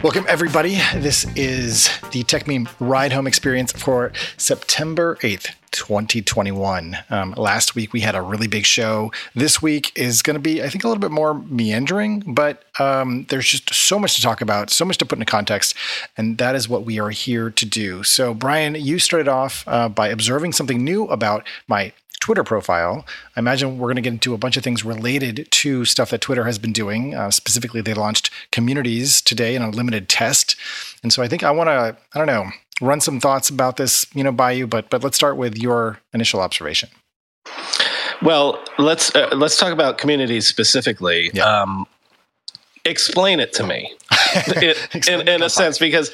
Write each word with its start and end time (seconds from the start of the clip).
Welcome, 0.00 0.26
everybody. 0.28 0.76
This 0.94 1.24
is 1.34 1.88
the 2.12 2.22
TechMeme 2.22 2.68
Ride 2.78 3.12
Home 3.12 3.26
Experience 3.26 3.72
for 3.72 4.12
September 4.36 5.16
8th, 5.22 5.56
2021. 5.72 6.96
Um, 7.10 7.32
last 7.36 7.74
week 7.74 7.92
we 7.92 7.98
had 7.98 8.14
a 8.14 8.22
really 8.22 8.46
big 8.46 8.64
show. 8.64 9.10
This 9.34 9.60
week 9.60 9.90
is 9.96 10.22
going 10.22 10.34
to 10.34 10.40
be, 10.40 10.62
I 10.62 10.68
think, 10.68 10.84
a 10.84 10.88
little 10.88 11.00
bit 11.00 11.10
more 11.10 11.34
meandering, 11.34 12.20
but 12.20 12.62
um, 12.78 13.26
there's 13.28 13.48
just 13.48 13.74
so 13.74 13.98
much 13.98 14.14
to 14.14 14.22
talk 14.22 14.40
about, 14.40 14.70
so 14.70 14.84
much 14.84 14.98
to 14.98 15.04
put 15.04 15.18
into 15.18 15.28
context, 15.28 15.74
and 16.16 16.38
that 16.38 16.54
is 16.54 16.68
what 16.68 16.84
we 16.84 17.00
are 17.00 17.10
here 17.10 17.50
to 17.50 17.66
do. 17.66 18.04
So, 18.04 18.34
Brian, 18.34 18.76
you 18.76 19.00
started 19.00 19.26
off 19.26 19.64
uh, 19.66 19.88
by 19.88 20.08
observing 20.08 20.52
something 20.52 20.84
new 20.84 21.06
about 21.06 21.44
my 21.66 21.92
Twitter 22.20 22.44
profile. 22.44 23.06
I 23.36 23.40
imagine 23.40 23.78
we're 23.78 23.88
going 23.88 23.96
to 23.96 24.02
get 24.02 24.12
into 24.12 24.34
a 24.34 24.38
bunch 24.38 24.56
of 24.56 24.64
things 24.64 24.84
related 24.84 25.48
to 25.50 25.84
stuff 25.84 26.10
that 26.10 26.20
Twitter 26.20 26.44
has 26.44 26.58
been 26.58 26.72
doing. 26.72 27.14
Uh, 27.14 27.30
specifically, 27.30 27.80
they 27.80 27.94
launched 27.94 28.30
communities 28.52 29.20
today 29.20 29.54
in 29.54 29.62
a 29.62 29.70
limited 29.70 30.08
test, 30.08 30.56
and 31.02 31.12
so 31.12 31.22
I 31.22 31.28
think 31.28 31.42
I 31.42 31.50
want 31.50 31.68
to, 31.68 31.96
I 32.14 32.18
don't 32.18 32.26
know, 32.26 32.50
run 32.80 33.00
some 33.00 33.20
thoughts 33.20 33.50
about 33.50 33.76
this, 33.76 34.06
you 34.14 34.24
know, 34.24 34.32
by 34.32 34.52
you. 34.52 34.66
But 34.66 34.90
but 34.90 35.02
let's 35.02 35.16
start 35.16 35.36
with 35.36 35.58
your 35.58 36.00
initial 36.12 36.40
observation. 36.40 36.88
Well, 38.22 38.62
let's 38.78 39.14
uh, 39.14 39.30
let's 39.32 39.56
talk 39.56 39.72
about 39.72 39.98
communities 39.98 40.46
specifically. 40.46 41.30
Yeah. 41.32 41.44
Um, 41.44 41.86
explain 42.84 43.40
it 43.40 43.52
to 43.54 43.66
me. 43.66 43.92
In, 45.08 45.28
in, 45.28 45.42
a 45.42 45.48
sense 45.48 45.78
because 45.78 46.10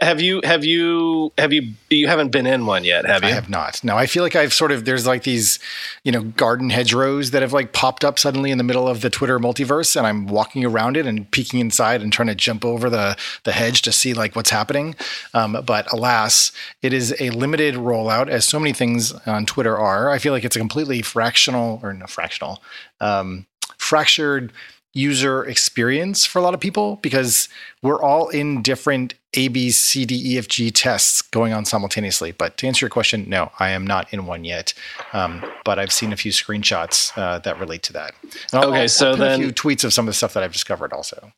have 0.00 0.20
you 0.20 0.40
have 0.44 0.64
you 0.64 1.32
have 1.38 1.52
you 1.52 1.72
you 1.90 2.06
haven't 2.06 2.30
been 2.30 2.46
in 2.46 2.66
one 2.66 2.84
yet 2.84 3.06
have 3.06 3.22
you? 3.22 3.28
i 3.28 3.32
have 3.32 3.48
not. 3.48 3.82
No 3.82 3.96
i 3.96 4.06
feel 4.06 4.22
like 4.22 4.36
i've 4.36 4.52
sort 4.52 4.70
of 4.72 4.84
there's 4.84 5.06
like 5.06 5.22
these 5.22 5.58
you 6.04 6.12
know 6.12 6.22
garden 6.22 6.70
hedgerows 6.70 7.30
that 7.30 7.42
have 7.42 7.52
like 7.52 7.72
popped 7.72 8.04
up 8.04 8.18
suddenly 8.18 8.50
in 8.50 8.58
the 8.58 8.64
middle 8.64 8.86
of 8.86 9.00
the 9.00 9.10
twitter 9.10 9.38
multiverse 9.38 9.96
and 9.96 10.06
i'm 10.06 10.26
walking 10.26 10.64
around 10.64 10.96
it 10.96 11.06
and 11.06 11.28
peeking 11.30 11.58
inside 11.60 12.02
and 12.02 12.12
trying 12.12 12.28
to 12.28 12.34
jump 12.34 12.64
over 12.64 12.88
the 12.90 13.16
the 13.44 13.52
hedge 13.52 13.82
to 13.82 13.92
see 13.92 14.14
like 14.14 14.36
what's 14.36 14.50
happening. 14.50 14.94
Um, 15.34 15.58
but 15.64 15.90
alas 15.92 16.52
it 16.82 16.92
is 16.92 17.14
a 17.20 17.30
limited 17.30 17.74
rollout 17.74 18.28
as 18.28 18.44
so 18.44 18.60
many 18.60 18.72
things 18.72 19.12
on 19.26 19.46
twitter 19.46 19.76
are. 19.76 20.10
I 20.10 20.18
feel 20.18 20.32
like 20.32 20.44
it's 20.44 20.56
a 20.56 20.60
completely 20.60 21.02
fractional 21.02 21.80
or 21.82 21.92
no 21.92 22.06
fractional 22.06 22.62
um, 23.00 23.46
fractured 23.78 24.52
user 24.96 25.44
experience 25.44 26.24
for 26.24 26.38
a 26.38 26.42
lot 26.42 26.54
of 26.54 26.60
people 26.60 26.96
because 26.96 27.48
we're 27.82 28.02
all 28.02 28.28
in 28.28 28.62
different 28.62 29.14
A, 29.34 29.48
B, 29.48 29.70
C, 29.70 30.04
D, 30.04 30.34
E, 30.34 30.38
F, 30.38 30.48
G 30.48 30.70
tests 30.70 31.20
going 31.22 31.52
on 31.52 31.64
simultaneously. 31.64 32.32
But 32.32 32.56
to 32.58 32.66
answer 32.66 32.86
your 32.86 32.90
question, 32.90 33.28
no, 33.28 33.52
I 33.60 33.70
am 33.70 33.86
not 33.86 34.12
in 34.12 34.26
one 34.26 34.44
yet. 34.44 34.72
Um, 35.12 35.44
but 35.64 35.78
I've 35.78 35.92
seen 35.92 36.12
a 36.12 36.16
few 36.16 36.32
screenshots 36.32 37.16
uh, 37.16 37.38
that 37.40 37.60
relate 37.60 37.82
to 37.84 37.92
that. 37.92 38.14
I'll, 38.52 38.70
okay, 38.70 38.82
I'll, 38.82 38.88
so 38.88 39.10
I'll 39.10 39.16
then 39.16 39.40
a 39.40 39.44
few 39.44 39.52
tweets 39.52 39.84
of 39.84 39.92
some 39.92 40.06
of 40.06 40.10
the 40.10 40.14
stuff 40.16 40.32
that 40.34 40.42
I've 40.42 40.52
discovered 40.52 40.92
also. 40.92 41.32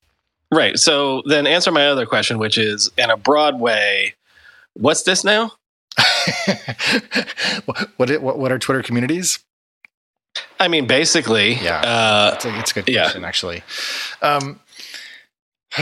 Right. 0.53 0.79
So 0.79 1.23
then 1.27 1.47
answer 1.47 1.73
my 1.73 1.89
other 1.89 2.07
question, 2.07 2.39
which 2.39 2.57
is 2.57 2.91
in 2.97 3.11
a 3.11 3.17
broad 3.17 3.61
way, 3.61 4.15
what's 4.75 5.03
this 5.03 5.25
now? 5.25 5.53
what, 7.65 8.21
what, 8.21 8.39
what 8.39 8.53
are 8.53 8.59
Twitter 8.59 8.83
communities? 8.83 9.41
I 10.61 10.69
mean, 10.69 10.87
basically, 10.87 11.55
yeah, 11.55 11.81
uh, 11.81 12.33
it's, 12.35 12.45
a, 12.45 12.59
it's 12.59 12.71
a 12.71 12.75
good 12.75 12.87
question, 12.87 13.23
yeah. 13.23 13.29
actually. 13.29 13.63
Um, 14.23 14.61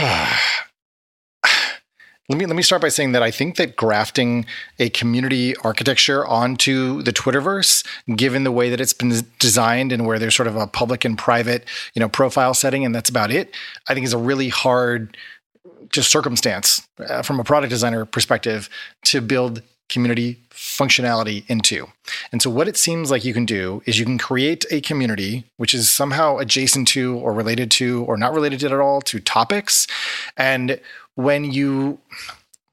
let 2.29 2.37
me 2.37 2.45
let 2.45 2.55
me 2.55 2.61
start 2.61 2.81
by 2.81 2.89
saying 2.89 3.13
that 3.13 3.23
I 3.23 3.31
think 3.31 3.55
that 3.55 3.75
grafting 3.75 4.45
a 4.79 4.89
community 4.89 5.55
architecture 5.57 6.25
onto 6.25 7.01
the 7.03 7.13
Twitterverse, 7.13 7.85
given 8.15 8.43
the 8.43 8.51
way 8.51 8.69
that 8.69 8.81
it's 8.81 8.93
been 8.93 9.25
designed 9.39 9.91
and 9.91 10.05
where 10.05 10.19
there's 10.19 10.35
sort 10.35 10.47
of 10.47 10.55
a 10.55 10.67
public 10.67 11.05
and 11.05 11.17
private, 11.17 11.65
you 11.93 11.99
know, 11.99 12.09
profile 12.09 12.53
setting, 12.53 12.85
and 12.85 12.93
that's 12.93 13.09
about 13.09 13.31
it, 13.31 13.55
I 13.87 13.93
think 13.93 14.05
is 14.05 14.13
a 14.13 14.17
really 14.17 14.49
hard 14.49 15.15
just 15.89 16.11
circumstance 16.11 16.85
uh, 16.99 17.21
from 17.21 17.39
a 17.39 17.43
product 17.43 17.69
designer 17.69 18.03
perspective 18.05 18.69
to 19.05 19.21
build 19.21 19.61
community 19.89 20.37
functionality 20.51 21.43
into. 21.47 21.87
And 22.31 22.41
so, 22.41 22.49
what 22.49 22.67
it 22.67 22.77
seems 22.77 23.11
like 23.11 23.23
you 23.23 23.33
can 23.33 23.45
do 23.45 23.81
is 23.85 23.99
you 23.99 24.05
can 24.05 24.17
create 24.17 24.65
a 24.71 24.81
community 24.81 25.45
which 25.57 25.73
is 25.73 25.89
somehow 25.89 26.37
adjacent 26.37 26.87
to, 26.89 27.17
or 27.17 27.33
related 27.33 27.71
to, 27.71 28.03
or 28.05 28.17
not 28.17 28.33
related 28.33 28.59
to 28.61 28.67
at 28.67 28.73
all 28.73 29.01
to 29.01 29.19
topics. 29.19 29.87
And 30.35 30.79
when 31.15 31.51
you, 31.51 31.99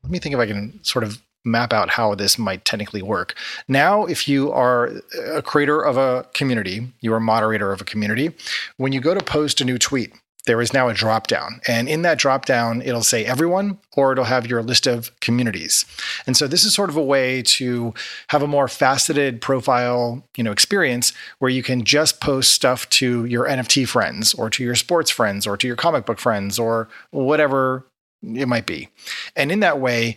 let 0.02 0.12
me 0.12 0.19
think 0.19 0.34
if 0.34 0.41
I 0.41 0.47
can 0.47 0.82
sort 0.82 1.04
of 1.04 1.20
map 1.44 1.72
out 1.72 1.91
how 1.91 2.14
this 2.14 2.38
might 2.38 2.64
technically 2.64 3.02
work. 3.02 3.34
Now, 3.69 4.06
if 4.06 4.26
you 4.26 4.50
are 4.52 4.92
a 5.26 5.42
creator 5.42 5.82
of 5.82 5.96
a 5.96 6.26
community, 6.32 6.91
you're 7.00 7.19
a 7.19 7.20
moderator 7.20 7.70
of 7.70 7.81
a 7.81 7.84
community, 7.84 8.32
when 8.78 8.92
you 8.92 9.00
go 9.00 9.14
to 9.14 9.22
post 9.22 9.60
a 9.60 9.64
new 9.64 9.78
tweet, 9.78 10.14
there 10.47 10.60
is 10.60 10.72
now 10.72 10.88
a 10.88 10.94
drop 10.94 11.27
down. 11.27 11.60
And 11.66 11.88
in 11.88 12.03
that 12.03 12.19
drop 12.19 12.44
down, 12.44 12.82
it'll 12.82 13.03
say 13.03 13.25
everyone, 13.25 13.78
or 13.97 14.12
it'll 14.12 14.25
have 14.25 14.47
your 14.47 14.62
list 14.62 14.87
of 14.87 15.19
communities. 15.21 15.84
And 16.27 16.37
so 16.37 16.47
this 16.47 16.65
is 16.65 16.75
sort 16.75 16.91
of 16.91 16.97
a 16.97 17.03
way 17.03 17.43
to 17.43 17.94
have 18.28 18.43
a 18.43 18.47
more 18.47 18.69
faceted 18.69 19.41
profile, 19.41 20.22
you 20.37 20.44
know, 20.44 20.53
experience 20.53 21.12
where 21.38 21.50
you 21.50 21.62
can 21.62 21.84
just 21.84 22.21
post 22.21 22.53
stuff 22.53 22.88
to 22.91 23.25
your 23.25 23.47
NFT 23.47 23.88
friends 23.88 24.34
or 24.34 24.50
to 24.50 24.62
your 24.62 24.75
sports 24.75 25.10
friends 25.10 25.47
or 25.47 25.56
to 25.56 25.66
your 25.66 25.77
comic 25.77 26.05
book 26.05 26.19
friends 26.19 26.59
or 26.59 26.88
whatever 27.11 27.87
it 28.22 28.49
might 28.49 28.66
be. 28.66 28.88
And 29.37 29.50
in 29.50 29.61
that 29.61 29.81
way, 29.81 30.16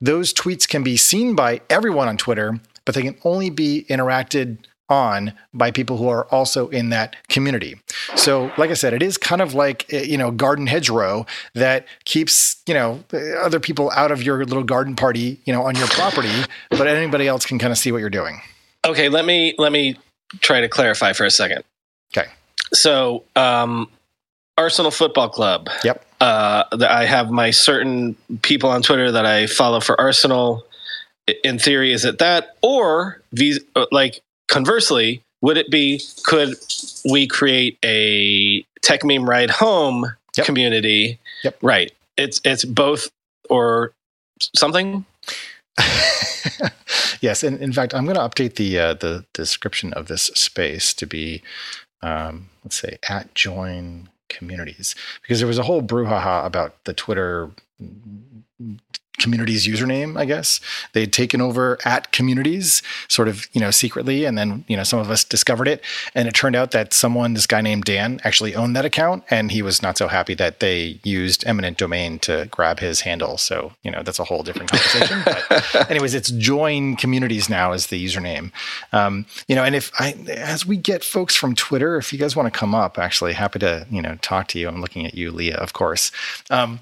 those 0.00 0.34
tweets 0.34 0.68
can 0.68 0.82
be 0.82 0.96
seen 0.96 1.34
by 1.34 1.60
everyone 1.70 2.08
on 2.08 2.16
Twitter, 2.16 2.58
but 2.84 2.94
they 2.94 3.02
can 3.02 3.16
only 3.24 3.50
be 3.50 3.86
interacted 3.88 4.58
on 4.92 5.32
by 5.54 5.70
people 5.70 5.96
who 5.96 6.08
are 6.08 6.26
also 6.26 6.68
in 6.68 6.90
that 6.90 7.16
community. 7.28 7.80
So, 8.14 8.52
like 8.58 8.70
I 8.70 8.74
said, 8.74 8.92
it 8.92 9.02
is 9.02 9.16
kind 9.16 9.40
of 9.40 9.54
like 9.54 9.92
eh, 9.92 10.02
you 10.02 10.18
know 10.18 10.30
garden 10.30 10.66
hedgerow 10.66 11.26
that 11.54 11.86
keeps 12.04 12.62
you 12.66 12.74
know 12.74 13.02
other 13.40 13.58
people 13.58 13.90
out 13.92 14.12
of 14.12 14.22
your 14.22 14.44
little 14.44 14.62
garden 14.62 14.94
party 14.94 15.40
you 15.46 15.52
know 15.52 15.62
on 15.62 15.74
your 15.74 15.88
property, 15.88 16.44
but 16.70 16.86
anybody 16.86 17.26
else 17.26 17.46
can 17.46 17.58
kind 17.58 17.72
of 17.72 17.78
see 17.78 17.90
what 17.90 17.98
you're 17.98 18.10
doing. 18.10 18.40
Okay, 18.84 19.08
let 19.08 19.24
me 19.24 19.54
let 19.58 19.72
me 19.72 19.96
try 20.40 20.60
to 20.60 20.68
clarify 20.68 21.12
for 21.14 21.24
a 21.24 21.30
second. 21.30 21.64
Okay. 22.14 22.28
So, 22.74 23.24
um, 23.34 23.88
Arsenal 24.58 24.90
Football 24.90 25.30
Club. 25.30 25.68
Yep. 25.84 26.04
Uh, 26.20 26.64
I 26.88 27.04
have 27.04 27.30
my 27.30 27.50
certain 27.50 28.14
people 28.42 28.70
on 28.70 28.82
Twitter 28.82 29.10
that 29.10 29.26
I 29.26 29.46
follow 29.46 29.80
for 29.80 30.00
Arsenal. 30.00 30.64
In 31.44 31.58
theory, 31.58 31.92
is 31.92 32.04
it 32.04 32.18
that 32.18 32.56
or 32.62 33.22
uh, 33.76 33.86
like 33.92 34.22
conversely, 34.52 35.22
would 35.40 35.56
it 35.56 35.70
be 35.70 36.00
could 36.24 36.54
we 37.10 37.26
create 37.26 37.78
a 37.84 38.62
tech 38.82 39.02
meme 39.02 39.28
ride 39.28 39.50
home 39.50 40.06
yep. 40.36 40.46
community? 40.46 41.18
Yep. 41.42 41.58
Right. 41.62 41.92
It's 42.16 42.40
it's 42.44 42.64
both 42.64 43.10
or 43.50 43.92
something. 44.54 45.04
yes, 47.20 47.42
and 47.42 47.58
in 47.60 47.72
fact, 47.72 47.94
I'm 47.94 48.04
going 48.04 48.16
to 48.16 48.20
update 48.20 48.56
the 48.56 48.78
uh, 48.78 48.94
the 48.94 49.24
description 49.32 49.92
of 49.94 50.06
this 50.06 50.24
space 50.34 50.92
to 50.94 51.06
be, 51.06 51.42
um, 52.02 52.50
let's 52.62 52.76
say, 52.76 52.98
at 53.08 53.34
join 53.34 54.10
communities 54.28 54.94
because 55.22 55.38
there 55.40 55.48
was 55.48 55.58
a 55.58 55.62
whole 55.62 55.82
brouhaha 55.82 56.44
about 56.44 56.84
the 56.84 56.92
Twitter 56.92 57.50
community's 59.22 59.66
username, 59.66 60.18
I 60.18 60.24
guess. 60.24 60.60
They 60.92 61.00
had 61.00 61.12
taken 61.12 61.40
over 61.40 61.78
at 61.84 62.12
communities 62.12 62.82
sort 63.08 63.28
of, 63.28 63.46
you 63.52 63.60
know, 63.60 63.70
secretly. 63.70 64.24
And 64.24 64.36
then, 64.36 64.64
you 64.68 64.76
know, 64.76 64.82
some 64.82 64.98
of 64.98 65.10
us 65.10 65.24
discovered 65.24 65.68
it. 65.68 65.82
And 66.14 66.28
it 66.28 66.34
turned 66.34 66.56
out 66.56 66.72
that 66.72 66.92
someone, 66.92 67.34
this 67.34 67.46
guy 67.46 67.60
named 67.60 67.84
Dan, 67.84 68.20
actually 68.24 68.54
owned 68.54 68.74
that 68.76 68.84
account. 68.84 69.24
And 69.30 69.52
he 69.52 69.62
was 69.62 69.82
not 69.82 69.96
so 69.96 70.08
happy 70.08 70.34
that 70.34 70.60
they 70.60 70.98
used 71.04 71.46
eminent 71.46 71.78
domain 71.78 72.18
to 72.20 72.48
grab 72.50 72.80
his 72.80 73.02
handle. 73.02 73.38
So, 73.38 73.72
you 73.82 73.90
know, 73.90 74.02
that's 74.02 74.18
a 74.18 74.24
whole 74.24 74.42
different 74.42 74.70
conversation. 74.70 75.22
but 75.24 75.90
anyways, 75.90 76.14
it's 76.14 76.30
join 76.30 76.96
communities 76.96 77.48
now 77.48 77.72
is 77.72 77.86
the 77.86 78.04
username. 78.04 78.50
Um, 78.92 79.26
you 79.46 79.54
know, 79.54 79.64
and 79.64 79.74
if 79.74 79.92
I, 79.98 80.12
as 80.28 80.66
we 80.66 80.76
get 80.76 81.04
folks 81.04 81.36
from 81.36 81.54
Twitter, 81.54 81.96
if 81.96 82.12
you 82.12 82.18
guys 82.18 82.34
want 82.34 82.52
to 82.52 82.58
come 82.58 82.74
up, 82.74 82.98
actually 82.98 83.34
happy 83.34 83.60
to, 83.60 83.86
you 83.90 84.02
know, 84.02 84.16
talk 84.22 84.48
to 84.48 84.58
you. 84.58 84.68
I'm 84.68 84.80
looking 84.80 85.06
at 85.06 85.14
you, 85.14 85.30
Leah, 85.30 85.56
of 85.56 85.72
course. 85.72 86.10
Um, 86.50 86.80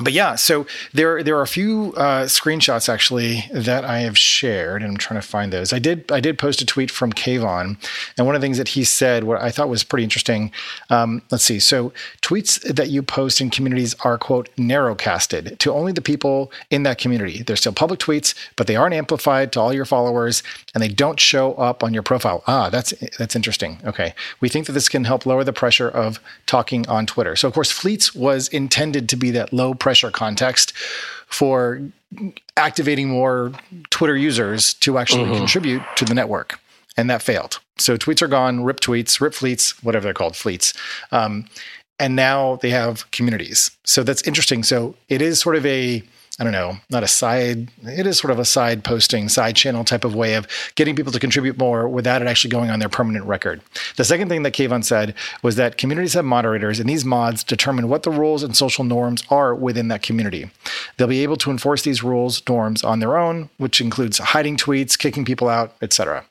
but 0.00 0.14
yeah, 0.14 0.36
so 0.36 0.66
there 0.94 1.22
there 1.22 1.36
are 1.36 1.42
a 1.42 1.46
few 1.46 1.92
uh, 1.96 2.24
screenshots 2.24 2.88
actually 2.88 3.44
that 3.52 3.84
I 3.84 3.98
have 3.98 4.16
shared, 4.16 4.82
and 4.82 4.92
I'm 4.92 4.96
trying 4.96 5.20
to 5.20 5.26
find 5.26 5.52
those. 5.52 5.72
I 5.72 5.78
did 5.78 6.10
I 6.10 6.18
did 6.18 6.38
post 6.38 6.62
a 6.62 6.66
tweet 6.66 6.90
from 6.90 7.12
Kayvon, 7.12 7.76
and 8.16 8.26
one 8.26 8.34
of 8.34 8.40
the 8.40 8.44
things 8.44 8.56
that 8.56 8.68
he 8.68 8.84
said, 8.84 9.24
what 9.24 9.42
I 9.42 9.50
thought 9.50 9.68
was 9.68 9.84
pretty 9.84 10.04
interesting. 10.04 10.50
Um, 10.88 11.20
let's 11.30 11.44
see. 11.44 11.60
So 11.60 11.92
tweets 12.22 12.62
that 12.62 12.88
you 12.88 13.02
post 13.02 13.40
in 13.42 13.50
communities 13.50 13.94
are 14.00 14.16
quote 14.16 14.48
narrowcasted 14.56 15.58
to 15.58 15.72
only 15.72 15.92
the 15.92 16.00
people 16.00 16.50
in 16.70 16.84
that 16.84 16.96
community. 16.96 17.42
They're 17.42 17.56
still 17.56 17.72
public 17.72 18.00
tweets, 18.00 18.34
but 18.56 18.66
they 18.66 18.76
aren't 18.76 18.94
amplified 18.94 19.52
to 19.52 19.60
all 19.60 19.74
your 19.74 19.84
followers, 19.84 20.42
and 20.74 20.82
they 20.82 20.88
don't 20.88 21.20
show 21.20 21.52
up 21.54 21.84
on 21.84 21.92
your 21.92 22.02
profile. 22.02 22.42
Ah, 22.46 22.70
that's 22.70 22.94
that's 23.18 23.36
interesting. 23.36 23.78
Okay, 23.84 24.14
we 24.40 24.48
think 24.48 24.66
that 24.66 24.72
this 24.72 24.88
can 24.88 25.04
help 25.04 25.26
lower 25.26 25.44
the 25.44 25.52
pressure 25.52 25.90
of 25.90 26.18
talking 26.46 26.88
on 26.88 27.04
Twitter. 27.04 27.36
So 27.36 27.46
of 27.46 27.52
course, 27.52 27.70
Fleets 27.70 28.14
was 28.14 28.48
intended 28.48 29.06
to 29.10 29.16
be 29.16 29.30
that 29.32 29.52
low 29.52 29.74
pressure 29.82 30.12
context 30.12 30.72
for 31.26 31.82
activating 32.56 33.08
more 33.08 33.50
Twitter 33.90 34.16
users 34.16 34.74
to 34.74 34.96
actually 34.96 35.24
mm-hmm. 35.24 35.38
contribute 35.38 35.82
to 35.96 36.04
the 36.04 36.14
network. 36.14 36.60
And 36.96 37.10
that 37.10 37.20
failed. 37.20 37.58
So 37.78 37.96
tweets 37.96 38.22
are 38.22 38.28
gone, 38.28 38.62
rip 38.62 38.78
tweets, 38.78 39.20
rip 39.20 39.34
fleets, 39.34 39.82
whatever 39.82 40.04
they're 40.04 40.14
called, 40.14 40.36
fleets. 40.36 40.72
Um, 41.10 41.46
and 41.98 42.14
now 42.14 42.56
they 42.62 42.70
have 42.70 43.10
communities. 43.10 43.72
So 43.82 44.04
that's 44.04 44.22
interesting. 44.22 44.62
So 44.62 44.94
it 45.08 45.20
is 45.20 45.40
sort 45.40 45.56
of 45.56 45.66
a 45.66 46.04
I 46.38 46.44
don't 46.44 46.52
know, 46.52 46.78
not 46.88 47.02
a 47.02 47.08
side, 47.08 47.70
it 47.82 48.06
is 48.06 48.18
sort 48.18 48.30
of 48.30 48.38
a 48.38 48.44
side 48.46 48.84
posting, 48.84 49.28
side 49.28 49.54
channel 49.54 49.84
type 49.84 50.02
of 50.02 50.14
way 50.14 50.34
of 50.34 50.48
getting 50.76 50.96
people 50.96 51.12
to 51.12 51.20
contribute 51.20 51.58
more 51.58 51.86
without 51.86 52.22
it 52.22 52.28
actually 52.28 52.50
going 52.50 52.70
on 52.70 52.78
their 52.78 52.88
permanent 52.88 53.26
record. 53.26 53.60
The 53.96 54.04
second 54.04 54.30
thing 54.30 54.42
that 54.44 54.54
Kayvon 54.54 54.82
said 54.82 55.14
was 55.42 55.56
that 55.56 55.76
communities 55.76 56.14
have 56.14 56.24
moderators, 56.24 56.80
and 56.80 56.88
these 56.88 57.04
mods 57.04 57.44
determine 57.44 57.88
what 57.88 58.02
the 58.02 58.10
rules 58.10 58.42
and 58.42 58.56
social 58.56 58.82
norms 58.82 59.22
are 59.28 59.54
within 59.54 59.88
that 59.88 60.02
community. 60.02 60.50
They'll 60.96 61.06
be 61.06 61.22
able 61.22 61.36
to 61.36 61.50
enforce 61.50 61.82
these 61.82 62.02
rules, 62.02 62.42
norms 62.48 62.82
on 62.82 63.00
their 63.00 63.18
own, 63.18 63.50
which 63.58 63.82
includes 63.82 64.16
hiding 64.18 64.56
tweets, 64.56 64.98
kicking 64.98 65.26
people 65.26 65.50
out, 65.50 65.74
etc. 65.82 66.24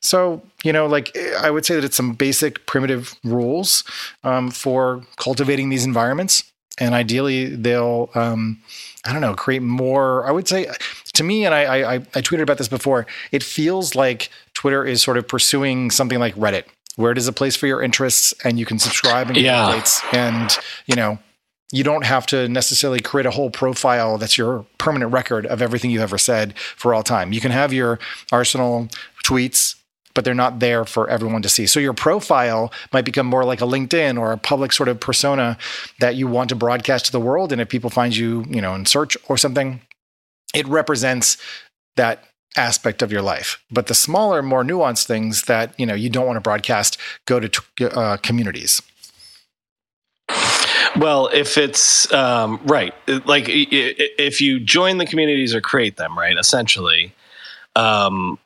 So, 0.00 0.42
you 0.64 0.72
know, 0.72 0.86
like 0.86 1.16
I 1.40 1.50
would 1.50 1.66
say 1.66 1.74
that 1.74 1.84
it's 1.84 1.96
some 1.96 2.14
basic 2.14 2.64
primitive 2.64 3.14
rules 3.22 3.84
um, 4.24 4.50
for 4.50 5.04
cultivating 5.16 5.68
these 5.68 5.84
environments. 5.84 6.44
And 6.78 6.94
ideally, 6.94 7.56
they'll 7.56 8.10
um, 8.14 8.60
I 9.06 9.12
don't 9.12 9.20
know, 9.20 9.34
create 9.34 9.62
more. 9.62 10.26
I 10.26 10.30
would 10.30 10.48
say 10.48 10.66
to 11.14 11.22
me, 11.22 11.44
and 11.44 11.54
I, 11.54 11.94
I, 11.94 11.94
I 11.94 11.98
tweeted 12.22 12.42
about 12.42 12.58
this 12.58 12.68
before, 12.68 13.06
it 13.32 13.42
feels 13.42 13.94
like 13.94 14.30
Twitter 14.54 14.84
is 14.84 15.02
sort 15.02 15.16
of 15.16 15.28
pursuing 15.28 15.90
something 15.90 16.18
like 16.18 16.34
Reddit, 16.34 16.64
where 16.96 17.12
it 17.12 17.18
is 17.18 17.28
a 17.28 17.32
place 17.32 17.56
for 17.56 17.66
your 17.66 17.82
interests 17.82 18.34
and 18.44 18.58
you 18.58 18.66
can 18.66 18.78
subscribe 18.78 19.28
and 19.28 19.34
get 19.34 19.44
yeah. 19.44 19.70
updates. 19.70 20.14
And, 20.14 20.58
you 20.86 20.96
know, 20.96 21.18
you 21.72 21.82
don't 21.82 22.04
have 22.04 22.26
to 22.26 22.48
necessarily 22.48 23.00
create 23.00 23.26
a 23.26 23.30
whole 23.30 23.50
profile 23.50 24.18
that's 24.18 24.38
your 24.38 24.64
permanent 24.78 25.12
record 25.12 25.46
of 25.46 25.60
everything 25.60 25.90
you've 25.90 26.02
ever 26.02 26.18
said 26.18 26.56
for 26.58 26.94
all 26.94 27.02
time. 27.02 27.32
You 27.32 27.40
can 27.40 27.50
have 27.50 27.72
your 27.72 27.98
arsenal 28.30 28.88
tweets 29.24 29.74
but 30.16 30.24
they're 30.24 30.34
not 30.34 30.58
there 30.58 30.84
for 30.84 31.08
everyone 31.08 31.42
to 31.42 31.48
see. 31.48 31.66
So 31.66 31.78
your 31.78 31.92
profile 31.92 32.72
might 32.92 33.04
become 33.04 33.26
more 33.26 33.44
like 33.44 33.60
a 33.60 33.66
LinkedIn 33.66 34.18
or 34.18 34.32
a 34.32 34.38
public 34.38 34.72
sort 34.72 34.88
of 34.88 34.98
persona 34.98 35.58
that 36.00 36.16
you 36.16 36.26
want 36.26 36.48
to 36.48 36.56
broadcast 36.56 37.06
to 37.06 37.12
the 37.12 37.20
world. 37.20 37.52
And 37.52 37.60
if 37.60 37.68
people 37.68 37.90
find 37.90 38.16
you, 38.16 38.46
you 38.48 38.62
know, 38.62 38.74
in 38.74 38.86
search 38.86 39.16
or 39.28 39.36
something, 39.36 39.82
it 40.54 40.66
represents 40.66 41.36
that 41.96 42.24
aspect 42.56 43.02
of 43.02 43.12
your 43.12 43.20
life. 43.20 43.62
But 43.70 43.88
the 43.88 43.94
smaller, 43.94 44.42
more 44.42 44.64
nuanced 44.64 45.06
things 45.06 45.42
that 45.42 45.78
you 45.78 45.84
know 45.84 45.94
you 45.94 46.08
don't 46.08 46.26
want 46.26 46.38
to 46.38 46.40
broadcast 46.40 46.98
go 47.26 47.38
to 47.38 47.96
uh, 47.96 48.16
communities. 48.16 48.80
Well, 50.96 51.28
if 51.30 51.58
it's 51.58 52.10
um, 52.10 52.58
right, 52.64 52.94
like 53.26 53.44
if 53.48 54.40
you 54.40 54.60
join 54.60 54.96
the 54.96 55.04
communities 55.04 55.54
or 55.54 55.60
create 55.60 55.98
them, 55.98 56.18
right, 56.18 56.38
essentially, 56.38 57.12
um, 57.74 58.38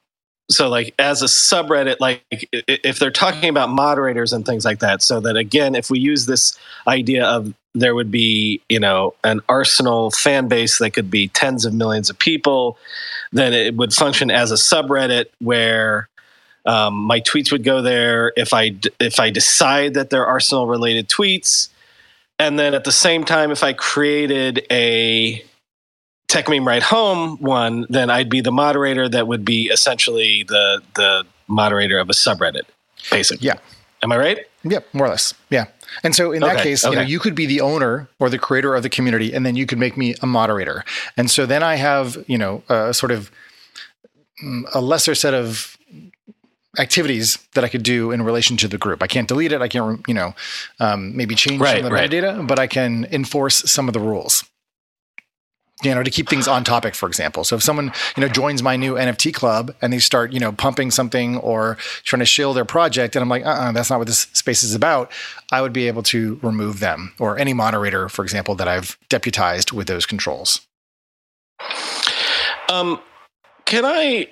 so 0.50 0.68
like 0.68 0.94
as 0.98 1.22
a 1.22 1.26
subreddit 1.26 1.96
like 2.00 2.22
if 2.52 2.98
they're 2.98 3.10
talking 3.10 3.48
about 3.48 3.70
moderators 3.70 4.32
and 4.32 4.44
things 4.44 4.64
like 4.64 4.80
that 4.80 5.02
so 5.02 5.20
that 5.20 5.36
again 5.36 5.74
if 5.74 5.90
we 5.90 5.98
use 5.98 6.26
this 6.26 6.58
idea 6.86 7.24
of 7.24 7.54
there 7.74 7.94
would 7.94 8.10
be 8.10 8.60
you 8.68 8.80
know 8.80 9.14
an 9.24 9.40
arsenal 9.48 10.10
fan 10.10 10.48
base 10.48 10.78
that 10.78 10.90
could 10.90 11.10
be 11.10 11.28
tens 11.28 11.64
of 11.64 11.72
millions 11.72 12.10
of 12.10 12.18
people 12.18 12.76
then 13.32 13.52
it 13.52 13.76
would 13.76 13.92
function 13.92 14.30
as 14.30 14.50
a 14.50 14.56
subreddit 14.56 15.26
where 15.38 16.08
um, 16.66 16.94
my 16.94 17.20
tweets 17.20 17.50
would 17.52 17.64
go 17.64 17.80
there 17.80 18.32
if 18.36 18.52
i 18.52 18.74
if 18.98 19.18
i 19.18 19.30
decide 19.30 19.94
that 19.94 20.10
they're 20.10 20.26
arsenal 20.26 20.66
related 20.66 21.08
tweets. 21.08 21.68
And 22.38 22.58
then 22.58 22.74
at 22.74 22.84
the 22.84 22.92
same 22.92 23.24
time 23.24 23.50
if 23.50 23.62
i 23.62 23.72
created 23.72 24.66
a 24.70 25.44
Techmeme 26.30 26.64
Ride 26.64 26.84
Home 26.84 27.38
one, 27.38 27.86
then 27.88 28.08
I'd 28.08 28.28
be 28.30 28.40
the 28.40 28.52
moderator 28.52 29.08
that 29.08 29.26
would 29.26 29.44
be 29.44 29.66
essentially 29.66 30.44
the 30.44 30.80
the 30.94 31.24
moderator 31.48 31.98
of 31.98 32.08
a 32.08 32.12
subreddit, 32.12 32.62
basically. 33.10 33.46
Yeah. 33.46 33.58
Am 34.02 34.12
I 34.12 34.16
right? 34.16 34.38
Yep, 34.62 34.94
more 34.94 35.06
or 35.06 35.10
less. 35.10 35.34
Yeah. 35.50 35.66
And 36.04 36.14
so 36.14 36.30
in 36.32 36.40
that 36.42 36.62
case, 36.62 36.84
okay. 36.84 36.94
you 36.94 37.00
know, 37.00 37.06
you 37.06 37.18
could 37.18 37.34
be 37.34 37.46
the 37.46 37.60
owner 37.60 38.08
or 38.20 38.30
the 38.30 38.38
creator 38.38 38.74
of 38.74 38.82
the 38.84 38.88
community, 38.88 39.34
and 39.34 39.44
then 39.44 39.56
you 39.56 39.66
could 39.66 39.78
make 39.78 39.96
me 39.96 40.14
a 40.22 40.26
moderator. 40.26 40.84
And 41.16 41.28
so 41.30 41.46
then 41.46 41.62
I 41.62 41.74
have, 41.74 42.16
you 42.28 42.38
know, 42.38 42.62
a 42.68 42.94
sort 42.94 43.10
of 43.10 43.30
mm, 44.42 44.62
a 44.72 44.80
lesser 44.80 45.16
set 45.16 45.34
of 45.34 45.76
activities 46.78 47.38
that 47.54 47.64
I 47.64 47.68
could 47.68 47.82
do 47.82 48.12
in 48.12 48.22
relation 48.22 48.56
to 48.58 48.68
the 48.68 48.78
group. 48.78 49.02
I 49.02 49.08
can't 49.08 49.26
delete 49.26 49.50
it. 49.50 49.60
I 49.60 49.66
can't, 49.66 50.00
you 50.06 50.14
know, 50.14 50.34
um, 50.78 51.16
maybe 51.16 51.34
change 51.34 51.60
right, 51.60 51.78
some 51.78 51.78
of 51.78 51.84
the 51.84 51.90
right. 51.90 52.08
metadata, 52.08 52.46
but 52.46 52.60
I 52.60 52.68
can 52.68 53.06
enforce 53.10 53.68
some 53.70 53.88
of 53.88 53.94
the 53.94 54.00
rules 54.00 54.44
you 55.82 55.94
know, 55.94 56.02
to 56.02 56.10
keep 56.10 56.28
things 56.28 56.46
on 56.46 56.64
topic, 56.64 56.94
for 56.94 57.08
example. 57.08 57.44
So 57.44 57.56
if 57.56 57.62
someone, 57.62 57.92
you 58.16 58.20
know, 58.20 58.28
joins 58.28 58.62
my 58.62 58.76
new 58.76 58.94
NFT 58.94 59.32
club 59.32 59.74
and 59.80 59.92
they 59.92 59.98
start, 59.98 60.32
you 60.32 60.40
know, 60.40 60.52
pumping 60.52 60.90
something 60.90 61.38
or 61.38 61.76
trying 62.04 62.20
to 62.20 62.26
shill 62.26 62.52
their 62.52 62.64
project, 62.64 63.16
and 63.16 63.22
I'm 63.22 63.28
like, 63.28 63.44
uh-uh, 63.44 63.72
that's 63.72 63.90
not 63.90 63.98
what 63.98 64.06
this 64.06 64.28
space 64.32 64.62
is 64.62 64.74
about, 64.74 65.10
I 65.52 65.62
would 65.62 65.72
be 65.72 65.86
able 65.88 66.02
to 66.04 66.38
remove 66.42 66.80
them 66.80 67.12
or 67.18 67.38
any 67.38 67.54
moderator, 67.54 68.08
for 68.08 68.22
example, 68.22 68.54
that 68.56 68.68
I've 68.68 68.98
deputized 69.08 69.72
with 69.72 69.86
those 69.86 70.06
controls. 70.06 70.60
Um, 72.68 73.00
can 73.64 73.84
I 73.84 74.28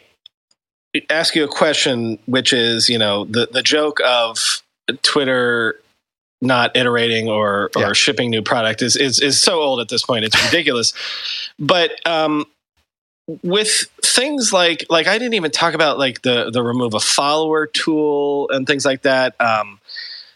ask 1.11 1.35
you 1.35 1.45
a 1.45 1.49
question, 1.49 2.19
which 2.27 2.53
is, 2.53 2.89
you 2.89 2.99
know, 2.99 3.25
the, 3.25 3.49
the 3.50 3.62
joke 3.62 4.00
of 4.05 4.62
Twitter 5.03 5.81
not 6.40 6.76
iterating 6.76 7.29
or 7.29 7.70
or 7.76 7.82
yeah. 7.82 7.93
shipping 7.93 8.31
new 8.31 8.43
product 8.43 8.82
is 8.82 8.96
is 8.96 9.20
is 9.20 9.40
so 9.40 9.61
old 9.61 9.81
at 9.81 9.88
this 9.88 10.05
point. 10.05 10.25
It's 10.25 10.43
ridiculous. 10.44 10.93
but 11.58 11.93
um, 12.06 12.44
with 13.43 13.87
things 14.02 14.52
like 14.52 14.87
like 14.88 15.06
I 15.06 15.19
didn't 15.19 15.35
even 15.35 15.50
talk 15.50 15.75
about 15.75 15.99
like 15.99 16.23
the 16.23 16.50
the 16.50 16.62
remove 16.62 16.94
a 16.94 17.00
follower 17.00 17.67
tool 17.67 18.49
and 18.50 18.67
things 18.67 18.85
like 18.85 19.02
that. 19.02 19.38
Um, 19.40 19.81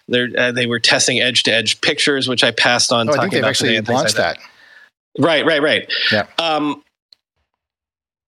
they 0.09 0.35
uh, 0.37 0.53
they 0.53 0.67
were 0.67 0.81
testing 0.81 1.21
edge 1.21 1.45
to 1.45 1.55
edge 1.55 1.81
pictures, 1.81 2.29
which 2.29 2.45
I 2.45 2.51
passed 2.51 2.93
on. 2.93 3.09
Oh, 3.09 3.13
I 3.13 3.19
think 3.19 3.33
they've 3.33 3.45
actually 3.45 3.81
launched 3.81 4.19
like 4.19 4.37
that. 4.37 4.39
that. 4.39 5.25
Right, 5.25 5.45
right, 5.45 5.63
right. 5.63 5.93
Yeah. 6.11 6.27
Um, 6.39 6.83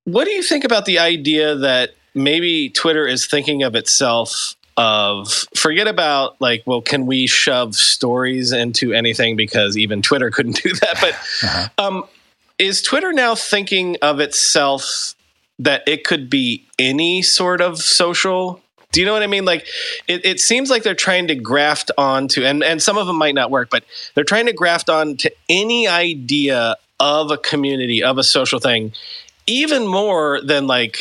what 0.05 0.25
do 0.25 0.33
you 0.33 0.43
think 0.43 0.65
about 0.65 0.85
the 0.85 0.99
idea 0.99 1.55
that 1.57 1.95
maybe 2.15 2.71
Twitter 2.71 3.07
is 3.07 3.27
thinking 3.27 3.63
of 3.63 3.75
itself 3.75 4.55
of 4.77 5.29
forget 5.57 5.87
about 5.87 6.41
like 6.41 6.63
well 6.67 6.81
can 6.81 7.07
we 7.07 7.27
shove 7.27 7.75
stories 7.75 8.51
into 8.51 8.93
anything 8.93 9.37
because 9.37 9.77
even 9.77 10.03
twitter 10.03 10.31
couldn't 10.33 10.61
do 10.63 10.73
that 10.75 10.99
but 11.01 11.15
uh-huh. 11.47 11.69
um, 11.79 12.05
is 12.59 12.83
twitter 12.83 13.13
now 13.13 13.35
thinking 13.35 13.97
of 14.03 14.19
itself 14.19 15.15
that 15.59 15.83
it 15.87 16.05
could 16.05 16.29
be 16.29 16.67
any 16.79 17.23
sort 17.23 17.61
of 17.61 17.79
social? 17.79 18.61
Do 18.93 19.01
you 19.01 19.07
know 19.07 19.13
what 19.13 19.23
i 19.23 19.27
mean? 19.27 19.45
Like 19.45 19.67
it, 20.07 20.25
it 20.25 20.41
seems 20.41 20.71
like 20.71 20.83
they're 20.83 20.95
trying 20.95 21.27
to 21.29 21.35
graft 21.35 21.91
onto 21.99 22.45
and, 22.45 22.63
and 22.63 22.81
some 22.81 22.97
of 22.97 23.07
them 23.07 23.17
might 23.17 23.35
not 23.35 23.51
work 23.51 23.71
but 23.71 23.85
they're 24.15 24.25
trying 24.25 24.47
to 24.47 24.53
graft 24.53 24.89
on 24.89 25.17
to 25.19 25.33
any 25.49 25.89
idea 25.89 26.77
of 27.01 27.31
a 27.31 27.39
community 27.39 28.03
of 28.03 28.19
a 28.19 28.23
social 28.23 28.61
thing 28.61 28.93
even 29.47 29.87
more 29.87 30.41
than 30.43 30.67
like 30.67 30.99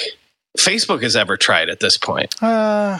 facebook 0.57 1.03
has 1.03 1.15
ever 1.15 1.37
tried 1.37 1.69
at 1.69 1.79
this 1.79 1.97
point. 1.97 2.41
Uh 2.41 2.99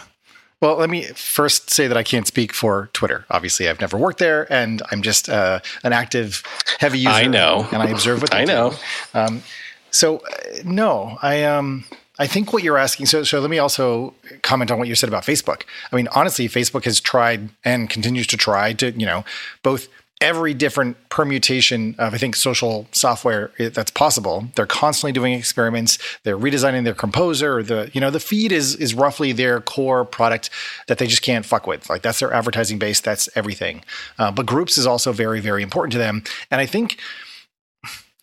well, 0.63 0.77
let 0.77 0.89
me 0.89 1.03
first 1.03 1.70
say 1.70 1.88
that 1.89 1.98
I 1.98 2.03
can't 2.03 2.25
speak 2.25 2.53
for 2.53 2.89
Twitter. 2.93 3.25
Obviously, 3.29 3.67
I've 3.67 3.82
never 3.82 3.98
worked 3.98 4.20
there, 4.20 4.51
and 4.51 4.82
I'm 4.91 5.01
just 5.01 5.27
uh, 5.27 5.60
an 5.84 5.91
active, 5.91 6.41
heavy 6.79 7.00
user. 7.00 7.10
I 7.10 7.27
know, 7.27 7.67
and 7.74 7.82
I 7.82 7.89
observe 7.89 8.22
what 8.22 8.34
I 8.41 8.46
know. 8.46 8.74
Um, 9.13 9.43
so, 9.91 10.20
uh, 10.20 10.62
no, 10.63 11.17
I 11.22 11.43
um, 11.43 11.84
I 12.17 12.27
think 12.27 12.53
what 12.53 12.63
you're 12.63 12.77
asking. 12.77 13.08
So, 13.08 13.24
so 13.24 13.41
let 13.41 13.50
me 13.50 13.60
also 13.60 14.13
comment 14.41 14.72
on 14.72 14.79
what 14.79 14.88
you 14.88 14.96
said 14.96 15.10
about 15.10 15.24
Facebook. 15.24 15.63
I 15.91 15.98
mean, 15.98 16.08
honestly, 16.15 16.48
Facebook 16.48 16.86
has 16.86 17.01
tried 17.01 17.50
and 17.65 17.89
continues 17.89 18.25
to 18.27 18.38
try 18.38 18.72
to, 18.72 18.91
you 18.91 19.05
know, 19.05 19.25
both 19.63 19.89
every 20.24 20.53
different 20.53 20.96
permutation 21.10 21.96
of 22.00 22.13
I 22.13 22.18
think 22.18 22.38
social 22.38 22.88
software 22.94 23.51
that's 23.60 23.92
possible. 23.92 24.48
They're 24.56 24.65
constantly 24.65 25.12
doing 25.12 25.34
experiments. 25.34 26.00
They're 26.24 26.38
redesigning 26.38 26.86
their 26.86 26.94
composer. 26.94 27.62
The 27.62 27.92
you 27.94 28.00
know 28.00 28.10
the 28.10 28.22
feed 28.22 28.53
is 28.53 28.75
is 28.77 28.94
roughly 28.94 29.34
their 29.34 29.60
core 29.60 30.06
product 30.06 30.50
that 30.88 30.98
they 30.98 31.08
just 31.08 31.22
can't 31.22 31.46
fuck 31.46 31.68
with. 31.68 31.89
Like 31.89 32.01
that's 32.01 32.20
their 32.20 32.34
advertising 32.34 32.80
base. 32.80 33.01
That's 33.01 33.30
everything. 33.36 33.84
Uh, 34.18 34.32
but 34.32 34.46
groups 34.46 34.77
is 34.77 34.88
also 34.88 35.12
very 35.12 35.42
very 35.42 35.62
important 35.62 35.92
to 35.92 36.00
them. 36.00 36.24
And 36.50 36.62
I 36.62 36.65
think 36.65 37.00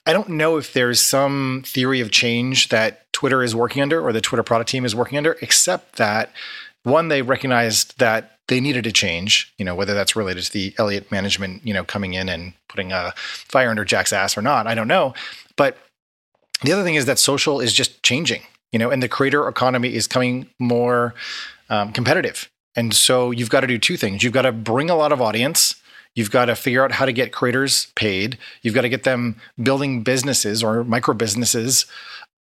I 0.07 0.15
don't 0.15 0.31
know 0.31 0.57
if 0.57 0.73
there's 0.73 1.01
some 1.01 1.63
theory 1.67 2.01
of 2.01 2.11
change 2.11 2.71
that 2.71 3.13
Twitter 3.13 3.43
is 3.43 3.55
working 3.55 3.83
under 3.83 4.01
or 4.01 4.15
the 4.15 4.23
Twitter 4.23 4.43
product 4.43 4.71
team 4.71 4.87
is 4.87 4.97
working 4.97 5.19
under, 5.19 5.37
except 5.43 5.97
that 5.97 6.33
one, 6.83 7.09
they 7.09 7.23
recognized 7.23 7.99
that 7.99 8.39
they 8.49 8.61
needed 8.61 8.87
a 8.87 8.93
change, 8.93 9.53
you 9.59 9.65
know, 9.65 9.75
whether 9.75 9.95
that's 9.95 10.17
related 10.17 10.45
to 10.45 10.53
the 10.53 10.75
Elliott 10.79 11.11
management, 11.11 11.65
you 11.65 11.73
know, 11.73 11.85
coming 11.85 12.15
in 12.15 12.29
and 12.29 12.53
putting 12.69 12.91
a 12.93 13.13
fire 13.17 13.71
under 13.71 13.85
Jack's 13.85 14.13
ass 14.13 14.37
or 14.37 14.43
not. 14.43 14.67
I 14.67 14.75
don't 14.75 14.89
know. 14.89 15.15
But 15.57 15.79
the 16.63 16.73
other 16.73 16.83
thing 16.83 16.97
is 16.97 17.07
that 17.07 17.19
social 17.19 17.61
is 17.61 17.73
just 17.73 18.03
changing, 18.03 18.43
you 18.73 18.79
know, 18.79 18.91
and 18.91 19.03
the 19.03 19.09
creator 19.09 19.47
economy 19.47 19.95
is 19.95 20.07
coming 20.07 20.49
more 20.59 21.15
um, 21.69 21.93
competitive. 21.93 22.51
And 22.77 22.95
so 22.95 23.31
you've 23.31 23.51
got 23.51 23.61
to 23.61 23.67
do 23.67 23.79
two 23.79 23.97
things. 23.97 24.23
You've 24.23 24.33
got 24.33 24.43
to 24.43 24.53
bring 24.53 24.91
a 24.91 24.97
lot 24.97 25.13
of 25.13 25.21
audience. 25.21 25.75
You've 26.15 26.31
got 26.31 26.47
to 26.47 26.57
figure 26.57 26.85
out 26.85 26.93
how 26.93 27.05
to 27.05 27.13
get 27.13 27.33
creators 27.33 27.87
paid. 27.95 28.37
You've 28.63 28.75
got 28.75 28.83
to 28.83 28.89
get 28.89 29.05
them 29.05 29.37
building 29.63 30.03
businesses 30.03 30.63
or 30.63 30.83
micro 30.85 31.15
businesses 31.15 31.87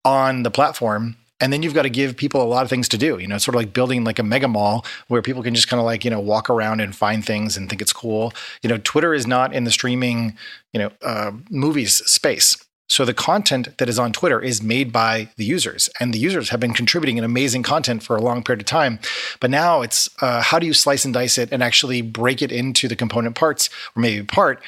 on 0.05 0.43
the 0.43 0.51
platform. 0.51 1.17
And 1.41 1.53
then 1.53 1.63
you've 1.63 1.75
got 1.75 1.83
to 1.83 1.91
give 1.91 2.17
people 2.17 2.43
a 2.43 2.45
lot 2.45 2.65
of 2.65 2.71
things 2.71 2.89
to 2.89 2.99
do. 2.99 3.19
You 3.19 3.29
know, 3.29 3.37
it's 3.37 3.45
sort 3.45 3.55
of 3.55 3.61
like 3.61 3.73
building 3.73 4.05
like 4.05 4.19
a 4.19 4.25
mega 4.25 4.49
mall 4.49 4.85
where 5.07 5.23
people 5.23 5.43
can 5.43 5.55
just 5.55 5.69
kind 5.69 5.79
of 5.79 5.87
like, 5.87 6.05
you 6.05 6.11
know, 6.11 6.21
walk 6.21 6.51
around 6.51 6.81
and 6.81 6.95
find 6.95 7.25
things 7.25 7.57
and 7.57 7.69
think 7.69 7.81
it's 7.81 7.93
cool. 7.93 8.33
You 8.63 8.69
know, 8.71 8.79
Twitter 8.79 9.15
is 9.15 9.27
not 9.27 9.55
in 9.55 9.65
the 9.65 9.71
streaming, 9.71 10.37
you 10.73 10.81
know, 10.81 10.91
uh, 11.03 11.33
movies 11.51 11.97
space. 12.11 12.57
So 12.91 13.05
the 13.05 13.15
content 13.15 13.77
that 13.77 13.89
is 13.89 13.99
on 13.99 14.13
Twitter 14.13 14.41
is 14.41 14.63
made 14.63 14.93
by 14.93 15.29
the 15.37 15.45
users, 15.45 15.91
and 16.01 16.15
the 16.15 16.19
users 16.19 16.49
have 16.49 16.59
been 16.59 16.73
contributing 16.73 17.19
an 17.19 17.25
amazing 17.25 17.63
content 17.63 18.03
for 18.03 18.17
a 18.17 18.23
long 18.23 18.43
period 18.43 18.63
of 18.63 18.67
time. 18.67 18.99
But 19.41 19.51
now 19.51 19.83
it's 19.83 20.09
uh, 20.23 20.41
how 20.41 20.59
do 20.59 20.67
you 20.67 20.73
slice 20.73 21.05
and 21.05 21.13
dice 21.13 21.37
it 21.37 21.53
and 21.53 21.63
actually 21.63 22.01
break 22.01 22.41
it 22.41 22.51
into 22.51 22.89
the 22.89 22.97
component 22.97 23.35
parts, 23.35 23.69
or 23.95 24.01
maybe 24.01 24.25
part, 24.25 24.63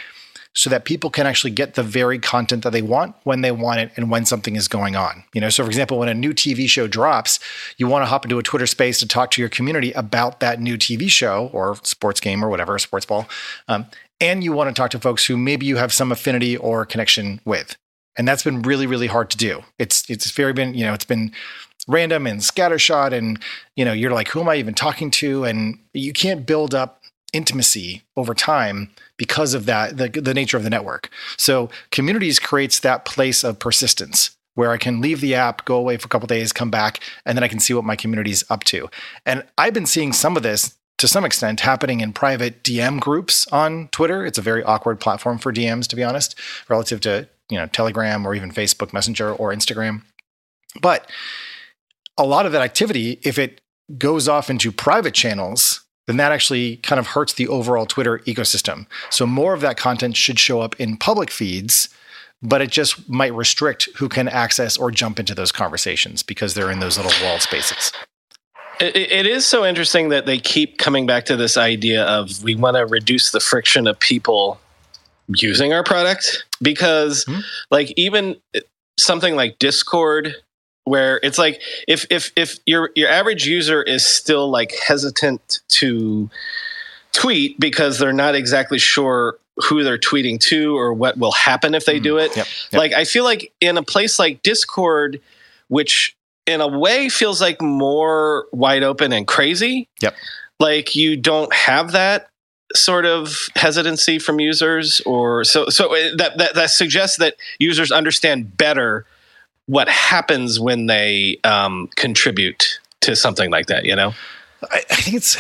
so 0.54 0.69
that 0.69 0.85
people 0.85 1.11
can 1.11 1.26
actually 1.26 1.50
get 1.50 1.75
the 1.75 1.83
very 1.83 2.19
content 2.19 2.64
that 2.64 2.71
they 2.71 2.83
want 2.83 3.14
when 3.23 3.40
they 3.40 3.52
want 3.52 3.80
it 3.80 3.92
and 3.97 4.11
when 4.11 4.25
something 4.25 4.57
is 4.57 4.66
going 4.66 4.97
on. 4.97 5.23
You 5.33 5.40
know, 5.40 5.49
so 5.49 5.62
for 5.62 5.71
example, 5.71 5.99
when 5.99 6.09
a 6.09 6.14
new 6.14 6.33
TV 6.33 6.69
show 6.69 6.88
drops, 6.88 7.38
you 7.76 7.87
want 7.87 8.02
to 8.02 8.07
hop 8.07 8.25
into 8.25 8.38
a 8.38 8.42
Twitter 8.42 8.66
space 8.66 8.99
to 8.99 9.07
talk 9.07 9.30
to 9.33 9.42
your 9.42 9.49
community 9.49 9.92
about 9.92 10.40
that 10.40 10.61
new 10.61 10.76
TV 10.76 11.09
show 11.09 11.50
or 11.52 11.76
sports 11.83 12.21
game 12.21 12.45
or 12.45 12.49
whatever, 12.49 12.78
sports 12.78 13.07
ball. 13.07 13.28
Um, 13.69 13.87
and 14.21 14.45
you 14.45 14.52
want 14.52 14.75
to 14.75 14.78
talk 14.78 14.90
to 14.90 14.99
folks 14.99 15.26
who 15.26 15.37
maybe 15.37 15.66
you 15.66 15.76
have 15.76 15.92
some 15.92 16.12
affinity 16.12 16.57
or 16.57 16.85
connection 16.85 17.40
with 17.45 17.76
and 18.16 18.26
that's 18.28 18.42
been 18.42 18.62
really 18.62 18.87
really 18.87 19.07
hard 19.07 19.30
to 19.30 19.37
do 19.37 19.62
it's 19.78 20.09
it's 20.11 20.30
very 20.30 20.52
been 20.52 20.75
you 20.75 20.85
know 20.85 20.92
it's 20.92 21.04
been 21.04 21.33
random 21.88 22.26
and 22.26 22.40
scattershot 22.40 23.12
and 23.12 23.40
you 23.76 23.85
know 23.85 23.92
you're 23.92 24.12
like 24.12 24.28
who 24.28 24.40
am 24.40 24.49
i 24.49 24.57
even 24.57 24.75
talking 24.75 25.11
to 25.11 25.45
and 25.45 25.78
you 25.95 26.12
can't 26.12 26.47
build 26.47 26.75
up 26.75 27.00
intimacy 27.33 28.02
over 28.16 28.35
time 28.35 28.90
because 29.20 29.52
of 29.52 29.66
that 29.66 29.98
the, 29.98 30.08
the 30.08 30.32
nature 30.32 30.56
of 30.56 30.64
the 30.64 30.70
network. 30.70 31.10
So 31.36 31.68
communities 31.90 32.38
creates 32.38 32.80
that 32.80 33.04
place 33.04 33.44
of 33.44 33.58
persistence 33.58 34.30
where 34.54 34.72
i 34.72 34.78
can 34.78 35.00
leave 35.00 35.20
the 35.20 35.34
app 35.34 35.64
go 35.64 35.76
away 35.76 35.96
for 35.96 36.06
a 36.06 36.08
couple 36.08 36.26
days 36.26 36.52
come 36.52 36.70
back 36.70 36.98
and 37.24 37.36
then 37.36 37.44
i 37.44 37.48
can 37.48 37.60
see 37.60 37.74
what 37.74 37.84
my 37.84 37.96
community's 37.96 38.42
up 38.50 38.64
to. 38.64 38.88
And 39.26 39.44
i've 39.58 39.74
been 39.74 39.86
seeing 39.86 40.14
some 40.14 40.38
of 40.38 40.42
this 40.42 40.74
to 40.96 41.06
some 41.06 41.24
extent 41.24 41.60
happening 41.60 42.00
in 42.00 42.14
private 42.14 42.62
dm 42.62 42.98
groups 42.98 43.46
on 43.48 43.88
twitter. 43.88 44.24
It's 44.24 44.38
a 44.38 44.42
very 44.42 44.64
awkward 44.64 45.00
platform 45.00 45.36
for 45.38 45.52
dms 45.52 45.86
to 45.88 45.96
be 45.96 46.02
honest 46.02 46.34
relative 46.68 47.00
to 47.02 47.28
you 47.50 47.58
know 47.58 47.66
Telegram 47.66 48.26
or 48.26 48.34
even 48.34 48.50
Facebook 48.50 48.92
Messenger 48.92 49.32
or 49.32 49.52
Instagram. 49.52 50.02
But 50.80 51.10
a 52.16 52.24
lot 52.24 52.46
of 52.46 52.52
that 52.52 52.62
activity, 52.62 53.18
if 53.22 53.38
it 53.38 53.60
goes 53.98 54.28
off 54.28 54.48
into 54.48 54.70
private 54.70 55.14
channels, 55.14 55.79
then 56.11 56.17
that 56.17 56.33
actually 56.33 56.79
kind 56.79 56.99
of 56.99 57.07
hurts 57.07 57.35
the 57.35 57.47
overall 57.47 57.87
Twitter 57.87 58.19
ecosystem. 58.21 58.87
So 59.11 59.26
more 59.26 59.55
of 59.55 59.61
that 59.61 59.76
content 59.76 60.17
should 60.17 60.40
show 60.40 60.61
up 60.61 60.75
in 60.81 60.97
public 60.97 61.31
feeds, 61.31 61.88
but 62.43 62.61
it 62.61 62.73
just 62.73 63.09
might 63.09 63.33
restrict 63.33 63.88
who 63.97 64.09
can 64.09 64.26
access 64.29 64.76
or 64.76 64.90
jump 64.90 65.21
into 65.21 65.37
those 65.37 65.52
conversations 65.52 66.25
because 66.25 66.55
they're 66.55 66.71
in 66.71 66.81
those 66.81 66.97
little 66.97 67.12
walled 67.25 67.43
spaces. 67.43 67.93
It, 68.81 68.97
it 68.97 69.26
is 69.26 69.47
so 69.47 69.64
interesting 69.64 70.09
that 70.09 70.26
they 70.26 70.38
keep 70.38 70.79
coming 70.79 71.07
back 71.07 71.26
to 71.26 71.37
this 71.37 71.57
idea 71.57 72.05
of 72.05 72.43
we 72.43 72.57
want 72.57 72.76
to 72.76 72.87
reduce 72.87 73.31
the 73.31 73.38
friction 73.40 73.87
of 73.87 74.00
people 74.00 74.59
using 75.29 75.73
our 75.73 75.85
product 75.85 76.45
because 76.61 77.25
mm-hmm. 77.26 77.40
like 77.71 77.93
even 77.97 78.35
something 78.99 79.37
like 79.37 79.61
discord 79.61 80.35
where 80.90 81.20
it's 81.23 81.38
like 81.38 81.62
if 81.87 82.04
if 82.11 82.32
if 82.35 82.59
your 82.66 82.90
your 82.97 83.09
average 83.09 83.47
user 83.47 83.80
is 83.80 84.04
still 84.04 84.50
like 84.50 84.73
hesitant 84.87 85.61
to 85.68 86.28
tweet 87.12 87.59
because 87.61 88.00
they're 88.00 88.12
not 88.12 88.35
exactly 88.35 88.78
sure 88.78 89.38
who 89.56 89.85
they're 89.85 89.99
tweeting 89.99 90.40
to 90.40 90.76
or 90.76 90.92
what 90.92 91.16
will 91.16 91.32
happen 91.32 91.75
if 91.75 91.85
they 91.85 92.00
mm, 92.00 92.02
do 92.02 92.18
it. 92.18 92.37
Yep, 92.37 92.47
yep. 92.73 92.78
like 92.78 92.92
i 92.92 93.04
feel 93.04 93.25
like 93.25 93.52
in 93.61 93.78
a 93.78 93.82
place 93.85 94.18
like 94.18 94.42
discord 94.42 95.20
which 95.68 96.16
in 96.47 96.61
a 96.61 96.66
way 96.66 97.09
feels 97.09 97.40
like 97.40 97.62
more 97.62 98.47
wide 98.50 98.82
open 98.82 99.12
and 99.12 99.28
crazy 99.28 99.88
yep. 100.00 100.16
like 100.59 100.97
you 100.97 101.16
don't 101.16 101.54
have 101.54 101.92
that 101.92 102.28
sort 102.75 103.06
of 103.06 103.49
hesitancy 103.54 104.18
from 104.18 104.40
users 104.40 105.00
or 105.06 105.44
so 105.44 105.68
so 105.68 105.94
uh, 105.94 106.16
that 106.16 106.37
that, 106.38 106.54
that 106.54 106.70
suggests 106.70 107.16
that 107.18 107.37
users 107.61 107.92
understand 107.92 108.56
better 108.56 109.06
what 109.70 109.88
happens 109.88 110.58
when 110.58 110.86
they 110.86 111.38
um, 111.44 111.88
contribute 111.94 112.80
to 113.00 113.14
something 113.14 113.50
like 113.50 113.66
that 113.66 113.84
you 113.84 113.94
know? 113.94 114.12
I, 114.70 114.82
I 114.90 114.96
think 114.96 115.16
it's 115.16 115.36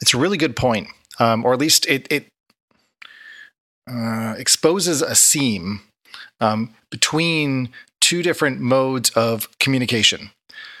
it's 0.00 0.14
a 0.14 0.18
really 0.18 0.38
good 0.38 0.56
point 0.56 0.88
um, 1.18 1.44
or 1.44 1.52
at 1.52 1.58
least 1.58 1.86
it 1.86 2.06
it 2.10 2.26
uh, 3.90 4.34
exposes 4.38 5.02
a 5.02 5.14
seam 5.14 5.82
um, 6.40 6.74
between 6.90 7.68
two 8.00 8.22
different 8.22 8.60
modes 8.60 9.10
of 9.10 9.48
communication. 9.58 10.30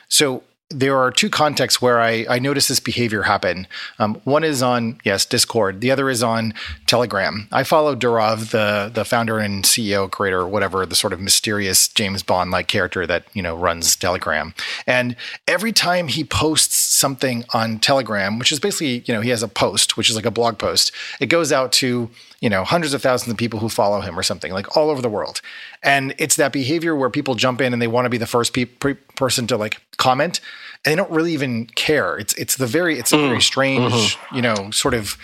So 0.08 0.42
there 0.74 0.96
are 0.98 1.10
two 1.10 1.30
contexts 1.30 1.80
where 1.80 2.00
I, 2.00 2.26
I 2.28 2.38
notice 2.38 2.68
this 2.68 2.80
behavior 2.80 3.22
happen. 3.22 3.66
Um, 3.98 4.20
one 4.24 4.44
is 4.44 4.62
on 4.62 4.98
yes 5.04 5.24
Discord. 5.24 5.80
The 5.80 5.90
other 5.90 6.10
is 6.10 6.22
on 6.22 6.54
Telegram. 6.86 7.48
I 7.52 7.62
follow 7.62 7.94
Durov, 7.94 8.50
the 8.50 8.90
the 8.92 9.04
founder 9.04 9.38
and 9.38 9.64
CEO, 9.64 10.10
creator, 10.10 10.46
whatever, 10.46 10.84
the 10.86 10.94
sort 10.94 11.12
of 11.12 11.20
mysterious 11.20 11.88
James 11.88 12.22
Bond 12.22 12.50
like 12.50 12.68
character 12.68 13.06
that 13.06 13.24
you 13.34 13.42
know 13.42 13.56
runs 13.56 13.94
Telegram. 13.96 14.54
And 14.86 15.16
every 15.46 15.72
time 15.72 16.08
he 16.08 16.24
posts 16.24 16.81
something 17.02 17.44
on 17.52 17.78
Telegram, 17.80 18.38
which 18.38 18.50
is 18.50 18.58
basically 18.58 19.04
you 19.06 19.12
know 19.12 19.20
he 19.20 19.28
has 19.28 19.42
a 19.42 19.48
post, 19.48 19.96
which 19.98 20.08
is 20.08 20.16
like 20.16 20.24
a 20.24 20.30
blog 20.30 20.56
post, 20.56 20.92
it 21.20 21.26
goes 21.26 21.52
out 21.52 21.70
to 21.72 22.08
you 22.40 22.48
know 22.48 22.64
hundreds 22.64 22.94
of 22.94 23.02
thousands 23.02 23.30
of 23.30 23.36
people 23.36 23.60
who 23.60 23.68
follow 23.68 24.00
him 24.00 24.18
or 24.18 24.22
something 24.22 24.52
like 24.52 24.76
all 24.76 24.88
over 24.88 25.02
the 25.02 25.10
world. 25.10 25.42
And 25.82 26.14
it's 26.16 26.36
that 26.36 26.52
behavior 26.52 26.96
where 26.96 27.10
people 27.10 27.34
jump 27.34 27.60
in 27.60 27.74
and 27.74 27.82
they 27.82 27.88
want 27.88 28.06
to 28.06 28.10
be 28.10 28.18
the 28.18 28.26
first 28.26 28.54
pe- 28.54 28.64
pre- 28.64 29.02
person 29.16 29.46
to 29.48 29.56
like 29.58 29.82
comment 29.98 30.40
and 30.84 30.92
they 30.92 30.96
don't 30.96 31.10
really 31.10 31.32
even 31.32 31.66
care. 31.66 32.16
It's 32.16 32.34
it's 32.34 32.56
the 32.56 32.66
very 32.66 32.98
it's 32.98 33.12
a 33.12 33.18
very 33.18 33.38
mm. 33.38 33.42
strange, 33.42 33.92
mm-hmm. 33.92 34.36
you 34.36 34.42
know, 34.42 34.70
sort 34.70 34.94
of 34.94 35.16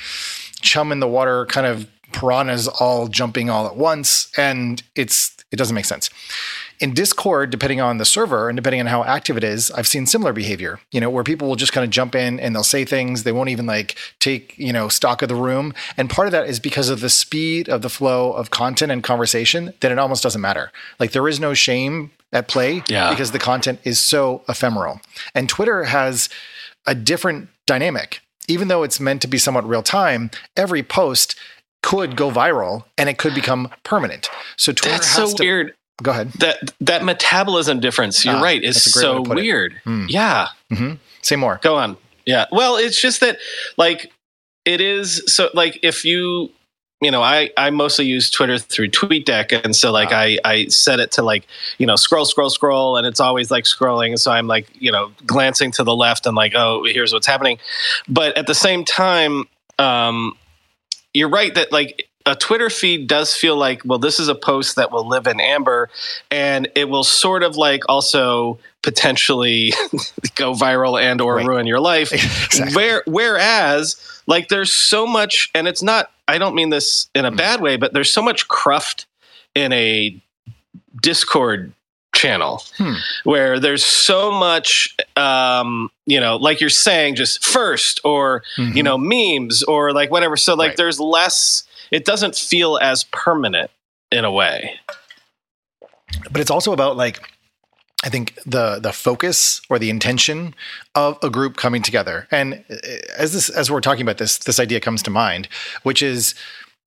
chum 0.60 0.92
in 0.92 1.00
the 1.00 1.08
water 1.08 1.46
kind 1.46 1.66
of 1.66 1.86
piranhas 2.12 2.68
all 2.68 3.06
jumping 3.06 3.50
all 3.50 3.66
at 3.66 3.76
once 3.76 4.30
and 4.36 4.82
it's 4.94 5.36
it 5.50 5.56
doesn't 5.56 5.74
make 5.74 5.84
sense. 5.84 6.10
In 6.80 6.94
Discord, 6.94 7.50
depending 7.50 7.80
on 7.80 7.98
the 7.98 8.04
server 8.04 8.48
and 8.48 8.56
depending 8.56 8.80
on 8.80 8.86
how 8.86 9.02
active 9.02 9.36
it 9.36 9.42
is, 9.42 9.70
I've 9.72 9.86
seen 9.86 10.06
similar 10.06 10.32
behavior, 10.32 10.78
you 10.92 11.00
know, 11.00 11.10
where 11.10 11.24
people 11.24 11.48
will 11.48 11.56
just 11.56 11.72
kind 11.72 11.84
of 11.84 11.90
jump 11.90 12.14
in 12.14 12.38
and 12.38 12.54
they'll 12.54 12.62
say 12.62 12.84
things. 12.84 13.24
They 13.24 13.32
won't 13.32 13.48
even 13.48 13.66
like 13.66 13.96
take, 14.20 14.56
you 14.56 14.72
know, 14.72 14.88
stock 14.88 15.22
of 15.22 15.28
the 15.28 15.34
room. 15.34 15.74
And 15.96 16.08
part 16.08 16.28
of 16.28 16.32
that 16.32 16.48
is 16.48 16.60
because 16.60 16.88
of 16.88 17.00
the 17.00 17.10
speed 17.10 17.68
of 17.68 17.82
the 17.82 17.88
flow 17.88 18.32
of 18.32 18.50
content 18.50 18.92
and 18.92 19.02
conversation 19.02 19.74
that 19.80 19.90
it 19.90 19.98
almost 19.98 20.22
doesn't 20.22 20.40
matter. 20.40 20.70
Like 21.00 21.12
there 21.12 21.26
is 21.26 21.40
no 21.40 21.52
shame 21.52 22.12
at 22.32 22.46
play 22.46 22.82
yeah. 22.88 23.10
because 23.10 23.32
the 23.32 23.38
content 23.38 23.80
is 23.84 23.98
so 23.98 24.42
ephemeral. 24.48 25.00
And 25.34 25.48
Twitter 25.48 25.84
has 25.84 26.28
a 26.86 26.94
different 26.94 27.48
dynamic. 27.66 28.20
Even 28.46 28.68
though 28.68 28.82
it's 28.82 29.00
meant 29.00 29.20
to 29.22 29.28
be 29.28 29.38
somewhat 29.38 29.68
real 29.68 29.82
time, 29.82 30.30
every 30.56 30.82
post 30.82 31.34
could 31.82 32.16
go 32.16 32.30
viral 32.30 32.84
and 32.96 33.08
it 33.08 33.18
could 33.18 33.34
become 33.34 33.70
permanent. 33.84 34.28
So 34.56 34.72
Twitter 34.72 34.96
That's 34.96 35.10
so 35.10 35.32
to, 35.34 35.42
weird. 35.42 35.74
Go 36.02 36.12
ahead. 36.12 36.32
That 36.34 36.72
that 36.80 37.04
metabolism 37.04 37.80
difference, 37.80 38.24
you're 38.24 38.36
ah, 38.36 38.42
right, 38.42 38.62
is 38.62 38.82
so 38.82 39.22
weird. 39.22 39.80
Mm. 39.84 40.06
Yeah. 40.08 40.48
Mm-hmm. 40.70 40.94
Say 41.22 41.36
more. 41.36 41.58
Go 41.62 41.76
on. 41.76 41.96
Yeah. 42.24 42.46
Well, 42.52 42.76
it's 42.76 43.00
just 43.00 43.20
that 43.20 43.38
like 43.76 44.12
it 44.64 44.80
is 44.80 45.22
so 45.26 45.50
like 45.54 45.80
if 45.82 46.04
you 46.04 46.50
you 47.00 47.12
know, 47.12 47.22
I, 47.22 47.50
I 47.56 47.70
mostly 47.70 48.06
use 48.06 48.28
Twitter 48.28 48.58
through 48.58 48.88
TweetDeck. 48.88 49.64
And 49.64 49.76
so 49.76 49.92
like 49.92 50.10
I, 50.10 50.38
I 50.44 50.66
set 50.66 50.98
it 50.98 51.12
to 51.12 51.22
like, 51.22 51.46
you 51.78 51.86
know, 51.86 51.94
scroll, 51.94 52.24
scroll, 52.24 52.50
scroll. 52.50 52.96
And 52.96 53.06
it's 53.06 53.20
always 53.20 53.50
like 53.50 53.64
scrolling. 53.64 54.18
So 54.18 54.32
I'm 54.32 54.48
like, 54.48 54.68
you 54.80 54.90
know, 54.90 55.12
glancing 55.24 55.70
to 55.72 55.84
the 55.84 55.94
left 55.94 56.26
and 56.26 56.34
like, 56.34 56.54
oh, 56.56 56.84
here's 56.84 57.12
what's 57.12 57.26
happening. 57.26 57.58
But 58.08 58.36
at 58.36 58.48
the 58.48 58.54
same 58.54 58.84
time, 58.84 59.44
um, 59.78 60.36
you're 61.14 61.28
right 61.28 61.54
that 61.54 61.70
like 61.70 62.08
a 62.28 62.36
Twitter 62.36 62.68
feed 62.68 63.06
does 63.06 63.34
feel 63.34 63.56
like, 63.56 63.80
well, 63.86 63.98
this 63.98 64.20
is 64.20 64.28
a 64.28 64.34
post 64.34 64.76
that 64.76 64.92
will 64.92 65.08
live 65.08 65.26
in 65.26 65.40
amber 65.40 65.88
and 66.30 66.68
it 66.74 66.90
will 66.90 67.02
sort 67.02 67.42
of 67.42 67.56
like 67.56 67.82
also 67.88 68.58
potentially 68.82 69.72
go 70.34 70.52
viral 70.52 71.00
and 71.00 71.22
or 71.22 71.36
right. 71.36 71.46
ruin 71.46 71.66
your 71.66 71.80
life. 71.80 72.12
exactly. 72.12 72.76
Where 72.76 73.02
whereas 73.06 73.96
like 74.26 74.48
there's 74.48 74.72
so 74.72 75.06
much 75.06 75.48
and 75.54 75.66
it's 75.66 75.82
not 75.82 76.10
I 76.28 76.36
don't 76.36 76.54
mean 76.54 76.68
this 76.68 77.08
in 77.14 77.24
a 77.24 77.32
mm. 77.32 77.38
bad 77.38 77.62
way, 77.62 77.76
but 77.76 77.94
there's 77.94 78.12
so 78.12 78.20
much 78.20 78.46
cruft 78.46 79.06
in 79.54 79.72
a 79.72 80.14
Discord 81.00 81.72
channel 82.14 82.62
hmm. 82.76 82.94
where 83.22 83.60
there's 83.60 83.84
so 83.84 84.32
much 84.32 84.96
um 85.14 85.88
you 86.06 86.18
know 86.18 86.36
like 86.36 86.60
you're 86.60 86.68
saying 86.68 87.14
just 87.14 87.44
first 87.44 88.00
or 88.02 88.42
mm-hmm. 88.56 88.76
you 88.76 88.82
know 88.82 88.98
memes 88.98 89.62
or 89.62 89.92
like 89.92 90.10
whatever 90.10 90.36
so 90.36 90.54
like 90.54 90.70
right. 90.70 90.76
there's 90.76 90.98
less 90.98 91.67
it 91.90 92.04
doesn't 92.04 92.36
feel 92.36 92.78
as 92.78 93.04
permanent 93.04 93.70
in 94.10 94.24
a 94.24 94.32
way. 94.32 94.78
But 96.30 96.40
it's 96.40 96.50
also 96.50 96.72
about 96.72 96.96
like 96.96 97.20
I 98.04 98.08
think 98.10 98.34
the 98.46 98.78
the 98.78 98.92
focus 98.92 99.60
or 99.68 99.78
the 99.78 99.90
intention 99.90 100.54
of 100.94 101.18
a 101.22 101.30
group 101.30 101.56
coming 101.56 101.82
together, 101.82 102.28
and 102.30 102.64
uh, 102.70 102.76
as 103.16 103.32
this 103.32 103.48
as 103.48 103.70
we're 103.70 103.80
talking 103.80 104.02
about 104.02 104.18
this, 104.18 104.38
this 104.38 104.60
idea 104.60 104.80
comes 104.80 105.02
to 105.04 105.10
mind, 105.10 105.48
which 105.82 106.00
is 106.00 106.34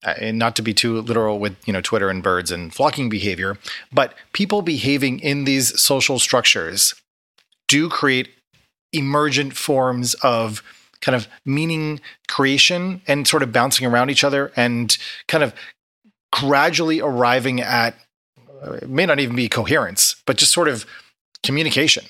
uh, 0.03 0.13
and 0.19 0.39
not 0.39 0.55
to 0.55 0.61
be 0.61 0.73
too 0.73 1.01
literal 1.01 1.37
with 1.37 1.55
you 1.65 1.73
know 1.73 1.81
Twitter 1.81 2.09
and 2.09 2.23
birds 2.23 2.49
and 2.49 2.73
flocking 2.73 3.09
behavior, 3.09 3.57
but 3.91 4.13
people 4.33 4.61
behaving 4.61 5.19
in 5.19 5.43
these 5.43 5.79
social 5.79 6.17
structures 6.17 6.95
do 7.67 7.89
create 7.89 8.29
emergent 8.93 9.55
forms 9.55 10.13
of 10.15 10.63
kind 11.01 11.15
of 11.15 11.27
meaning 11.45 11.99
creation 12.27 13.01
and 13.07 13.27
sort 13.27 13.43
of 13.43 13.51
bouncing 13.51 13.85
around 13.85 14.09
each 14.09 14.23
other 14.23 14.51
and 14.55 14.97
kind 15.27 15.43
of 15.43 15.53
gradually 16.31 17.01
arriving 17.01 17.59
at 17.61 17.95
it 18.63 18.89
may 18.89 19.05
not 19.05 19.19
even 19.19 19.35
be 19.35 19.49
coherence, 19.49 20.15
but 20.25 20.37
just 20.37 20.51
sort 20.51 20.67
of 20.67 20.85
communication. 21.43 22.05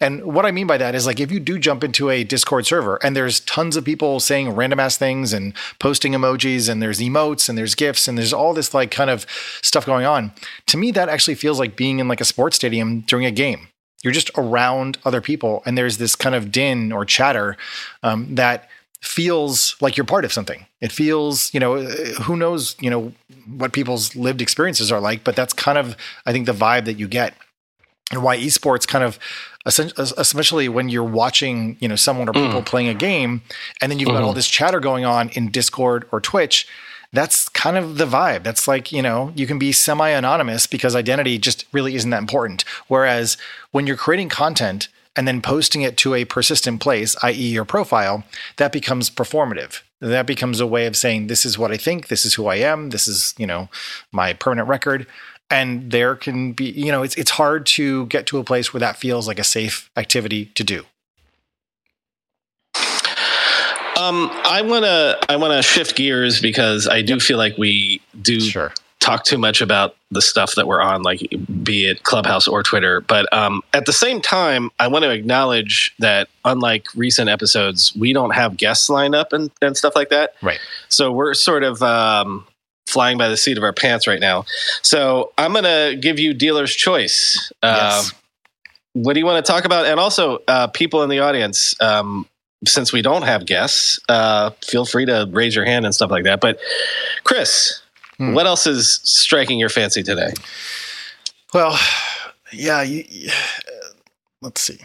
And 0.00 0.24
what 0.24 0.46
I 0.46 0.50
mean 0.50 0.66
by 0.66 0.78
that 0.78 0.94
is 0.94 1.06
like 1.06 1.20
if 1.20 1.30
you 1.30 1.38
do 1.38 1.58
jump 1.58 1.84
into 1.84 2.10
a 2.10 2.24
Discord 2.24 2.66
server 2.66 2.96
and 3.04 3.14
there's 3.14 3.40
tons 3.40 3.76
of 3.76 3.84
people 3.84 4.18
saying 4.18 4.50
random 4.50 4.80
ass 4.80 4.96
things 4.96 5.32
and 5.32 5.52
posting 5.78 6.12
emojis 6.12 6.68
and 6.68 6.82
there's 6.82 7.00
emotes 7.00 7.48
and 7.48 7.56
there's 7.56 7.74
gifs 7.74 8.08
and 8.08 8.16
there's 8.16 8.32
all 8.32 8.54
this 8.54 8.74
like 8.74 8.90
kind 8.90 9.10
of 9.10 9.26
stuff 9.62 9.86
going 9.86 10.06
on, 10.06 10.32
to 10.66 10.76
me 10.76 10.90
that 10.92 11.08
actually 11.08 11.34
feels 11.34 11.58
like 11.58 11.76
being 11.76 11.98
in 11.98 12.08
like 12.08 12.20
a 12.20 12.24
sports 12.24 12.56
stadium 12.56 13.00
during 13.02 13.26
a 13.26 13.30
game. 13.30 13.68
You're 14.04 14.12
just 14.12 14.30
around 14.36 14.98
other 15.04 15.20
people 15.20 15.62
and 15.66 15.76
there's 15.76 15.98
this 15.98 16.14
kind 16.14 16.34
of 16.34 16.52
din 16.52 16.92
or 16.92 17.04
chatter 17.04 17.56
um, 18.02 18.34
that 18.34 18.68
feels 19.00 19.76
like 19.80 19.96
you're 19.96 20.06
part 20.06 20.24
of 20.24 20.32
something. 20.32 20.66
It 20.80 20.92
feels, 20.92 21.52
you 21.52 21.60
know, 21.60 21.82
who 21.82 22.36
knows, 22.36 22.76
you 22.80 22.90
know, 22.90 23.12
what 23.46 23.72
people's 23.72 24.14
lived 24.14 24.40
experiences 24.40 24.90
are 24.92 25.00
like, 25.00 25.24
but 25.24 25.36
that's 25.36 25.52
kind 25.52 25.78
of, 25.78 25.96
I 26.24 26.32
think, 26.32 26.46
the 26.46 26.52
vibe 26.52 26.84
that 26.86 26.94
you 26.94 27.08
get. 27.08 27.34
And 28.10 28.22
why 28.22 28.36
esports 28.36 28.86
kind 28.86 29.02
of, 29.02 29.18
especially 29.66 30.68
when 30.68 30.88
you're 30.90 31.02
watching, 31.02 31.76
you 31.80 31.88
know, 31.88 31.96
someone 31.96 32.28
or 32.28 32.32
people 32.32 32.60
mm. 32.60 32.66
playing 32.66 32.88
a 32.88 32.94
game, 32.94 33.42
and 33.80 33.90
then 33.90 33.98
you've 33.98 34.08
mm-hmm. 34.08 34.16
got 34.16 34.22
all 34.22 34.30
mm-hmm. 34.30 34.36
this 34.36 34.48
chatter 34.48 34.78
going 34.78 35.04
on 35.04 35.30
in 35.30 35.50
Discord 35.50 36.06
or 36.12 36.20
Twitch. 36.20 36.68
That's 37.14 37.48
kind 37.48 37.78
of 37.78 37.96
the 37.96 38.06
vibe. 38.06 38.42
That's 38.42 38.68
like, 38.68 38.92
you 38.92 39.00
know, 39.00 39.32
you 39.34 39.46
can 39.46 39.58
be 39.58 39.72
semi 39.72 40.10
anonymous 40.10 40.66
because 40.66 40.94
identity 40.94 41.38
just 41.38 41.64
really 41.72 41.94
isn't 41.94 42.10
that 42.10 42.20
important. 42.20 42.64
Whereas 42.88 43.36
when 43.70 43.86
you're 43.86 43.96
creating 43.96 44.28
content, 44.28 44.88
and 45.16 45.28
then 45.28 45.40
posting 45.40 45.82
it 45.82 45.96
to 45.98 46.14
a 46.14 46.24
persistent 46.24 46.80
place, 46.80 47.16
i.e., 47.22 47.32
your 47.32 47.64
profile, 47.64 48.24
that 48.56 48.72
becomes 48.72 49.10
performative. 49.10 49.80
That 50.00 50.26
becomes 50.26 50.60
a 50.60 50.66
way 50.66 50.86
of 50.86 50.96
saying, 50.96 51.28
this 51.28 51.46
is 51.46 51.56
what 51.56 51.70
I 51.70 51.76
think, 51.76 52.08
this 52.08 52.26
is 52.26 52.34
who 52.34 52.46
I 52.46 52.56
am, 52.56 52.90
this 52.90 53.06
is, 53.06 53.34
you 53.38 53.46
know, 53.46 53.68
my 54.12 54.32
permanent 54.32 54.68
record. 54.68 55.06
And 55.50 55.90
there 55.92 56.16
can 56.16 56.52
be, 56.52 56.70
you 56.70 56.90
know, 56.90 57.02
it's 57.02 57.14
it's 57.14 57.30
hard 57.30 57.66
to 57.66 58.06
get 58.06 58.26
to 58.26 58.38
a 58.38 58.44
place 58.44 58.72
where 58.72 58.80
that 58.80 58.96
feels 58.96 59.28
like 59.28 59.38
a 59.38 59.44
safe 59.44 59.88
activity 59.96 60.46
to 60.56 60.64
do. 60.64 60.84
Um, 63.98 64.30
I 64.44 64.62
wanna 64.62 65.16
I 65.28 65.36
wanna 65.36 65.62
shift 65.62 65.96
gears 65.96 66.40
because 66.40 66.88
I 66.88 67.02
do 67.02 67.20
feel 67.20 67.38
like 67.38 67.56
we 67.56 68.00
do 68.20 68.40
sure 68.40 68.72
talk 69.04 69.24
too 69.24 69.36
much 69.36 69.60
about 69.60 69.96
the 70.10 70.22
stuff 70.22 70.54
that 70.54 70.66
we're 70.66 70.80
on, 70.80 71.02
like 71.02 71.20
be 71.62 71.84
it 71.84 72.02
Clubhouse 72.04 72.48
or 72.48 72.62
Twitter. 72.62 73.02
But 73.02 73.30
um, 73.32 73.62
at 73.74 73.84
the 73.84 73.92
same 73.92 74.22
time, 74.22 74.70
I 74.80 74.88
want 74.88 75.02
to 75.02 75.10
acknowledge 75.10 75.94
that 75.98 76.28
unlike 76.44 76.86
recent 76.96 77.28
episodes, 77.28 77.94
we 77.94 78.14
don't 78.14 78.30
have 78.30 78.56
guests 78.56 78.88
lined 78.88 79.14
up 79.14 79.32
and, 79.34 79.50
and 79.60 79.76
stuff 79.76 79.94
like 79.94 80.08
that. 80.08 80.34
Right. 80.40 80.58
So 80.88 81.12
we're 81.12 81.34
sort 81.34 81.64
of 81.64 81.82
um, 81.82 82.46
flying 82.86 83.18
by 83.18 83.28
the 83.28 83.36
seat 83.36 83.58
of 83.58 83.64
our 83.64 83.74
pants 83.74 84.06
right 84.06 84.20
now. 84.20 84.46
So 84.80 85.32
I'm 85.36 85.52
going 85.52 85.64
to 85.64 85.98
give 86.00 86.18
you 86.18 86.32
dealer's 86.32 86.74
choice. 86.74 87.52
Uh. 87.62 88.02
What 88.94 89.14
do 89.14 89.18
you 89.18 89.26
want 89.26 89.44
to 89.44 89.52
talk 89.52 89.64
about? 89.64 89.86
And 89.86 89.98
also, 89.98 90.38
uh, 90.46 90.68
people 90.68 91.02
in 91.02 91.10
the 91.10 91.18
audience, 91.18 91.74
um, 91.80 92.28
since 92.66 92.92
we 92.92 93.02
don't 93.02 93.22
have 93.22 93.46
guests, 93.46 93.98
uh, 94.08 94.50
feel 94.62 94.84
free 94.84 95.06
to 95.06 95.28
raise 95.30 95.54
your 95.54 95.64
hand 95.64 95.84
and 95.84 95.94
stuff 95.94 96.10
like 96.10 96.24
that. 96.24 96.40
But 96.40 96.58
Chris, 97.24 97.82
Hmm. 98.18 98.34
What 98.34 98.46
else 98.46 98.66
is 98.66 99.00
striking 99.02 99.58
your 99.58 99.68
fancy 99.68 100.02
today? 100.02 100.32
Well, 101.52 101.78
yeah, 102.52 102.82
you, 102.82 103.04
you, 103.08 103.30
let's 104.40 104.60
see. 104.60 104.78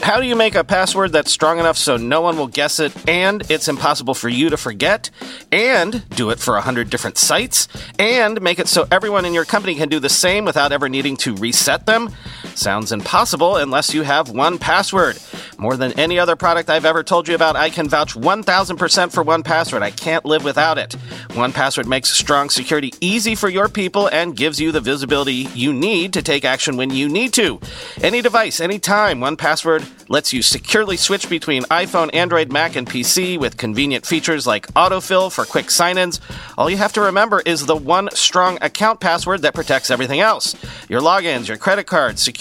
How 0.00 0.20
do 0.20 0.26
you 0.26 0.36
make 0.36 0.54
a 0.54 0.62
password 0.62 1.12
that's 1.12 1.30
strong 1.30 1.58
enough 1.58 1.76
so 1.76 1.96
no 1.96 2.20
one 2.20 2.38
will 2.38 2.46
guess 2.46 2.78
it 2.78 2.92
and 3.08 3.48
it's 3.50 3.66
impossible 3.66 4.14
for 4.14 4.28
you 4.28 4.48
to 4.50 4.56
forget? 4.56 5.10
And 5.50 6.08
do 6.10 6.30
it 6.30 6.38
for 6.38 6.54
100 6.54 6.88
different 6.88 7.18
sites? 7.18 7.66
And 7.98 8.40
make 8.40 8.58
it 8.60 8.68
so 8.68 8.86
everyone 8.92 9.24
in 9.24 9.34
your 9.34 9.44
company 9.44 9.74
can 9.74 9.88
do 9.88 9.98
the 9.98 10.08
same 10.08 10.44
without 10.44 10.70
ever 10.70 10.88
needing 10.88 11.16
to 11.18 11.34
reset 11.34 11.86
them? 11.86 12.10
Sounds 12.58 12.90
impossible 12.90 13.56
unless 13.56 13.94
you 13.94 14.02
have 14.02 14.26
1Password. 14.26 15.22
More 15.60 15.76
than 15.76 15.92
any 15.92 16.18
other 16.18 16.34
product 16.34 16.68
I've 16.68 16.84
ever 16.84 17.04
told 17.04 17.28
you 17.28 17.36
about, 17.36 17.54
I 17.54 17.70
can 17.70 17.88
vouch 17.88 18.14
1000% 18.14 19.12
for 19.12 19.24
1Password. 19.24 19.82
I 19.82 19.92
can't 19.92 20.24
live 20.24 20.42
without 20.42 20.76
it. 20.76 20.96
1Password 21.28 21.86
makes 21.86 22.10
strong 22.10 22.50
security 22.50 22.92
easy 23.00 23.36
for 23.36 23.48
your 23.48 23.68
people 23.68 24.08
and 24.08 24.36
gives 24.36 24.60
you 24.60 24.72
the 24.72 24.80
visibility 24.80 25.46
you 25.54 25.72
need 25.72 26.12
to 26.14 26.22
take 26.22 26.44
action 26.44 26.76
when 26.76 26.90
you 26.90 27.08
need 27.08 27.32
to. 27.34 27.60
Any 28.02 28.22
device, 28.22 28.60
anytime, 28.60 29.20
1Password 29.20 29.88
lets 30.08 30.32
you 30.32 30.42
securely 30.42 30.96
switch 30.96 31.28
between 31.28 31.62
iPhone, 31.64 32.12
Android, 32.14 32.50
Mac, 32.50 32.76
and 32.76 32.88
PC 32.88 33.38
with 33.38 33.56
convenient 33.56 34.06
features 34.06 34.46
like 34.46 34.66
autofill 34.68 35.30
for 35.30 35.44
quick 35.44 35.70
sign 35.70 35.98
ins. 35.98 36.20
All 36.56 36.70
you 36.70 36.76
have 36.78 36.94
to 36.94 37.02
remember 37.02 37.40
is 37.44 37.66
the 37.66 37.76
one 37.76 38.08
strong 38.14 38.58
account 38.62 39.00
password 39.00 39.42
that 39.42 39.54
protects 39.54 39.90
everything 39.90 40.20
else 40.20 40.56
your 40.88 41.00
logins, 41.00 41.48
your 41.48 41.58
credit 41.58 41.86
cards, 41.86 42.22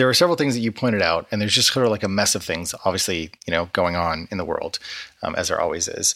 There 0.00 0.08
are 0.08 0.14
several 0.14 0.34
things 0.34 0.54
that 0.54 0.60
you 0.60 0.72
pointed 0.72 1.02
out, 1.02 1.26
and 1.30 1.42
there's 1.42 1.52
just 1.52 1.74
sort 1.74 1.84
of 1.84 1.92
like 1.92 2.02
a 2.02 2.08
mess 2.08 2.34
of 2.34 2.42
things, 2.42 2.74
obviously, 2.86 3.32
you 3.46 3.50
know, 3.50 3.68
going 3.74 3.96
on 3.96 4.28
in 4.30 4.38
the 4.38 4.46
world, 4.46 4.78
um, 5.22 5.34
as 5.34 5.48
there 5.48 5.60
always 5.60 5.88
is. 5.88 6.14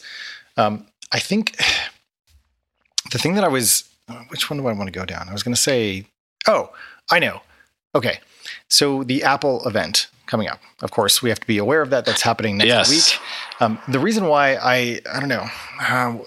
Um, 0.57 0.87
I 1.11 1.19
think 1.19 1.55
the 3.11 3.19
thing 3.19 3.35
that 3.35 3.43
I 3.43 3.47
was, 3.47 3.87
which 4.29 4.49
one 4.49 4.57
do 4.57 4.65
I 4.65 4.73
want 4.73 4.87
to 4.87 4.99
go 4.99 5.05
down? 5.05 5.29
I 5.29 5.33
was 5.33 5.43
going 5.43 5.53
to 5.53 5.61
say, 5.61 6.07
oh, 6.47 6.71
I 7.11 7.19
know. 7.19 7.41
Okay. 7.93 8.21
So 8.71 9.03
the 9.03 9.21
Apple 9.21 9.61
event 9.67 10.07
coming 10.25 10.47
up. 10.47 10.59
Of 10.81 10.89
course, 10.89 11.21
we 11.21 11.29
have 11.29 11.39
to 11.39 11.45
be 11.45 11.59
aware 11.59 11.83
of 11.83 11.91
that. 11.91 12.05
That's 12.05 12.23
happening 12.23 12.57
next 12.57 12.89
yes. 12.89 12.89
week. 12.89 13.21
Um, 13.59 13.77
the 13.87 13.99
reason 13.99 14.25
why 14.25 14.55
I 14.55 14.99
I 15.13 15.19
don't 15.19 15.29
know, 15.29 15.45
uh, 15.79 16.17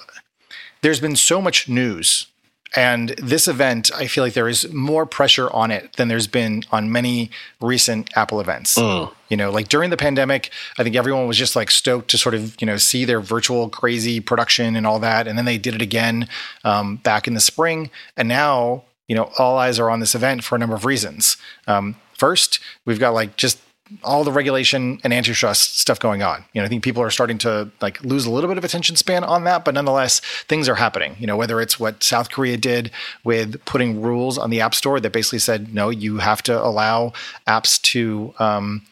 there's 0.82 1.00
been 1.00 1.16
so 1.16 1.42
much 1.42 1.68
news, 1.68 2.28
and 2.76 3.10
this 3.10 3.48
event 3.48 3.90
I 3.94 4.06
feel 4.06 4.24
like 4.24 4.34
there 4.34 4.48
is 4.48 4.72
more 4.72 5.06
pressure 5.06 5.50
on 5.50 5.70
it 5.70 5.94
than 5.96 6.08
there's 6.08 6.26
been 6.26 6.62
on 6.70 6.92
many 6.92 7.30
recent 7.60 8.10
Apple 8.16 8.40
events. 8.40 8.76
Mm. 8.76 9.12
You 9.28 9.36
know, 9.36 9.50
like 9.50 9.68
during 9.68 9.90
the 9.90 9.96
pandemic, 9.96 10.50
I 10.78 10.84
think 10.84 10.96
everyone 10.96 11.26
was 11.26 11.36
just 11.36 11.56
like 11.56 11.70
stoked 11.70 12.10
to 12.10 12.18
sort 12.18 12.34
of 12.34 12.60
you 12.60 12.66
know 12.66 12.76
see 12.76 13.04
their 13.04 13.20
virtual 13.20 13.68
crazy 13.68 14.20
production 14.20 14.76
and 14.76 14.86
all 14.86 14.98
that, 15.00 15.26
and 15.26 15.36
then 15.36 15.44
they 15.44 15.58
did 15.58 15.74
it 15.74 15.82
again 15.82 16.28
um, 16.64 16.96
back 16.96 17.26
in 17.26 17.34
the 17.34 17.40
spring, 17.40 17.90
and 18.16 18.28
now 18.28 18.84
you 19.06 19.14
know 19.14 19.30
all 19.38 19.58
eyes 19.58 19.78
are 19.78 19.90
on 19.90 20.00
this 20.00 20.14
event 20.14 20.44
for 20.44 20.56
a 20.56 20.58
number 20.58 20.76
of 20.76 20.84
reasons. 20.84 21.36
Um, 21.66 21.96
First, 22.18 22.58
we've 22.84 22.98
got 22.98 23.14
like 23.14 23.36
just 23.36 23.60
all 24.02 24.24
the 24.24 24.32
regulation 24.32 25.00
and 25.04 25.12
antitrust 25.12 25.78
stuff 25.78 25.98
going 25.98 26.22
on. 26.22 26.44
You 26.52 26.60
know, 26.60 26.66
I 26.66 26.68
think 26.68 26.82
people 26.82 27.02
are 27.02 27.10
starting 27.10 27.38
to 27.38 27.70
like 27.80 28.02
lose 28.02 28.26
a 28.26 28.30
little 28.30 28.48
bit 28.48 28.58
of 28.58 28.64
attention 28.64 28.96
span 28.96 29.24
on 29.24 29.44
that, 29.44 29.64
but 29.64 29.74
nonetheless, 29.74 30.20
things 30.48 30.68
are 30.68 30.74
happening. 30.74 31.16
You 31.18 31.26
know, 31.26 31.36
whether 31.36 31.60
it's 31.60 31.80
what 31.80 32.02
South 32.02 32.30
Korea 32.30 32.56
did 32.56 32.90
with 33.24 33.64
putting 33.64 34.00
rules 34.00 34.38
on 34.38 34.50
the 34.50 34.60
App 34.60 34.74
Store 34.74 35.00
that 35.00 35.12
basically 35.12 35.38
said, 35.38 35.74
no, 35.74 35.90
you 35.90 36.18
have 36.18 36.42
to 36.44 36.62
allow 36.62 37.12
apps 37.46 37.80
to 37.82 38.34
um, 38.38 38.82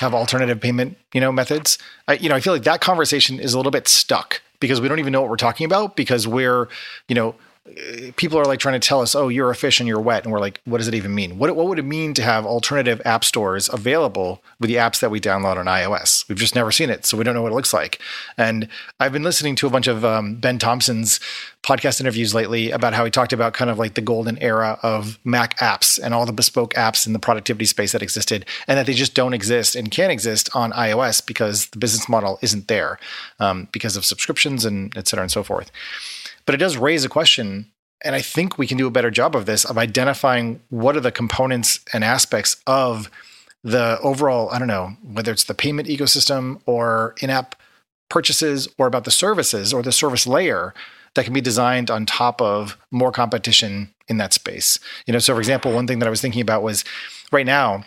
have 0.00 0.14
alternative 0.14 0.60
payment, 0.60 0.96
you 1.12 1.20
know, 1.20 1.32
methods. 1.32 1.78
I, 2.08 2.14
you 2.14 2.28
know, 2.28 2.34
I 2.34 2.40
feel 2.40 2.52
like 2.52 2.64
that 2.64 2.80
conversation 2.80 3.38
is 3.38 3.54
a 3.54 3.56
little 3.56 3.72
bit 3.72 3.88
stuck 3.88 4.42
because 4.60 4.80
we 4.80 4.88
don't 4.88 4.98
even 4.98 5.12
know 5.12 5.20
what 5.20 5.30
we're 5.30 5.36
talking 5.36 5.64
about 5.64 5.96
because 5.96 6.26
we're, 6.26 6.68
you 7.08 7.14
know, 7.14 7.34
people 8.16 8.38
are 8.38 8.44
like 8.44 8.58
trying 8.58 8.78
to 8.78 8.86
tell 8.86 9.00
us, 9.00 9.14
oh, 9.14 9.28
you're 9.28 9.50
a 9.50 9.56
fish 9.56 9.80
and 9.80 9.88
you're 9.88 10.00
wet. 10.00 10.24
And 10.24 10.32
we're 10.32 10.38
like, 10.38 10.60
what 10.64 10.78
does 10.78 10.88
it 10.88 10.94
even 10.94 11.14
mean? 11.14 11.38
What, 11.38 11.56
what 11.56 11.66
would 11.66 11.78
it 11.78 11.84
mean 11.84 12.12
to 12.14 12.22
have 12.22 12.44
alternative 12.44 13.00
app 13.06 13.24
stores 13.24 13.70
available 13.72 14.42
with 14.60 14.68
the 14.68 14.76
apps 14.76 15.00
that 15.00 15.10
we 15.10 15.18
download 15.18 15.56
on 15.56 15.64
iOS? 15.64 16.28
We've 16.28 16.36
just 16.36 16.54
never 16.54 16.70
seen 16.70 16.90
it. 16.90 17.06
So 17.06 17.16
we 17.16 17.24
don't 17.24 17.34
know 17.34 17.40
what 17.40 17.52
it 17.52 17.54
looks 17.54 17.72
like. 17.72 18.00
And 18.36 18.68
I've 19.00 19.12
been 19.12 19.22
listening 19.22 19.56
to 19.56 19.66
a 19.66 19.70
bunch 19.70 19.86
of 19.86 20.04
um, 20.04 20.34
Ben 20.34 20.58
Thompson's 20.58 21.20
podcast 21.62 22.02
interviews 22.02 22.34
lately 22.34 22.70
about 22.70 22.92
how 22.92 23.06
he 23.06 23.10
talked 23.10 23.32
about 23.32 23.54
kind 23.54 23.70
of 23.70 23.78
like 23.78 23.94
the 23.94 24.02
golden 24.02 24.36
era 24.42 24.78
of 24.82 25.18
Mac 25.24 25.58
apps 25.58 25.98
and 25.98 26.12
all 26.12 26.26
the 26.26 26.32
bespoke 26.32 26.74
apps 26.74 27.06
in 27.06 27.14
the 27.14 27.18
productivity 27.18 27.64
space 27.64 27.92
that 27.92 28.02
existed, 28.02 28.44
and 28.68 28.76
that 28.76 28.84
they 28.84 28.92
just 28.92 29.14
don't 29.14 29.32
exist 29.32 29.74
and 29.74 29.90
can't 29.90 30.12
exist 30.12 30.54
on 30.54 30.72
iOS 30.72 31.24
because 31.24 31.68
the 31.68 31.78
business 31.78 32.06
model 32.06 32.38
isn't 32.42 32.68
there 32.68 32.98
um, 33.40 33.68
because 33.72 33.96
of 33.96 34.04
subscriptions 34.04 34.66
and 34.66 34.94
et 34.98 35.08
cetera 35.08 35.22
and 35.22 35.32
so 35.32 35.42
forth. 35.42 35.70
But 36.46 36.54
it 36.54 36.58
does 36.58 36.76
raise 36.76 37.04
a 37.04 37.08
question, 37.08 37.70
and 38.02 38.14
I 38.14 38.20
think 38.20 38.58
we 38.58 38.66
can 38.66 38.76
do 38.76 38.86
a 38.86 38.90
better 38.90 39.10
job 39.10 39.34
of 39.34 39.46
this 39.46 39.64
of 39.64 39.78
identifying 39.78 40.60
what 40.68 40.96
are 40.96 41.00
the 41.00 41.12
components 41.12 41.80
and 41.92 42.04
aspects 42.04 42.56
of 42.66 43.10
the 43.62 43.98
overall, 44.02 44.50
I 44.50 44.58
don't 44.58 44.68
know, 44.68 44.96
whether 45.02 45.32
it's 45.32 45.44
the 45.44 45.54
payment 45.54 45.88
ecosystem 45.88 46.60
or 46.66 47.14
in 47.20 47.30
app 47.30 47.56
purchases 48.10 48.68
or 48.78 48.86
about 48.86 49.04
the 49.04 49.10
services 49.10 49.72
or 49.72 49.82
the 49.82 49.90
service 49.90 50.26
layer 50.26 50.74
that 51.14 51.24
can 51.24 51.32
be 51.32 51.40
designed 51.40 51.90
on 51.90 52.04
top 52.04 52.42
of 52.42 52.76
more 52.90 53.10
competition 53.10 53.92
in 54.08 54.18
that 54.18 54.34
space. 54.34 54.78
You 55.06 55.12
know, 55.12 55.18
so 55.18 55.34
for 55.34 55.40
example, 55.40 55.72
one 55.72 55.86
thing 55.86 55.98
that 56.00 56.06
I 56.06 56.10
was 56.10 56.20
thinking 56.20 56.42
about 56.42 56.62
was 56.62 56.84
right 57.32 57.46
now, 57.46 57.84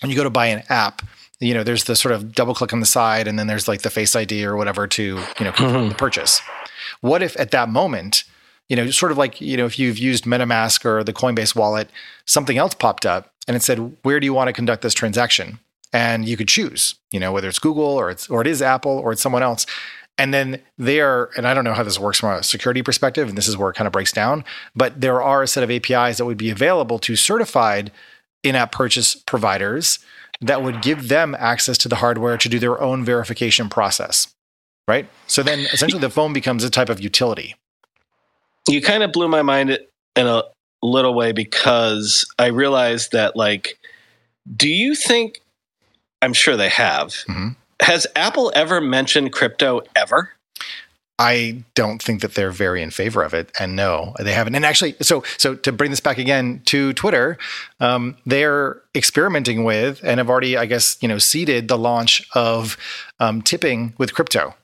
when 0.00 0.10
you 0.10 0.16
go 0.16 0.24
to 0.24 0.30
buy 0.30 0.46
an 0.46 0.64
app, 0.68 1.02
you 1.38 1.54
know, 1.54 1.62
there's 1.62 1.84
the 1.84 1.94
sort 1.94 2.14
of 2.14 2.32
double 2.32 2.54
click 2.54 2.72
on 2.72 2.80
the 2.80 2.86
side 2.86 3.28
and 3.28 3.38
then 3.38 3.46
there's 3.46 3.68
like 3.68 3.82
the 3.82 3.90
face 3.90 4.16
ID 4.16 4.44
or 4.44 4.56
whatever 4.56 4.86
to, 4.86 5.02
you 5.02 5.44
know, 5.44 5.52
confirm 5.52 5.82
mm-hmm. 5.82 5.88
the 5.90 5.94
purchase. 5.94 6.40
What 7.00 7.22
if 7.22 7.38
at 7.38 7.50
that 7.50 7.68
moment, 7.68 8.24
you 8.68 8.76
know, 8.76 8.90
sort 8.90 9.12
of 9.12 9.18
like, 9.18 9.40
you 9.40 9.56
know, 9.56 9.66
if 9.66 9.78
you've 9.78 9.98
used 9.98 10.24
MetaMask 10.24 10.84
or 10.84 11.04
the 11.04 11.12
Coinbase 11.12 11.54
wallet, 11.54 11.90
something 12.24 12.58
else 12.58 12.74
popped 12.74 13.06
up 13.06 13.32
and 13.46 13.56
it 13.56 13.62
said, 13.62 13.96
where 14.02 14.18
do 14.20 14.26
you 14.26 14.34
want 14.34 14.48
to 14.48 14.52
conduct 14.52 14.82
this 14.82 14.94
transaction? 14.94 15.60
And 15.92 16.28
you 16.28 16.36
could 16.36 16.48
choose, 16.48 16.96
you 17.12 17.20
know, 17.20 17.32
whether 17.32 17.48
it's 17.48 17.58
Google 17.58 17.84
or 17.84 18.10
it's 18.10 18.28
or 18.28 18.40
it 18.40 18.46
is 18.46 18.60
Apple 18.60 18.98
or 18.98 19.12
it's 19.12 19.22
someone 19.22 19.42
else. 19.42 19.66
And 20.18 20.32
then 20.32 20.60
they 20.78 21.00
are, 21.00 21.30
and 21.36 21.46
I 21.46 21.54
don't 21.54 21.64
know 21.64 21.74
how 21.74 21.82
this 21.82 21.98
works 21.98 22.18
from 22.20 22.30
a 22.30 22.42
security 22.42 22.82
perspective, 22.82 23.28
and 23.28 23.36
this 23.36 23.46
is 23.46 23.56
where 23.56 23.70
it 23.70 23.74
kind 23.74 23.86
of 23.86 23.92
breaks 23.92 24.12
down, 24.12 24.44
but 24.74 25.00
there 25.00 25.22
are 25.22 25.42
a 25.42 25.46
set 25.46 25.62
of 25.62 25.70
APIs 25.70 26.16
that 26.16 26.24
would 26.24 26.38
be 26.38 26.50
available 26.50 26.98
to 27.00 27.16
certified 27.16 27.92
in-app 28.42 28.72
purchase 28.72 29.14
providers 29.14 29.98
that 30.40 30.62
would 30.62 30.80
give 30.80 31.08
them 31.08 31.36
access 31.38 31.76
to 31.78 31.88
the 31.88 31.96
hardware 31.96 32.38
to 32.38 32.48
do 32.48 32.58
their 32.58 32.80
own 32.80 33.04
verification 33.04 33.68
process 33.68 34.34
right? 34.88 35.08
So 35.26 35.42
then 35.42 35.60
essentially 35.72 36.00
the 36.00 36.10
phone 36.10 36.32
becomes 36.32 36.64
a 36.64 36.70
type 36.70 36.88
of 36.88 37.00
utility. 37.00 37.54
You 38.68 38.82
kind 38.82 39.02
of 39.02 39.12
blew 39.12 39.28
my 39.28 39.42
mind 39.42 39.78
in 40.16 40.26
a 40.26 40.42
little 40.82 41.14
way 41.14 41.32
because 41.32 42.26
I 42.38 42.46
realized 42.46 43.12
that, 43.12 43.36
like, 43.36 43.78
do 44.56 44.68
you 44.68 44.94
think, 44.94 45.40
I'm 46.22 46.32
sure 46.32 46.56
they 46.56 46.68
have, 46.68 47.08
mm-hmm. 47.08 47.48
has 47.82 48.06
Apple 48.16 48.52
ever 48.54 48.80
mentioned 48.80 49.32
crypto 49.32 49.82
ever? 49.94 50.32
I 51.18 51.64
don't 51.74 52.02
think 52.02 52.20
that 52.20 52.34
they're 52.34 52.50
very 52.50 52.82
in 52.82 52.90
favor 52.90 53.22
of 53.22 53.32
it, 53.32 53.50
and 53.58 53.74
no, 53.74 54.14
they 54.18 54.34
haven't. 54.34 54.54
And 54.54 54.66
actually, 54.66 54.96
so 55.00 55.24
so 55.38 55.54
to 55.54 55.72
bring 55.72 55.90
this 55.90 56.00
back 56.00 56.18
again 56.18 56.60
to 56.66 56.92
Twitter, 56.92 57.38
um, 57.80 58.18
they're 58.26 58.82
experimenting 58.94 59.64
with 59.64 60.02
and 60.04 60.18
have 60.18 60.28
already, 60.28 60.58
I 60.58 60.66
guess, 60.66 60.98
you 61.00 61.08
know, 61.08 61.16
seeded 61.16 61.68
the 61.68 61.78
launch 61.78 62.22
of 62.34 62.76
um, 63.18 63.40
tipping 63.40 63.94
with 63.96 64.12
crypto. 64.12 64.54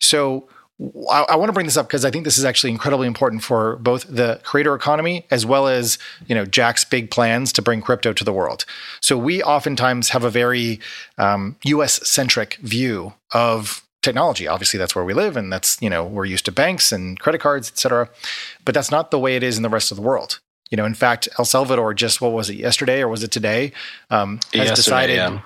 So 0.00 0.48
I, 1.10 1.24
I, 1.30 1.36
want 1.36 1.48
to 1.48 1.54
bring 1.54 1.64
this 1.64 1.78
up 1.78 1.86
because 1.86 2.04
I 2.04 2.10
think 2.10 2.24
this 2.24 2.36
is 2.36 2.44
actually 2.44 2.70
incredibly 2.70 3.06
important 3.06 3.42
for 3.42 3.76
both 3.76 4.06
the 4.08 4.40
creator 4.44 4.74
economy 4.74 5.24
as 5.30 5.46
well 5.46 5.68
as 5.68 5.98
you 6.26 6.34
know 6.34 6.44
Jack's 6.44 6.84
big 6.84 7.10
plans 7.10 7.50
to 7.54 7.62
bring 7.62 7.80
crypto 7.80 8.12
to 8.12 8.24
the 8.24 8.32
world. 8.32 8.66
So 9.00 9.16
we 9.16 9.42
oftentimes 9.42 10.10
have 10.10 10.22
a 10.22 10.30
very 10.30 10.80
um, 11.16 11.56
U.S. 11.64 12.06
centric 12.06 12.56
view 12.56 13.14
of 13.32 13.82
technology. 14.02 14.46
Obviously, 14.46 14.76
that's 14.76 14.94
where 14.94 15.04
we 15.04 15.14
live, 15.14 15.36
and 15.36 15.50
that's 15.50 15.80
you 15.80 15.88
know 15.88 16.04
we're 16.04 16.26
used 16.26 16.44
to 16.44 16.52
banks 16.52 16.92
and 16.92 17.18
credit 17.18 17.40
cards, 17.40 17.70
et 17.70 17.78
cetera. 17.78 18.10
But 18.66 18.74
that's 18.74 18.90
not 18.90 19.10
the 19.10 19.18
way 19.18 19.34
it 19.34 19.42
is 19.42 19.56
in 19.56 19.62
the 19.62 19.70
rest 19.70 19.90
of 19.90 19.96
the 19.96 20.02
world. 20.02 20.40
You 20.70 20.76
know, 20.76 20.84
in 20.84 20.94
fact, 20.94 21.26
El 21.38 21.46
Salvador 21.46 21.94
just 21.94 22.20
what 22.20 22.32
was 22.32 22.50
it 22.50 22.56
yesterday 22.56 23.00
or 23.00 23.08
was 23.08 23.22
it 23.22 23.30
today 23.30 23.72
um, 24.10 24.40
has 24.52 24.68
yesterday, 24.68 24.74
decided 24.74 25.16
yeah. 25.16 25.40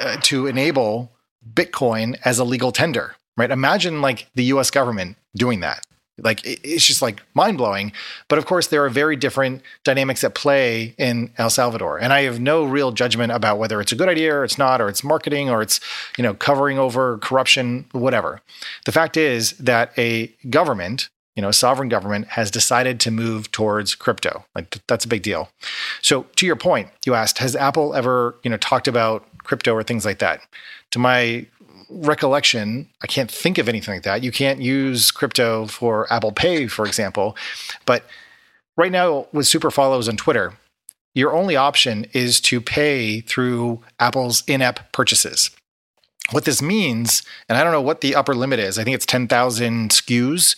uh, 0.00 0.16
to 0.22 0.48
enable 0.48 1.12
Bitcoin 1.54 2.18
as 2.24 2.40
a 2.40 2.44
legal 2.44 2.72
tender 2.72 3.14
right? 3.36 3.50
Imagine 3.50 4.00
like 4.02 4.28
the 4.34 4.44
US 4.44 4.70
government 4.70 5.16
doing 5.34 5.60
that. 5.60 5.84
Like 6.18 6.40
it's 6.44 6.86
just 6.86 7.00
like 7.00 7.22
mind 7.34 7.58
blowing. 7.58 7.92
But 8.28 8.38
of 8.38 8.46
course, 8.46 8.66
there 8.66 8.84
are 8.84 8.90
very 8.90 9.16
different 9.16 9.62
dynamics 9.82 10.22
at 10.22 10.34
play 10.34 10.94
in 10.98 11.32
El 11.38 11.50
Salvador. 11.50 11.98
And 11.98 12.12
I 12.12 12.22
have 12.22 12.38
no 12.38 12.64
real 12.64 12.92
judgment 12.92 13.32
about 13.32 13.58
whether 13.58 13.80
it's 13.80 13.92
a 13.92 13.96
good 13.96 14.08
idea 14.08 14.34
or 14.34 14.44
it's 14.44 14.58
not, 14.58 14.80
or 14.80 14.88
it's 14.88 15.02
marketing 15.02 15.48
or 15.48 15.62
it's, 15.62 15.80
you 16.18 16.22
know, 16.22 16.34
covering 16.34 16.78
over 16.78 17.18
corruption, 17.18 17.86
whatever. 17.92 18.42
The 18.84 18.92
fact 18.92 19.16
is 19.16 19.52
that 19.52 19.92
a 19.98 20.28
government, 20.50 21.08
you 21.34 21.40
know, 21.40 21.48
a 21.48 21.54
sovereign 21.54 21.88
government 21.88 22.28
has 22.28 22.50
decided 22.50 23.00
to 23.00 23.10
move 23.10 23.50
towards 23.50 23.94
crypto. 23.94 24.44
Like 24.54 24.78
that's 24.86 25.06
a 25.06 25.08
big 25.08 25.22
deal. 25.22 25.48
So 26.02 26.26
to 26.36 26.46
your 26.46 26.56
point, 26.56 26.90
you 27.06 27.14
asked, 27.14 27.38
has 27.38 27.56
Apple 27.56 27.94
ever, 27.94 28.36
you 28.42 28.50
know, 28.50 28.58
talked 28.58 28.86
about 28.86 29.26
crypto 29.38 29.72
or 29.72 29.82
things 29.82 30.04
like 30.04 30.18
that? 30.18 30.42
To 30.90 30.98
my 30.98 31.46
recollection, 31.92 32.88
I 33.02 33.06
can't 33.06 33.30
think 33.30 33.58
of 33.58 33.68
anything 33.68 33.94
like 33.94 34.04
that. 34.04 34.22
You 34.22 34.32
can't 34.32 34.60
use 34.60 35.10
crypto 35.10 35.66
for 35.66 36.12
Apple 36.12 36.32
Pay, 36.32 36.66
for 36.66 36.86
example. 36.86 37.36
But 37.86 38.04
right 38.76 38.92
now, 38.92 39.26
with 39.32 39.46
super 39.46 39.70
follows 39.70 40.08
on 40.08 40.16
Twitter, 40.16 40.54
your 41.14 41.34
only 41.34 41.56
option 41.56 42.06
is 42.12 42.40
to 42.42 42.60
pay 42.60 43.20
through 43.20 43.82
Apple's 44.00 44.42
in 44.46 44.62
app 44.62 44.92
purchases. 44.92 45.50
What 46.30 46.44
this 46.44 46.62
means, 46.62 47.22
and 47.48 47.58
I 47.58 47.64
don't 47.64 47.72
know 47.72 47.82
what 47.82 48.00
the 48.00 48.14
upper 48.14 48.34
limit 48.34 48.58
is, 48.58 48.78
I 48.78 48.84
think 48.84 48.94
it's 48.94 49.04
10,000 49.04 49.90
SKUs, 49.90 50.56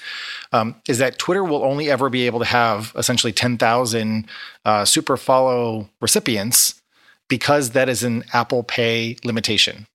um, 0.52 0.76
is 0.86 0.98
that 0.98 1.18
Twitter 1.18 1.42
will 1.42 1.64
only 1.64 1.90
ever 1.90 2.08
be 2.08 2.26
able 2.26 2.38
to 2.38 2.44
have 2.44 2.92
essentially 2.96 3.32
10,000 3.32 4.26
uh, 4.64 4.84
super 4.84 5.16
follow 5.16 5.88
recipients 6.00 6.80
because 7.28 7.70
that 7.70 7.88
is 7.88 8.04
an 8.04 8.24
Apple 8.32 8.62
Pay 8.62 9.16
limitation. 9.24 9.86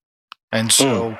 And 0.52 0.72
so 0.72 1.12
mm. 1.12 1.20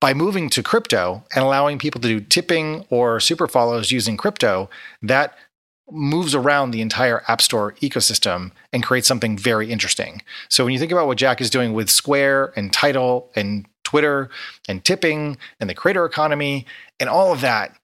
by 0.00 0.14
moving 0.14 0.50
to 0.50 0.62
crypto 0.62 1.24
and 1.34 1.44
allowing 1.44 1.78
people 1.78 2.00
to 2.00 2.08
do 2.08 2.20
tipping 2.20 2.84
or 2.90 3.20
super 3.20 3.46
follows 3.48 3.90
using 3.90 4.16
crypto, 4.16 4.68
that 5.02 5.34
moves 5.90 6.34
around 6.34 6.70
the 6.70 6.80
entire 6.80 7.22
App 7.28 7.42
Store 7.42 7.72
ecosystem 7.80 8.52
and 8.72 8.82
creates 8.82 9.08
something 9.08 9.36
very 9.36 9.70
interesting. 9.70 10.22
So 10.48 10.64
when 10.64 10.72
you 10.72 10.78
think 10.78 10.92
about 10.92 11.06
what 11.06 11.18
Jack 11.18 11.40
is 11.40 11.50
doing 11.50 11.72
with 11.72 11.90
Square 11.90 12.52
and 12.56 12.72
Tidal 12.72 13.30
and 13.34 13.66
Twitter 13.82 14.30
and 14.68 14.84
tipping 14.84 15.36
and 15.58 15.68
the 15.68 15.74
creator 15.74 16.04
economy 16.04 16.66
and 17.00 17.08
all 17.08 17.32
of 17.32 17.40
that, 17.40 17.76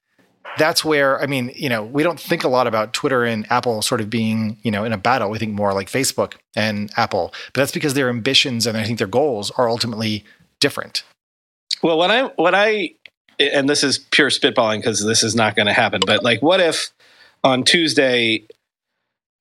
that's 0.58 0.84
where 0.84 1.20
I 1.22 1.26
mean, 1.26 1.52
you 1.54 1.68
know, 1.68 1.82
we 1.82 2.02
don't 2.02 2.18
think 2.18 2.44
a 2.44 2.48
lot 2.48 2.66
about 2.66 2.92
Twitter 2.92 3.24
and 3.24 3.50
Apple 3.50 3.82
sort 3.82 4.00
of 4.00 4.10
being, 4.10 4.58
you 4.62 4.70
know, 4.70 4.84
in 4.84 4.92
a 4.92 4.98
battle. 4.98 5.30
We 5.30 5.38
think 5.38 5.52
more 5.52 5.72
like 5.72 5.88
Facebook 5.88 6.34
and 6.54 6.90
Apple, 6.96 7.32
but 7.52 7.60
that's 7.60 7.72
because 7.72 7.94
their 7.94 8.08
ambitions 8.08 8.66
and 8.66 8.76
I 8.76 8.84
think 8.84 8.98
their 8.98 9.06
goals 9.06 9.50
are 9.52 9.68
ultimately 9.68 10.24
different. 10.60 11.02
Well, 11.82 11.98
what 11.98 12.10
I 12.10 12.24
what 12.36 12.54
I 12.54 12.94
and 13.38 13.68
this 13.68 13.84
is 13.84 13.98
pure 13.98 14.30
spitballing 14.30 14.78
because 14.78 15.04
this 15.04 15.22
is 15.22 15.34
not 15.34 15.56
going 15.56 15.66
to 15.66 15.72
happen, 15.72 16.00
but 16.06 16.22
like, 16.22 16.42
what 16.42 16.60
if 16.60 16.92
on 17.44 17.64
Tuesday, 17.64 18.44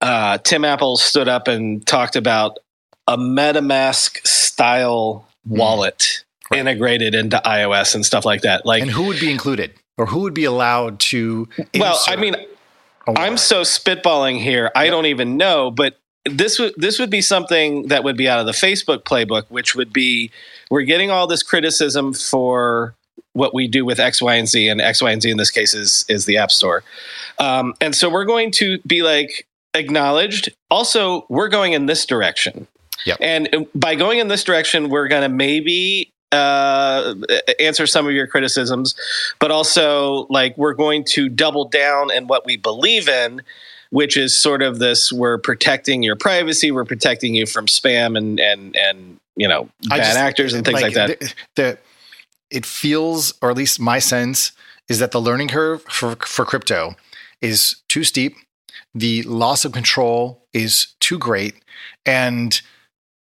uh, 0.02 0.38
Tim 0.40 0.66
Apple 0.66 0.98
stood 0.98 1.28
up 1.28 1.48
and 1.48 1.86
talked 1.86 2.16
about 2.16 2.60
a 3.08 3.18
MetaMask 3.18 4.26
style 4.28 5.28
mm. 5.48 5.58
wallet 5.58 6.24
right. 6.52 6.60
integrated 6.60 7.16
into 7.16 7.42
iOS 7.46 7.96
and 7.96 8.06
stuff 8.06 8.26
like 8.26 8.42
that? 8.42 8.66
Like, 8.66 8.82
and 8.82 8.92
who 8.92 9.04
would 9.04 9.20
be 9.20 9.32
included? 9.32 9.74
Or 9.98 10.06
who 10.08 10.22
would 10.22 10.34
be 10.34 10.46
allowed 10.46 11.00
to 11.00 11.48
well 11.78 12.00
i 12.08 12.16
mean 12.16 12.36
i'm 13.16 13.38
so 13.38 13.62
spitballing 13.62 14.40
here 14.40 14.72
i 14.76 14.88
don't 14.90 15.06
even 15.06 15.38
know 15.38 15.72
but 15.72 15.98
this 16.26 16.58
would 16.58 16.74
this 16.78 16.98
would 17.00 17.10
be 17.10 17.22
something 17.22 17.88
that 17.88 18.04
would 18.04 18.18
be 18.18 18.28
out 18.28 18.40
of 18.40 18.46
the 18.46 18.52
facebook 18.52 19.04
playbook 19.04 19.44
which 19.50 19.76
would 19.76 19.94
be 19.94 20.32
we're 20.72 20.82
getting 20.82 21.12
all 21.12 21.28
this 21.28 21.44
criticism 21.44 22.14
for 22.14 22.96
what 23.36 23.54
we 23.54 23.68
do 23.68 23.86
with 23.86 24.00
x 24.00 24.22
y 24.22 24.36
and 24.36 24.48
z 24.48 24.68
and 24.68 24.82
x 24.82 25.02
y 25.02 25.12
and 25.12 25.22
z 25.22 25.30
in 25.30 25.38
this 25.38 25.52
case 25.52 25.74
is 25.74 26.06
is 26.08 26.26
the 26.26 26.38
app 26.38 26.52
store. 26.52 26.84
Um, 27.38 27.76
and 27.82 27.94
so 27.94 28.10
we're 28.10 28.26
going 28.26 28.52
to 28.52 28.80
be 28.88 29.04
like 29.04 29.46
acknowledged. 29.74 30.50
Also 30.72 31.26
we're 31.30 31.50
going 31.50 31.74
in 31.74 31.86
this 31.86 32.06
direction. 32.06 32.68
Yep. 33.06 33.18
And 33.22 33.68
by 33.76 33.94
going 33.96 34.20
in 34.20 34.30
this 34.30 34.44
direction, 34.44 34.90
we're 34.90 35.10
going 35.10 35.22
to 35.22 35.30
maybe 35.30 36.12
uh, 36.36 37.16
answer 37.60 37.88
some 37.88 38.06
of 38.06 38.14
your 38.14 38.28
criticisms, 38.28 38.96
but 39.40 39.52
also 39.52 40.28
like 40.30 40.58
we're 40.58 40.74
going 40.74 41.04
to 41.06 41.30
double 41.30 41.66
down 41.66 42.12
in 42.12 42.28
what 42.28 42.46
we 42.46 42.58
believe 42.58 43.08
in, 43.08 43.42
which 43.90 44.18
is 44.18 44.38
sort 44.38 44.62
of 44.62 44.80
this: 44.80 45.12
we're 45.12 45.38
protecting 45.38 46.04
your 46.04 46.16
privacy, 46.16 46.72
we're 46.72 46.86
protecting 46.86 47.34
you 47.34 47.46
from 47.46 47.66
spam 47.66 48.18
and 48.18 48.40
and 48.40 48.76
and 48.76 49.20
you 49.36 49.48
know 49.48 49.70
bad 49.90 49.98
just, 49.98 50.18
actors 50.18 50.54
and 50.54 50.66
things 50.66 50.82
like, 50.82 50.96
like 50.96 51.18
that. 51.18 51.20
The, 51.20 51.34
the, 51.56 51.78
it 52.52 52.66
feels, 52.66 53.34
or 53.42 53.50
at 53.50 53.58
least 53.58 53.80
my 53.80 54.00
sense, 54.00 54.52
is 54.88 55.00
that 55.00 55.12
the 55.12 55.22
learning 55.22 55.48
curve 55.50 55.82
for, 55.84 56.16
for 56.16 56.46
crypto 56.46 56.96
is 57.42 57.78
too 57.88 58.04
steep. 58.04 58.36
The 58.94 59.24
loss 59.24 59.66
of 59.66 59.72
control 59.72 60.46
is 60.54 60.96
too 61.00 61.18
great. 61.18 61.56
And 62.06 62.62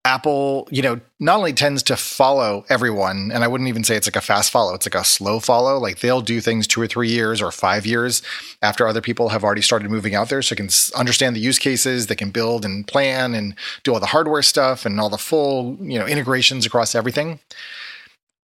Apple, 0.07 0.69
you 0.71 0.83
know, 0.83 1.01
not 1.19 1.39
only 1.39 1.53
tends 1.53 1.83
to 1.83 1.97
follow 1.97 2.65
everyone, 2.69 3.33
and 3.35 3.43
I 3.43 3.49
wouldn't 3.49 3.67
even 3.67 3.83
say 3.83 3.97
it's 3.97 4.07
like 4.07 4.15
a 4.15 4.21
fast 4.21 4.53
follow, 4.53 4.73
it's 4.73 4.87
like 4.87 4.95
a 4.95 5.05
slow 5.05 5.41
follow. 5.41 5.79
Like 5.79 5.99
they'll 5.99 6.21
do 6.21 6.41
things 6.41 6.69
two 6.69 6.81
or 6.81 6.87
three 6.87 7.09
years 7.09 7.43
or 7.43 7.51
five 7.51 7.85
years 7.85 8.23
after 8.63 8.87
other 8.87 9.01
people 9.01 9.31
have 9.31 9.43
already 9.43 9.63
started 9.63 9.91
moving 9.91 10.15
out 10.15 10.29
there. 10.29 10.43
So 10.43 10.55
they 10.55 10.61
can 10.61 10.69
understand 10.97 11.35
the 11.35 11.41
use 11.41 11.59
cases, 11.59 12.07
they 12.07 12.15
can 12.15 12.31
build 12.31 12.65
and 12.65 12.87
plan 12.87 13.35
and 13.35 13.57
do 13.83 13.95
all 13.95 13.99
the 13.99 14.07
hardware 14.07 14.43
stuff 14.43 14.87
and 14.87 15.01
all 15.01 15.11
the 15.11 15.19
full, 15.19 15.77
you 15.81 15.99
know, 15.99 16.07
integrations 16.07 16.65
across 16.65 16.95
everything. 16.95 17.41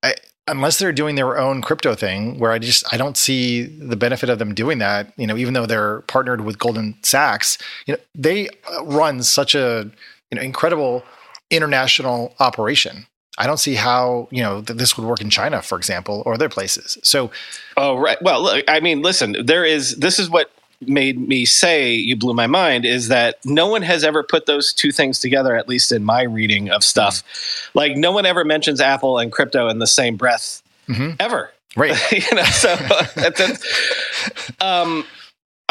I, 0.01 0.15
unless 0.47 0.79
they're 0.79 0.91
doing 0.91 1.13
their 1.13 1.37
own 1.37 1.61
crypto 1.61 1.93
thing 1.93 2.39
where 2.39 2.51
I 2.51 2.57
just 2.57 2.91
I 2.91 2.97
don't 2.97 3.17
see 3.17 3.65
the 3.65 3.95
benefit 3.95 4.29
of 4.29 4.39
them 4.39 4.55
doing 4.55 4.79
that, 4.79 5.13
you 5.15 5.27
know, 5.27 5.37
even 5.37 5.53
though 5.53 5.67
they're 5.67 6.01
partnered 6.01 6.41
with 6.41 6.57
Goldman 6.57 6.95
Sachs, 7.03 7.59
you 7.85 7.93
know, 7.93 7.99
they 8.15 8.49
uh, 8.49 8.83
run 8.83 9.21
such 9.21 9.53
a 9.53 9.91
you 10.31 10.37
know 10.37 10.41
incredible 10.41 11.03
international 11.51 12.33
operation. 12.39 13.05
I 13.37 13.47
don't 13.47 13.57
see 13.57 13.75
how 13.75 14.27
you 14.31 14.43
know 14.43 14.61
that 14.61 14.77
this 14.77 14.97
would 14.97 15.07
work 15.07 15.21
in 15.21 15.29
China, 15.29 15.61
for 15.61 15.77
example, 15.77 16.23
or 16.25 16.33
other 16.33 16.49
places. 16.49 16.97
So, 17.03 17.31
oh 17.77 17.97
right. 17.97 18.21
Well, 18.21 18.41
look, 18.41 18.65
I 18.67 18.79
mean, 18.79 19.01
listen, 19.01 19.35
there 19.43 19.65
is. 19.65 19.97
This 19.97 20.19
is 20.19 20.29
what 20.29 20.51
made 20.87 21.27
me 21.27 21.45
say 21.45 21.93
you 21.93 22.15
blew 22.15 22.33
my 22.33 22.47
mind 22.47 22.85
is 22.85 23.07
that 23.07 23.37
no 23.45 23.67
one 23.67 23.83
has 23.83 24.03
ever 24.03 24.23
put 24.23 24.47
those 24.47 24.73
two 24.73 24.91
things 24.91 25.19
together 25.19 25.55
at 25.55 25.69
least 25.69 25.91
in 25.91 26.03
my 26.03 26.23
reading 26.23 26.71
of 26.71 26.83
stuff 26.83 27.17
mm-hmm. 27.17 27.77
like 27.77 27.95
no 27.95 28.11
one 28.11 28.25
ever 28.25 28.43
mentions 28.43 28.81
apple 28.81 29.19
and 29.19 29.31
crypto 29.31 29.69
in 29.69 29.77
the 29.77 29.85
same 29.85 30.15
breath 30.15 30.63
mm-hmm. 30.87 31.11
ever 31.19 31.51
right 31.75 31.95
you 32.11 32.35
know 32.35 32.43
so 32.45 32.75
um 34.61 35.05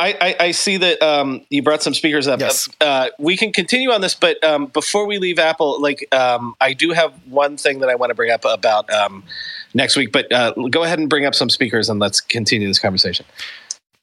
I, 0.00 0.16
I, 0.20 0.36
I, 0.40 0.50
see 0.52 0.78
that 0.78 1.02
um, 1.02 1.44
you 1.50 1.62
brought 1.62 1.82
some 1.82 1.92
speakers 1.92 2.26
up. 2.26 2.40
Yes. 2.40 2.70
Uh, 2.80 3.10
we 3.18 3.36
can 3.36 3.52
continue 3.52 3.90
on 3.90 4.00
this, 4.00 4.14
but 4.14 4.42
um, 4.42 4.66
before 4.66 5.06
we 5.06 5.18
leave 5.18 5.38
Apple, 5.38 5.80
like 5.80 6.08
um, 6.12 6.54
I 6.58 6.72
do 6.72 6.92
have 6.92 7.12
one 7.26 7.58
thing 7.58 7.80
that 7.80 7.90
I 7.90 7.96
want 7.96 8.08
to 8.08 8.14
bring 8.14 8.30
up 8.30 8.46
about 8.46 8.90
um, 8.90 9.22
next 9.74 9.96
week. 9.96 10.10
But 10.10 10.32
uh, 10.32 10.52
go 10.70 10.84
ahead 10.84 10.98
and 10.98 11.10
bring 11.10 11.26
up 11.26 11.34
some 11.34 11.50
speakers 11.50 11.90
and 11.90 12.00
let's 12.00 12.18
continue 12.18 12.66
this 12.66 12.78
conversation. 12.78 13.26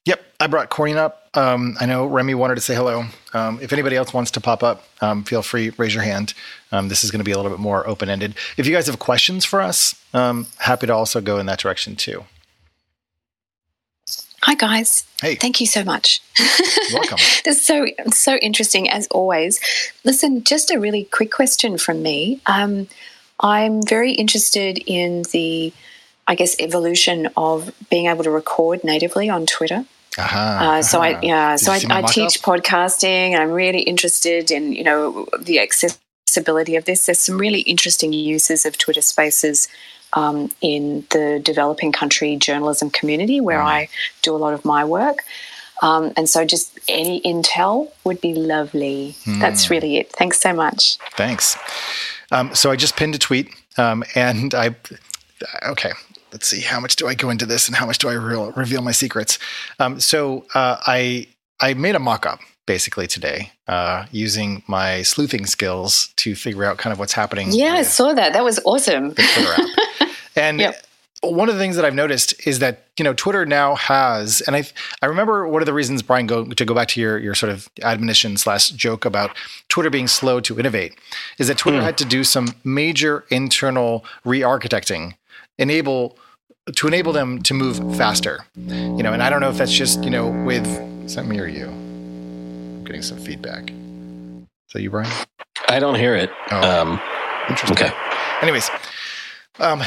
Yep, 0.05 0.21
I 0.39 0.45
brought 0.45 0.69
Corinne 0.69 0.97
up. 0.97 1.29
Um, 1.33 1.75
I 1.79 1.87
know 1.87 2.05
Remy 2.05 2.35
wanted 2.35 2.55
to 2.55 2.61
say 2.61 2.75
hello. 2.75 3.05
Um, 3.33 3.59
if 3.59 3.73
anybody 3.73 3.95
else 3.95 4.13
wants 4.13 4.29
to 4.31 4.41
pop 4.41 4.61
up, 4.61 4.83
feel 5.25 5.41
free, 5.41 5.71
raise 5.77 5.95
your 5.95 6.03
hand. 6.03 6.35
this 6.71 7.03
is 7.03 7.09
going 7.09 7.21
to 7.21 7.25
be 7.25 7.31
a 7.31 7.37
little 7.37 7.51
bit 7.51 7.59
more 7.59 7.87
open 7.87 8.07
ended. 8.07 8.35
If 8.55 8.67
you 8.67 8.73
guys 8.73 8.85
have 8.85 8.99
questions 8.99 9.45
for 9.45 9.61
us, 9.61 9.95
happy 10.13 10.85
to 10.85 10.93
also 10.93 11.21
go 11.21 11.39
in 11.39 11.47
that 11.47 11.59
direction 11.59 11.95
too. 11.95 12.23
Hi 14.47 14.55
guys. 14.55 15.05
Hey. 15.21 15.35
Thank 15.35 15.59
you 15.59 15.67
so 15.67 15.83
much. 15.83 16.21
Welcome. 16.93 17.17
this 17.43 17.57
is 17.57 17.65
so 17.65 17.85
so 18.13 18.37
interesting 18.37 18.89
as 18.89 19.05
always. 19.07 19.59
Listen, 20.05 20.41
just 20.45 20.71
a 20.71 20.79
really 20.79 21.03
quick 21.03 21.33
question 21.33 21.77
from 21.77 22.01
me. 22.01 22.39
Um, 22.45 22.87
I'm 23.41 23.85
very 23.85 24.13
interested 24.13 24.81
in 24.87 25.23
the, 25.33 25.73
I 26.27 26.35
guess, 26.35 26.55
evolution 26.61 27.27
of 27.35 27.73
being 27.89 28.05
able 28.05 28.23
to 28.23 28.31
record 28.31 28.85
natively 28.85 29.29
on 29.29 29.47
Twitter. 29.47 29.83
Uh-huh, 30.17 30.39
uh, 30.39 30.81
so 30.81 31.01
uh-huh. 31.01 31.19
I 31.19 31.21
yeah, 31.21 31.55
so 31.57 31.73
I, 31.73 31.81
I 31.89 32.01
teach 32.03 32.41
podcasting, 32.41 33.37
I'm 33.37 33.51
really 33.51 33.81
interested 33.81 34.49
in 34.49 34.71
you 34.71 34.85
know 34.85 35.27
the 35.37 35.59
accessibility 35.59 36.77
of 36.77 36.85
this. 36.85 37.05
There's 37.05 37.19
some 37.19 37.37
really 37.37 37.63
interesting 37.63 38.13
uses 38.13 38.65
of 38.65 38.77
Twitter 38.77 39.01
Spaces 39.01 39.67
um, 40.13 40.49
in 40.61 41.05
the 41.11 41.39
developing 41.43 41.91
country 41.91 42.35
journalism 42.35 42.89
community 42.89 43.41
where 43.41 43.59
mm. 43.59 43.65
I 43.65 43.89
do 44.21 44.35
a 44.35 44.37
lot 44.37 44.53
of 44.53 44.65
my 44.65 44.83
work. 44.85 45.19
Um, 45.81 46.13
and 46.17 46.27
so, 46.27 46.43
just 46.43 46.79
any 46.87 47.21
intel 47.21 47.91
would 48.03 48.19
be 48.19 48.33
lovely. 48.33 49.15
Mm. 49.25 49.39
That's 49.39 49.69
really 49.69 49.97
it. 49.97 50.11
Thanks 50.11 50.39
so 50.39 50.53
much. 50.53 50.97
Thanks. 51.11 51.57
Um, 52.31 52.55
so, 52.55 52.71
I 52.71 52.75
just 52.75 52.95
pinned 52.95 53.13
a 53.13 53.19
tweet, 53.19 53.49
um, 53.77 54.03
and 54.15 54.55
I, 54.55 54.75
okay, 55.67 55.91
let's 56.31 56.47
see, 56.47 56.61
how 56.61 56.79
much 56.79 56.95
do 56.95 57.07
I 57.07 57.13
go 57.13 57.29
into 57.29 57.45
this 57.45 57.67
and 57.67 57.77
how 57.77 57.85
much 57.85 57.99
do 57.99 58.09
I 58.09 58.13
re- 58.13 58.51
reveal 58.55 58.81
my 58.81 58.91
secrets? 58.91 59.37
Um, 59.79 59.99
so, 59.99 60.45
uh, 60.55 60.77
I, 60.87 61.27
I 61.59 61.75
made 61.75 61.93
a 61.93 61.99
mock 61.99 62.25
up 62.25 62.39
basically 62.65 63.07
today 63.07 63.51
uh, 63.67 64.05
using 64.11 64.61
my 64.67 65.01
sleuthing 65.01 65.45
skills 65.45 66.09
to 66.17 66.35
figure 66.35 66.65
out 66.65 66.77
kind 66.77 66.91
of 66.91 66.99
what's 66.99 67.13
happening. 67.13 67.51
Yeah, 67.51 67.73
I 67.73 67.83
saw 67.83 68.13
that. 68.13 68.33
That 68.33 68.43
was 68.43 68.59
awesome. 68.65 69.09
The 69.09 69.23
Twitter 69.33 69.53
app. 69.53 69.69
and 70.37 70.59
yep. 70.59 70.85
one 71.21 71.49
of 71.49 71.55
the 71.55 71.61
things 71.61 71.75
that 71.75 71.85
I've 71.85 71.95
noticed 71.95 72.47
is 72.47 72.59
that 72.59 72.87
you 72.97 73.03
know 73.03 73.13
Twitter 73.13 73.45
now 73.45 73.75
has, 73.75 74.41
and 74.41 74.55
I 74.55 74.63
I 75.01 75.07
remember 75.07 75.47
one 75.47 75.61
of 75.61 75.65
the 75.65 75.73
reasons 75.73 76.01
Brian 76.01 76.27
go 76.27 76.45
to 76.45 76.65
go 76.65 76.73
back 76.73 76.87
to 76.89 77.01
your 77.01 77.17
your 77.17 77.35
sort 77.35 77.51
of 77.51 77.67
admonition 77.81 78.37
slash 78.37 78.69
joke 78.69 79.05
about 79.05 79.35
Twitter 79.69 79.89
being 79.89 80.07
slow 80.07 80.39
to 80.41 80.59
innovate 80.59 80.93
is 81.37 81.47
that 81.47 81.57
Twitter 81.57 81.79
mm. 81.79 81.83
had 81.83 81.97
to 81.97 82.05
do 82.05 82.23
some 82.23 82.53
major 82.63 83.25
internal 83.29 84.05
re-architecting, 84.23 85.15
enable 85.57 86.17
to 86.75 86.87
enable 86.87 87.13
them 87.13 87.41
to 87.43 87.53
move 87.53 87.77
faster. 87.97 88.45
You 88.55 89.03
know, 89.03 89.13
and 89.13 89.23
I 89.23 89.29
don't 89.29 89.41
know 89.41 89.49
if 89.49 89.57
that's 89.57 89.73
just 89.73 90.03
you 90.03 90.09
know 90.09 90.29
with 90.45 90.67
is 91.05 91.15
that 91.15 91.25
me 91.25 91.39
or 91.39 91.47
you? 91.47 91.67
I'm 91.67 92.83
getting 92.83 93.01
some 93.01 93.17
feedback. 93.17 93.69
Is 93.69 94.73
that 94.73 94.81
you, 94.81 94.89
Brian? 94.89 95.11
I 95.69 95.79
don't 95.79 95.95
hear 95.95 96.15
it. 96.15 96.29
Oh, 96.51 96.81
um, 96.81 97.01
interesting. 97.49 97.85
Okay. 97.85 97.95
Anyways, 98.41 98.69
um, 99.59 99.81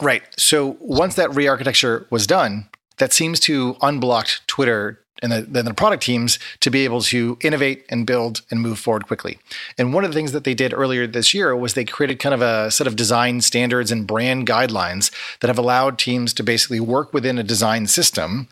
right. 0.00 0.22
So 0.36 0.76
once 0.80 1.14
that 1.14 1.34
re-architecture 1.34 2.06
was 2.10 2.26
done, 2.26 2.68
that 2.98 3.12
seems 3.12 3.40
to 3.40 3.74
unblock 3.74 4.40
Twitter 4.46 5.00
and 5.22 5.32
the, 5.32 5.42
then 5.42 5.64
the 5.64 5.74
product 5.74 6.02
teams 6.02 6.38
to 6.60 6.70
be 6.70 6.84
able 6.84 7.00
to 7.00 7.38
innovate 7.40 7.84
and 7.88 8.06
build 8.06 8.42
and 8.50 8.60
move 8.60 8.78
forward 8.78 9.06
quickly. 9.06 9.38
And 9.78 9.94
one 9.94 10.04
of 10.04 10.10
the 10.10 10.14
things 10.14 10.32
that 10.32 10.44
they 10.44 10.54
did 10.54 10.74
earlier 10.74 11.06
this 11.06 11.32
year 11.32 11.56
was 11.56 11.74
they 11.74 11.84
created 11.84 12.18
kind 12.18 12.34
of 12.34 12.42
a 12.42 12.70
set 12.70 12.86
of 12.86 12.96
design 12.96 13.40
standards 13.40 13.90
and 13.90 14.06
brand 14.06 14.46
guidelines 14.46 15.10
that 15.40 15.48
have 15.48 15.58
allowed 15.58 15.98
teams 15.98 16.34
to 16.34 16.42
basically 16.42 16.80
work 16.80 17.14
within 17.14 17.38
a 17.38 17.42
design 17.42 17.86
system 17.86 18.48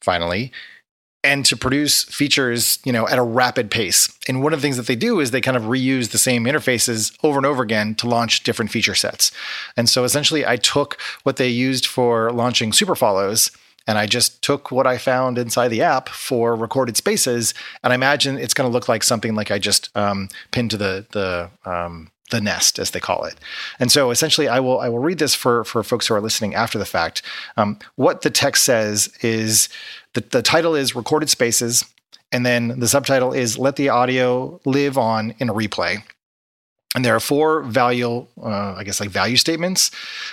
finally 0.00 0.52
and 1.24 1.44
to 1.46 1.56
produce 1.56 2.04
features, 2.04 2.78
you 2.84 2.92
know, 2.92 3.06
at 3.06 3.18
a 3.18 3.22
rapid 3.22 3.70
pace. 3.70 4.12
And 4.28 4.42
one 4.42 4.52
of 4.52 4.60
the 4.60 4.62
things 4.62 4.76
that 4.76 4.86
they 4.86 4.96
do 4.96 5.20
is 5.20 5.30
they 5.30 5.40
kind 5.40 5.56
of 5.56 5.64
reuse 5.64 6.10
the 6.10 6.18
same 6.18 6.44
interfaces 6.44 7.16
over 7.22 7.38
and 7.38 7.46
over 7.46 7.62
again 7.62 7.94
to 7.96 8.08
launch 8.08 8.42
different 8.42 8.70
feature 8.70 8.94
sets. 8.94 9.30
And 9.76 9.88
so 9.88 10.04
essentially 10.04 10.44
I 10.44 10.56
took 10.56 11.00
what 11.22 11.36
they 11.36 11.48
used 11.48 11.86
for 11.86 12.32
launching 12.32 12.72
super 12.72 12.96
follows 12.96 13.50
and 13.86 13.98
I 13.98 14.06
just 14.06 14.42
took 14.42 14.70
what 14.70 14.86
I 14.86 14.98
found 14.98 15.38
inside 15.38 15.68
the 15.68 15.82
app 15.82 16.08
for 16.08 16.54
recorded 16.54 16.96
spaces, 16.96 17.54
and 17.82 17.92
I 17.92 17.96
imagine 17.96 18.38
it's 18.38 18.54
going 18.54 18.68
to 18.68 18.72
look 18.72 18.88
like 18.88 19.02
something 19.02 19.34
like 19.34 19.50
I 19.50 19.58
just 19.58 19.90
um, 19.96 20.28
pinned 20.50 20.70
to 20.70 20.76
the 20.76 21.04
the 21.10 21.50
um, 21.68 22.10
the 22.32 22.40
nest, 22.40 22.80
as 22.80 22.90
they 22.90 22.98
call 22.98 23.24
it. 23.24 23.36
And 23.78 23.92
so, 23.92 24.10
essentially, 24.10 24.48
I 24.48 24.58
will 24.58 24.80
I 24.80 24.88
will 24.88 24.98
read 24.98 25.18
this 25.18 25.36
for 25.36 25.62
for 25.62 25.84
folks 25.84 26.08
who 26.08 26.14
are 26.14 26.20
listening 26.20 26.56
after 26.56 26.78
the 26.78 26.84
fact. 26.84 27.22
Um, 27.56 27.78
what 27.94 28.22
the 28.22 28.30
text 28.30 28.64
says 28.64 29.08
is 29.20 29.68
the, 30.14 30.22
the 30.22 30.42
title 30.42 30.74
is 30.74 30.96
Recorded 30.96 31.30
Spaces, 31.30 31.84
and 32.32 32.44
then 32.44 32.80
the 32.80 32.88
subtitle 32.88 33.32
is 33.32 33.58
Let 33.58 33.76
the 33.76 33.88
Audio 33.88 34.60
Live 34.64 34.98
On 34.98 35.34
in 35.38 35.48
a 35.48 35.54
Replay. 35.54 36.02
And 36.94 37.04
there 37.04 37.16
are 37.16 37.20
four 37.20 37.62
value, 37.62 38.26
uh, 38.42 38.74
I 38.76 38.84
guess, 38.84 39.00
like 39.00 39.08
value 39.08 39.38
statements. 39.38 39.90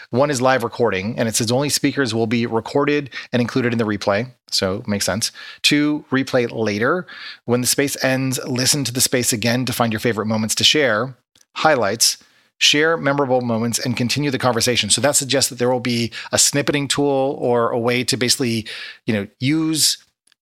One 0.10 0.30
is 0.30 0.42
live 0.42 0.64
recording, 0.64 1.18
and 1.18 1.30
it 1.30 1.36
says 1.36 1.52
only 1.52 1.70
speakers 1.70 2.14
will 2.14 2.28
be 2.28 2.46
recorded 2.46 3.12
and 3.32 3.42
included 3.42 3.72
in 3.72 3.78
the 3.78 3.86
replay. 3.86 4.30
So 4.52 4.84
makes 4.86 5.06
sense. 5.06 5.32
Two, 5.62 6.04
replay 6.12 6.52
later. 6.52 7.08
When 7.46 7.62
the 7.62 7.68
space 7.68 8.02
ends, 8.04 8.40
listen 8.46 8.84
to 8.84 8.92
the 8.92 9.00
space 9.00 9.32
again 9.32 9.66
to 9.66 9.74
find 9.74 9.94
your 9.94 10.02
favorite 10.02 10.26
moments 10.26 10.54
to 10.56 10.66
share. 10.66 11.16
Highlights 11.56 12.18
share 12.58 12.98
memorable 12.98 13.40
moments 13.40 13.80
and 13.80 13.96
continue 13.96 14.30
the 14.30 14.38
conversation. 14.38 14.90
So 14.90 15.00
that 15.00 15.16
suggests 15.16 15.50
that 15.50 15.60
there 15.60 15.70
will 15.70 15.80
be 15.80 16.12
a 16.34 16.38
snippeting 16.38 16.90
tool 16.90 17.38
or 17.40 17.70
a 17.70 17.80
way 17.80 18.04
to 18.04 18.18
basically, 18.18 18.68
you 19.06 19.14
know, 19.14 19.28
use 19.40 19.98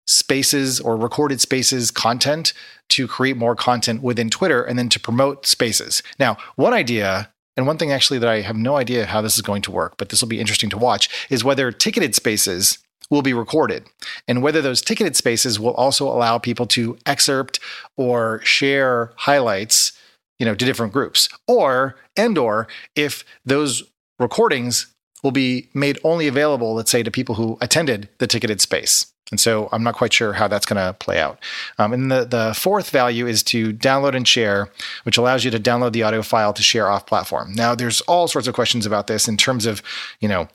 spaces 0.08 0.80
or 0.80 0.96
recorded 0.96 1.42
spaces 1.42 1.92
content 1.92 2.54
to 2.90 3.08
create 3.08 3.38
more 3.38 3.56
content 3.56 4.02
within 4.02 4.30
Twitter 4.30 4.64
and 4.64 4.78
then 4.78 4.90
to 4.90 5.00
promote 5.00 5.46
spaces. 5.46 6.04
Now, 6.20 6.38
one 6.56 6.74
idea 6.74 7.32
and 7.58 7.66
one 7.66 7.78
thing 7.78 7.92
actually 7.92 8.20
that 8.20 8.30
I 8.30 8.42
have 8.42 8.56
no 8.56 8.76
idea 8.76 9.06
how 9.06 9.22
this 9.22 9.36
is 9.36 9.42
going 9.42 9.62
to 9.64 9.72
work, 9.72 9.96
but 9.98 10.10
this 10.10 10.22
will 10.22 10.28
be 10.28 10.40
interesting 10.40 10.70
to 10.72 10.78
watch 10.78 11.10
is 11.30 11.44
whether 11.44 11.72
ticketed 11.72 12.14
spaces 12.16 12.80
will 13.10 13.22
be 13.22 13.34
recorded 13.34 13.86
and 14.28 14.42
whether 14.42 14.62
those 14.62 14.82
ticketed 14.82 15.16
spaces 15.16 15.60
will 15.60 15.74
also 15.76 16.08
allow 16.08 16.38
people 16.38 16.66
to 16.66 16.98
excerpt 17.06 17.60
or 17.98 18.42
share 18.44 19.14
highlights 19.16 19.94
you 20.40 20.46
know, 20.46 20.56
to 20.56 20.66
different 20.66 20.94
groups. 20.94 21.30
Or 21.48 21.96
and 22.16 22.38
or 22.38 22.68
if 22.96 23.24
those 23.46 23.84
recordings 24.20 24.88
will 25.24 25.32
be 25.32 25.70
made 25.74 25.98
only 26.04 26.28
available, 26.28 26.76
let's 26.76 26.92
say, 26.92 27.04
to 27.04 27.12
people 27.12 27.36
who 27.36 27.58
attended 27.62 28.10
the 28.20 28.28
ticketed 28.28 28.62
space. 28.62 29.12
And 29.32 29.40
so 29.40 29.70
I'm 29.72 29.84
not 29.84 29.96
quite 29.96 30.14
sure 30.14 30.34
how 30.34 30.48
that's 30.48 30.66
going 30.66 30.84
to 30.86 30.94
play 30.94 31.20
out. 31.20 31.40
Um, 31.80 31.94
and 31.94 32.12
the, 32.12 32.26
the 32.26 32.54
fourth 32.56 32.92
value 32.92 33.26
is 33.26 33.42
to 33.44 33.74
download 33.74 34.16
and 34.16 34.28
share, 34.28 34.70
which 35.04 35.18
allows 35.18 35.44
you 35.44 35.52
to 35.52 35.60
download 35.60 35.94
the 35.94 36.04
audio 36.04 36.22
file 36.22 36.54
to 36.54 36.62
share 36.62 36.90
off 36.90 37.08
platform. 37.08 37.54
Now, 37.54 37.74
there's 37.74 38.02
all 38.02 38.28
sorts 38.28 38.48
of 38.48 38.54
questions 38.54 38.86
about 38.86 39.08
this 39.08 39.28
in 39.28 39.36
terms 39.36 39.66
of, 39.66 39.82
you 40.20 40.30
know, 40.30 40.48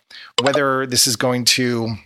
whether 0.43 0.87
this 0.87 1.07
is 1.07 1.17
going 1.17 1.45
to, 1.47 1.97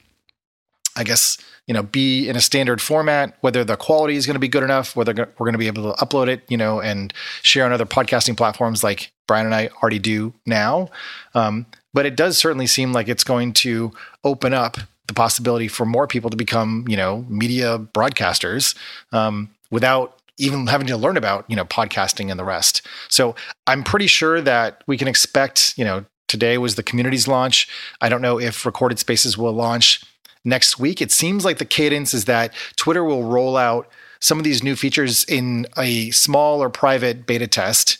I 0.97 1.05
guess, 1.05 1.37
you 1.67 1.75
know, 1.75 1.83
be 1.83 2.29
in 2.29 2.37
a 2.37 2.41
standard 2.41 2.81
format, 2.81 3.37
whether 3.41 3.63
the 3.65 3.77
quality 3.77 4.17
is 4.17 4.27
going 4.27 4.35
to 4.35 4.41
be 4.41 4.49
good 4.49 4.63
enough, 4.63 4.97
whether 4.97 5.13
we're 5.13 5.47
going 5.47 5.53
to 5.53 5.59
be 5.59 5.67
able 5.67 5.95
to 5.95 6.05
upload 6.05 6.29
it, 6.29 6.43
you 6.49 6.57
know, 6.57 6.81
and 6.81 7.13
share 7.43 7.65
on 7.65 7.73
other 7.73 7.87
podcasting 7.87 8.37
platforms 8.37 8.83
like 8.83 9.13
Brian 9.27 9.47
and 9.47 9.55
I 9.55 9.69
already 9.83 9.99
do 9.99 10.33
now. 10.47 10.89
Um, 11.35 11.67
but 11.93 12.07
it 12.07 12.17
does 12.17 12.37
certainly 12.37 12.67
seem 12.67 12.93
like 12.93 13.09
it's 13.09 13.25
going 13.25 13.53
to 13.55 13.93
open 14.25 14.53
up 14.53 14.79
the 15.07 15.15
possibility 15.15 15.69
for 15.69 15.85
more 15.85 16.07
people 16.07 16.31
to 16.31 16.37
become, 16.37 16.85
you 16.89 16.97
know, 16.97 17.25
media 17.29 17.79
broadcasters 17.79 18.75
um, 19.13 19.51
without 19.71 20.19
even 20.37 20.67
having 20.67 20.87
to 20.87 20.97
learn 20.97 21.17
about, 21.17 21.45
you 21.49 21.57
know, 21.57 21.65
podcasting 21.65 22.31
and 22.31 22.41
the 22.41 22.45
rest. 22.45 22.83
So 23.09 23.35
I'm 23.67 23.85
pretty 23.85 24.07
sure 24.07 24.41
that 24.41 24.83
we 24.87 24.97
can 24.97 25.07
expect, 25.07 25.75
you 25.77 25.85
know, 25.85 26.05
today 26.27 26.59
was 26.59 26.75
the 26.75 26.83
community's 26.83 27.29
launch. 27.29 27.69
I 28.01 28.09
don't 28.09 28.23
know 28.23 28.41
if 28.41 28.67
recorded 28.67 28.99
spaces 28.99 29.39
will 29.39 29.53
launch 29.53 30.03
next 30.45 30.79
week. 30.79 31.01
It 31.01 31.13
seems 31.13 31.45
like 31.45 31.59
the 31.59 31.65
cadence 31.65 32.15
is 32.15 32.25
that 32.25 32.53
Twitter 32.77 33.05
will 33.05 33.25
roll 33.25 33.57
out 33.57 33.89
some 34.21 34.39
of 34.39 34.45
these 34.45 34.63
new 34.63 34.75
features 34.75 35.25
in 35.25 35.67
a 35.77 36.11
small 36.11 36.63
or 36.63 36.71
private 36.71 37.27
beta 37.27 37.47
test. 37.47 37.99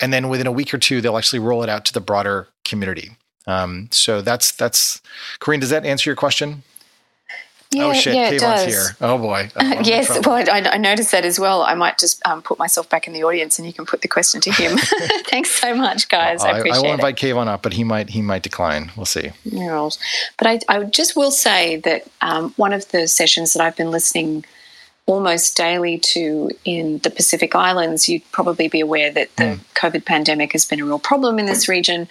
And 0.00 0.12
then 0.12 0.28
within 0.28 0.46
a 0.46 0.52
week 0.52 0.74
or 0.74 0.78
two, 0.78 1.00
they'll 1.00 1.18
actually 1.18 1.38
roll 1.38 1.62
it 1.62 1.68
out 1.68 1.84
to 1.86 1.92
the 1.92 2.00
broader 2.00 2.48
community. 2.64 3.16
Um, 3.46 3.88
so 3.90 4.22
that's 4.22 4.52
that's 4.52 5.00
Corinne. 5.38 5.60
Does 5.60 5.70
that 5.70 5.84
answer 5.84 6.10
your 6.10 6.16
question? 6.16 6.62
Yeah, 7.72 7.86
oh 7.86 7.92
shit, 7.92 8.14
yeah, 8.14 8.30
it 8.30 8.38
does. 8.40 8.64
here. 8.64 8.96
Oh 9.00 9.18
boy. 9.18 9.50
Uh, 9.56 9.82
yes, 9.82 10.08
well, 10.24 10.36
I, 10.36 10.60
I, 10.60 10.76
noticed 10.76 11.10
that 11.10 11.24
as 11.24 11.40
well. 11.40 11.62
I 11.62 11.74
might 11.74 11.98
just 11.98 12.24
um, 12.24 12.40
put 12.40 12.58
myself 12.58 12.88
back 12.88 13.08
in 13.08 13.12
the 13.12 13.24
audience, 13.24 13.58
and 13.58 13.66
you 13.66 13.72
can 13.72 13.84
put 13.84 14.02
the 14.02 14.08
question 14.08 14.40
to 14.42 14.52
him. 14.52 14.78
Thanks 15.26 15.50
so 15.50 15.74
much, 15.74 16.08
guys. 16.08 16.40
Well, 16.40 16.48
I, 16.48 16.56
I 16.56 16.58
appreciate 16.58 16.78
it. 16.78 16.84
I 16.84 16.86
will 16.86 16.94
invite 16.94 17.22
it. 17.22 17.26
Kayvon 17.26 17.48
up, 17.48 17.62
but 17.62 17.72
he 17.72 17.82
might 17.82 18.10
he 18.10 18.22
might 18.22 18.42
decline. 18.42 18.92
We'll 18.96 19.06
see. 19.06 19.32
Yeah, 19.44 19.88
but 20.38 20.46
I, 20.46 20.60
I 20.68 20.84
just 20.84 21.16
will 21.16 21.32
say 21.32 21.76
that 21.76 22.06
um, 22.20 22.52
one 22.56 22.72
of 22.72 22.88
the 22.92 23.08
sessions 23.08 23.54
that 23.54 23.62
I've 23.62 23.76
been 23.76 23.90
listening 23.90 24.44
almost 25.06 25.56
daily 25.56 25.98
to 25.98 26.50
in 26.64 26.98
the 26.98 27.10
Pacific 27.10 27.54
Islands, 27.54 28.08
you'd 28.08 28.30
probably 28.32 28.68
be 28.68 28.80
aware 28.80 29.10
that 29.10 29.34
the 29.36 29.44
mm. 29.44 29.60
COVID 29.74 30.04
pandemic 30.04 30.52
has 30.52 30.64
been 30.64 30.80
a 30.80 30.84
real 30.84 30.98
problem 30.98 31.38
in 31.38 31.46
this 31.46 31.68
region. 31.68 32.08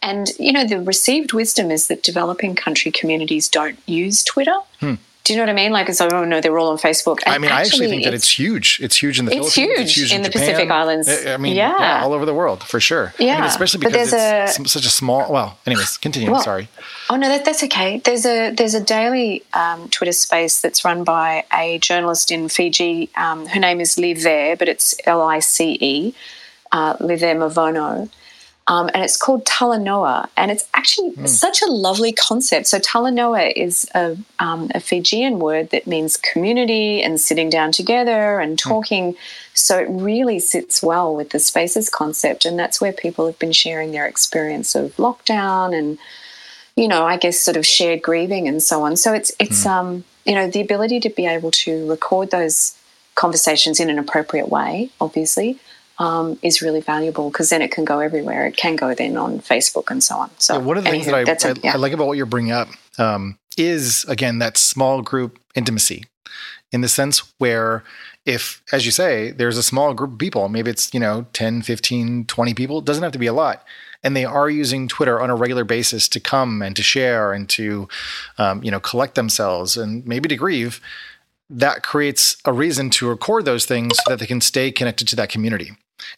And, 0.00 0.28
you 0.38 0.52
know, 0.52 0.64
the 0.64 0.80
received 0.80 1.32
wisdom 1.32 1.70
is 1.70 1.88
that 1.88 2.02
developing 2.02 2.54
country 2.54 2.92
communities 2.92 3.48
don't 3.48 3.78
use 3.86 4.22
Twitter. 4.22 4.56
Hmm. 4.80 4.94
Do 5.24 5.34
you 5.34 5.36
know 5.36 5.42
what 5.42 5.50
I 5.50 5.54
mean? 5.54 5.72
Like, 5.72 5.92
so, 5.92 6.08
oh 6.10 6.24
no, 6.24 6.40
they're 6.40 6.58
all 6.58 6.70
on 6.70 6.78
Facebook. 6.78 7.18
And 7.26 7.34
I 7.34 7.38
mean, 7.38 7.50
actually, 7.50 7.58
I 7.58 7.60
actually 7.60 7.88
think 7.88 8.04
that 8.04 8.14
it's 8.14 8.38
huge. 8.38 8.78
It's 8.80 8.96
huge 8.96 9.18
in 9.18 9.26
the 9.26 9.36
it's 9.36 9.54
Philippines. 9.54 9.78
Huge 9.78 9.86
it's 9.88 9.96
huge 9.98 10.10
in, 10.10 10.16
in 10.16 10.22
the 10.22 10.30
Japan. 10.30 10.48
Pacific 10.48 10.70
Islands. 10.70 11.26
I 11.26 11.36
mean, 11.36 11.54
yeah. 11.54 11.76
yeah. 11.78 12.02
all 12.02 12.14
over 12.14 12.24
the 12.24 12.32
world 12.32 12.62
for 12.62 12.80
sure. 12.80 13.12
Yeah, 13.18 13.34
I 13.34 13.40
mean, 13.40 13.44
especially 13.50 13.80
because 13.80 14.10
it's 14.14 14.58
a, 14.58 14.68
such 14.68 14.86
a 14.86 14.88
small. 14.88 15.30
Well, 15.30 15.58
anyways, 15.66 15.98
continue. 15.98 16.30
Well, 16.30 16.40
Sorry. 16.40 16.68
Oh 17.10 17.16
no, 17.16 17.28
that, 17.28 17.44
that's 17.44 17.62
okay. 17.64 17.98
There's 17.98 18.24
a 18.24 18.54
there's 18.54 18.72
a 18.72 18.82
daily 18.82 19.42
um, 19.52 19.90
Twitter 19.90 20.12
space 20.12 20.62
that's 20.62 20.82
run 20.82 21.04
by 21.04 21.44
a 21.52 21.78
journalist 21.80 22.30
in 22.30 22.48
Fiji. 22.48 23.10
Um, 23.14 23.48
her 23.48 23.60
name 23.60 23.82
is 23.82 23.98
Lice, 23.98 24.56
but 24.58 24.66
it's 24.66 24.94
L 25.04 25.20
I 25.20 25.40
C 25.40 25.76
E, 25.78 26.14
uh, 26.72 26.96
Live 27.00 27.20
There 27.20 27.34
Movono 27.34 28.08
um, 28.68 28.90
and 28.92 29.02
it's 29.02 29.16
called 29.16 29.46
Talanoa, 29.46 30.28
and 30.36 30.50
it's 30.50 30.68
actually 30.74 31.12
mm. 31.12 31.26
such 31.26 31.62
a 31.62 31.66
lovely 31.66 32.12
concept. 32.12 32.66
So 32.66 32.78
Talanoa 32.78 33.50
is 33.56 33.88
a, 33.94 34.14
um, 34.40 34.70
a, 34.74 34.80
Fijian 34.80 35.38
word 35.38 35.70
that 35.70 35.86
means 35.86 36.18
community 36.18 37.02
and 37.02 37.18
sitting 37.18 37.48
down 37.48 37.72
together 37.72 38.40
and 38.40 38.60
hmm. 38.60 38.68
talking. 38.68 39.14
Mm. 39.14 39.18
So 39.54 39.78
it 39.78 39.88
really 39.88 40.38
sits 40.38 40.82
well 40.82 41.16
with 41.16 41.30
the 41.30 41.38
spaces 41.38 41.88
concept, 41.88 42.44
and 42.44 42.58
that's 42.58 42.78
where 42.78 42.92
people 42.92 43.24
have 43.24 43.38
been 43.38 43.52
sharing 43.52 43.92
their 43.92 44.06
experience 44.06 44.74
of 44.74 44.94
lockdown 44.96 45.76
and, 45.76 45.98
you 46.76 46.88
know, 46.88 47.06
I 47.06 47.16
guess 47.16 47.40
sort 47.40 47.56
of 47.56 47.64
shared 47.66 48.02
grieving 48.02 48.48
and 48.48 48.62
so 48.62 48.82
on. 48.82 48.96
So 48.96 49.14
it's 49.14 49.32
it's 49.40 49.64
mm. 49.64 49.70
um, 49.70 50.04
you 50.26 50.34
know 50.34 50.46
the 50.46 50.60
ability 50.60 51.00
to 51.00 51.08
be 51.08 51.24
able 51.24 51.52
to 51.52 51.88
record 51.88 52.30
those 52.30 52.76
conversations 53.14 53.80
in 53.80 53.88
an 53.88 53.98
appropriate 53.98 54.50
way, 54.50 54.90
obviously 55.00 55.58
um, 55.98 56.38
is 56.42 56.62
really 56.62 56.80
valuable 56.80 57.30
because 57.30 57.50
then 57.50 57.62
it 57.62 57.70
can 57.70 57.84
go 57.84 57.98
everywhere. 57.98 58.46
It 58.46 58.56
can 58.56 58.76
go 58.76 58.94
then 58.94 59.16
on 59.16 59.40
Facebook 59.40 59.90
and 59.90 60.02
so 60.02 60.16
on. 60.16 60.30
So 60.38 60.54
yeah, 60.54 60.60
one 60.60 60.76
of 60.78 60.84
the 60.84 60.90
things 60.90 61.06
that 61.06 61.14
I, 61.14 61.48
I, 61.48 61.54
yeah. 61.62 61.72
I, 61.74 61.76
like 61.76 61.92
about 61.92 62.06
what 62.06 62.16
you're 62.16 62.26
bringing 62.26 62.52
up 62.52 62.68
um, 62.98 63.38
is 63.56 64.04
again 64.04 64.38
that 64.38 64.56
small 64.56 65.02
group 65.02 65.38
intimacy, 65.54 66.04
in 66.70 66.80
the 66.80 66.88
sense 66.88 67.32
where 67.38 67.82
if, 68.24 68.62
as 68.72 68.84
you 68.84 68.92
say, 68.92 69.30
there's 69.30 69.56
a 69.56 69.62
small 69.62 69.94
group 69.94 70.12
of 70.12 70.18
people, 70.18 70.48
maybe 70.48 70.70
it's 70.70 70.92
you 70.94 71.00
know 71.00 71.26
10, 71.32 71.62
15, 71.62 72.26
20 72.26 72.54
people, 72.54 72.78
it 72.78 72.84
doesn't 72.84 73.02
have 73.02 73.12
to 73.12 73.18
be 73.18 73.26
a 73.26 73.32
lot. 73.32 73.64
And 74.04 74.14
they 74.14 74.24
are 74.24 74.48
using 74.48 74.86
Twitter 74.86 75.20
on 75.20 75.28
a 75.28 75.34
regular 75.34 75.64
basis 75.64 76.08
to 76.10 76.20
come 76.20 76.62
and 76.62 76.76
to 76.76 76.84
share 76.84 77.32
and 77.32 77.48
to, 77.48 77.88
um, 78.38 78.62
you 78.62 78.70
know, 78.70 78.78
collect 78.78 79.16
themselves 79.16 79.76
and 79.76 80.06
maybe 80.06 80.28
to 80.28 80.36
grieve 80.36 80.80
that 81.50 81.82
creates 81.82 82.36
a 82.44 82.52
reason 82.52 82.90
to 82.90 83.08
record 83.08 83.44
those 83.44 83.64
things 83.64 83.96
so 83.96 84.10
that 84.10 84.18
they 84.18 84.26
can 84.26 84.40
stay 84.40 84.70
connected 84.70 85.08
to 85.08 85.16
that 85.16 85.30
community. 85.30 85.72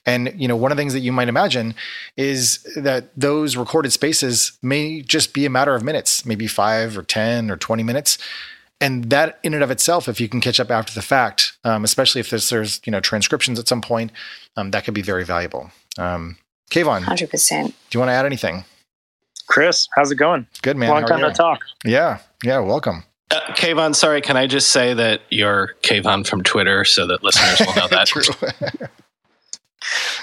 And 0.07 0.33
you 0.37 0.49
know, 0.49 0.57
one 0.57 0.73
of 0.73 0.77
the 0.77 0.81
things 0.81 0.93
that 0.93 1.01
you 1.01 1.13
might 1.13 1.29
imagine 1.29 1.75
is 2.17 2.63
that 2.77 3.11
those 3.17 3.57
recorded 3.57 3.93
spaces 3.93 4.59
may 4.63 5.03
just 5.03 5.35
be 5.35 5.47
a 5.47 5.51
matter 5.51 5.75
of 5.75 5.83
minutes, 5.83 6.25
maybe 6.25 6.47
5 6.47 6.97
or 6.97 7.03
10 7.03 7.51
or 7.51 7.57
20 7.57 7.83
minutes. 7.83 8.19
And 8.81 9.11
that 9.11 9.39
in 9.43 9.53
and 9.53 9.63
of 9.63 9.71
itself, 9.71 10.09
if 10.09 10.21
you 10.21 10.29
can 10.29 10.41
catch 10.41 10.59
up 10.59 10.71
after 10.71 10.95
the 10.95 11.03
fact, 11.03 11.59
um, 11.65 11.85
especially 11.85 12.21
if 12.21 12.31
there's, 12.31 12.49
there's, 12.49 12.81
you 12.85 12.91
know 12.93 13.01
transcriptions 13.01 13.59
at 13.59 13.69
some 13.69 13.83
point, 13.83 14.11
um, 14.57 14.71
that 14.71 14.85
could 14.85 14.95
be 14.95 15.03
very 15.03 15.25
valuable. 15.25 15.71
Um, 15.99 16.39
Kayvon, 16.71 17.03
hundred 17.03 17.31
percent. 17.31 17.75
Do 17.91 17.97
you 17.97 18.01
want 18.01 18.09
to 18.09 18.15
add 18.15 18.25
anything? 18.25 18.65
Chris, 19.49 19.89
how's 19.97 20.11
it 20.11 20.17
going? 20.17 20.47
Good 20.63 20.77
man. 20.77 20.91
Long 20.91 21.07
time 21.07 21.21
to 21.21 21.33
talk. 21.33 21.61
Yeah, 21.85 22.19
yeah. 22.45 22.61
Welcome. 22.61 23.05
Uh, 23.31 23.41
Kayvon, 23.51 23.95
sorry, 23.95 24.21
can 24.21 24.37
I 24.37 24.47
just 24.47 24.71
say 24.71 24.95
that 24.95 25.23
you're 25.31 25.75
Kayvon 25.83 26.27
from 26.27 26.43
Twitter 26.43 26.85
so 26.85 27.07
that 27.07 27.23
listeners 27.23 27.61
will 27.61 27.75
know 27.75 27.89
that? 27.91 28.91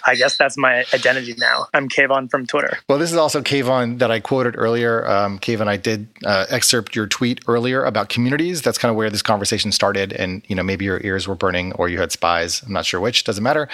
I 0.06 0.16
guess 0.16 0.38
that's 0.38 0.58
my 0.58 0.86
identity 0.94 1.36
now. 1.38 1.68
I'm 1.74 1.90
Kayvon 1.90 2.30
from 2.30 2.46
Twitter. 2.46 2.78
Well, 2.88 2.98
this 2.98 3.12
is 3.12 3.18
also 3.18 3.42
Kayvon 3.42 4.00
that 4.00 4.12
I 4.12 4.20
quoted 4.20 4.56
earlier. 4.58 5.08
Um, 5.10 5.40
Kayvon, 5.40 5.68
I 5.68 5.78
did 5.78 6.08
uh, 6.26 6.46
excerpt 6.50 6.96
your 6.96 7.08
tweet 7.08 7.42
earlier 7.48 7.84
about 7.84 8.10
communities. 8.10 8.62
That's 8.62 8.78
kind 8.78 8.90
of 8.90 8.96
where 8.96 9.10
this 9.10 9.22
conversation 9.22 9.72
started. 9.72 10.14
And, 10.14 10.44
you 10.48 10.56
know, 10.56 10.64
maybe 10.64 10.86
your 10.86 11.02
ears 11.04 11.28
were 11.28 11.36
burning 11.36 11.74
or 11.74 11.90
you 11.90 12.00
had 12.00 12.12
spies. 12.12 12.62
I'm 12.64 12.74
not 12.74 12.86
sure 12.86 13.00
which, 13.00 13.24
doesn't 13.24 13.44
matter. 13.44 13.68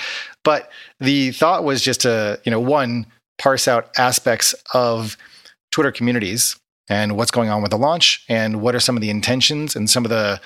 But 0.44 0.72
the 1.00 1.32
thought 1.32 1.64
was 1.64 1.82
just 1.82 2.02
to, 2.02 2.40
you 2.44 2.52
know, 2.52 2.60
one, 2.60 3.06
parse 3.38 3.68
out 3.68 3.90
aspects 3.98 4.56
of 4.74 5.18
Twitter 5.72 5.92
communities 5.92 6.56
and 6.90 7.18
what's 7.18 7.32
going 7.32 7.50
on 7.50 7.62
with 7.62 7.72
the 7.72 7.78
launch 7.78 8.24
and 8.30 8.62
what 8.62 8.76
are 8.76 8.80
some 8.80 8.96
of 8.96 9.02
the 9.02 9.10
intentions 9.10 9.76
and 9.76 9.90
some 9.90 10.06
of 10.06 10.10
the 10.10 10.40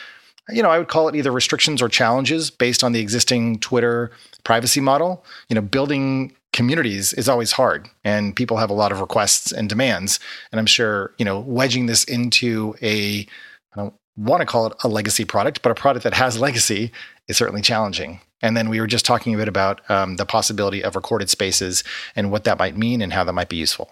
you 0.49 0.63
know, 0.63 0.69
I 0.69 0.77
would 0.77 0.87
call 0.87 1.07
it 1.07 1.15
either 1.15 1.31
restrictions 1.31 1.81
or 1.81 1.89
challenges 1.89 2.49
based 2.49 2.83
on 2.83 2.91
the 2.91 2.99
existing 2.99 3.59
Twitter 3.59 4.11
privacy 4.43 4.79
model. 4.79 5.25
You 5.49 5.55
know, 5.55 5.61
building 5.61 6.33
communities 6.53 7.13
is 7.13 7.29
always 7.29 7.51
hard 7.51 7.89
and 8.03 8.35
people 8.35 8.57
have 8.57 8.69
a 8.69 8.73
lot 8.73 8.91
of 8.91 9.01
requests 9.01 9.51
and 9.51 9.69
demands. 9.69 10.19
And 10.51 10.59
I'm 10.59 10.65
sure, 10.65 11.13
you 11.17 11.25
know, 11.25 11.39
wedging 11.39 11.85
this 11.85 12.03
into 12.05 12.75
a, 12.81 13.27
I 13.73 13.75
don't 13.75 13.93
want 14.15 14.41
to 14.41 14.45
call 14.45 14.67
it 14.67 14.73
a 14.83 14.87
legacy 14.87 15.25
product, 15.25 15.61
but 15.61 15.71
a 15.71 15.75
product 15.75 16.03
that 16.03 16.13
has 16.13 16.39
legacy 16.39 16.91
is 17.27 17.37
certainly 17.37 17.61
challenging. 17.61 18.21
And 18.41 18.55
then 18.55 18.69
we 18.69 18.79
were 18.79 18.87
just 18.87 19.05
talking 19.05 19.33
a 19.33 19.37
bit 19.37 19.47
about 19.47 19.87
um, 19.89 20.15
the 20.15 20.25
possibility 20.25 20.83
of 20.83 20.95
recorded 20.95 21.29
spaces 21.29 21.83
and 22.15 22.31
what 22.31 22.43
that 22.45 22.57
might 22.57 22.77
mean 22.77 23.01
and 23.01 23.13
how 23.13 23.23
that 23.23 23.33
might 23.33 23.49
be 23.49 23.57
useful. 23.57 23.89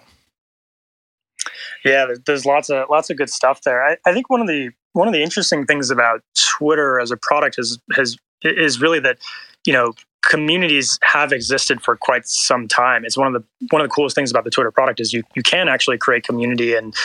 Yeah, 1.83 2.07
there's 2.25 2.45
lots 2.45 2.69
of 2.69 2.87
lots 2.89 3.09
of 3.11 3.17
good 3.17 3.29
stuff 3.29 3.61
there. 3.61 3.85
I, 3.85 3.97
I 4.05 4.13
think 4.13 4.29
one 4.29 4.41
of 4.41 4.47
the 4.47 4.71
one 4.95 5.09
of 5.09 5.13
the 5.13 5.21
interesting 5.21 5.65
things 5.65 5.91
about 5.91 6.21
Twitter 6.35 6.99
as 6.99 7.11
a 7.11 7.17
product 7.17 7.59
is 7.59 7.77
has 7.95 8.17
is 8.43 8.79
really 8.79 8.99
that 9.01 9.17
you 9.65 9.73
know 9.73 9.93
communities 10.23 10.97
have 11.03 11.33
existed 11.33 11.81
for 11.81 11.97
quite 11.97 12.25
some 12.27 12.67
time. 12.67 13.03
It's 13.03 13.17
one 13.17 13.27
of 13.27 13.33
the 13.33 13.43
one 13.71 13.81
of 13.81 13.89
the 13.89 13.93
coolest 13.93 14.15
things 14.15 14.31
about 14.31 14.45
the 14.45 14.51
Twitter 14.51 14.71
product 14.71 15.01
is 15.01 15.11
you 15.11 15.23
you 15.35 15.43
can 15.43 15.67
actually 15.67 15.97
create 15.97 16.23
community 16.23 16.75
and 16.75 16.95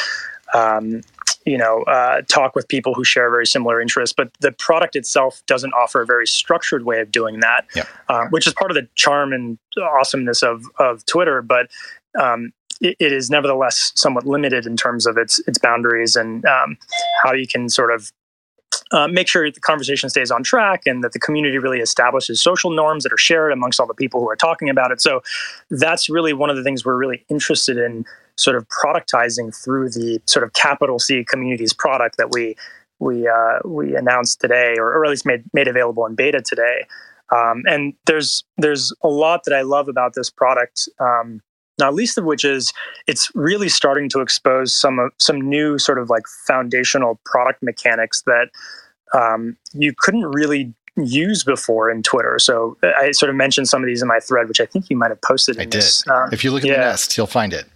um, 0.54 1.02
you 1.44 1.58
know 1.58 1.82
uh, 1.82 2.22
talk 2.28 2.54
with 2.54 2.68
people 2.68 2.94
who 2.94 3.02
share 3.02 3.28
very 3.28 3.46
similar 3.46 3.80
interests. 3.80 4.14
But 4.16 4.30
the 4.38 4.52
product 4.52 4.94
itself 4.94 5.42
doesn't 5.46 5.72
offer 5.72 6.00
a 6.00 6.06
very 6.06 6.28
structured 6.28 6.84
way 6.84 7.00
of 7.00 7.10
doing 7.10 7.40
that, 7.40 7.66
yeah. 7.74 7.86
uh, 8.08 8.26
which 8.30 8.46
is 8.46 8.54
part 8.54 8.70
of 8.70 8.76
the 8.76 8.86
charm 8.94 9.32
and 9.32 9.58
awesomeness 9.82 10.44
of 10.44 10.64
of 10.78 11.04
Twitter. 11.06 11.42
But 11.42 11.70
um, 12.20 12.52
it, 12.80 12.96
is 13.00 13.30
nevertheless 13.30 13.92
somewhat 13.94 14.26
limited 14.26 14.66
in 14.66 14.76
terms 14.76 15.06
of 15.06 15.16
its 15.16 15.38
its 15.46 15.58
boundaries 15.58 16.16
and 16.16 16.44
um, 16.44 16.76
how 17.22 17.32
you 17.32 17.46
can 17.46 17.68
sort 17.68 17.92
of 17.92 18.12
uh, 18.92 19.06
make 19.08 19.28
sure 19.28 19.50
the 19.50 19.60
conversation 19.60 20.08
stays 20.08 20.30
on 20.30 20.42
track 20.42 20.82
and 20.86 21.04
that 21.04 21.12
the 21.12 21.18
community 21.18 21.58
really 21.58 21.78
establishes 21.78 22.40
social 22.40 22.70
norms 22.70 23.04
that 23.04 23.12
are 23.12 23.18
shared 23.18 23.52
amongst 23.52 23.78
all 23.78 23.86
the 23.86 23.94
people 23.94 24.20
who 24.20 24.28
are 24.28 24.36
talking 24.36 24.68
about 24.68 24.90
it. 24.90 25.00
So 25.00 25.22
that's 25.70 26.08
really 26.08 26.32
one 26.32 26.50
of 26.50 26.56
the 26.56 26.62
things 26.62 26.84
we're 26.84 26.96
really 26.96 27.24
interested 27.28 27.78
in 27.78 28.04
sort 28.36 28.56
of 28.56 28.66
productizing 28.68 29.54
through 29.54 29.90
the 29.90 30.20
sort 30.26 30.44
of 30.44 30.52
capital 30.54 30.98
C 30.98 31.24
communities 31.24 31.72
product 31.72 32.16
that 32.16 32.30
we 32.32 32.56
we 32.98 33.26
uh, 33.26 33.60
we 33.64 33.96
announced 33.96 34.40
today, 34.40 34.74
or, 34.76 34.92
or, 34.92 35.04
at 35.04 35.10
least 35.10 35.24
made 35.24 35.44
made 35.54 35.68
available 35.68 36.04
in 36.06 36.14
beta 36.14 36.42
today. 36.42 36.86
Um, 37.32 37.62
and 37.66 37.94
there's 38.06 38.44
there's 38.58 38.92
a 39.02 39.08
lot 39.08 39.44
that 39.44 39.54
I 39.54 39.62
love 39.62 39.88
about 39.88 40.14
this 40.14 40.30
product. 40.30 40.88
Um, 40.98 41.40
not 41.80 41.94
least 41.94 42.16
of 42.16 42.24
which 42.24 42.44
is 42.44 42.72
it's 43.06 43.30
really 43.34 43.68
starting 43.68 44.08
to 44.10 44.20
expose 44.20 44.74
some 44.74 44.98
of 44.98 45.12
some 45.18 45.40
new 45.40 45.78
sort 45.78 45.98
of 45.98 46.08
like 46.08 46.22
foundational 46.46 47.18
product 47.24 47.62
mechanics 47.62 48.22
that 48.26 48.50
um, 49.12 49.56
you 49.72 49.92
couldn't 49.96 50.26
really 50.26 50.72
use 50.96 51.44
before 51.44 51.90
in 51.90 52.02
Twitter. 52.02 52.38
So 52.38 52.76
I 52.82 53.12
sort 53.12 53.30
of 53.30 53.36
mentioned 53.36 53.68
some 53.68 53.82
of 53.82 53.86
these 53.86 54.02
in 54.02 54.08
my 54.08 54.20
thread, 54.20 54.48
which 54.48 54.60
I 54.60 54.66
think 54.66 54.90
you 54.90 54.96
might 54.96 55.10
have 55.10 55.20
posted. 55.22 55.58
I 55.58 55.64
did. 55.64 55.84
Um, 56.08 56.28
if 56.32 56.44
you 56.44 56.50
look 56.50 56.62
at 56.62 56.68
yeah. 56.68 56.74
the 56.74 56.80
nest, 56.80 57.16
you'll 57.16 57.26
find 57.26 57.52
it. 57.52 57.66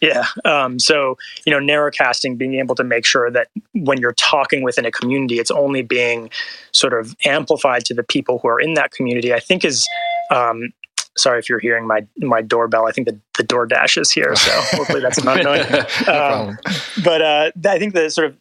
Yeah. 0.00 0.26
Um, 0.44 0.78
so, 0.78 1.18
you 1.44 1.52
know, 1.52 1.58
narrowcasting, 1.58 2.38
being 2.38 2.54
able 2.54 2.74
to 2.74 2.84
make 2.84 3.04
sure 3.04 3.30
that 3.30 3.48
when 3.74 3.98
you're 3.98 4.14
talking 4.14 4.62
within 4.62 4.86
a 4.86 4.90
community, 4.90 5.38
it's 5.38 5.50
only 5.50 5.82
being 5.82 6.30
sort 6.72 6.94
of 6.94 7.14
amplified 7.26 7.84
to 7.86 7.94
the 7.94 8.02
people 8.02 8.38
who 8.38 8.48
are 8.48 8.60
in 8.60 8.74
that 8.74 8.92
community, 8.92 9.34
I 9.34 9.40
think 9.40 9.64
is. 9.64 9.86
Um, 10.30 10.72
sorry 11.16 11.38
if 11.38 11.48
you're 11.48 11.58
hearing 11.58 11.86
my 11.86 12.06
my 12.18 12.42
doorbell. 12.42 12.86
I 12.86 12.92
think 12.92 13.08
the, 13.08 13.18
the 13.36 13.44
DoorDash 13.44 14.00
is 14.00 14.10
here, 14.10 14.34
so 14.36 14.50
hopefully 14.76 15.00
that's 15.00 15.22
not 15.22 15.40
annoying. 15.40 15.66
um, 16.08 16.58
but 17.04 17.22
uh, 17.22 17.50
I 17.68 17.78
think 17.78 17.94
the 17.94 18.10
sort 18.10 18.28
of 18.28 18.36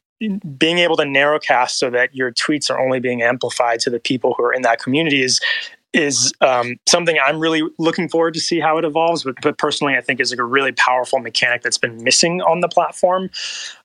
being 0.57 0.79
able 0.79 0.97
to 0.97 1.03
narrowcast 1.03 1.71
so 1.71 1.89
that 1.89 2.13
your 2.13 2.31
tweets 2.31 2.69
are 2.69 2.79
only 2.79 2.99
being 2.99 3.21
amplified 3.21 3.79
to 3.81 3.89
the 3.89 3.99
people 3.99 4.33
who 4.37 4.43
are 4.43 4.53
in 4.53 4.61
that 4.63 4.79
community 4.79 5.23
is 5.23 5.39
is 5.91 6.31
um, 6.41 6.75
something 6.87 7.17
I'm 7.25 7.39
really 7.39 7.63
looking 7.79 8.09
forward 8.09 8.35
to 8.35 8.39
see 8.39 8.59
how 8.59 8.77
it 8.77 8.85
evolves. 8.85 9.23
But, 9.23 9.35
but 9.41 9.57
personally, 9.57 9.95
I 9.95 10.01
think 10.01 10.19
is 10.19 10.31
like 10.31 10.39
a 10.39 10.43
really 10.43 10.71
powerful 10.71 11.19
mechanic 11.19 11.63
that's 11.63 11.79
been 11.79 12.03
missing 12.03 12.41
on 12.41 12.59
the 12.59 12.67
platform, 12.67 13.31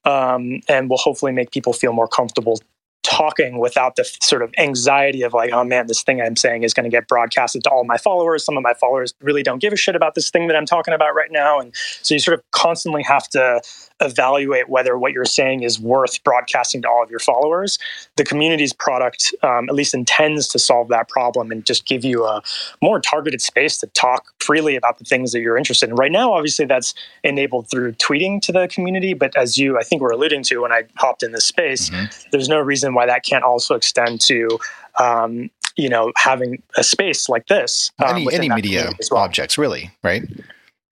um, 0.05 0.61
and 0.69 0.91
will 0.91 0.99
hopefully 0.99 1.33
make 1.33 1.51
people 1.51 1.73
feel 1.73 1.93
more 1.93 2.09
comfortable 2.09 2.61
talking 3.05 3.59
without 3.59 3.97
the 3.97 4.05
sort 4.23 4.43
of 4.43 4.53
anxiety 4.59 5.23
of 5.23 5.33
like, 5.33 5.53
oh 5.53 5.63
man, 5.63 5.87
this 5.87 6.03
thing 6.03 6.21
I'm 6.21 6.37
saying 6.37 6.65
is 6.65 6.75
going 6.75 6.85
to 6.85 6.91
get 6.91 7.07
broadcasted 7.07 7.63
to 7.65 7.71
all 7.71 7.85
my 7.85 7.99
followers. 7.99 8.45
Some 8.45 8.57
of 8.57 8.63
my 8.63 8.75
followers 8.75 9.15
really 9.21 9.43
don't 9.43 9.61
give 9.61 9.73
a 9.73 9.77
shit 9.77 9.95
about 9.95 10.15
this 10.15 10.31
thing 10.31 10.49
that 10.49 10.57
I'm 10.57 10.67
talking 10.67 10.93
about 10.95 11.15
right 11.15 11.31
now, 11.31 11.61
and 11.61 11.73
so 12.03 12.15
you 12.15 12.19
sort 12.19 12.39
of 12.39 12.45
constantly 12.51 13.03
have 13.05 13.29
to 13.29 13.61
evaluate 14.05 14.69
whether 14.69 14.99
what 14.99 15.13
you're 15.13 15.25
saying 15.25 15.63
is 15.63 15.81
worth 15.81 16.23
broadcasting 16.25 16.83
to 16.83 16.89
all 16.89 17.03
of 17.03 17.11
your 17.11 17.21
followers. 17.21 17.79
The 18.17 18.25
community's 18.25 18.73
product 18.73 19.35
um, 19.43 19.69
at 19.69 19.75
least 19.75 19.95
intends 19.95 20.49
to 20.49 20.59
solve 20.59 20.89
that 20.89 21.09
problem 21.09 21.51
and 21.51 21.65
just 21.65 21.87
give 21.87 22.05
you 22.05 22.25
a 22.25 22.43
more 22.83 23.01
targeted 23.01 23.41
space 23.41 23.79
to 23.79 23.87
talk 23.89 24.27
freely 24.41 24.77
about 24.77 24.99
the 24.99 25.05
things 25.05 25.33
that 25.33 25.41
you're 25.41 25.57
interested 25.57 25.89
in. 25.89 25.95
Right 25.97 26.13
now, 26.13 26.33
obviously, 26.33 26.67
that's 26.67 26.95
enabled 27.23 27.71
through 27.71 27.93
tweeting 27.93 28.41
to 28.43 28.53
the 28.53 28.69
community, 28.69 29.15
but 29.15 29.37
as 29.37 29.59
you, 29.59 29.79
I 29.79 29.83
think, 29.83 30.03
were 30.03 30.11
alluding 30.11 30.43
to 30.45 30.59
when 30.59 30.73
I 30.73 30.85
hopped 30.97 31.23
in 31.23 31.33
this 31.33 31.45
space, 31.45 31.91
mm-hmm. 31.91 32.05
there's 32.31 32.49
no 32.49 32.61
reason 32.61 32.95
why 32.95 33.07
that 33.07 33.25
can't 33.25 33.45
also 33.45 33.75
extend 33.75 34.21
to 34.23 34.59
um, 34.99 35.51
you 35.77 35.89
know 35.89 36.13
having 36.17 36.63
a 36.77 36.85
space 36.85 37.29
like 37.29 37.47
this 37.49 37.91
um, 37.99 38.17
any, 38.17 38.33
any 38.33 38.49
media 38.49 38.91
well. 39.11 39.21
objects 39.21 39.59
really 39.59 39.91
right 40.03 40.23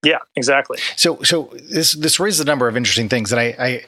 yeah, 0.05 0.19
exactly. 0.37 0.79
So, 0.97 1.23
so 1.23 1.53
this 1.71 1.93
this 1.93 2.19
raises 2.19 2.41
a 2.41 2.45
number 2.45 2.69
of 2.69 2.77
interesting 2.77 3.09
things, 3.09 3.33
and 3.33 3.41
I, 3.41 3.55
I 3.59 3.85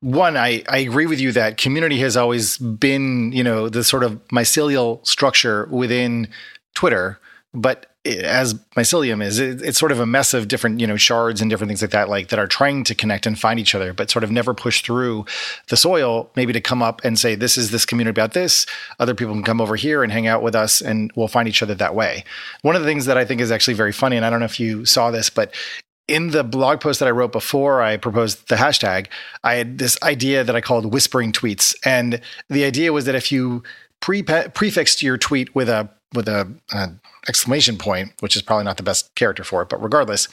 one, 0.00 0.36
I, 0.36 0.62
I 0.68 0.78
agree 0.78 1.06
with 1.06 1.20
you 1.20 1.32
that 1.32 1.56
community 1.56 1.98
has 2.00 2.16
always 2.16 2.58
been, 2.58 3.32
you 3.32 3.42
know, 3.42 3.68
the 3.68 3.82
sort 3.82 4.04
of 4.04 4.22
mycelial 4.28 5.04
structure 5.06 5.66
within 5.70 6.28
Twitter, 6.74 7.18
but 7.54 7.95
as 8.06 8.54
mycelium 8.76 9.22
is 9.22 9.38
it, 9.38 9.60
it's 9.62 9.78
sort 9.78 9.92
of 9.92 10.00
a 10.00 10.06
mess 10.06 10.32
of 10.34 10.48
different 10.48 10.80
you 10.80 10.86
know 10.86 10.96
shards 10.96 11.40
and 11.40 11.50
different 11.50 11.68
things 11.68 11.82
like 11.82 11.90
that 11.90 12.08
like 12.08 12.28
that 12.28 12.38
are 12.38 12.46
trying 12.46 12.84
to 12.84 12.94
connect 12.94 13.26
and 13.26 13.38
find 13.38 13.58
each 13.58 13.74
other 13.74 13.92
but 13.92 14.10
sort 14.10 14.24
of 14.24 14.30
never 14.30 14.54
push 14.54 14.82
through 14.82 15.24
the 15.68 15.76
soil 15.76 16.30
maybe 16.36 16.52
to 16.52 16.60
come 16.60 16.82
up 16.82 17.02
and 17.04 17.18
say 17.18 17.34
this 17.34 17.58
is 17.58 17.70
this 17.70 17.84
community 17.84 18.10
about 18.12 18.32
this 18.32 18.66
other 18.98 19.14
people 19.14 19.34
can 19.34 19.42
come 19.42 19.60
over 19.60 19.76
here 19.76 20.02
and 20.02 20.12
hang 20.12 20.26
out 20.26 20.42
with 20.42 20.54
us 20.54 20.80
and 20.80 21.10
we'll 21.16 21.28
find 21.28 21.48
each 21.48 21.62
other 21.62 21.74
that 21.74 21.94
way 21.94 22.24
one 22.62 22.76
of 22.76 22.82
the 22.82 22.88
things 22.88 23.06
that 23.06 23.18
i 23.18 23.24
think 23.24 23.40
is 23.40 23.50
actually 23.50 23.74
very 23.74 23.92
funny 23.92 24.16
and 24.16 24.24
i 24.24 24.30
don't 24.30 24.40
know 24.40 24.46
if 24.46 24.60
you 24.60 24.84
saw 24.84 25.10
this 25.10 25.28
but 25.28 25.52
in 26.08 26.30
the 26.30 26.44
blog 26.44 26.80
post 26.80 27.00
that 27.00 27.08
I 27.08 27.10
wrote 27.10 27.32
before 27.32 27.82
I 27.82 27.96
proposed 27.96 28.48
the 28.48 28.54
hashtag, 28.54 29.08
I 29.42 29.54
had 29.54 29.78
this 29.78 30.00
idea 30.04 30.44
that 30.44 30.54
I 30.54 30.60
called 30.60 30.92
whispering 30.92 31.32
tweets. 31.32 31.74
And 31.84 32.20
the 32.48 32.64
idea 32.64 32.92
was 32.92 33.06
that 33.06 33.16
if 33.16 33.32
you 33.32 33.64
pre- 33.98 34.22
prefixed 34.22 35.02
your 35.02 35.18
tweet 35.18 35.52
with 35.56 35.68
a 35.68 35.90
with 36.14 36.28
a, 36.28 36.48
a 36.72 36.90
exclamation 37.28 37.76
point, 37.78 38.12
which 38.20 38.36
is 38.36 38.42
probably 38.42 38.64
not 38.64 38.76
the 38.76 38.82
best 38.82 39.14
character 39.14 39.44
for 39.44 39.62
it, 39.62 39.68
but 39.68 39.82
regardless, 39.82 40.28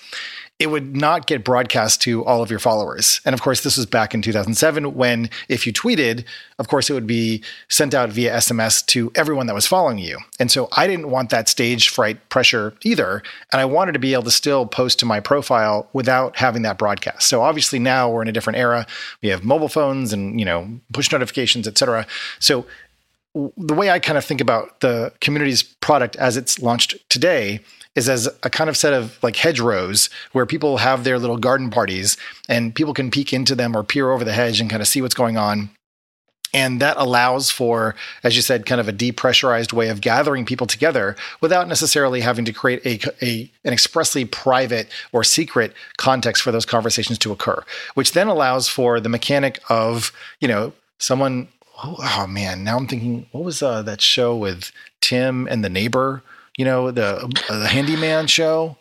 it 0.59 0.67
would 0.67 0.95
not 0.95 1.25
get 1.25 1.43
broadcast 1.43 2.01
to 2.03 2.23
all 2.25 2.43
of 2.43 2.49
your 2.49 2.59
followers. 2.59 3.19
And 3.25 3.33
of 3.33 3.41
course, 3.41 3.61
this 3.61 3.75
was 3.75 3.85
back 3.85 4.13
in 4.13 4.21
2007 4.21 4.93
when 4.93 5.29
if 5.49 5.65
you 5.65 5.73
tweeted, 5.73 6.25
of 6.59 6.67
course, 6.67 6.89
it 6.89 6.93
would 6.93 7.07
be 7.07 7.43
sent 7.69 7.93
out 7.93 8.11
via 8.11 8.35
SMS 8.37 8.85
to 8.87 9.11
everyone 9.15 9.47
that 9.47 9.55
was 9.55 9.65
following 9.65 9.97
you. 9.97 10.19
And 10.39 10.51
so 10.51 10.69
I 10.73 10.85
didn't 10.87 11.09
want 11.09 11.31
that 11.31 11.49
stage 11.49 11.89
fright 11.89 12.29
pressure 12.29 12.75
either. 12.83 13.23
And 13.51 13.59
I 13.59 13.65
wanted 13.65 13.93
to 13.93 13.99
be 13.99 14.13
able 14.13 14.23
to 14.23 14.31
still 14.31 14.65
post 14.65 14.99
to 14.99 15.05
my 15.05 15.19
profile 15.19 15.89
without 15.91 16.37
having 16.37 16.61
that 16.61 16.77
broadcast. 16.77 17.27
So 17.27 17.41
obviously 17.41 17.79
now 17.79 18.09
we're 18.09 18.21
in 18.21 18.27
a 18.27 18.33
different 18.33 18.59
era. 18.59 18.85
We 19.21 19.29
have 19.29 19.43
mobile 19.43 19.69
phones 19.69 20.13
and, 20.13 20.39
you 20.39 20.45
know, 20.45 20.79
push 20.93 21.11
notifications, 21.11 21.67
et 21.67 21.77
cetera. 21.77 22.05
So 22.39 22.65
the 23.33 23.73
way 23.73 23.89
I 23.89 23.99
kind 23.99 24.17
of 24.17 24.25
think 24.25 24.41
about 24.41 24.79
the 24.81 25.11
community's 25.19 25.63
product 25.63 26.15
as 26.17 26.37
it's 26.37 26.59
launched 26.59 26.95
today 27.09 27.61
is 27.95 28.09
as 28.09 28.27
a 28.43 28.49
kind 28.49 28.69
of 28.69 28.77
set 28.77 28.93
of 28.93 29.17
like 29.21 29.35
hedgerows 29.35 30.09
where 30.31 30.45
people 30.45 30.77
have 30.77 31.03
their 31.03 31.19
little 31.19 31.37
garden 31.37 31.69
parties 31.69 32.17
and 32.49 32.73
people 32.73 32.93
can 32.93 33.11
peek 33.11 33.33
into 33.33 33.55
them 33.55 33.75
or 33.75 33.83
peer 33.83 34.11
over 34.11 34.23
the 34.23 34.33
hedge 34.33 34.59
and 34.59 34.69
kind 34.69 34.81
of 34.81 34.87
see 34.87 35.01
what's 35.01 35.15
going 35.15 35.37
on. 35.37 35.69
And 36.55 36.79
that 36.81 36.97
allows 36.97 37.49
for, 37.49 37.95
as 38.23 38.35
you 38.35 38.43
said, 38.43 38.67
kind 38.67 38.79
of 38.79 38.87
a 38.87 38.93
depressurized 38.93 39.73
way 39.73 39.89
of 39.89 40.01
gathering 40.01 40.45
people 40.45 40.67
together 40.67 41.15
without 41.41 41.67
necessarily 41.67 42.21
having 42.21 42.45
to 42.45 42.53
create 42.53 42.85
a, 42.85 43.25
a, 43.25 43.51
an 43.63 43.73
expressly 43.73 44.23
private 44.23 44.87
or 45.11 45.23
secret 45.23 45.73
context 45.97 46.43
for 46.43 46.51
those 46.51 46.65
conversations 46.65 47.17
to 47.19 47.31
occur, 47.31 47.63
which 47.95 48.11
then 48.11 48.27
allows 48.27 48.67
for 48.67 48.99
the 48.99 49.09
mechanic 49.09 49.59
of, 49.69 50.11
you 50.39 50.47
know, 50.47 50.73
someone 50.99 51.47
oh, 51.83 51.95
oh 51.99 52.27
man, 52.27 52.63
now 52.63 52.77
I'm 52.77 52.87
thinking, 52.87 53.27
what 53.31 53.43
was 53.43 53.61
uh, 53.61 53.81
that 53.83 54.01
show 54.01 54.35
with 54.35 54.71
Tim 55.01 55.47
and 55.47 55.63
the 55.63 55.69
neighbor? 55.69 56.23
You 56.57 56.65
know, 56.65 56.91
the 56.91 57.29
uh, 57.49 57.59
the 57.59 57.67
handyman 57.67 58.27
show. 58.27 58.77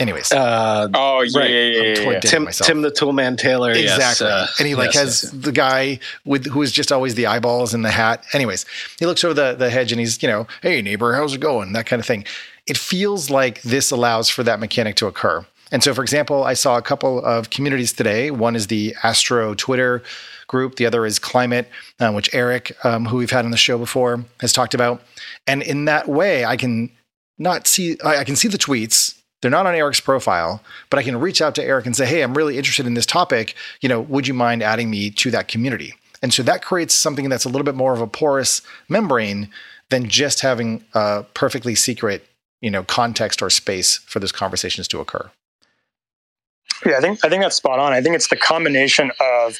Anyways, 0.00 0.32
uh, 0.32 0.88
oh 0.92 1.22
yeah, 1.22 1.38
right. 1.38 1.50
yeah, 1.50 1.62
yeah, 1.62 2.10
yeah, 2.10 2.20
Tim, 2.20 2.48
Tim 2.48 2.82
the 2.82 2.90
Toolman 2.90 3.38
Taylor, 3.38 3.70
exactly, 3.70 3.94
yes, 3.98 4.20
uh, 4.22 4.46
and 4.58 4.66
he 4.66 4.74
like 4.74 4.92
yes, 4.92 5.22
has 5.22 5.22
yes. 5.22 5.44
the 5.44 5.52
guy 5.52 6.00
with 6.24 6.46
who 6.46 6.62
is 6.62 6.72
just 6.72 6.90
always 6.90 7.14
the 7.14 7.26
eyeballs 7.26 7.74
and 7.74 7.84
the 7.84 7.92
hat. 7.92 8.24
Anyways, 8.32 8.66
he 8.98 9.06
looks 9.06 9.22
over 9.22 9.34
the 9.34 9.54
the 9.54 9.70
hedge 9.70 9.92
and 9.92 10.00
he's 10.00 10.20
you 10.20 10.28
know, 10.28 10.48
hey 10.62 10.82
neighbor, 10.82 11.14
how's 11.14 11.34
it 11.34 11.40
going? 11.40 11.74
That 11.74 11.86
kind 11.86 12.00
of 12.00 12.06
thing. 12.06 12.24
It 12.66 12.76
feels 12.76 13.30
like 13.30 13.62
this 13.62 13.90
allows 13.92 14.28
for 14.28 14.42
that 14.42 14.58
mechanic 14.58 14.96
to 14.96 15.06
occur. 15.06 15.46
And 15.70 15.82
so, 15.82 15.94
for 15.94 16.02
example, 16.02 16.44
I 16.44 16.54
saw 16.54 16.76
a 16.76 16.82
couple 16.82 17.24
of 17.24 17.50
communities 17.50 17.92
today. 17.92 18.30
One 18.30 18.56
is 18.56 18.68
the 18.68 18.96
Astro 19.02 19.54
Twitter 19.54 20.02
group. 20.46 20.76
The 20.76 20.86
other 20.86 21.06
is 21.06 21.18
climate, 21.18 21.68
uh, 22.00 22.12
which 22.12 22.32
Eric, 22.34 22.76
um, 22.84 23.06
who 23.06 23.16
we've 23.16 23.30
had 23.30 23.44
on 23.44 23.50
the 23.50 23.56
show 23.56 23.78
before, 23.78 24.24
has 24.40 24.52
talked 24.52 24.74
about. 24.74 25.02
And 25.46 25.62
in 25.62 25.84
that 25.86 26.08
way, 26.08 26.44
I 26.44 26.56
can 26.56 26.90
not 27.38 27.66
see, 27.66 27.96
I 28.04 28.24
can 28.24 28.36
see 28.36 28.48
the 28.48 28.58
tweets. 28.58 29.18
They're 29.42 29.50
not 29.50 29.66
on 29.66 29.74
Eric's 29.74 30.00
profile, 30.00 30.62
but 30.88 30.98
I 30.98 31.02
can 31.02 31.20
reach 31.20 31.42
out 31.42 31.54
to 31.56 31.62
Eric 31.62 31.84
and 31.84 31.94
say, 31.94 32.06
"Hey, 32.06 32.22
I'm 32.22 32.34
really 32.34 32.56
interested 32.56 32.86
in 32.86 32.94
this 32.94 33.04
topic. 33.04 33.54
You 33.80 33.88
know, 33.88 34.00
would 34.00 34.26
you 34.26 34.32
mind 34.32 34.62
adding 34.62 34.88
me 34.88 35.10
to 35.10 35.30
that 35.32 35.48
community?" 35.48 35.94
And 36.22 36.32
so 36.32 36.42
that 36.44 36.62
creates 36.62 36.94
something 36.94 37.28
that's 37.28 37.44
a 37.44 37.50
little 37.50 37.64
bit 37.64 37.74
more 37.74 37.92
of 37.92 38.00
a 38.00 38.06
porous 38.06 38.62
membrane 38.88 39.50
than 39.90 40.08
just 40.08 40.40
having 40.40 40.82
a 40.94 41.24
perfectly 41.34 41.74
secret, 41.74 42.26
you 42.62 42.70
know, 42.70 42.82
context 42.82 43.42
or 43.42 43.50
space 43.50 43.98
for 43.98 44.20
those 44.20 44.32
conversations 44.32 44.88
to 44.88 45.00
occur. 45.00 45.30
Yeah, 46.86 46.96
I 46.96 47.00
think 47.00 47.24
I 47.24 47.28
think 47.28 47.42
that's 47.42 47.56
spot 47.56 47.78
on. 47.78 47.92
I 47.92 48.00
think 48.00 48.16
it's 48.16 48.28
the 48.28 48.36
combination 48.36 49.12
of 49.20 49.58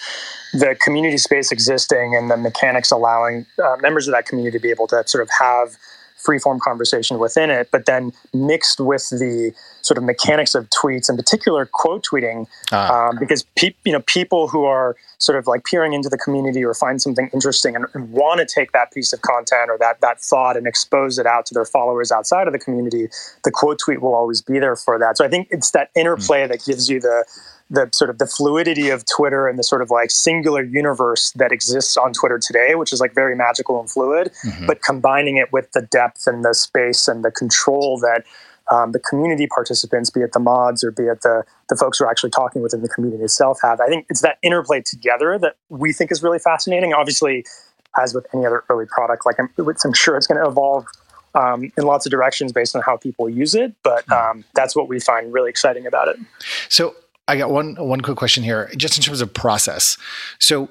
the 0.55 0.77
community 0.83 1.19
space 1.19 1.51
existing 1.51 2.15
and 2.17 2.31
the 2.31 2.37
mechanics 2.37 2.91
allowing 2.91 3.45
uh, 3.63 3.77
members 3.81 4.07
of 4.07 4.15
that 4.15 4.27
community 4.27 4.57
to 4.57 4.63
be 4.63 4.71
able 4.71 4.87
to 4.87 5.03
sort 5.07 5.23
of 5.23 5.29
have 5.39 5.77
free 6.25 6.39
form 6.39 6.59
conversation 6.59 7.19
within 7.19 7.51
it, 7.51 7.69
but 7.71 7.85
then 7.87 8.13
mixed 8.33 8.81
with 8.81 9.11
the 9.11 9.53
sort 9.83 9.99
of 9.99 10.05
mechanics 10.05 10.55
of 10.55 10.67
tweets, 10.71 11.11
in 11.11 11.17
particular 11.17 11.69
quote 11.71 12.05
tweeting, 12.05 12.47
ah. 12.73 13.09
um, 13.09 13.19
because 13.19 13.45
pe- 13.57 13.75
you 13.85 13.93
know 13.93 14.01
people 14.07 14.49
who 14.49 14.65
are 14.65 14.97
sort 15.19 15.39
of 15.39 15.47
like 15.47 15.65
peering 15.65 15.93
into 15.93 16.09
the 16.09 16.17
community 16.17 16.65
or 16.65 16.73
find 16.75 17.03
something 17.03 17.29
interesting 17.33 17.77
and, 17.77 17.85
and 17.95 18.11
want 18.11 18.41
to 18.41 18.47
take 18.47 18.73
that 18.73 18.91
piece 18.93 19.13
of 19.13 19.21
content 19.21 19.71
or 19.71 19.77
that 19.79 20.01
that 20.01 20.21
thought 20.21 20.57
and 20.57 20.67
expose 20.67 21.19
it 21.19 21.27
out 21.27 21.45
to 21.45 21.55
their 21.55 21.65
followers 21.67 22.11
outside 22.11 22.47
of 22.47 22.53
the 22.53 22.59
community, 22.59 23.09
the 23.45 23.51
quote 23.51 23.79
tweet 23.79 24.01
will 24.01 24.15
always 24.15 24.41
be 24.41 24.59
there 24.59 24.77
for 24.77 24.99
that. 24.99 25.19
So 25.19 25.25
I 25.25 25.29
think 25.29 25.49
it's 25.51 25.71
that 25.73 25.91
interplay 25.95 26.45
mm. 26.45 26.49
that 26.49 26.65
gives 26.65 26.89
you 26.89 27.01
the 27.01 27.25
the 27.71 27.89
sort 27.93 28.11
of 28.11 28.19
the 28.19 28.27
fluidity 28.27 28.91
of 28.91 29.05
Twitter 29.07 29.49
and 29.49 29.59
the 29.59 29.65
sort 29.65 29.83
of 29.83 29.91
like 29.91 30.11
singular 30.11 30.63
universe 30.63 31.33
that 31.33 31.51
exists 31.51 31.97
on 31.97 32.13
Twitter 32.13 32.39
today, 32.39 32.75
which 32.75 32.93
is 32.93 33.01
like 33.01 33.15
very 33.15 33.35
magical 33.35 33.81
and 33.81 33.91
fluid, 33.91 34.31
mm-hmm. 34.47 34.67
but 34.67 34.83
combining 34.83 35.39
it 35.39 35.53
with 35.53 35.71
the 35.73 35.83
depth 35.83 36.27
and 36.27 36.45
the 36.45 36.55
space 36.55 37.09
and 37.09 37.25
the 37.25 37.31
control 37.31 37.99
that 37.99 38.25
um, 38.71 38.93
the 38.93 38.99
community 38.99 39.47
participants, 39.47 40.11
be 40.11 40.21
it 40.21 40.33
the 40.33 40.39
mods 40.41 40.83
or 40.83 40.91
be 40.91 41.05
it 41.05 41.23
the 41.23 41.45
the 41.69 41.77
folks 41.77 41.99
who 41.99 42.05
are 42.05 42.11
actually 42.11 42.31
talking 42.31 42.63
within 42.63 42.83
the 42.83 42.89
community 42.89 43.23
itself, 43.23 43.59
have. 43.63 43.81
I 43.81 43.87
think 43.87 44.07
it's 44.09 44.23
that 44.23 44.39
interplay 44.43 44.81
together 44.81 45.39
that 45.39 45.57
we 45.69 45.93
think 45.93 46.13
is 46.13 46.23
really 46.23 46.39
fascinating. 46.39 46.93
Obviously, 46.93 47.45
as 48.01 48.15
with 48.15 48.27
any 48.35 48.47
other 48.47 48.65
early 48.69 48.87
product, 48.87 49.27
like 49.27 49.37
I'm, 49.39 49.51
I'm 49.59 49.93
sure 49.93 50.17
it's 50.17 50.27
going 50.27 50.43
to 50.43 50.49
evolve 50.49 50.87
um, 51.35 51.73
in 51.77 51.85
lots 51.85 52.07
of 52.07 52.11
directions 52.11 52.53
based 52.53 52.75
on 52.77 52.83
how 52.83 52.97
people 52.97 53.29
use 53.29 53.55
it. 53.55 53.75
But 53.83 54.05
hmm. 54.07 54.13
um, 54.13 54.45
that's 54.55 54.75
what 54.77 54.89
we 54.89 55.01
find 55.01 55.33
really 55.33 55.51
exciting 55.51 55.87
about 55.87 56.09
it. 56.09 56.17
So 56.69 56.95
I 57.27 57.37
got 57.37 57.51
one 57.51 57.77
one 57.77 58.01
quick 58.01 58.17
question 58.17 58.43
here, 58.43 58.71
just 58.77 58.97
in 58.97 59.03
terms 59.03 59.21
of 59.21 59.33
process. 59.33 59.97
So 60.39 60.69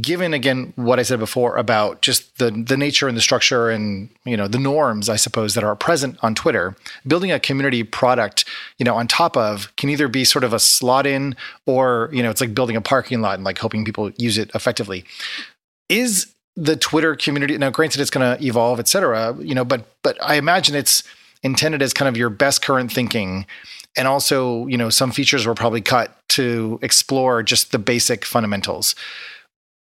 given 0.00 0.34
again 0.34 0.72
what 0.74 0.98
I 0.98 1.02
said 1.02 1.20
before 1.20 1.56
about 1.56 2.02
just 2.02 2.38
the 2.38 2.50
the 2.50 2.76
nature 2.76 3.06
and 3.06 3.16
the 3.16 3.20
structure 3.20 3.70
and 3.70 4.08
you 4.24 4.36
know 4.36 4.48
the 4.48 4.58
norms 4.58 5.08
I 5.08 5.16
suppose 5.16 5.54
that 5.54 5.62
are 5.62 5.76
present 5.76 6.18
on 6.22 6.34
Twitter, 6.34 6.74
building 7.06 7.30
a 7.30 7.38
community 7.38 7.82
product 7.84 8.44
you 8.78 8.84
know 8.84 8.96
on 8.96 9.06
top 9.06 9.36
of 9.36 9.74
can 9.76 9.90
either 9.90 10.08
be 10.08 10.24
sort 10.24 10.44
of 10.44 10.52
a 10.52 10.58
slot 10.58 11.06
in 11.06 11.36
or 11.66 12.10
you 12.12 12.22
know 12.22 12.30
it's 12.30 12.40
like 12.40 12.54
building 12.54 12.76
a 12.76 12.80
parking 12.80 13.20
lot 13.20 13.34
and 13.34 13.44
like 13.44 13.58
hoping 13.58 13.84
people 13.84 14.10
use 14.18 14.38
it 14.38 14.50
effectively. 14.54 15.04
Is 15.88 16.34
the 16.56 16.76
Twitter 16.76 17.14
community 17.14 17.56
now 17.58 17.70
granted 17.70 18.00
it's 18.00 18.10
going 18.10 18.38
to 18.38 18.44
evolve 18.44 18.78
et 18.78 18.88
cetera 18.88 19.36
you 19.40 19.54
know 19.54 19.64
but 19.64 19.86
but 20.02 20.16
I 20.22 20.36
imagine 20.36 20.74
it's 20.74 21.02
intended 21.42 21.82
as 21.82 21.92
kind 21.92 22.08
of 22.08 22.16
your 22.16 22.30
best 22.30 22.62
current 22.62 22.90
thinking 22.90 23.46
and 23.96 24.08
also 24.08 24.66
you 24.66 24.76
know 24.76 24.90
some 24.90 25.10
features 25.10 25.46
were 25.46 25.54
probably 25.54 25.80
cut 25.80 26.16
to 26.30 26.78
explore 26.82 27.42
just 27.42 27.72
the 27.72 27.78
basic 27.78 28.24
fundamentals. 28.24 28.94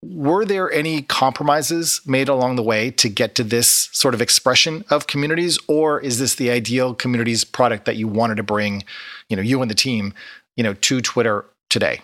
Were 0.03 0.45
there 0.45 0.71
any 0.71 1.01
compromises 1.01 1.99
made 2.05 2.29
along 2.29 2.55
the 2.55 2.63
way 2.63 2.89
to 2.91 3.09
get 3.09 3.35
to 3.35 3.43
this 3.43 3.89
sort 3.91 4.13
of 4.13 4.21
expression 4.21 4.85
of 4.89 5.07
communities? 5.07 5.59
Or 5.67 5.99
is 5.99 6.19
this 6.19 6.35
the 6.35 6.49
ideal 6.49 6.95
communities 6.95 7.43
product 7.43 7.83
that 7.83 7.97
you 7.97 8.07
wanted 8.07 8.35
to 8.35 8.43
bring 8.43 8.83
you 9.29 9.35
know 9.35 9.41
you 9.41 9.61
and 9.61 9.69
the 9.69 9.75
team 9.75 10.13
you 10.55 10.63
know 10.63 10.73
to 10.73 11.01
twitter 11.01 11.45
today? 11.69 12.01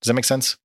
Does 0.00 0.08
that 0.08 0.14
make 0.14 0.24
sense? 0.24 0.56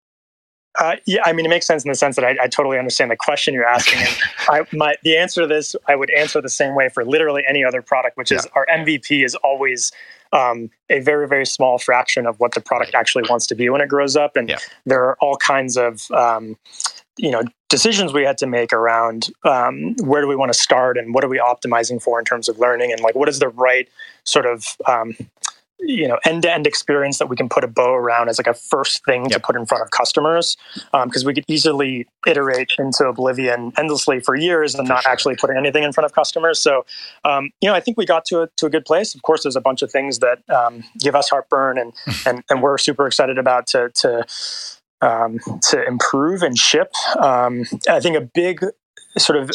Uh, 0.80 0.96
yeah, 1.06 1.22
I 1.24 1.34
mean, 1.34 1.46
it 1.46 1.50
makes 1.50 1.68
sense 1.68 1.86
in 1.86 1.90
the 1.90 1.96
sense 1.96 2.16
that 2.16 2.26
I, 2.26 2.36
I 2.42 2.48
totally 2.48 2.80
understand 2.80 3.12
the 3.12 3.16
question 3.16 3.54
you're 3.54 3.66
asking. 3.66 4.00
And 4.00 4.18
I, 4.50 4.76
my, 4.76 4.96
the 5.04 5.18
answer 5.18 5.42
to 5.42 5.48
this, 5.48 5.76
I 5.88 5.96
would 5.96 6.10
answer 6.10 6.42
the 6.42 6.50
same 6.50 6.74
way 6.74 6.90
for 6.90 7.06
literally 7.06 7.44
any 7.48 7.64
other 7.64 7.84
product, 7.84 8.18
which 8.18 8.32
is 8.32 8.48
our 8.56 8.66
MVP 8.66 9.24
is 9.24 9.36
always 9.36 9.92
um, 10.34 10.70
a 10.90 11.00
very, 11.00 11.28
very 11.28 11.46
small 11.46 11.78
fraction 11.78 12.26
of 12.26 12.40
what 12.40 12.54
the 12.54 12.62
product 12.62 12.96
actually 12.96 13.24
wants 13.30 13.48
to 13.48 13.56
be 13.56 13.70
when 13.70 13.82
it 13.82 13.88
grows 13.88 14.18
up. 14.18 14.36
And 14.36 14.50
yeah. 14.50 14.58
there 14.86 15.04
are 15.06 15.16
all 15.22 15.38
kinds 15.38 15.78
of, 15.78 16.10
um, 16.12 16.58
you 17.18 17.32
know, 17.32 17.44
decisions 17.70 18.14
we 18.14 18.24
had 18.24 18.38
to 18.40 18.48
make 18.48 18.74
around 18.74 19.30
um, 19.46 19.96
where 20.04 20.22
do 20.22 20.28
we 20.28 20.36
want 20.36 20.52
to 20.52 20.60
start 20.60 20.98
and 20.98 21.14
what 21.14 21.24
are 21.24 21.28
we 21.28 21.40
optimizing 21.40 22.02
for 22.02 22.20
in 22.20 22.26
terms 22.26 22.50
of 22.50 22.60
learning 22.60 22.92
and 22.92 23.02
like 23.02 23.16
what 23.16 23.30
is 23.30 23.40
the 23.40 23.50
right 23.50 23.88
sort 24.24 24.46
of 24.46 24.76
um, 24.88 25.16
you 25.86 26.08
know 26.08 26.18
end-to-end 26.26 26.66
experience 26.66 27.18
that 27.18 27.28
we 27.28 27.36
can 27.36 27.50
put 27.50 27.64
a 27.64 27.68
bow 27.68 27.94
around 27.94 28.30
as 28.30 28.38
like 28.38 28.48
a 28.48 28.54
first 28.54 29.04
thing 29.06 29.24
yep. 29.24 29.32
to 29.32 29.40
put 29.40 29.56
in 29.56 29.66
front 29.66 29.84
of 29.84 29.92
customers 29.92 30.58
because 30.92 31.24
um, 31.24 31.28
we 31.28 31.34
could 31.34 31.44
easily 31.48 32.08
iterate 32.26 32.72
into 32.80 33.06
oblivion 33.06 33.72
endlessly 33.78 34.20
for 34.20 34.36
years 34.36 34.76
and 34.76 34.88
for 34.88 34.94
not 34.94 35.04
sure. 35.04 35.12
actually 35.12 35.36
putting 35.36 35.58
anything 35.58 35.84
in 35.84 35.92
front 35.92 36.06
of 36.06 36.14
customers 36.14 36.60
so 36.60 36.86
um, 37.26 37.50
you 37.62 37.70
know 37.70 37.76
i 37.76 37.80
think 37.80 37.98
we 37.98 38.06
got 38.06 38.26
to 38.26 38.42
a, 38.42 38.50
to 38.58 38.66
a 38.66 38.70
good 38.70 38.86
place 38.86 39.14
of 39.14 39.22
course 39.22 39.44
there's 39.44 39.56
a 39.56 39.62
bunch 39.62 39.82
of 39.82 39.92
things 39.92 40.20
that 40.20 40.40
um, 40.50 40.84
give 41.00 41.16
us 41.16 41.30
heartburn 41.30 41.78
and, 41.78 41.94
and 42.26 42.44
and 42.50 42.62
we're 42.62 42.78
super 42.78 43.08
excited 43.08 43.38
about 43.38 43.68
to 43.68 43.90
to 43.96 44.26
um, 45.02 45.40
to 45.62 45.86
improve 45.86 46.42
and 46.42 46.58
ship 46.58 46.92
um, 47.20 47.66
i 47.90 48.00
think 48.00 48.16
a 48.16 48.22
big 48.22 48.64
sort 49.18 49.38
of 49.38 49.52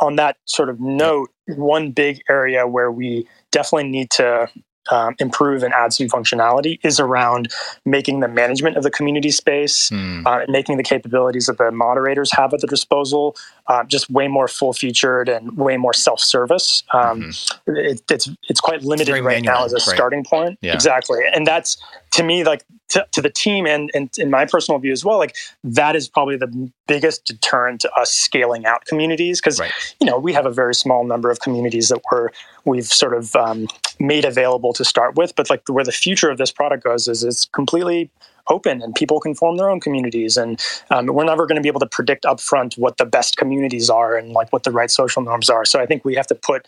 on 0.00 0.16
that 0.16 0.36
sort 0.46 0.68
of 0.68 0.80
note 0.80 1.30
one 1.46 1.90
big 1.90 2.22
area 2.28 2.66
where 2.66 2.90
we 2.90 3.26
definitely 3.52 3.88
need 3.88 4.10
to 4.10 4.48
um, 4.90 5.14
improve 5.18 5.62
and 5.62 5.72
add 5.74 5.92
some 5.92 6.08
functionality 6.08 6.78
is 6.82 6.98
around 6.98 7.52
making 7.84 8.20
the 8.20 8.28
management 8.28 8.76
of 8.76 8.82
the 8.82 8.90
community 8.90 9.30
space, 9.30 9.90
mm. 9.90 10.26
uh, 10.26 10.44
making 10.48 10.76
the 10.76 10.82
capabilities 10.82 11.46
that 11.46 11.58
the 11.58 11.70
moderators 11.70 12.32
have 12.32 12.52
at 12.54 12.60
their 12.60 12.68
disposal 12.68 13.36
uh, 13.68 13.84
just 13.84 14.10
way 14.10 14.28
more 14.28 14.48
full 14.48 14.72
featured 14.72 15.28
and 15.28 15.56
way 15.56 15.76
more 15.76 15.92
self 15.92 16.20
service. 16.20 16.82
Um, 16.92 17.22
mm-hmm. 17.22 17.76
it, 17.76 18.02
it's 18.10 18.28
it's 18.48 18.60
quite 18.60 18.82
limited 18.82 19.14
it's 19.14 19.22
right 19.22 19.36
manual, 19.36 19.54
now 19.54 19.64
as 19.64 19.72
a 19.72 19.76
right. 19.76 19.82
starting 19.82 20.24
point. 20.24 20.58
Yeah. 20.62 20.74
Exactly, 20.74 21.20
and 21.32 21.46
that's 21.46 21.76
to 22.12 22.22
me 22.22 22.44
like 22.44 22.64
to, 22.88 23.06
to, 23.12 23.22
the 23.22 23.30
team 23.30 23.66
and, 23.66 23.90
and 23.94 24.10
in 24.18 24.30
my 24.30 24.44
personal 24.44 24.78
view 24.78 24.92
as 24.92 25.04
well 25.04 25.18
like 25.18 25.36
that 25.62 25.94
is 25.94 26.08
probably 26.08 26.36
the 26.36 26.70
biggest 26.86 27.24
deterrent 27.24 27.80
to 27.80 27.92
us 27.92 28.12
scaling 28.12 28.66
out 28.66 28.84
communities 28.84 29.40
because 29.40 29.60
right. 29.60 29.72
you 30.00 30.06
know 30.06 30.18
we 30.18 30.32
have 30.32 30.46
a 30.46 30.50
very 30.50 30.74
small 30.74 31.04
number 31.04 31.30
of 31.30 31.40
communities 31.40 31.88
that 31.88 32.00
we're 32.10 32.30
we've 32.64 32.86
sort 32.86 33.14
of 33.14 33.34
um, 33.36 33.68
made 33.98 34.24
available 34.24 34.72
to 34.72 34.84
start 34.84 35.16
with 35.16 35.34
but 35.36 35.48
like 35.50 35.62
where 35.68 35.84
the 35.84 35.92
future 35.92 36.30
of 36.30 36.38
this 36.38 36.50
product 36.50 36.84
goes 36.84 37.06
is 37.08 37.22
it's 37.22 37.44
completely 37.46 38.10
open 38.48 38.82
and 38.82 38.94
people 38.94 39.20
can 39.20 39.34
form 39.34 39.56
their 39.56 39.70
own 39.70 39.80
communities 39.80 40.36
and 40.36 40.60
um, 40.90 41.06
we're 41.06 41.24
never 41.24 41.46
going 41.46 41.56
to 41.56 41.62
be 41.62 41.68
able 41.68 41.80
to 41.80 41.86
predict 41.86 42.24
upfront 42.24 42.76
what 42.76 42.96
the 42.96 43.04
best 43.04 43.36
communities 43.36 43.88
are 43.88 44.16
and 44.16 44.32
like 44.32 44.52
what 44.52 44.64
the 44.64 44.70
right 44.70 44.90
social 44.90 45.22
norms 45.22 45.48
are 45.48 45.64
so 45.64 45.80
i 45.80 45.86
think 45.86 46.04
we 46.04 46.14
have 46.14 46.26
to 46.26 46.34
put 46.34 46.66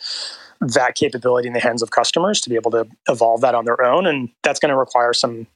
that 0.69 0.95
capability 0.95 1.49
in 1.49 1.55
the 1.55 1.61
hands 1.61 1.83
of 1.83 1.91
customers 1.91 2.41
to 2.41 2.49
be 2.49 2.55
able 2.55 2.71
to 2.71 2.87
evolve 3.09 3.41
that 3.41 3.55
on 3.55 3.65
their 3.65 3.83
own 3.83 4.07
and 4.07 4.29
that's 4.43 4.61
going 4.61 4.71
to 4.71 4.77
require 4.77 5.13
some 5.13 5.47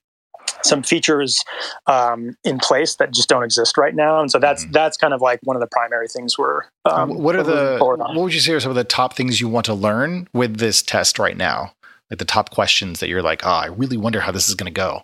some 0.62 0.82
features 0.82 1.42
um, 1.86 2.36
in 2.44 2.58
place 2.58 2.96
that 2.96 3.12
just 3.12 3.28
don't 3.28 3.42
exist 3.42 3.76
right 3.76 3.94
now, 3.94 4.20
and 4.20 4.30
so 4.30 4.38
that's 4.38 4.62
mm-hmm. 4.62 4.72
that's 4.72 4.96
kind 4.96 5.14
of 5.14 5.20
like 5.20 5.40
one 5.42 5.56
of 5.56 5.60
the 5.60 5.66
primary 5.66 6.08
things 6.08 6.38
we're. 6.38 6.62
Um, 6.84 7.18
what 7.18 7.36
are 7.36 7.42
the 7.42 7.78
what 7.80 8.14
would 8.14 8.34
you 8.34 8.40
say 8.40 8.52
are 8.52 8.60
some 8.60 8.70
of 8.70 8.76
the 8.76 8.84
top 8.84 9.14
things 9.14 9.40
you 9.40 9.48
want 9.48 9.66
to 9.66 9.74
learn 9.74 10.28
with 10.32 10.58
this 10.58 10.82
test 10.82 11.18
right 11.18 11.36
now? 11.36 11.72
Like 12.10 12.18
the 12.18 12.24
top 12.24 12.50
questions 12.50 13.00
that 13.00 13.08
you're 13.08 13.22
like, 13.22 13.44
oh, 13.44 13.50
I 13.50 13.66
really 13.66 13.96
wonder 13.96 14.20
how 14.20 14.30
this 14.30 14.48
is 14.48 14.54
going 14.54 14.72
to 14.72 14.76
go. 14.76 15.02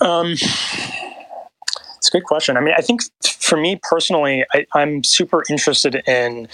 Um, 0.00 0.32
it's 0.32 2.08
a 2.08 2.10
good 2.10 2.24
question. 2.24 2.56
I 2.56 2.60
mean, 2.60 2.74
I 2.76 2.82
think 2.82 3.00
for 3.22 3.56
me 3.56 3.80
personally, 3.82 4.44
I, 4.52 4.66
am 4.74 5.04
super 5.04 5.42
interested 5.48 6.02
in 6.06 6.48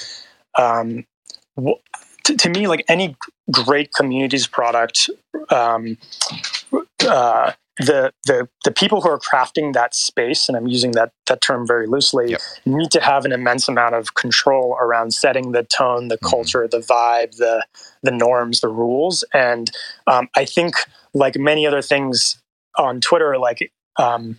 um, 0.56 1.04
to, 2.24 2.36
to, 2.36 2.48
me, 2.50 2.66
like 2.66 2.84
any 2.88 3.16
great 3.50 3.92
communities 3.92 4.46
product, 4.46 5.10
um, 5.50 5.98
uh, 7.06 7.52
the 7.78 8.12
the 8.26 8.48
the 8.64 8.72
people 8.72 9.00
who 9.00 9.08
are 9.08 9.20
crafting 9.20 9.72
that 9.72 9.94
space, 9.94 10.48
and 10.48 10.56
I'm 10.56 10.66
using 10.66 10.92
that 10.92 11.12
that 11.26 11.40
term 11.40 11.66
very 11.66 11.86
loosely, 11.86 12.32
yep. 12.32 12.40
need 12.66 12.90
to 12.90 13.00
have 13.00 13.24
an 13.24 13.32
immense 13.32 13.68
amount 13.68 13.94
of 13.94 14.14
control 14.14 14.76
around 14.80 15.14
setting 15.14 15.52
the 15.52 15.62
tone, 15.62 16.08
the 16.08 16.16
mm-hmm. 16.16 16.28
culture, 16.28 16.68
the 16.68 16.80
vibe, 16.80 17.36
the 17.36 17.64
the 18.02 18.10
norms, 18.10 18.60
the 18.60 18.68
rules. 18.68 19.24
And 19.32 19.70
um, 20.06 20.28
I 20.36 20.44
think, 20.44 20.74
like 21.14 21.36
many 21.36 21.66
other 21.66 21.82
things 21.82 22.40
on 22.76 23.00
Twitter, 23.00 23.38
like 23.38 23.70
um, 23.96 24.38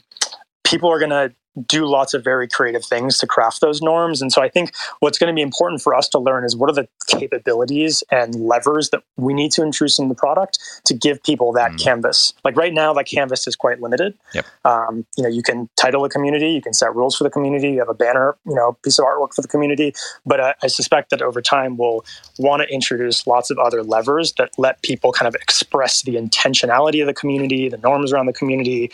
people 0.66 0.92
are 0.92 1.00
going 1.00 1.12
to 1.12 1.34
do 1.68 1.86
lots 1.86 2.14
of 2.14 2.24
very 2.24 2.48
creative 2.48 2.86
things 2.86 3.18
to 3.20 3.28
craft 3.28 3.62
those 3.62 3.82
norms. 3.82 4.22
And 4.22 4.32
so 4.32 4.42
I 4.42 4.50
think 4.50 4.72
what's 5.00 5.18
going 5.18 5.34
to 5.34 5.36
be 5.36 5.42
important 5.42 5.82
for 5.82 5.96
us 5.96 6.08
to 6.10 6.20
learn 6.20 6.44
is 6.44 6.56
what 6.56 6.70
are 6.70 6.74
the 6.74 6.88
capabilities 7.08 8.04
and 8.12 8.36
levers 8.36 8.90
that 8.90 9.04
we 9.18 9.34
need 9.34 9.52
to 9.54 9.64
introduce 9.64 10.00
in 10.00 10.10
the 10.10 10.16
product 10.16 10.60
to 10.86 10.94
give 10.94 11.22
people 11.24 11.52
that 11.54 11.72
mm. 11.72 11.84
canvas. 11.84 12.34
Like 12.44 12.56
right 12.56 12.74
now, 12.74 12.94
that 12.94 13.06
canvas 13.06 13.48
is 13.48 13.56
quite 13.56 13.82
limited. 13.82 14.14
Yep. 14.34 14.46
Um, 14.66 15.06
you 15.18 15.24
know, 15.24 15.30
you 15.30 15.44
can 15.44 15.70
title 15.76 16.06
a 16.06 16.10
community, 16.10 16.52
you 16.52 16.62
can 16.62 16.74
set 16.74 16.96
rules 16.96 17.16
for 17.16 17.24
the 17.24 17.30
community, 17.30 17.72
you 17.72 17.80
have 17.80 17.90
a 17.90 17.94
banner, 17.94 18.38
you 18.46 18.56
know, 18.56 18.78
piece 18.84 19.00
of 19.00 19.06
artwork 19.06 19.34
for 19.34 19.42
the 19.42 19.48
community. 19.48 19.94
But 20.26 20.40
uh, 20.40 20.54
I 20.64 20.68
suspect 20.68 21.10
that 21.10 21.22
over 21.22 21.42
time 21.42 21.78
we'll 21.78 22.06
want 22.38 22.62
to 22.62 22.74
introduce 22.74 23.28
lots 23.28 23.50
of 23.50 23.58
other 23.58 23.84
levers 23.84 24.34
that 24.34 24.52
let 24.58 24.82
people 24.82 25.12
kind 25.12 25.28
of 25.28 25.36
express 25.36 26.04
the 26.04 26.16
intentionality 26.16 27.02
of 27.02 27.08
the 27.08 27.14
community, 27.14 27.70
the 27.70 27.78
norms 27.78 28.14
around 28.14 28.28
the 28.28 28.34
community. 28.34 28.92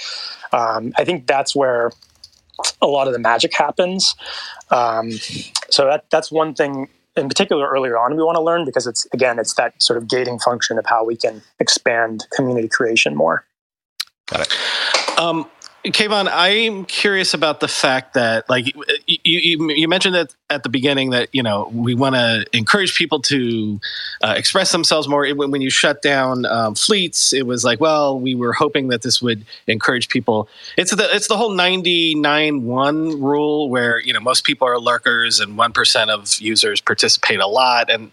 Um, 0.51 0.93
I 0.97 1.03
think 1.03 1.27
that's 1.27 1.55
where 1.55 1.91
a 2.81 2.87
lot 2.87 3.07
of 3.07 3.13
the 3.13 3.19
magic 3.19 3.53
happens. 3.53 4.15
Um, 4.71 5.11
so 5.69 5.85
that 5.85 6.05
that's 6.09 6.31
one 6.31 6.53
thing 6.53 6.89
in 7.15 7.29
particular 7.29 7.67
earlier 7.69 7.97
on 7.97 8.15
we 8.15 8.23
want 8.23 8.35
to 8.35 8.41
learn 8.41 8.65
because 8.65 8.87
it's 8.87 9.07
again 9.13 9.39
it's 9.39 9.53
that 9.55 9.81
sort 9.81 9.97
of 9.97 10.07
gating 10.07 10.39
function 10.39 10.77
of 10.77 10.85
how 10.85 11.03
we 11.03 11.15
can 11.15 11.41
expand 11.59 12.25
community 12.35 12.67
creation 12.67 13.15
more. 13.15 13.45
Got 14.27 14.41
it. 14.41 15.19
Um, 15.19 15.49
Kayvon, 15.91 16.27
I'm 16.31 16.85
curious 16.85 17.33
about 17.33 17.59
the 17.59 17.67
fact 17.67 18.15
that, 18.15 18.49
like, 18.49 18.65
you, 19.07 19.19
you, 19.23 19.69
you 19.71 19.87
mentioned 19.87 20.15
that 20.15 20.33
at 20.49 20.63
the 20.63 20.69
beginning 20.69 21.11
that 21.11 21.29
you 21.31 21.43
know 21.43 21.69
we 21.73 21.93
want 21.93 22.15
to 22.15 22.45
encourage 22.53 22.95
people 22.95 23.21
to 23.21 23.79
uh, 24.23 24.33
express 24.37 24.71
themselves 24.71 25.07
more. 25.07 25.27
When, 25.27 25.51
when 25.51 25.61
you 25.61 25.69
shut 25.69 26.01
down 26.01 26.45
um, 26.45 26.75
fleets, 26.75 27.33
it 27.33 27.45
was 27.45 27.63
like, 27.63 27.79
well, 27.79 28.19
we 28.19 28.35
were 28.35 28.53
hoping 28.53 28.87
that 28.87 29.03
this 29.03 29.21
would 29.21 29.45
encourage 29.67 30.09
people. 30.09 30.49
It's 30.77 30.93
the 30.95 31.07
it's 31.15 31.27
the 31.27 31.37
whole 31.37 31.51
99-1 31.51 33.21
rule 33.21 33.69
where 33.69 33.99
you 33.99 34.13
know 34.13 34.19
most 34.19 34.43
people 34.43 34.67
are 34.67 34.79
lurkers 34.79 35.39
and 35.39 35.57
one 35.57 35.71
percent 35.71 36.09
of 36.09 36.39
users 36.39 36.81
participate 36.81 37.39
a 37.39 37.47
lot, 37.47 37.89
and 37.91 38.11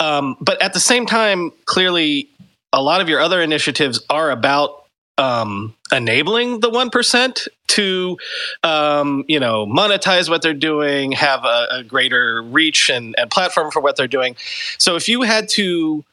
um, 0.00 0.36
but 0.40 0.60
at 0.60 0.72
the 0.72 0.80
same 0.80 1.06
time, 1.06 1.52
clearly, 1.64 2.28
a 2.72 2.82
lot 2.82 3.00
of 3.00 3.08
your 3.08 3.20
other 3.20 3.40
initiatives 3.40 4.00
are 4.10 4.30
about 4.30 4.84
um, 5.18 5.74
enabling 5.94 6.60
the 6.60 6.70
1% 6.70 7.48
to 7.66 8.16
um, 8.62 9.24
you 9.28 9.40
know 9.40 9.66
monetize 9.66 10.28
what 10.28 10.42
they're 10.42 10.52
doing 10.52 11.12
have 11.12 11.44
a, 11.44 11.66
a 11.70 11.82
greater 11.82 12.42
reach 12.42 12.90
and, 12.90 13.14
and 13.18 13.30
platform 13.30 13.70
for 13.70 13.80
what 13.80 13.96
they're 13.96 14.06
doing 14.06 14.36
so 14.78 14.96
if 14.96 15.08
you 15.08 15.22
had 15.22 15.48
to 15.48 16.04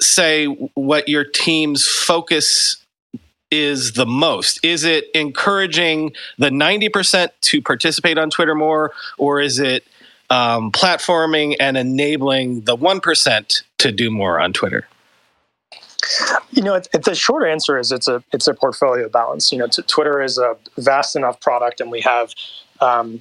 say 0.00 0.46
what 0.46 1.08
your 1.08 1.24
team's 1.24 1.86
focus 1.86 2.82
is 3.52 3.92
the 3.92 4.06
most? 4.06 4.64
Is 4.64 4.82
it 4.82 5.04
encouraging 5.14 6.14
the 6.38 6.48
90% 6.48 7.28
to 7.42 7.62
participate 7.62 8.18
on 8.18 8.30
Twitter 8.30 8.54
more, 8.54 8.92
or 9.18 9.40
is 9.40 9.58
it 9.58 9.86
um, 10.30 10.72
platforming 10.72 11.54
and 11.60 11.76
enabling 11.76 12.62
the 12.62 12.76
1% 12.76 13.62
to 13.78 13.92
do 13.92 14.10
more 14.10 14.40
on 14.40 14.52
Twitter? 14.52 14.88
You 16.50 16.62
know, 16.62 16.80
the 16.80 17.14
short 17.14 17.48
answer 17.48 17.78
is 17.78 17.92
it's 17.92 18.08
a 18.08 18.22
it's 18.32 18.46
a 18.46 18.54
portfolio 18.54 19.08
balance. 19.08 19.52
You 19.52 19.58
know, 19.58 19.66
t- 19.66 19.82
Twitter 19.82 20.20
is 20.20 20.38
a 20.38 20.56
vast 20.76 21.16
enough 21.16 21.40
product, 21.40 21.80
and 21.80 21.90
we 21.90 22.00
have 22.00 22.32
um, 22.80 23.20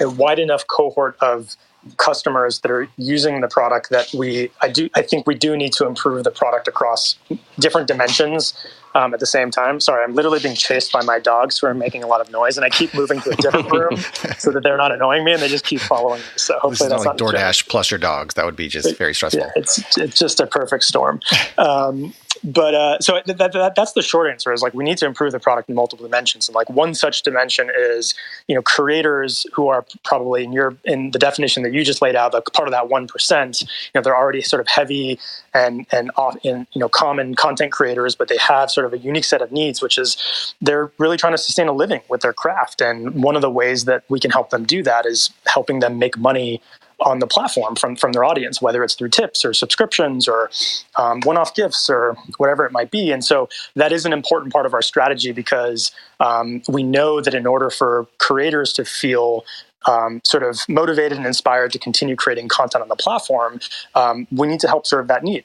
a 0.00 0.08
wide 0.08 0.38
enough 0.38 0.66
cohort 0.66 1.16
of 1.20 1.56
customers 1.96 2.60
that 2.60 2.70
are 2.70 2.88
using 2.98 3.40
the 3.40 3.48
product 3.48 3.88
that 3.90 4.12
we 4.12 4.50
I 4.60 4.68
do 4.68 4.90
I 4.94 5.02
think 5.02 5.26
we 5.26 5.34
do 5.34 5.56
need 5.56 5.72
to 5.74 5.86
improve 5.86 6.24
the 6.24 6.30
product 6.30 6.68
across 6.68 7.16
different 7.58 7.88
dimensions 7.88 8.54
um, 8.94 9.14
at 9.14 9.20
the 9.20 9.26
same 9.26 9.50
time. 9.50 9.80
Sorry, 9.80 10.04
I'm 10.04 10.14
literally 10.14 10.40
being 10.40 10.54
chased 10.54 10.92
by 10.92 11.02
my 11.02 11.18
dogs 11.18 11.58
who 11.58 11.66
are 11.66 11.74
making 11.74 12.02
a 12.02 12.06
lot 12.06 12.20
of 12.20 12.30
noise, 12.30 12.56
and 12.56 12.64
I 12.64 12.70
keep 12.70 12.92
moving 12.92 13.20
to 13.22 13.30
a 13.30 13.36
different 13.36 13.70
room 13.72 13.96
so 14.38 14.50
that 14.50 14.62
they're 14.62 14.76
not 14.76 14.92
annoying 14.92 15.24
me, 15.24 15.32
and 15.32 15.40
they 15.40 15.48
just 15.48 15.64
keep 15.64 15.80
following 15.80 16.20
me. 16.20 16.26
So 16.36 16.54
hopefully 16.54 16.70
this 16.70 16.80
is 16.82 16.88
that's 16.88 17.04
not 17.04 17.20
like 17.20 17.34
DoorDash 17.34 17.68
plus 17.68 17.90
your 17.90 17.98
dogs. 17.98 18.34
That 18.34 18.44
would 18.44 18.56
be 18.56 18.68
just 18.68 18.98
very 18.98 19.14
stressful. 19.14 19.40
Yeah, 19.40 19.50
it's 19.56 19.96
it's 19.96 20.18
just 20.18 20.40
a 20.40 20.46
perfect 20.46 20.84
storm. 20.84 21.20
Um, 21.58 22.14
but 22.44 22.74
uh, 22.74 22.98
so 23.00 23.20
that, 23.26 23.52
that, 23.52 23.74
that's 23.74 23.92
the 23.92 24.02
short 24.02 24.30
answer 24.30 24.52
is 24.52 24.62
like 24.62 24.74
we 24.74 24.84
need 24.84 24.98
to 24.98 25.06
improve 25.06 25.32
the 25.32 25.40
product 25.40 25.68
in 25.68 25.74
multiple 25.74 26.06
dimensions. 26.06 26.48
And 26.48 26.54
like 26.54 26.70
one 26.70 26.94
such 26.94 27.22
dimension 27.22 27.70
is 27.76 28.14
you 28.48 28.54
know 28.54 28.62
creators 28.62 29.46
who 29.52 29.68
are 29.68 29.84
probably 30.04 30.44
in 30.44 30.52
your 30.52 30.76
in 30.84 31.10
the 31.10 31.18
definition 31.18 31.62
that 31.62 31.72
you 31.72 31.84
just 31.84 32.02
laid 32.02 32.16
out 32.16 32.32
the 32.32 32.40
part 32.40 32.68
of 32.68 32.72
that 32.72 32.88
1% 32.88 33.62
you 33.62 33.68
know 33.94 34.00
they're 34.02 34.16
already 34.16 34.42
sort 34.42 34.60
of 34.60 34.68
heavy 34.68 35.18
and 35.54 35.86
and 35.92 36.10
in 36.42 36.66
you 36.72 36.80
know 36.80 36.88
common 36.88 37.34
content 37.34 37.72
creators 37.72 38.14
but 38.14 38.28
they 38.28 38.38
have 38.38 38.70
sort 38.70 38.86
of 38.86 38.92
a 38.92 38.98
unique 38.98 39.24
set 39.24 39.42
of 39.42 39.50
needs 39.52 39.82
which 39.82 39.98
is 39.98 40.16
they're 40.60 40.90
really 40.98 41.16
trying 41.16 41.32
to 41.32 41.38
sustain 41.38 41.68
a 41.68 41.72
living 41.72 42.00
with 42.08 42.20
their 42.22 42.32
craft. 42.32 42.80
And 42.80 43.22
one 43.22 43.36
of 43.36 43.42
the 43.42 43.50
ways 43.50 43.84
that 43.84 44.04
we 44.08 44.20
can 44.20 44.30
help 44.30 44.50
them 44.50 44.64
do 44.64 44.82
that 44.82 45.06
is 45.06 45.30
helping 45.46 45.80
them 45.80 45.98
make 45.98 46.16
money 46.18 46.60
on 47.02 47.18
the 47.18 47.26
platform 47.26 47.76
from 47.76 47.96
from 47.96 48.12
their 48.12 48.24
audience, 48.24 48.60
whether 48.60 48.82
it's 48.84 48.94
through 48.94 49.08
tips 49.08 49.44
or 49.44 49.52
subscriptions 49.54 50.28
or 50.28 50.50
um, 50.96 51.20
one-off 51.22 51.54
gifts 51.54 51.88
or 51.88 52.16
whatever 52.38 52.64
it 52.64 52.72
might 52.72 52.90
be. 52.90 53.12
And 53.12 53.24
so 53.24 53.48
that 53.74 53.92
is 53.92 54.04
an 54.04 54.12
important 54.12 54.52
part 54.52 54.66
of 54.66 54.74
our 54.74 54.82
strategy 54.82 55.32
because 55.32 55.92
um, 56.20 56.62
we 56.68 56.82
know 56.82 57.20
that 57.20 57.34
in 57.34 57.46
order 57.46 57.70
for 57.70 58.06
creators 58.18 58.72
to 58.74 58.84
feel 58.84 59.44
um, 59.86 60.20
sort 60.24 60.42
of 60.42 60.60
motivated 60.68 61.16
and 61.16 61.26
inspired 61.26 61.72
to 61.72 61.78
continue 61.78 62.16
creating 62.16 62.48
content 62.48 62.82
on 62.82 62.88
the 62.88 62.96
platform, 62.96 63.60
um, 63.94 64.26
we 64.30 64.46
need 64.46 64.60
to 64.60 64.68
help 64.68 64.86
serve 64.86 65.08
that 65.08 65.24
need. 65.24 65.44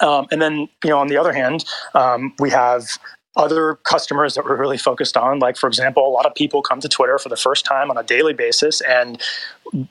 Um, 0.00 0.26
and 0.30 0.42
then, 0.42 0.68
you 0.82 0.90
know, 0.90 0.98
on 0.98 1.08
the 1.08 1.16
other 1.16 1.32
hand, 1.32 1.64
um, 1.94 2.32
we 2.38 2.50
have 2.50 2.88
other 3.36 3.76
customers 3.84 4.34
that 4.34 4.44
we're 4.44 4.56
really 4.56 4.76
focused 4.76 5.16
on 5.16 5.38
like 5.38 5.56
for 5.56 5.66
example 5.66 6.06
a 6.06 6.10
lot 6.10 6.26
of 6.26 6.34
people 6.34 6.60
come 6.60 6.80
to 6.80 6.88
twitter 6.88 7.18
for 7.18 7.30
the 7.30 7.36
first 7.36 7.64
time 7.64 7.90
on 7.90 7.96
a 7.96 8.02
daily 8.02 8.34
basis 8.34 8.82
and 8.82 9.20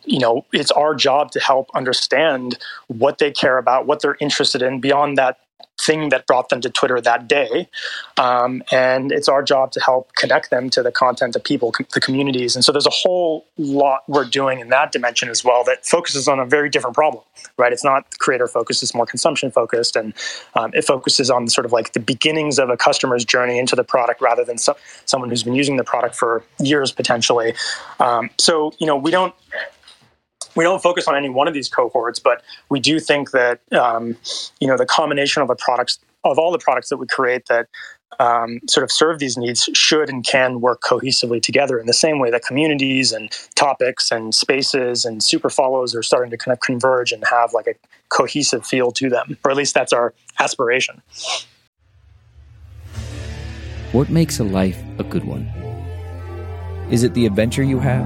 you 0.04 0.20
know 0.20 0.46
it's 0.54 0.70
our 0.72 0.94
job 0.94 1.32
to 1.32 1.40
help 1.40 1.70
understand 1.74 2.58
what 2.88 3.18
they 3.18 3.32
care 3.32 3.58
about 3.58 3.88
what 3.88 4.02
they're 4.02 4.18
interested 4.20 4.62
in 4.62 4.80
beyond 4.80 5.18
that 5.18 5.40
thing 5.80 6.10
that 6.10 6.28
brought 6.28 6.50
them 6.50 6.62
to 6.62 6.70
Twitter 6.70 7.02
that 7.02 7.28
day. 7.28 7.68
Um, 8.18 8.64
and 8.72 9.12
it's 9.12 9.28
our 9.28 9.42
job 9.42 9.72
to 9.74 9.80
help 9.80 10.14
connect 10.16 10.50
them 10.50 10.70
to 10.72 10.84
the 10.84 10.92
content, 10.92 11.36
of 11.36 11.44
people, 11.44 11.72
com- 11.72 11.88
the 11.94 12.00
communities. 12.00 12.56
And 12.56 12.64
so 12.64 12.72
there's 12.72 12.88
a 12.88 12.92
whole 12.92 13.46
lot 13.58 14.04
we're 14.08 14.26
doing 14.26 14.60
in 14.60 14.70
that 14.70 14.92
dimension 14.92 15.30
as 15.30 15.44
well 15.44 15.64
that 15.66 15.86
focuses 15.86 16.28
on 16.28 16.40
a 16.40 16.46
very 16.46 16.70
different 16.70 16.96
problem, 16.96 17.24
right? 17.58 17.74
It's 17.74 17.84
not 17.84 18.18
creator 18.20 18.48
focused, 18.48 18.84
it's 18.84 18.94
more 18.94 19.06
consumption 19.06 19.52
focused. 19.52 19.96
And 19.96 20.14
um, 20.56 20.72
it 20.74 20.86
focuses 20.86 21.30
on 21.30 21.48
sort 21.48 21.66
of 21.66 21.72
like 21.72 21.94
the 21.94 22.00
beginnings 22.00 22.60
of 22.60 22.70
a 22.70 22.78
customer's 22.78 23.26
journey 23.26 23.58
into 23.58 23.76
the 23.76 23.84
product 23.84 24.22
rather 24.22 24.44
than 24.44 24.58
so- 24.58 24.78
someone 25.06 25.30
who's 25.30 25.44
been 25.44 25.56
using 25.56 25.78
the 25.78 25.84
product 25.84 26.16
for 26.16 26.44
years 26.60 26.92
potentially. 26.92 27.54
Um, 28.00 28.30
so, 28.38 28.74
you 28.80 28.88
know, 28.88 28.96
we 28.96 29.12
don't 29.12 29.34
we 30.56 30.64
don't 30.64 30.82
focus 30.82 31.08
on 31.08 31.16
any 31.16 31.30
one 31.30 31.48
of 31.48 31.54
these 31.54 31.70
cohorts, 31.70 32.20
but 32.20 32.44
we 32.70 32.80
do 32.80 33.00
think 33.00 33.32
that 33.32 33.62
um, 33.72 34.18
you 34.60 34.68
know 34.68 34.78
the 34.78 34.86
combination 34.86 35.42
of 35.42 35.48
the 35.48 35.56
products 35.56 36.00
of 36.24 36.38
all 36.38 36.52
the 36.52 36.60
products 36.60 36.90
that 36.90 36.98
we 36.98 37.08
create 37.08 37.48
that 37.48 37.68
um, 38.20 38.60
sort 38.68 38.84
of 38.84 38.92
serve 38.92 39.20
these 39.20 39.38
needs 39.38 39.70
should 39.74 40.10
and 40.10 40.24
can 40.26 40.62
work 40.62 40.82
cohesively 40.82 41.42
together 41.42 41.80
in 41.80 41.88
the 41.88 41.94
same 41.94 42.20
way 42.20 42.30
that 42.30 42.44
communities 42.44 43.12
and 43.12 43.32
topics 43.56 44.12
and 44.12 44.36
spaces 44.36 45.06
and 45.06 45.24
super 45.24 45.50
follows 45.50 45.96
are 45.96 46.04
starting 46.04 46.30
to 46.30 46.38
kind 46.38 46.54
of 46.54 46.60
converge 46.60 47.12
and 47.12 47.24
have 47.26 47.54
like 47.54 47.68
a 47.68 47.74
cohesive 48.10 48.66
feel 48.66 48.92
to 48.92 49.10
them, 49.10 49.38
or 49.44 49.52
at 49.52 49.58
least 49.58 49.74
that's 49.74 49.94
our 49.94 50.14
aspiration. 50.40 51.02
What 53.92 54.10
makes 54.10 54.40
a 54.40 54.44
life 54.44 54.82
a 55.00 55.04
good 55.04 55.24
one? 55.24 55.46
Is 56.90 57.04
it 57.04 57.14
the 57.14 57.26
adventure 57.26 57.64
you 57.64 57.80
have? 57.80 58.06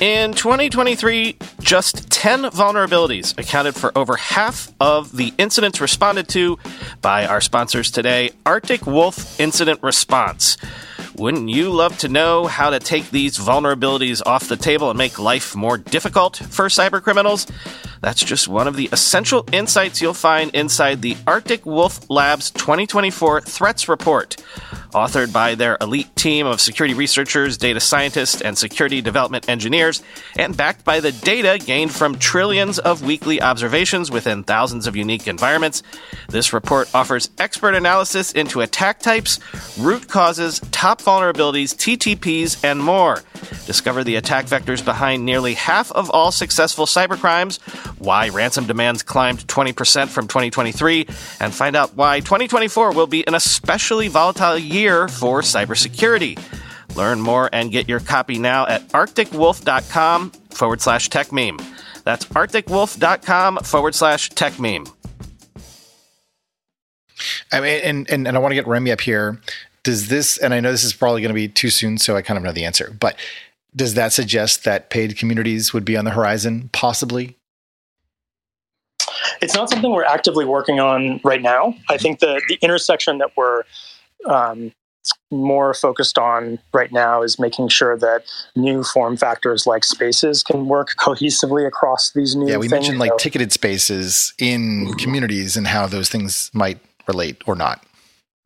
In 0.00 0.32
2023, 0.32 1.38
just 1.58 2.08
10 2.08 2.42
vulnerabilities 2.44 3.36
accounted 3.36 3.74
for 3.74 3.90
over 3.98 4.14
half 4.14 4.72
of 4.78 5.16
the 5.16 5.34
incidents 5.38 5.80
responded 5.80 6.28
to 6.28 6.56
by 7.02 7.26
our 7.26 7.40
sponsors 7.40 7.90
today, 7.90 8.30
Arctic 8.46 8.86
Wolf 8.86 9.40
Incident 9.40 9.82
Response. 9.82 10.56
Wouldn't 11.18 11.48
you 11.48 11.70
love 11.70 11.98
to 11.98 12.08
know 12.08 12.46
how 12.46 12.70
to 12.70 12.78
take 12.78 13.10
these 13.10 13.38
vulnerabilities 13.38 14.22
off 14.24 14.48
the 14.48 14.56
table 14.56 14.88
and 14.88 14.96
make 14.96 15.18
life 15.18 15.56
more 15.56 15.76
difficult 15.76 16.36
for 16.36 16.66
cybercriminals? 16.66 17.50
That's 18.00 18.24
just 18.24 18.46
one 18.46 18.68
of 18.68 18.76
the 18.76 18.88
essential 18.92 19.44
insights 19.50 20.00
you'll 20.00 20.14
find 20.14 20.54
inside 20.54 21.02
the 21.02 21.16
Arctic 21.26 21.66
Wolf 21.66 22.08
Labs 22.08 22.52
2024 22.52 23.40
Threats 23.40 23.88
Report 23.88 24.36
authored 24.92 25.32
by 25.32 25.54
their 25.54 25.76
elite 25.80 26.14
team 26.16 26.46
of 26.46 26.60
security 26.60 26.94
researchers, 26.94 27.58
data 27.58 27.80
scientists, 27.80 28.40
and 28.40 28.56
security 28.56 29.00
development 29.00 29.48
engineers, 29.48 30.02
and 30.38 30.56
backed 30.56 30.84
by 30.84 31.00
the 31.00 31.12
data 31.12 31.62
gained 31.64 31.92
from 31.92 32.18
trillions 32.18 32.78
of 32.78 33.02
weekly 33.02 33.42
observations 33.42 34.10
within 34.10 34.42
thousands 34.44 34.86
of 34.86 34.96
unique 34.96 35.28
environments. 35.28 35.82
This 36.28 36.52
report 36.52 36.88
offers 36.94 37.30
expert 37.38 37.74
analysis 37.74 38.32
into 38.32 38.60
attack 38.60 39.00
types, 39.00 39.40
root 39.78 40.08
causes, 40.08 40.60
top 40.70 41.00
vulnerabilities, 41.08 41.74
TTPs, 41.74 42.62
and 42.62 42.78
more. 42.78 43.22
Discover 43.64 44.04
the 44.04 44.16
attack 44.16 44.44
vectors 44.44 44.84
behind 44.84 45.24
nearly 45.24 45.54
half 45.54 45.90
of 45.92 46.10
all 46.10 46.30
successful 46.30 46.84
cybercrimes, 46.84 47.58
why 47.98 48.28
ransom 48.28 48.66
demands 48.66 49.02
climbed 49.02 49.46
20% 49.46 50.08
from 50.08 50.28
2023, 50.28 51.06
and 51.40 51.54
find 51.54 51.74
out 51.74 51.94
why 51.94 52.20
2024 52.20 52.92
will 52.92 53.06
be 53.06 53.26
an 53.26 53.34
especially 53.34 54.08
volatile 54.08 54.58
year 54.58 55.08
for 55.08 55.40
cybersecurity. 55.40 56.38
Learn 56.94 57.22
more 57.22 57.48
and 57.54 57.72
get 57.72 57.88
your 57.88 58.00
copy 58.00 58.38
now 58.38 58.66
at 58.66 58.86
arcticwolf.com 58.88 60.30
forward 60.50 60.82
slash 60.82 61.08
techmeme. 61.08 61.58
That's 62.04 62.26
arcticwolf.com 62.26 63.58
forward 63.58 63.94
slash 63.94 64.30
techmeme. 64.30 64.92
I 67.50 67.60
mean, 67.60 67.80
and, 67.82 68.10
and, 68.10 68.28
and 68.28 68.36
I 68.36 68.40
want 68.40 68.52
to 68.52 68.56
get 68.56 68.66
Remy 68.66 68.92
up 68.92 69.00
here. 69.00 69.40
Does 69.82 70.08
this, 70.08 70.38
and 70.38 70.52
I 70.52 70.60
know 70.60 70.70
this 70.70 70.84
is 70.84 70.92
probably 70.92 71.22
going 71.22 71.30
to 71.30 71.34
be 71.34 71.48
too 71.48 71.70
soon, 71.70 71.98
so 71.98 72.16
I 72.16 72.22
kind 72.22 72.36
of 72.36 72.44
know 72.44 72.52
the 72.52 72.64
answer, 72.64 72.94
but 72.98 73.16
does 73.74 73.94
that 73.94 74.12
suggest 74.12 74.64
that 74.64 74.90
paid 74.90 75.16
communities 75.16 75.72
would 75.72 75.84
be 75.84 75.96
on 75.96 76.04
the 76.04 76.10
horizon, 76.10 76.70
possibly? 76.72 77.36
It's 79.40 79.54
not 79.54 79.70
something 79.70 79.90
we're 79.90 80.04
actively 80.04 80.44
working 80.44 80.80
on 80.80 81.20
right 81.24 81.40
now. 81.40 81.74
I 81.88 81.96
think 81.96 82.18
the 82.18 82.40
the 82.48 82.58
intersection 82.60 83.18
that 83.18 83.30
we're 83.36 83.62
um, 84.26 84.72
more 85.30 85.74
focused 85.74 86.18
on 86.18 86.58
right 86.72 86.92
now 86.92 87.22
is 87.22 87.38
making 87.38 87.68
sure 87.68 87.96
that 87.98 88.24
new 88.56 88.82
form 88.82 89.16
factors 89.16 89.66
like 89.66 89.84
spaces 89.84 90.42
can 90.42 90.66
work 90.66 90.94
cohesively 90.98 91.66
across 91.66 92.12
these 92.12 92.34
new. 92.34 92.48
Yeah, 92.48 92.56
we 92.56 92.68
things. 92.68 92.72
mentioned 92.72 92.98
like 92.98 93.12
so, 93.12 93.16
ticketed 93.18 93.52
spaces 93.52 94.34
in 94.38 94.92
communities 94.94 95.56
and 95.56 95.66
how 95.66 95.86
those 95.86 96.08
things 96.08 96.50
might 96.52 96.78
relate 97.06 97.36
or 97.46 97.54
not. 97.54 97.84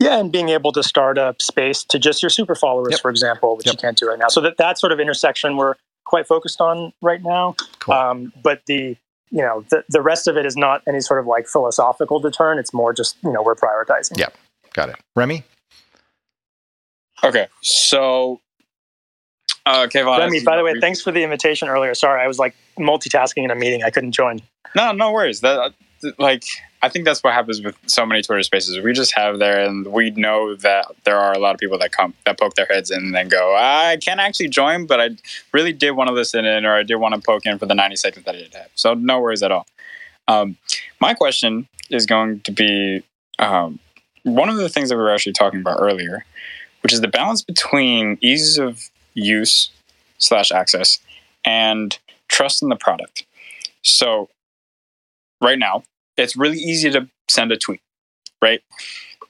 Yeah, 0.03 0.19
and 0.19 0.33
being 0.33 0.49
able 0.49 0.73
to 0.73 0.83
start 0.83 1.17
a 1.19 1.35
space 1.41 1.85
to 1.85 1.99
just 1.99 2.23
your 2.23 2.31
super 2.31 2.55
followers, 2.55 2.93
yep. 2.93 3.01
for 3.01 3.11
example, 3.11 3.57
which 3.57 3.67
yep. 3.67 3.75
you 3.75 3.79
can't 3.79 3.97
do 3.97 4.09
right 4.09 4.19
now. 4.19 4.29
So 4.29 4.41
that 4.41 4.57
that 4.57 4.79
sort 4.79 4.93
of 4.93 5.01
intersection 5.01 5.57
we're 5.57 5.75
quite 6.05 6.27
focused 6.27 6.61
on 6.61 6.93
right 7.03 7.23
now. 7.23 7.55
Cool. 7.79 7.95
Um, 7.95 8.33
but 8.43 8.63
the 8.67 8.97
you 9.31 9.43
know 9.43 9.65
the, 9.71 9.85
the 9.89 10.03
rest 10.03 10.27
of 10.27 10.37
it 10.37 10.45
is 10.45 10.57
not 10.57 10.83
any 10.89 11.01
sort 11.01 11.21
of 11.21 11.27
like 11.27 11.47
philosophical 11.47 12.21
deterrent. 12.21 12.61
It's 12.61 12.75
more 12.75 12.93
just 12.93 13.17
you 13.23 13.33
know 13.33 13.43
we're 13.43 13.55
prioritizing. 13.55 14.19
Yeah, 14.19 14.29
got 14.73 14.89
it. 14.89 14.97
Remy. 15.15 15.45
Okay, 17.25 17.47
so 17.61 18.41
uh, 19.65 19.87
Kayvon. 19.87 20.19
Remy, 20.19 20.43
by 20.43 20.57
the 20.57 20.65
way, 20.65 20.75
thanks 20.81 21.01
for 21.01 21.13
the 21.13 21.23
invitation 21.23 21.69
earlier. 21.69 21.95
Sorry, 21.95 22.21
I 22.21 22.27
was 22.27 22.39
like 22.39 22.57
multitasking 22.79 23.45
in 23.45 23.51
a 23.51 23.55
meeting. 23.55 23.85
I 23.85 23.91
couldn't 23.91 24.13
join. 24.13 24.41
No, 24.75 24.93
no 24.93 25.13
worries. 25.13 25.41
That 25.41 25.73
like 26.19 26.45
I 26.83 26.89
think 26.89 27.05
that's 27.05 27.23
what 27.23 27.33
happens 27.33 27.63
with 27.63 27.77
so 27.87 28.05
many 28.05 28.23
Twitter 28.23 28.43
Spaces. 28.43 28.79
We 28.83 28.93
just 28.93 29.15
have 29.17 29.39
there, 29.39 29.65
and 29.65 29.87
we 29.87 30.11
know 30.11 30.57
that 30.57 30.87
there 31.05 31.17
are 31.17 31.33
a 31.33 31.39
lot 31.39 31.55
of 31.55 31.61
people 31.61 31.79
that 31.79 31.93
come 31.93 32.15
that 32.27 32.39
poke 32.39 32.55
their 32.55 32.67
heads 32.67 32.91
in 32.91 32.99
and 32.99 33.15
then 33.15 33.29
go, 33.29 33.55
"I 33.57 33.99
can't 34.03 34.21
actually 34.21 34.49
join, 34.49 34.87
but 34.87 35.01
I 35.01 35.11
really 35.53 35.73
did 35.73 35.93
want 35.93 36.09
to 36.09 36.15
listen 36.15 36.45
in, 36.45 36.65
or 36.65 36.75
I 36.75 36.83
did 36.83 36.97
want 36.97 37.15
to 37.15 37.21
poke 37.21 37.47
in 37.47 37.59
for 37.59 37.67
the 37.67 37.75
ninety 37.75 37.97
seconds 37.97 38.25
that 38.25 38.35
I 38.35 38.39
did 38.39 38.55
have." 38.55 38.69
So 38.75 38.95
no 38.95 39.21
worries 39.21 39.43
at 39.43 39.53
all. 39.53 39.67
Um, 40.29 40.57
my 41.01 41.15
question 41.15 41.69
is 41.91 42.07
going 42.07 42.41
to 42.41 42.53
be 42.53 43.03
um, 43.39 43.79
one 44.23 44.49
of 44.49 44.57
the 44.57 44.69
things 44.69 44.89
that 44.89 44.97
we 44.97 45.03
were 45.03 45.13
actually 45.13 45.33
talking 45.33 45.61
about 45.61 45.79
earlier, 45.81 46.25
which 46.83 46.93
is 46.93 47.01
the 47.01 47.09
balance 47.09 47.43
between 47.43 48.19
ease 48.21 48.59
of 48.59 48.89
use 49.15 49.71
slash 50.19 50.53
access 50.53 50.99
and 51.45 51.99
trust 52.29 52.63
in 52.63 52.69
the 52.69 52.77
product. 52.77 53.25
So 53.83 54.29
right 55.41 55.59
now, 55.59 55.83
it's 56.17 56.37
really 56.37 56.59
easy 56.59 56.91
to 56.91 57.09
send 57.29 57.53
a 57.53 57.57
tweet, 57.57 57.81
right? 58.41 58.63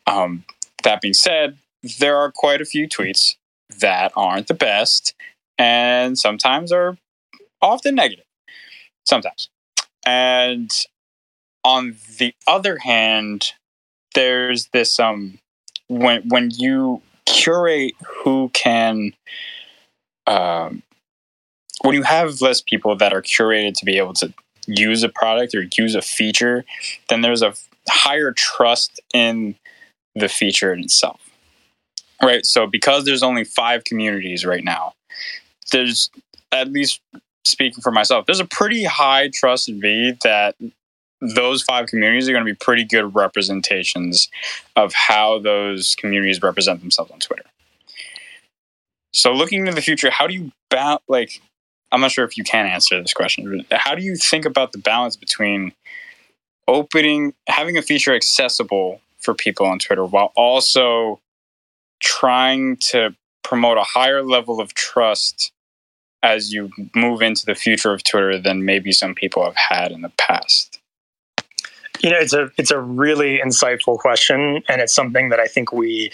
Um, 0.07 0.45
that 0.83 1.01
being 1.01 1.15
said, 1.15 1.59
there 1.99 2.17
are 2.17 2.31
quite 2.31 2.61
a 2.61 2.65
few 2.65 2.89
tweets 2.89 3.37
that 3.81 4.13
aren't 4.17 4.49
the 4.49 4.55
best 4.55 5.15
and 5.59 6.19
sometimes 6.19 6.73
are 6.73 6.97
often 7.61 7.95
negative. 7.95 8.25
Sometimes. 9.05 9.49
And 10.05 10.71
on 11.65 11.97
the 12.19 12.35
other 12.47 12.79
hand, 12.79 13.53
there's 14.15 14.69
this 14.69 14.99
um 15.01 15.39
when 15.89 16.29
when 16.29 16.51
you 16.51 17.01
curate 17.27 17.95
who 18.25 18.51
can 18.53 19.13
um 20.27 20.83
when 21.83 21.95
you 21.95 22.03
have 22.03 22.41
less 22.41 22.61
people 22.61 22.97
that 22.97 23.13
are 23.13 23.23
curated 23.23 23.75
to 23.75 23.85
be 23.85 23.97
able 23.97 24.15
to 24.15 24.33
use 24.77 25.03
a 25.03 25.09
product 25.09 25.55
or 25.55 25.65
use 25.77 25.95
a 25.95 26.03
feature, 26.03 26.65
then 27.09 27.21
there's 27.21 27.43
a 27.43 27.55
higher 27.89 28.33
trust 28.33 29.01
in 29.13 29.55
the 30.15 30.29
feature 30.29 30.73
in 30.73 30.81
itself. 30.81 31.21
Right. 32.23 32.47
So 32.47 32.67
because 32.67 33.05
there's 33.05 33.23
only 33.23 33.45
five 33.45 33.85
communities 33.85 34.45
right 34.45 34.63
now, 34.63 34.95
there's 35.73 36.11
at 36.53 36.71
least 36.71 37.01
speaking 37.45 37.83
for 37.83 37.91
myself, 37.91 38.27
there's 38.27 38.41
a 38.41 38.45
pretty 38.45 38.85
high 38.85 39.31
trust 39.33 39.69
in 39.69 39.81
me 39.81 40.17
that 40.23 40.55
those 41.21 41.63
five 41.63 41.87
communities 41.87 42.29
are 42.29 42.33
going 42.33 42.45
to 42.45 42.53
be 42.53 42.57
pretty 42.57 42.85
good 42.85 43.15
representations 43.15 44.29
of 44.77 44.93
how 44.93 45.39
those 45.39 45.95
communities 45.95 46.43
represent 46.43 46.81
themselves 46.81 47.11
on 47.11 47.21
Twitter. 47.21 47.45
So 49.15 49.33
looking 49.33 49.65
to 49.67 49.73
the 49.73 49.83
future, 49.83 50.11
how 50.11 50.27
do 50.27 50.35
you 50.35 50.53
balance 50.71 51.03
like 51.09 51.41
I'm 51.93 52.01
not 52.01 52.11
sure 52.11 52.25
if 52.25 52.37
you 52.37 52.43
can 52.43 52.67
answer 52.67 53.01
this 53.01 53.13
question, 53.13 53.65
how 53.71 53.95
do 53.95 54.03
you 54.03 54.17
think 54.17 54.45
about 54.47 54.73
the 54.73 54.79
balance 54.79 55.15
between 55.15 55.73
opening, 56.67 57.35
having 57.49 57.77
a 57.77 57.83
feature 57.83 58.15
accessible 58.15 59.01
for 59.19 59.35
people 59.35 59.67
on 59.67 59.79
Twitter 59.79 60.05
while 60.05 60.33
also 60.35 61.21
trying 62.01 62.77
to 62.77 63.15
promote 63.45 63.79
a 63.79 63.83
higher 63.83 64.23
level 64.23 64.61
of 64.61 64.75
trust 64.75 65.53
as 66.23 66.53
you 66.53 66.71
move 66.95 67.21
into 67.21 67.45
the 67.45 67.55
future 67.55 67.93
of 67.93 68.03
Twitter 68.05 68.39
than 68.39 68.65
maybe 68.65 68.93
some 68.93 69.15
people 69.15 69.45
have 69.45 69.57
had 69.57 69.93
in 69.93 70.03
the 70.03 70.13
past? 70.17 70.79
You 72.01 72.11
know, 72.11 72.19
it's 72.19 72.33
a 72.33 72.51
it's 72.57 72.71
a 72.71 72.81
really 72.81 73.39
insightful 73.45 73.99
question, 73.99 74.63
and 74.69 74.81
it's 74.81 74.95
something 74.95 75.29
that 75.29 75.39
I 75.39 75.47
think 75.47 75.73
we 75.73 76.11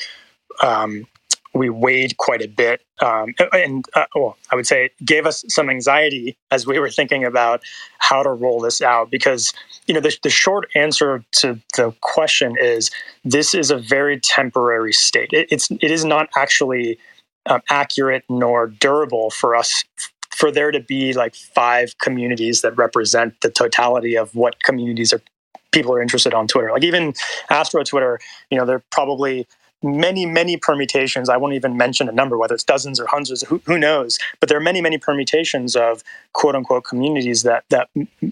um, 0.63 1.07
we 1.55 1.71
weighed 1.71 2.17
quite 2.19 2.43
a 2.43 2.49
bit, 2.49 2.83
um, 3.01 3.35
and 3.53 3.85
uh, 3.95 4.05
well, 4.15 4.37
I 4.53 4.57
would 4.57 4.67
say 4.67 4.87
it 4.87 4.93
gave 5.05 5.27
us 5.27 5.45
some 5.49 5.71
anxiety 5.71 6.37
as 6.51 6.67
we 6.67 6.79
were 6.79 6.91
thinking 6.91 7.25
about 7.25 7.63
how 7.99 8.23
to 8.23 8.31
roll 8.31 8.61
this 8.61 8.83
out. 8.83 9.11
Because 9.11 9.53
you 9.87 9.95
know, 9.95 10.01
the, 10.01 10.17
the 10.23 10.31
short 10.31 10.69
answer 10.75 11.25
to 11.33 11.59
the 11.77 11.95
question 12.01 12.57
is 12.61 12.91
this 13.25 13.55
is 13.55 13.71
a 13.71 13.79
very 13.79 14.21
temporary 14.21 14.93
state. 14.93 15.31
It, 15.33 15.49
it's 15.51 15.71
it 15.71 15.91
is 15.91 16.05
not 16.05 16.29
actually 16.37 16.99
um, 17.47 17.63
accurate 17.71 18.25
nor 18.29 18.67
durable 18.67 19.31
for 19.31 19.57
us 19.57 19.85
for 20.31 20.53
there 20.53 20.71
to 20.71 20.81
be 20.81 21.13
like 21.15 21.35
five 21.35 21.99
communities 21.99 22.61
that 22.61 22.77
represent 22.77 23.41
the 23.41 23.51
totality 23.51 24.17
of 24.17 24.35
what 24.35 24.63
communities 24.63 25.13
are 25.13 25.21
people 25.73 25.93
are 25.93 26.01
interested 26.01 26.33
on 26.33 26.47
Twitter. 26.47 26.71
Like 26.71 26.85
even 26.85 27.13
Astro 27.51 27.83
Twitter, 27.83 28.19
you 28.51 28.59
know, 28.59 28.65
they're 28.65 28.83
probably 28.91 29.47
many, 29.83 30.27
many 30.27 30.57
permutations. 30.57 31.29
I 31.29 31.37
won't 31.37 31.55
even 31.55 31.77
mention 31.77 32.09
a 32.09 32.13
number, 32.13 32.37
whether 32.37 32.55
it's 32.55 32.65
dozens 32.65 32.99
or 32.99 33.07
hundreds, 33.07 33.43
who, 33.43 33.61
who 33.65 33.79
knows? 33.79 34.19
But 34.41 34.49
there 34.49 34.59
are 34.59 34.63
many, 34.63 34.81
many 34.81 34.99
permutations 34.99 35.77
of 35.77 36.03
quote 36.33 36.55
unquote 36.55 36.85
communities 36.85 37.43
that 37.43 37.65
that 37.71 37.89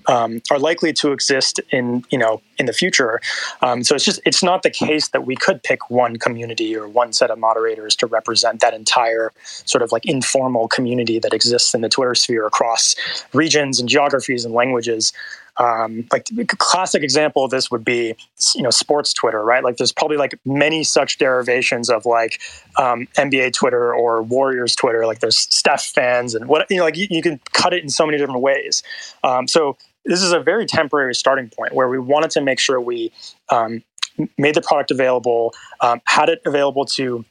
um, 0.07 0.43
are 0.51 0.59
likely 0.59 0.93
to 0.93 1.13
exist 1.13 1.61
in 1.71 2.05
you 2.11 2.19
know 2.19 2.41
in 2.59 2.67
the 2.67 2.73
future. 2.73 3.21
Um, 3.63 3.85
so 3.85 3.95
it's 3.95 4.05
just 4.05 4.21
it's 4.25 4.43
not 4.43 4.63
the 4.63 4.71
case 4.71 5.09
that 5.09 5.27
we 5.27 5.37
could 5.37 5.63
pick 5.63 5.91
one 5.91 6.17
community 6.17 6.77
or 6.77 6.89
one 6.89 7.13
set 7.13 7.31
of 7.31 7.39
moderators 7.39 7.95
to 7.97 8.07
represent 8.07 8.61
that 8.61 8.75
entire 8.75 9.33
sort 9.43 9.83
of 9.83 9.93
like 9.93 10.05
informal 10.05 10.69
community 10.69 11.19
that 11.19 11.33
exists 11.33 11.75
in 11.75 11.81
the 11.81 11.89
Twitter 11.89 12.15
sphere 12.15 12.47
across 12.47 12.95
regions 13.33 13.79
and 13.81 13.89
geographies 13.89 14.45
and 14.45 14.55
languages. 14.55 15.13
Um, 15.59 16.07
like 16.13 16.29
a 16.31 16.57
classic 16.57 17.03
example 17.03 17.45
of 17.45 17.51
this 17.51 17.71
would 17.71 17.85
be 17.85 18.15
you 18.55 18.63
know 18.63 18.71
sports 18.71 19.13
twitter 19.13 19.43
right? 19.43 19.65
Like 19.65 19.77
there's 19.77 19.93
probably 19.93 20.17
like 20.17 20.39
many 20.45 20.85
such 20.85 21.19
derivations 21.19 21.91
of 21.91 22.07
like 22.07 22.41
um, 22.79 23.07
nba 23.17 23.53
twitter 23.53 23.95
or 23.95 24.23
warriors 24.23 24.75
twitter. 24.77 25.07
Like 25.07 25.21
there's 25.21 25.39
steph 25.39 25.85
fans 25.85 26.35
and 26.35 26.47
what 26.47 26.71
you 26.71 26.77
know 26.77 26.85
like 26.85 26.97
you, 26.97 27.07
you 27.11 27.23
can 27.23 27.41
cut 27.53 27.73
it 27.73 27.83
in 27.83 27.89
so 27.89 28.07
many 28.07 28.19
different 28.19 28.41
ways. 28.41 28.83
Um, 29.25 29.49
so 29.49 29.77
this 30.05 30.23
is 30.23 30.33
a 30.33 30.41
very 30.41 30.67
temporary 30.67 31.15
starting 31.15 31.51
point 31.51 31.75
where 31.75 31.89
we 31.89 31.99
wanted 31.99 32.31
to 32.33 32.41
make 32.41 32.59
sure 32.59 32.81
we 32.81 33.13
um, 33.51 33.83
made 34.39 34.55
the 34.55 34.63
product 34.63 34.91
available 34.91 35.53
um, 35.81 36.01
had 36.05 36.29
it 36.29 36.41
available 36.47 36.85
to 36.85 37.25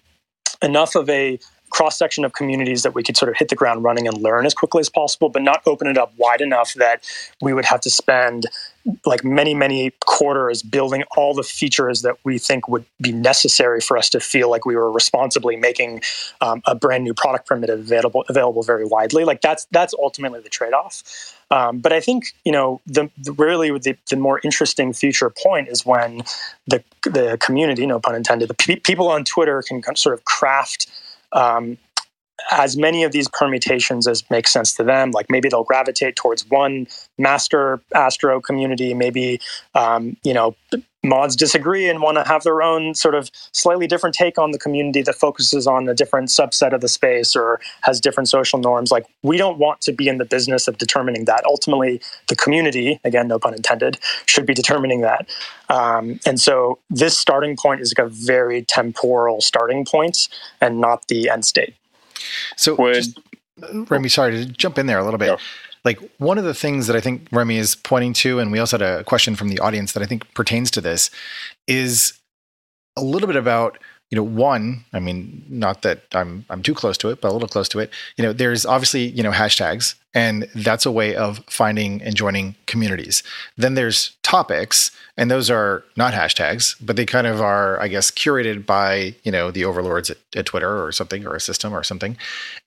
enough 0.61 0.95
of 0.95 1.09
a 1.09 1.39
cross 1.76 1.97
section 1.97 2.23
of 2.23 2.32
communities 2.32 2.84
that 2.84 2.95
we 2.95 3.03
could 3.03 3.17
sort 3.17 3.28
of 3.28 3.36
hit 3.36 3.49
the 3.49 3.55
ground 3.55 3.84
running 3.84 4.07
and 4.07 4.21
learn 4.21 4.45
as 4.45 4.53
quickly 4.53 4.80
as 4.80 4.88
possible, 4.88 5.28
but 5.28 5.41
not 5.41 5.61
open 5.65 5.88
it 5.88 5.97
up 5.97 6.13
wide 6.15 6.39
enough 6.39 6.73
that 6.76 7.03
we 7.41 7.51
would 7.51 7.65
have 7.65 7.82
to 7.82 7.89
spend 7.89 8.45
like 9.05 9.26
many, 9.26 9.53
many 9.53 9.91
quarters 10.05 10.61
building 10.63 11.03
all 11.17 11.34
the 11.34 11.43
features 11.43 12.01
that 12.01 12.15
we 12.23 12.38
think 12.38 12.69
would 12.69 12.86
be 13.01 13.11
necessary 13.11 13.82
for 13.82 13.97
us 13.97 14.09
to 14.09 14.21
feel 14.21 14.49
like 14.49 14.65
we 14.65 14.78
were 14.78 14.89
responsibly 14.89 15.57
making 15.57 16.01
um, 16.39 16.61
a 16.65 16.76
brand 16.76 17.03
new 17.03 17.13
product 17.13 17.45
primitive 17.45 17.80
available 17.80 18.23
available 18.30 18.63
very 18.63 18.86
widely. 18.86 19.26
Like 19.26 19.41
that's 19.41 19.67
that's 19.71 19.93
ultimately 20.01 20.39
the 20.39 20.49
trade 20.49 20.73
off. 20.73 21.03
Um, 21.51 21.80
but 21.80 21.91
I 21.91 21.99
think 21.99 22.28
you 22.45 22.53
know 22.53 22.80
the, 22.88 23.09
the 23.17 23.34
really 23.34 23.69
the, 23.71 23.97
the, 24.09 24.15
more 24.15 24.39
interesting 24.45 24.93
future 24.93 25.30
point 25.30 25.67
is 25.67 25.86
when 25.86 26.23
the 26.67 26.82
the 27.03 27.38
community, 27.41 27.86
no 27.86 27.99
pun 27.99 28.15
intended, 28.15 28.49
the 28.49 28.53
pe- 28.53 28.78
people 28.78 29.09
on 29.09 29.26
Twitter 29.26 29.61
can 29.61 29.84
sort 29.95 30.13
of 30.13 30.23
craft 30.23 30.88
um, 31.36 31.77
as 32.51 32.77
many 32.77 33.03
of 33.03 33.11
these 33.11 33.27
permutations 33.29 34.07
as 34.07 34.23
make 34.29 34.47
sense 34.47 34.73
to 34.75 34.83
them. 34.83 35.11
Like 35.11 35.29
maybe 35.29 35.49
they'll 35.49 35.63
gravitate 35.63 36.15
towards 36.15 36.47
one 36.49 36.87
master 37.17 37.81
Astro 37.93 38.41
community. 38.41 38.93
Maybe 38.93 39.39
um, 39.73 40.17
you 40.23 40.33
know 40.33 40.55
mods 41.05 41.35
disagree 41.35 41.87
and 41.87 42.01
want 42.01 42.17
to 42.17 42.23
have 42.23 42.43
their 42.43 42.61
own 42.61 42.93
sort 42.95 43.15
of 43.15 43.29
slightly 43.51 43.87
different 43.87 44.15
take 44.15 44.37
on 44.37 44.51
the 44.51 44.57
community 44.57 45.01
that 45.03 45.15
focuses 45.15 45.67
on 45.67 45.87
a 45.87 45.93
different 45.93 46.29
subset 46.29 46.73
of 46.73 46.81
the 46.81 46.87
space 46.87 47.35
or 47.35 47.59
has 47.81 48.01
different 48.01 48.27
social 48.27 48.59
norms. 48.59 48.91
Like 48.91 49.05
we 49.23 49.37
don't 49.37 49.57
want 49.57 49.81
to 49.81 49.91
be 49.91 50.07
in 50.07 50.17
the 50.17 50.25
business 50.25 50.67
of 50.67 50.77
determining 50.77 51.25
that. 51.25 51.45
Ultimately, 51.45 52.01
the 52.27 52.35
community, 52.35 52.99
again, 53.03 53.27
no 53.27 53.39
pun 53.39 53.53
intended, 53.53 53.99
should 54.25 54.45
be 54.45 54.53
determining 54.53 55.01
that. 55.01 55.29
Um, 55.69 56.19
and 56.25 56.39
so 56.39 56.79
this 56.89 57.17
starting 57.17 57.55
point 57.55 57.81
is 57.81 57.93
like 57.95 58.05
a 58.05 58.09
very 58.09 58.63
temporal 58.63 59.41
starting 59.41 59.85
point 59.85 60.27
and 60.59 60.81
not 60.81 61.07
the 61.07 61.29
end 61.29 61.45
state. 61.45 61.75
So, 62.55 62.76
Would, 62.76 62.95
just, 62.95 63.20
uh, 63.61 63.86
Remy, 63.86 64.09
sorry 64.09 64.32
to 64.32 64.45
jump 64.45 64.78
in 64.78 64.86
there 64.86 64.99
a 64.99 65.03
little 65.03 65.18
bit. 65.18 65.39
Like 65.84 65.99
one 66.18 66.38
of 66.38 66.43
the 66.43 66.53
things 66.53 66.88
that 66.88 66.95
I 66.95 66.99
think 66.99 67.28
Remy 67.32 67.57
is 67.57 67.76
pointing 67.76 68.13
to, 68.13 68.39
and 68.39 68.51
we 68.51 68.59
also 68.59 68.78
had 68.78 68.99
a 68.99 69.03
question 69.03 69.36
from 69.36 69.49
the 69.49 69.59
audience 69.59 69.93
that 69.93 70.01
I 70.01 70.07
think 70.07 70.34
pertains 70.34 70.72
to 70.72 70.82
this, 70.82 71.11
is 71.68 72.13
a 72.97 73.03
little 73.03 73.28
bit 73.28 73.36
about 73.36 73.78
you 74.12 74.16
know, 74.16 74.24
one, 74.24 74.86
I 74.93 74.99
mean, 74.99 75.43
not 75.49 75.82
that 75.82 76.03
I'm 76.14 76.45
I'm 76.49 76.62
too 76.62 76.76
close 76.76 76.97
to 76.99 77.10
it, 77.10 77.22
but 77.22 77.32
a 77.32 77.34
little 77.34 77.47
close 77.47 77.68
to 77.70 77.80
it. 77.80 77.89
You 78.18 78.24
know, 78.24 78.34
there's 78.34 78.66
obviously 78.66 79.08
you 79.08 79.24
know 79.24 79.32
hashtags, 79.32 79.95
and 80.14 80.47
that's 80.53 80.86
a 80.86 80.91
way 80.91 81.16
of 81.16 81.43
finding 81.49 82.01
and 82.01 82.16
joining 82.16 82.56
communities. 82.68 83.24
Then 83.58 83.74
there's 83.74 84.16
topics, 84.22 84.91
and 85.18 85.32
those 85.32 85.49
are 85.49 85.84
not 85.97 86.14
hashtags, 86.14 86.76
but 86.80 86.95
they 86.95 87.06
kind 87.06 87.26
of 87.26 87.41
are, 87.41 87.82
I 87.82 87.88
guess, 87.88 88.12
curated 88.12 88.66
by 88.66 89.16
you 89.24 89.32
know 89.32 89.49
the 89.49 89.66
overlords 89.66 90.12
at, 90.12 90.18
at 90.36 90.45
Twitter 90.45 90.84
or 90.86 90.91
something, 90.91 91.26
or 91.26 91.36
a 91.36 91.41
system 91.41 91.74
or 91.74 91.84
something. 91.84 92.16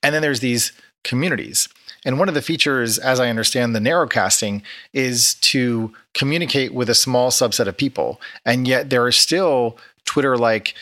And 0.03 0.14
then 0.14 0.22
there's 0.22 0.41
these 0.41 0.72
communities. 1.05 1.68
And 2.05 2.18
one 2.18 2.28
of 2.28 2.34
the 2.34 2.43
features, 2.43 2.99
as 2.99 3.20
I 3.20 3.28
understand 3.28 3.74
the 3.74 3.80
narrowcasting, 3.80 4.62
is 4.93 5.34
to 5.34 5.93
communicate 6.14 6.72
with 6.72 6.89
a 6.89 6.95
small 6.95 7.30
subset 7.30 7.66
of 7.66 7.76
people. 7.76 8.20
And 8.45 8.68
yet 8.68 8.91
there 8.91 9.05
are 9.05 9.12
still 9.12 9.76
Twitter 10.05 10.36
like 10.36 10.74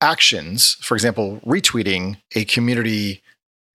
actions, 0.00 0.74
for 0.80 0.94
example, 0.94 1.40
retweeting 1.44 2.16
a 2.34 2.44
community 2.44 3.22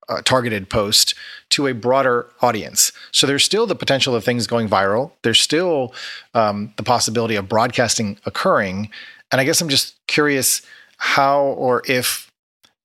uh, 0.07 0.21
targeted 0.21 0.69
post 0.69 1.15
to 1.49 1.67
a 1.67 1.73
broader 1.73 2.29
audience. 2.41 2.91
So 3.11 3.25
there's 3.25 3.43
still 3.43 3.65
the 3.65 3.75
potential 3.75 4.15
of 4.15 4.23
things 4.23 4.47
going 4.47 4.69
viral. 4.69 5.11
There's 5.23 5.39
still 5.39 5.93
um, 6.33 6.73
the 6.77 6.83
possibility 6.83 7.35
of 7.35 7.49
broadcasting 7.49 8.19
occurring. 8.25 8.89
And 9.31 9.41
I 9.41 9.43
guess 9.43 9.61
I'm 9.61 9.69
just 9.69 9.95
curious 10.07 10.61
how 10.97 11.41
or 11.43 11.81
if 11.87 12.31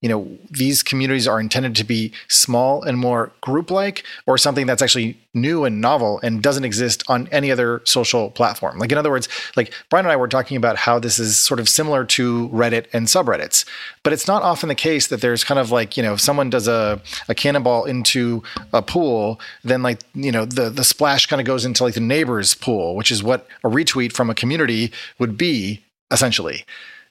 you 0.01 0.09
know 0.09 0.27
these 0.51 0.83
communities 0.83 1.29
are 1.29 1.41
intended 1.41 1.77
to 1.77 1.85
be 1.85 2.13
small 2.29 2.83
and 2.83 2.99
more 2.99 3.33
group 3.41 3.71
like 3.71 4.05
or 4.27 4.39
something 4.39 4.67
that's 4.67 4.83
actually 4.83 5.17
new 5.35 5.65
and 5.65 5.81
novel 5.81 6.19
and 6.23 6.43
doesn't 6.43 6.65
exist 6.65 7.05
on 7.09 7.29
any 7.31 7.53
other 7.53 7.81
social 7.85 8.31
platform. 8.31 8.79
Like 8.79 8.91
in 8.91 8.99
other 8.99 9.11
words 9.11 9.29
like 9.57 9.73
brian 9.89 10.07
and 10.07 10.13
i 10.13 10.17
were 10.17 10.29
talking 10.29 10.57
about 10.57 10.77
how 10.77 10.99
this 10.99 11.19
is 11.19 11.39
sort 11.39 11.61
of 11.61 11.69
similar 11.69 12.05
to 12.05 12.49
reddit 12.49 12.87
and 12.93 13.07
subreddits 13.07 13.65
but 14.03 14.13
it's 14.13 14.27
not 14.27 14.43
often 14.43 14.69
the 14.69 14.75
case 14.75 15.09
that 15.09 15.21
there's 15.21 15.45
kind 15.45 15.59
of 15.61 15.71
like 15.71 15.97
you 15.97 16.03
know 16.03 16.15
if 16.15 16.21
someone 16.21 16.51
does 16.51 16.67
a, 16.67 17.01
a 17.29 17.35
cannonball 17.35 17.85
into 17.85 18.43
a 18.73 18.83
pool 18.83 19.41
then 19.63 19.83
like 19.83 20.01
you 20.15 20.33
know 20.33 20.45
the 20.45 20.71
the 20.71 20.85
splash 20.85 21.27
kind 21.27 21.41
of 21.41 21.47
goes 21.47 21.65
into 21.65 21.85
like 21.85 21.95
the 21.95 22.01
neighbor's 22.01 22.55
pool 22.55 22.97
which 22.97 23.11
is 23.11 23.23
what 23.23 23.47
a 23.65 23.69
retweet 23.69 24.13
from 24.13 24.31
a 24.31 24.35
community 24.35 24.93
would 25.19 25.37
be 25.37 25.83
essentially. 26.11 26.65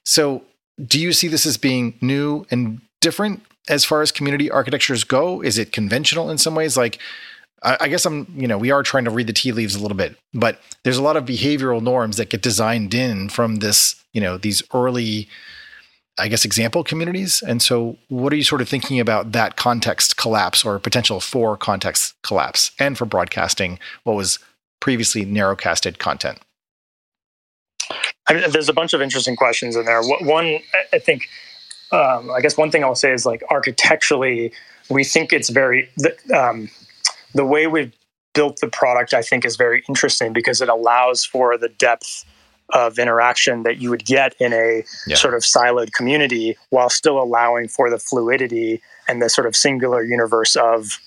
So 0.04 0.44
do 0.86 1.00
you 1.00 1.14
see 1.14 1.28
this 1.28 1.46
as 1.46 1.58
being 1.58 1.98
new 2.02 2.46
and 2.52 2.82
different 3.02 3.44
as 3.68 3.86
far 3.86 4.02
as 4.02 4.12
community 4.12 4.50
architectures 4.50 5.04
go? 5.04 5.42
Is 5.42 5.58
it 5.58 5.72
conventional 5.72 6.30
in 6.30 6.38
some 6.38 6.56
ways? 6.56 6.78
Like, 6.78 7.00
I 7.62 7.90
guess 7.90 8.06
I'm, 8.06 8.26
you 8.38 8.48
know, 8.48 8.58
we 8.58 8.72
are 8.72 8.84
trying 8.84 9.04
to 9.04 9.12
read 9.12 9.28
the 9.28 9.34
tea 9.34 9.52
leaves 9.52 9.76
a 9.76 9.82
little 9.82 9.98
bit, 9.98 10.16
but 10.34 10.62
there's 10.84 10.98
a 10.98 11.04
lot 11.04 11.18
of 11.18 11.26
behavioral 11.26 11.82
norms 11.82 12.16
that 12.16 12.30
get 12.30 12.42
designed 12.42 12.94
in 12.94 13.28
from 13.28 13.58
this, 13.58 14.02
you 14.14 14.22
know, 14.22 14.38
these 14.38 14.64
early, 14.74 15.28
I 16.18 16.30
guess, 16.30 16.46
example 16.46 16.86
communities. 16.86 17.44
And 17.46 17.62
so, 17.62 17.98
what 18.08 18.32
are 18.32 18.38
you 18.38 18.44
sort 18.44 18.62
of 18.62 18.70
thinking 18.70 18.98
about 18.98 19.34
that 19.34 19.58
context 19.58 20.16
collapse 20.16 20.64
or 20.64 20.80
potential 20.80 21.20
for 21.20 21.58
context 21.58 22.14
collapse 22.24 22.72
and 22.80 22.98
for 22.98 23.04
broadcasting 23.04 23.78
what 24.04 24.16
was 24.16 24.40
previously 24.80 25.26
narrowcasted 25.26 25.98
content? 25.98 26.40
I 28.30 28.34
mean, 28.34 28.52
there's 28.52 28.70
a 28.70 28.74
bunch 28.74 28.94
of 28.94 29.02
interesting 29.02 29.36
questions 29.36 29.76
in 29.76 29.86
there. 29.86 30.02
One, 30.04 30.60
I 30.94 31.00
think, 31.00 31.28
um, 31.92 32.30
I 32.32 32.42
guess 32.42 32.56
one 32.58 32.70
thing 32.70 32.84
I'll 32.84 32.96
say 32.96 33.12
is 33.12 33.26
like 33.26 33.44
architecturally, 33.50 34.54
we 34.90 35.04
think 35.04 35.34
it's 35.34 35.50
very 35.50 35.90
the, 35.98 36.16
um, 36.34 36.70
the 37.34 37.46
way 37.46 37.66
we've 37.68 37.94
built 38.36 38.60
the 38.62 38.68
product. 38.68 39.14
I 39.14 39.24
think 39.24 39.46
is 39.46 39.56
very 39.56 39.84
interesting 39.90 40.32
because 40.32 40.62
it 40.62 40.70
allows 40.70 41.26
for 41.26 41.58
the 41.58 41.70
depth 41.70 42.26
of 42.74 43.00
interaction 43.00 43.64
that 43.64 43.80
you 43.80 43.90
would 43.90 44.06
get 44.06 44.36
in 44.40 44.54
a 44.54 44.84
yeah. 45.08 45.16
sort 45.16 45.34
of 45.34 45.42
siloed 45.42 45.92
community 45.94 46.56
while 46.70 46.90
still 46.90 47.20
allowing 47.22 47.68
for 47.68 47.90
the 47.90 47.98
fluidity 47.98 48.82
and 49.08 49.22
the 49.22 49.30
sort 49.30 49.48
of 49.48 49.56
singular 49.56 50.04
universe 50.04 50.56
of 50.56 51.00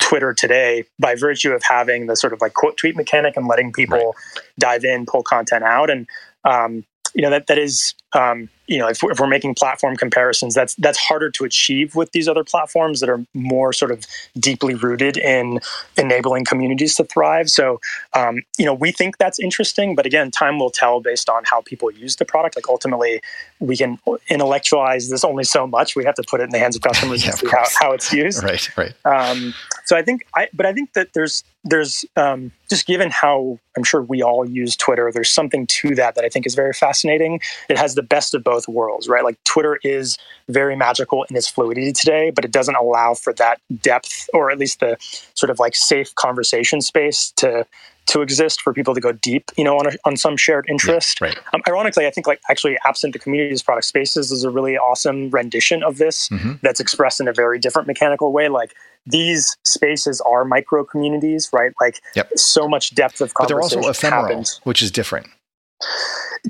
Twitter 0.00 0.32
today 0.32 0.84
by 0.98 1.16
virtue 1.16 1.50
of 1.52 1.62
having 1.62 2.06
the 2.06 2.14
sort 2.14 2.32
of 2.32 2.40
like 2.40 2.54
quote 2.54 2.76
tweet 2.76 2.96
mechanic 2.96 3.36
and 3.36 3.48
letting 3.48 3.72
people 3.72 3.98
right. 4.36 4.44
dive 4.58 4.84
in, 4.84 5.06
pull 5.06 5.24
content 5.24 5.64
out. 5.64 5.90
And 5.90 6.06
um, 6.48 6.84
you 7.14 7.22
know 7.22 7.30
that 7.30 7.46
that 7.46 7.58
is 7.58 7.94
um, 8.12 8.48
you 8.66 8.78
know 8.78 8.88
if 8.88 9.02
we're, 9.02 9.12
if 9.12 9.20
we're, 9.20 9.26
making 9.26 9.54
platform 9.54 9.96
comparisons 9.96 10.54
that's 10.54 10.74
that's 10.76 10.98
harder 10.98 11.30
to 11.30 11.44
achieve 11.44 11.94
with 11.94 12.12
these 12.12 12.28
other 12.28 12.44
platforms 12.44 13.00
that 13.00 13.08
are 13.08 13.24
more 13.34 13.72
sort 13.72 13.90
of 13.90 14.04
deeply 14.38 14.74
rooted 14.74 15.16
in 15.16 15.60
enabling 15.96 16.44
communities 16.44 16.94
to 16.96 17.04
thrive. 17.04 17.48
So 17.48 17.80
um, 18.14 18.42
you 18.58 18.64
know 18.64 18.74
we 18.74 18.92
think 18.92 19.18
that's 19.18 19.38
interesting 19.38 19.94
but 19.94 20.06
again 20.06 20.30
time 20.30 20.58
will 20.58 20.70
tell 20.70 21.00
based 21.00 21.28
on 21.28 21.42
how 21.44 21.62
people 21.62 21.90
use 21.90 22.16
the 22.16 22.24
product. 22.24 22.56
Like 22.56 22.68
ultimately 22.68 23.20
we 23.60 23.76
can 23.76 23.98
intellectualize 24.28 25.08
this 25.08 25.24
only 25.24 25.44
so 25.44 25.66
much 25.66 25.96
we 25.96 26.04
have 26.04 26.14
to 26.14 26.22
put 26.28 26.40
it 26.40 26.44
in 26.44 26.50
the 26.50 26.58
hands 26.58 26.76
of 26.76 26.82
customers 26.82 27.22
yeah, 27.24 27.30
and 27.30 27.38
see 27.38 27.48
how, 27.48 27.64
how 27.78 27.92
it's 27.92 28.12
used 28.12 28.42
right 28.42 28.76
right 28.76 28.94
um, 29.04 29.54
so 29.84 29.96
i 29.96 30.02
think 30.02 30.22
i 30.36 30.48
but 30.52 30.66
i 30.66 30.72
think 30.72 30.92
that 30.92 31.12
there's 31.14 31.44
there's 31.64 32.04
um, 32.16 32.52
just 32.70 32.86
given 32.86 33.10
how 33.10 33.58
I'm 33.76 33.84
sure 33.84 34.02
we 34.02 34.22
all 34.22 34.48
use 34.48 34.76
Twitter, 34.76 35.10
there's 35.12 35.30
something 35.30 35.66
to 35.66 35.94
that 35.96 36.14
that 36.14 36.24
I 36.24 36.28
think 36.28 36.46
is 36.46 36.54
very 36.54 36.72
fascinating. 36.72 37.40
It 37.68 37.78
has 37.78 37.94
the 37.94 38.02
best 38.02 38.34
of 38.34 38.42
both 38.42 38.68
worlds, 38.68 39.08
right? 39.08 39.24
Like 39.24 39.42
Twitter 39.44 39.78
is 39.82 40.16
very 40.48 40.76
magical 40.76 41.24
in 41.24 41.36
its 41.36 41.48
fluidity 41.48 41.92
today, 41.92 42.30
but 42.30 42.44
it 42.44 42.52
doesn't 42.52 42.76
allow 42.76 43.14
for 43.14 43.32
that 43.34 43.60
depth 43.82 44.28
or 44.32 44.50
at 44.50 44.58
least 44.58 44.80
the 44.80 44.96
sort 45.34 45.50
of 45.50 45.58
like 45.58 45.74
safe 45.74 46.14
conversation 46.14 46.80
space 46.80 47.32
to 47.36 47.66
to 48.08 48.22
exist 48.22 48.62
for 48.62 48.72
people 48.72 48.94
to 48.94 49.00
go 49.00 49.12
deep, 49.12 49.50
you 49.56 49.64
know, 49.64 49.76
on, 49.76 49.86
a, 49.86 49.90
on 50.04 50.16
some 50.16 50.36
shared 50.36 50.66
interest. 50.68 51.20
Yeah, 51.20 51.28
right. 51.28 51.38
um, 51.52 51.62
ironically, 51.68 52.06
I 52.06 52.10
think 52.10 52.26
like 52.26 52.40
actually 52.50 52.78
absent 52.84 53.12
the 53.12 53.18
communities 53.18 53.62
product 53.62 53.86
spaces 53.86 54.32
is 54.32 54.44
a 54.44 54.50
really 54.50 54.76
awesome 54.76 55.30
rendition 55.30 55.82
of 55.82 55.98
this 55.98 56.28
mm-hmm. 56.28 56.54
that's 56.62 56.80
expressed 56.80 57.20
in 57.20 57.28
a 57.28 57.32
very 57.32 57.58
different 57.58 57.86
mechanical 57.86 58.32
way. 58.32 58.48
Like 58.48 58.74
these 59.06 59.56
spaces 59.62 60.20
are 60.22 60.44
micro 60.44 60.84
communities, 60.84 61.50
right? 61.52 61.72
Like 61.80 62.00
yep. 62.16 62.30
so 62.36 62.66
much 62.66 62.94
depth 62.94 63.20
of 63.20 63.34
conversation. 63.34 63.44
But 63.44 63.48
they're 63.48 63.80
also 63.82 63.90
ephemeral, 63.90 64.26
happens. 64.26 64.60
which 64.64 64.82
is 64.82 64.90
different. 64.90 65.26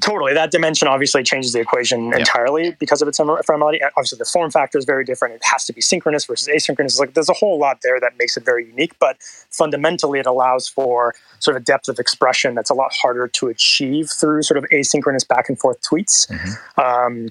Totally. 0.00 0.32
That 0.32 0.50
dimension 0.50 0.88
obviously 0.88 1.22
changes 1.22 1.52
the 1.52 1.60
equation 1.60 2.12
entirely 2.14 2.76
because 2.78 3.02
of 3.02 3.08
its 3.08 3.18
ephemerality. 3.18 3.78
Obviously, 3.96 4.18
the 4.18 4.24
form 4.24 4.50
factor 4.50 4.78
is 4.78 4.84
very 4.84 5.04
different. 5.04 5.34
It 5.34 5.42
has 5.44 5.64
to 5.66 5.72
be 5.72 5.80
synchronous 5.80 6.24
versus 6.24 6.48
asynchronous. 6.48 6.98
Like 6.98 7.14
there's 7.14 7.28
a 7.28 7.34
whole 7.34 7.58
lot 7.58 7.80
there 7.82 8.00
that 8.00 8.12
makes 8.18 8.36
it 8.36 8.44
very 8.44 8.66
unique, 8.66 8.98
but 8.98 9.16
fundamentally, 9.50 10.18
it 10.18 10.26
allows 10.26 10.68
for 10.68 11.14
sort 11.40 11.56
of 11.56 11.62
a 11.62 11.64
depth 11.64 11.88
of 11.88 11.98
expression 11.98 12.54
that's 12.54 12.70
a 12.70 12.74
lot 12.74 12.92
harder 12.92 13.28
to 13.28 13.48
achieve 13.48 14.10
through 14.10 14.42
sort 14.42 14.58
of 14.58 14.64
asynchronous 14.72 15.26
back 15.26 15.48
and 15.48 15.58
forth 15.58 15.80
tweets. 15.82 16.30
Mm-hmm. 16.30 16.80
Um, 16.80 17.28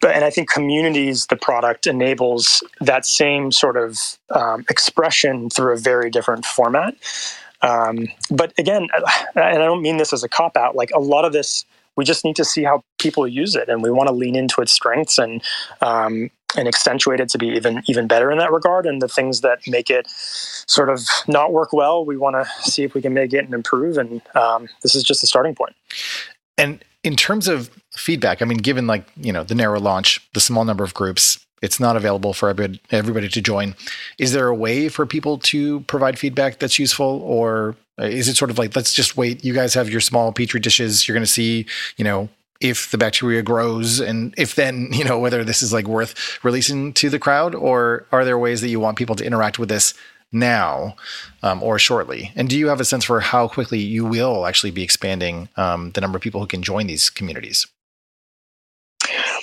but 0.00 0.14
and 0.14 0.24
I 0.24 0.30
think 0.30 0.50
communities, 0.50 1.26
the 1.26 1.36
product 1.36 1.86
enables 1.86 2.62
that 2.80 3.06
same 3.06 3.50
sort 3.50 3.76
of 3.76 3.98
um, 4.30 4.64
expression 4.68 5.50
through 5.50 5.72
a 5.72 5.78
very 5.78 6.10
different 6.10 6.44
format. 6.44 6.94
Um, 7.62 8.08
but 8.30 8.52
again, 8.58 8.88
and 9.34 9.44
I 9.44 9.58
don't 9.58 9.82
mean 9.82 9.98
this 9.98 10.12
as 10.12 10.24
a 10.24 10.28
cop 10.28 10.56
out. 10.56 10.76
Like 10.76 10.90
a 10.94 11.00
lot 11.00 11.24
of 11.24 11.32
this, 11.32 11.64
we 11.96 12.04
just 12.04 12.24
need 12.24 12.36
to 12.36 12.44
see 12.44 12.62
how 12.62 12.82
people 12.98 13.26
use 13.26 13.54
it, 13.54 13.68
and 13.68 13.82
we 13.82 13.90
want 13.90 14.08
to 14.08 14.14
lean 14.14 14.36
into 14.36 14.60
its 14.60 14.72
strengths 14.72 15.18
and 15.18 15.42
um, 15.80 16.30
and 16.56 16.66
accentuate 16.66 17.20
it 17.20 17.28
to 17.30 17.38
be 17.38 17.48
even 17.48 17.82
even 17.86 18.06
better 18.06 18.30
in 18.30 18.38
that 18.38 18.52
regard. 18.52 18.86
And 18.86 19.02
the 19.02 19.08
things 19.08 19.40
that 19.42 19.60
make 19.66 19.90
it 19.90 20.08
sort 20.08 20.88
of 20.88 21.00
not 21.28 21.52
work 21.52 21.72
well, 21.72 22.04
we 22.04 22.16
want 22.16 22.36
to 22.36 22.70
see 22.70 22.82
if 22.84 22.94
we 22.94 23.02
can 23.02 23.14
make 23.14 23.32
it 23.32 23.44
and 23.44 23.54
improve. 23.54 23.98
And 23.98 24.22
um, 24.34 24.68
this 24.82 24.94
is 24.94 25.02
just 25.02 25.22
a 25.22 25.26
starting 25.26 25.54
point. 25.54 25.74
And 26.56 26.84
in 27.02 27.16
terms 27.16 27.48
of 27.48 27.70
feedback, 27.96 28.42
I 28.42 28.44
mean, 28.44 28.58
given 28.58 28.86
like 28.86 29.06
you 29.16 29.32
know 29.32 29.44
the 29.44 29.54
narrow 29.54 29.80
launch, 29.80 30.26
the 30.32 30.40
small 30.40 30.64
number 30.64 30.84
of 30.84 30.94
groups, 30.94 31.44
it's 31.62 31.78
not 31.78 31.96
available 31.96 32.32
for 32.32 32.48
everybody, 32.48 33.28
to 33.28 33.42
join. 33.42 33.74
Is 34.18 34.32
there 34.32 34.48
a 34.48 34.54
way 34.54 34.88
for 34.88 35.04
people 35.06 35.38
to 35.38 35.80
provide 35.80 36.18
feedback 36.18 36.58
that's 36.58 36.78
useful, 36.78 37.22
or 37.22 37.76
is 37.98 38.28
it 38.28 38.36
sort 38.36 38.50
of 38.50 38.58
like 38.58 38.74
let's 38.74 38.94
just 38.94 39.16
wait? 39.16 39.44
You 39.44 39.52
guys 39.52 39.74
have 39.74 39.90
your 39.90 40.00
small 40.00 40.32
petri 40.32 40.60
dishes. 40.60 41.06
You're 41.06 41.14
going 41.14 41.24
to 41.24 41.30
see, 41.30 41.66
you 41.96 42.04
know, 42.04 42.28
if 42.60 42.90
the 42.90 42.98
bacteria 42.98 43.42
grows, 43.42 44.00
and 44.00 44.34
if 44.38 44.54
then 44.54 44.88
you 44.92 45.04
know 45.04 45.18
whether 45.18 45.44
this 45.44 45.62
is 45.62 45.72
like 45.72 45.86
worth 45.86 46.42
releasing 46.42 46.92
to 46.94 47.10
the 47.10 47.18
crowd, 47.18 47.54
or 47.54 48.06
are 48.10 48.24
there 48.24 48.38
ways 48.38 48.60
that 48.62 48.68
you 48.68 48.80
want 48.80 48.98
people 48.98 49.16
to 49.16 49.24
interact 49.24 49.58
with 49.58 49.68
this 49.68 49.94
now 50.32 50.96
um, 51.42 51.62
or 51.62 51.78
shortly? 51.78 52.32
And 52.36 52.48
do 52.48 52.58
you 52.58 52.68
have 52.68 52.80
a 52.80 52.84
sense 52.84 53.04
for 53.04 53.20
how 53.20 53.48
quickly 53.48 53.80
you 53.80 54.06
will 54.06 54.46
actually 54.46 54.70
be 54.70 54.82
expanding 54.82 55.48
um, 55.56 55.90
the 55.92 56.00
number 56.00 56.16
of 56.16 56.22
people 56.22 56.40
who 56.40 56.46
can 56.46 56.62
join 56.62 56.86
these 56.86 57.10
communities? 57.10 57.66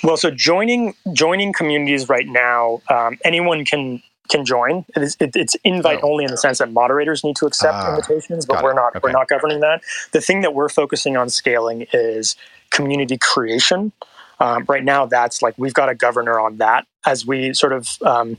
Well, 0.08 0.16
so 0.16 0.30
joining 0.30 0.94
joining 1.12 1.52
communities 1.52 2.08
right 2.08 2.26
now, 2.26 2.80
um, 2.88 3.18
anyone 3.26 3.66
can 3.66 4.02
can 4.30 4.46
join. 4.46 4.86
It 4.96 5.02
is, 5.02 5.16
it, 5.20 5.36
it's 5.36 5.54
invite 5.64 6.00
oh. 6.02 6.12
only 6.12 6.24
in 6.24 6.30
the 6.30 6.38
sense 6.38 6.60
that 6.60 6.72
moderators 6.72 7.22
need 7.24 7.36
to 7.36 7.46
accept 7.46 7.74
ah, 7.74 7.90
invitations, 7.90 8.46
but 8.46 8.64
we're 8.64 8.72
not 8.72 8.96
okay. 8.96 9.00
we're 9.02 9.12
not 9.12 9.28
governing 9.28 9.60
that. 9.60 9.82
The 10.12 10.22
thing 10.22 10.40
that 10.40 10.54
we're 10.54 10.70
focusing 10.70 11.18
on 11.18 11.28
scaling 11.28 11.84
is 11.92 12.36
community 12.70 13.18
creation. 13.20 13.92
Um, 14.40 14.64
right 14.66 14.82
now, 14.82 15.04
that's 15.04 15.42
like 15.42 15.54
we've 15.58 15.74
got 15.74 15.90
a 15.90 15.94
governor 15.94 16.40
on 16.40 16.56
that 16.56 16.86
as 17.04 17.26
we 17.26 17.52
sort 17.52 17.74
of 17.74 18.00
um, 18.00 18.38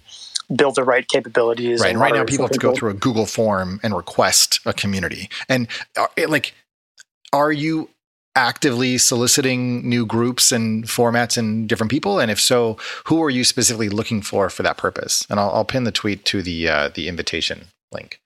build 0.55 0.74
the 0.74 0.84
right 0.84 1.07
capabilities. 1.07 1.82
Right. 1.82 1.91
And 1.91 1.99
right 1.99 2.15
now, 2.15 2.24
people 2.24 2.45
have 2.45 2.51
to 2.51 2.57
go 2.57 2.74
through 2.74 2.89
a 2.89 2.95
Google 2.95 3.28
form 3.28 3.80
and 3.84 3.95
request 3.95 4.59
a 4.65 4.74
community. 4.74 5.30
And 5.47 5.67
uh, 5.95 6.07
it, 6.17 6.32
like, 6.32 6.55
are 7.32 7.51
you 7.51 7.91
actively 8.36 8.97
soliciting 8.97 9.88
new 9.88 10.05
groups 10.05 10.51
and 10.51 10.86
formats 10.86 11.38
and 11.38 11.67
different 11.67 11.91
people? 11.91 12.19
And 12.19 12.32
if 12.32 12.39
so, 12.39 12.77
who 13.05 13.21
are 13.23 13.30
you 13.30 13.43
specifically 13.43 13.89
looking 13.89 14.21
for 14.21 14.49
for 14.49 14.63
that 14.63 14.77
purpose? 14.77 15.25
And 15.30 15.39
I'll, 15.39 15.49
I'll 15.51 15.65
pin 15.65 15.84
the 15.84 15.91
tweet 15.91 16.25
to 16.25 16.41
the 16.41 16.67
uh, 16.67 16.89
the 16.89 17.07
invitation 17.07 17.65
link. 17.91 18.19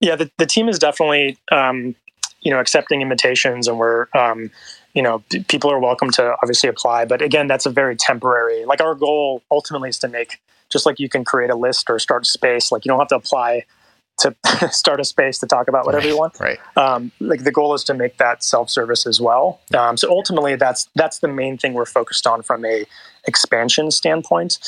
Yeah, 0.00 0.16
the, 0.16 0.30
the 0.38 0.46
team 0.46 0.68
is 0.68 0.78
definitely 0.78 1.38
um, 1.50 1.94
you 2.40 2.50
know 2.50 2.60
accepting 2.60 3.02
invitations, 3.02 3.68
and 3.68 3.78
we're 3.78 4.06
um, 4.14 4.50
you 4.94 5.02
know 5.02 5.22
people 5.48 5.70
are 5.70 5.80
welcome 5.80 6.10
to 6.12 6.36
obviously 6.42 6.68
apply. 6.68 7.04
But 7.04 7.22
again, 7.22 7.46
that's 7.46 7.66
a 7.66 7.70
very 7.70 7.96
temporary. 7.96 8.64
Like 8.64 8.80
our 8.80 8.94
goal 8.94 9.42
ultimately 9.50 9.88
is 9.88 9.98
to 10.00 10.08
make 10.08 10.40
just 10.70 10.86
like 10.86 10.98
you 10.98 11.08
can 11.08 11.24
create 11.24 11.50
a 11.50 11.54
list 11.54 11.88
or 11.88 11.98
start 11.98 12.26
space. 12.26 12.72
Like 12.72 12.84
you 12.84 12.90
don't 12.90 12.98
have 12.98 13.08
to 13.08 13.16
apply 13.16 13.64
to 14.18 14.34
start 14.70 15.00
a 15.00 15.04
space 15.04 15.38
to 15.38 15.46
talk 15.46 15.68
about 15.68 15.86
whatever 15.86 16.06
you 16.06 16.16
want. 16.16 16.38
Right. 16.40 16.58
Um, 16.76 17.12
like 17.20 17.44
the 17.44 17.52
goal 17.52 17.74
is 17.74 17.84
to 17.84 17.94
make 17.94 18.16
that 18.18 18.42
self-service 18.42 19.06
as 19.06 19.20
well. 19.20 19.60
Um, 19.76 19.96
so 19.96 20.10
ultimately, 20.10 20.56
that's 20.56 20.88
that's 20.94 21.18
the 21.18 21.28
main 21.28 21.58
thing 21.58 21.74
we're 21.74 21.86
focused 21.86 22.26
on 22.26 22.42
from 22.42 22.64
a 22.64 22.84
expansion 23.26 23.90
standpoint. 23.90 24.58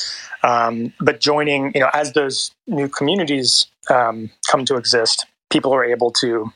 Um, 0.43 0.93
but 0.99 1.19
joining, 1.19 1.71
you 1.73 1.81
know, 1.81 1.89
as 1.93 2.13
those 2.13 2.51
new 2.67 2.87
communities 2.87 3.67
um, 3.89 4.29
come 4.49 4.65
to 4.65 4.75
exist, 4.75 5.25
people 5.49 5.73
are 5.73 5.83
able 5.83 6.11
to 6.11 6.51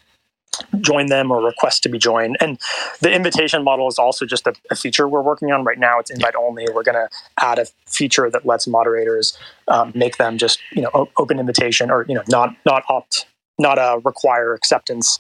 join 0.82 1.08
them 1.08 1.32
or 1.32 1.42
request 1.42 1.84
to 1.84 1.90
be 1.90 1.98
joined. 1.98 2.38
And 2.40 2.60
the 3.02 3.12
invitation 3.12 3.64
model 3.64 3.88
is 3.88 3.98
also 3.98 4.26
just 4.26 4.48
a, 4.48 4.54
a 4.72 4.76
feature 4.76 5.08
we're 5.08 5.22
working 5.22 5.52
on 5.52 5.64
right 5.64 5.80
now. 5.80 6.00
It's 6.00 6.12
invite 6.12 6.36
only. 6.36 6.66
We're 6.74 6.84
going 6.84 6.96
to 6.96 7.10
add 7.40 7.60
a 7.60 7.66
feature 7.88 8.30
that 8.30 8.46
lets 8.46 8.68
moderators 8.68 9.38
um, 9.68 9.92
make 9.96 10.18
them 10.18 10.38
just 10.38 10.60
you 10.72 10.82
know 10.82 11.10
open 11.18 11.40
invitation 11.40 11.90
or 11.90 12.06
you 12.08 12.16
know 12.16 12.24
not 12.28 12.56
not 12.66 12.84
opt 12.90 13.26
not 13.60 13.78
a 13.78 14.00
require 14.04 14.54
acceptance. 14.54 15.20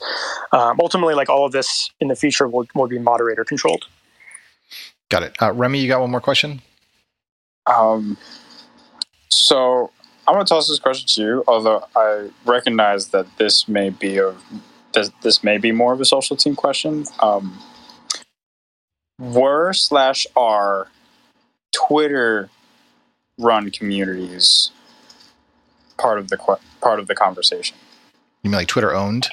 Um, 0.51 0.79
ultimately, 0.81 1.13
like 1.13 1.29
all 1.29 1.45
of 1.45 1.51
this 1.51 1.89
in 1.99 2.07
the 2.07 2.15
future 2.15 2.47
will 2.47 2.65
will 2.75 2.87
be 2.87 2.99
moderator 2.99 3.43
controlled. 3.43 3.85
Got 5.09 5.23
it. 5.23 5.35
Uh, 5.41 5.53
Remy, 5.53 5.79
you 5.79 5.87
got 5.87 6.01
one 6.01 6.11
more 6.11 6.21
question. 6.21 6.61
Um, 7.65 8.17
so 9.29 9.91
I'm 10.27 10.33
going 10.33 10.45
to 10.45 10.49
toss 10.49 10.67
this 10.67 10.79
question 10.79 11.07
to 11.15 11.21
you, 11.21 11.43
although 11.47 11.85
I 11.95 12.29
recognize 12.45 13.09
that 13.09 13.27
this 13.37 13.67
may 13.67 13.89
be 13.89 14.17
a 14.17 14.33
this, 14.93 15.11
this 15.21 15.43
may 15.43 15.57
be 15.57 15.71
more 15.71 15.93
of 15.93 16.01
a 16.01 16.05
social 16.05 16.35
team 16.35 16.55
question. 16.55 17.05
Um, 17.19 17.59
were 19.19 19.73
slash 19.73 20.25
are 20.35 20.87
Twitter 21.71 22.49
run 23.37 23.71
communities 23.71 24.71
part 25.97 26.19
of 26.19 26.29
the 26.29 26.37
part 26.81 26.99
of 26.99 27.07
the 27.07 27.15
conversation? 27.15 27.77
You 28.43 28.49
mean 28.49 28.57
like 28.57 28.67
Twitter 28.67 28.93
owned? 28.93 29.29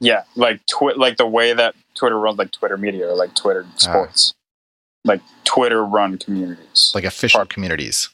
Yeah, 0.00 0.24
like 0.34 0.64
twi- 0.66 0.94
like 0.96 1.16
the 1.16 1.26
way 1.26 1.52
that 1.52 1.74
Twitter 1.94 2.18
runs, 2.18 2.38
like 2.38 2.50
Twitter 2.50 2.76
media 2.76 3.08
or 3.08 3.14
like 3.14 3.34
Twitter 3.34 3.64
ah. 3.68 3.76
sports, 3.76 4.34
uh, 4.34 5.08
like 5.08 5.20
Twitter 5.44 5.84
run 5.84 6.18
communities, 6.18 6.92
like 6.94 7.04
official 7.04 7.38
part- 7.38 7.50
communities. 7.50 8.08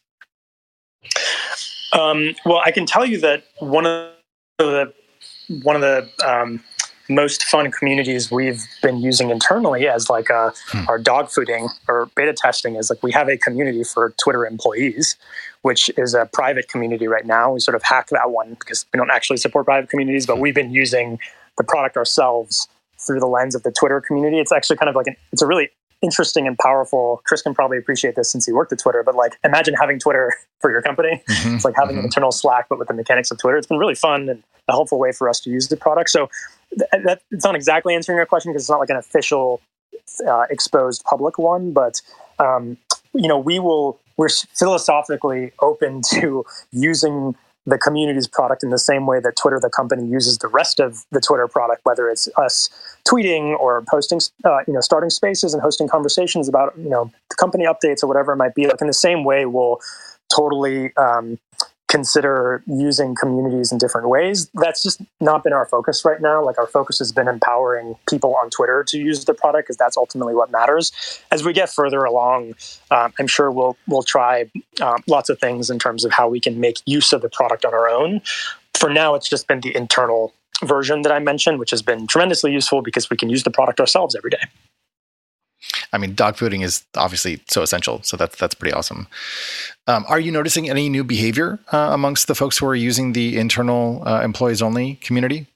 Um, 1.92 2.34
well, 2.44 2.60
I 2.62 2.70
can 2.70 2.84
tell 2.84 3.06
you 3.06 3.18
that 3.20 3.44
one 3.60 3.86
of 3.86 4.12
the 4.58 4.92
one 5.62 5.76
of 5.76 5.82
the 5.82 6.10
um, 6.28 6.62
most 7.08 7.44
fun 7.44 7.70
communities 7.70 8.30
we've 8.30 8.64
been 8.82 8.98
using 8.98 9.30
internally 9.30 9.88
as 9.88 10.10
like 10.10 10.28
a, 10.30 10.52
hmm. 10.68 10.88
our 10.88 10.98
dog 10.98 11.26
fooding 11.26 11.68
or 11.88 12.10
beta 12.14 12.32
testing 12.32 12.76
is 12.76 12.90
like 12.90 13.02
we 13.02 13.12
have 13.12 13.28
a 13.28 13.36
community 13.36 13.82
for 13.82 14.14
Twitter 14.22 14.46
employees, 14.46 15.16
which 15.62 15.90
is 15.96 16.14
a 16.14 16.26
private 16.32 16.68
community 16.68 17.08
right 17.08 17.26
now. 17.26 17.52
We 17.52 17.60
sort 17.60 17.74
of 17.74 17.82
hack 17.82 18.08
that 18.08 18.30
one 18.30 18.54
because 18.54 18.84
we 18.92 18.98
don't 18.98 19.10
actually 19.10 19.38
support 19.38 19.64
private 19.64 19.90
communities, 19.90 20.26
but 20.26 20.36
hmm. 20.36 20.42
we've 20.42 20.54
been 20.54 20.70
using 20.70 21.18
the 21.56 21.64
product 21.64 21.96
ourselves 21.96 22.68
through 22.98 23.20
the 23.20 23.26
lens 23.26 23.54
of 23.54 23.62
the 23.62 23.72
Twitter 23.72 24.00
community. 24.00 24.38
It's 24.38 24.52
actually 24.52 24.76
kind 24.76 24.88
of 24.88 24.94
like 24.94 25.06
an, 25.06 25.16
it's 25.32 25.42
a 25.42 25.46
really 25.46 25.70
interesting 26.02 26.46
and 26.46 26.56
powerful. 26.58 27.22
Chris 27.24 27.42
can 27.42 27.54
probably 27.54 27.78
appreciate 27.78 28.16
this 28.16 28.30
since 28.30 28.46
he 28.46 28.52
worked 28.52 28.72
at 28.72 28.78
Twitter, 28.78 29.02
but 29.02 29.14
like 29.14 29.38
imagine 29.44 29.74
having 29.74 29.98
Twitter 29.98 30.32
for 30.60 30.70
your 30.70 30.82
company. 30.82 31.22
Mm-hmm, 31.28 31.56
it's 31.56 31.64
like 31.64 31.74
having 31.74 31.96
mm-hmm. 31.96 32.00
an 32.00 32.04
internal 32.06 32.32
Slack, 32.32 32.68
but 32.68 32.78
with 32.78 32.88
the 32.88 32.94
mechanics 32.94 33.30
of 33.30 33.38
Twitter. 33.38 33.56
It's 33.56 33.66
been 33.66 33.78
really 33.78 33.94
fun 33.94 34.28
and 34.28 34.42
a 34.68 34.72
helpful 34.72 34.98
way 34.98 35.12
for 35.12 35.28
us 35.28 35.40
to 35.40 35.50
use 35.50 35.68
the 35.68 35.76
product. 35.76 36.10
So 36.10 36.28
th- 36.70 37.04
that, 37.04 37.22
it's 37.30 37.44
not 37.44 37.54
exactly 37.54 37.94
answering 37.94 38.16
your 38.16 38.26
question 38.26 38.52
because 38.52 38.62
it's 38.62 38.70
not 38.70 38.80
like 38.80 38.90
an 38.90 38.96
official 38.96 39.60
uh, 40.26 40.46
exposed 40.50 41.04
public 41.04 41.38
one, 41.38 41.72
but 41.72 42.00
um, 42.38 42.76
you 43.14 43.28
know, 43.28 43.38
we 43.38 43.58
will, 43.58 43.98
we're 44.16 44.28
philosophically 44.28 45.52
open 45.60 46.02
to 46.10 46.44
using 46.72 47.34
the 47.66 47.76
community's 47.76 48.26
product 48.26 48.62
in 48.62 48.70
the 48.70 48.78
same 48.78 49.06
way 49.06 49.20
that 49.20 49.36
Twitter, 49.36 49.60
the 49.60 49.68
company, 49.68 50.06
uses 50.06 50.38
the 50.38 50.48
rest 50.48 50.80
of 50.80 51.04
the 51.10 51.20
Twitter 51.20 51.46
product, 51.46 51.82
whether 51.84 52.08
it's 52.08 52.26
us 52.38 52.70
tweeting 53.06 53.58
or 53.60 53.84
posting, 53.90 54.20
uh, 54.44 54.60
you 54.66 54.72
know, 54.72 54.80
starting 54.80 55.10
spaces 55.10 55.52
and 55.52 55.62
hosting 55.62 55.86
conversations 55.86 56.48
about, 56.48 56.72
you 56.78 56.88
know, 56.88 57.10
the 57.28 57.36
company 57.36 57.66
updates 57.66 58.02
or 58.02 58.06
whatever 58.06 58.32
it 58.32 58.36
might 58.36 58.54
be. 58.54 58.66
Like 58.66 58.80
in 58.80 58.86
the 58.86 58.94
same 58.94 59.22
way, 59.22 59.44
we'll 59.44 59.80
totally 60.34 60.96
um, 60.96 61.38
consider 61.88 62.62
using 62.66 63.14
communities 63.14 63.72
in 63.72 63.78
different 63.78 64.08
ways. 64.08 64.50
That's 64.54 64.82
just 64.82 65.00
not 65.20 65.42
been 65.42 65.54
our 65.54 65.66
focus 65.66 66.04
right 66.04 66.20
now. 66.20 66.44
Like 66.44 66.58
our 66.58 66.66
focus 66.66 66.98
has 66.98 67.12
been 67.12 67.28
empowering 67.28 67.96
people 68.08 68.36
on 68.36 68.50
Twitter 68.50 68.84
to 68.88 68.98
use 68.98 69.24
the 69.24 69.34
product 69.34 69.66
because 69.66 69.78
that's 69.78 69.96
ultimately 69.96 70.34
what 70.34 70.50
matters. 70.50 70.92
As 71.32 71.44
we 71.44 71.52
get 71.52 71.70
further 71.70 72.04
along, 72.04 72.54
um, 72.90 73.12
I'm 73.18 73.26
sure 73.26 73.50
we'll 73.50 73.76
we'll 73.88 74.02
try 74.02 74.50
um, 74.80 75.02
lots 75.06 75.30
of 75.30 75.38
things 75.40 75.70
in 75.70 75.78
terms 75.78 76.04
of 76.04 76.12
how 76.12 76.28
we 76.28 76.40
can 76.40 76.60
make 76.60 76.80
use 76.84 77.12
of 77.12 77.22
the 77.22 77.30
product 77.30 77.64
on 77.64 77.72
our 77.72 77.88
own. 77.88 78.20
For 78.74 78.90
now, 78.90 79.14
it's 79.14 79.28
just 79.28 79.48
been 79.48 79.60
the 79.60 79.74
internal 79.74 80.34
version 80.64 81.02
that 81.02 81.12
I 81.12 81.18
mentioned, 81.18 81.58
which 81.58 81.70
has 81.70 81.82
been 81.82 82.06
tremendously 82.06 82.52
useful 82.52 82.82
because 82.82 83.08
we 83.10 83.16
can 83.16 83.30
use 83.30 83.44
the 83.44 83.50
product 83.50 83.80
ourselves 83.80 84.14
every 84.14 84.30
day. 84.30 84.42
I 85.92 85.98
mean, 85.98 86.14
dog 86.14 86.36
fooding 86.36 86.62
is 86.62 86.84
obviously 86.96 87.40
so 87.48 87.62
essential. 87.62 88.02
So 88.02 88.16
that's 88.16 88.36
that's 88.36 88.54
pretty 88.54 88.72
awesome. 88.72 89.08
Um, 89.86 90.04
are 90.08 90.20
you 90.20 90.30
noticing 90.30 90.68
any 90.68 90.88
new 90.88 91.04
behavior 91.04 91.58
uh, 91.72 91.90
amongst 91.92 92.28
the 92.28 92.34
folks 92.34 92.58
who 92.58 92.66
are 92.66 92.74
using 92.74 93.12
the 93.12 93.38
internal 93.38 94.06
uh, 94.06 94.22
employees 94.22 94.62
only 94.62 94.96
community? 94.96 95.46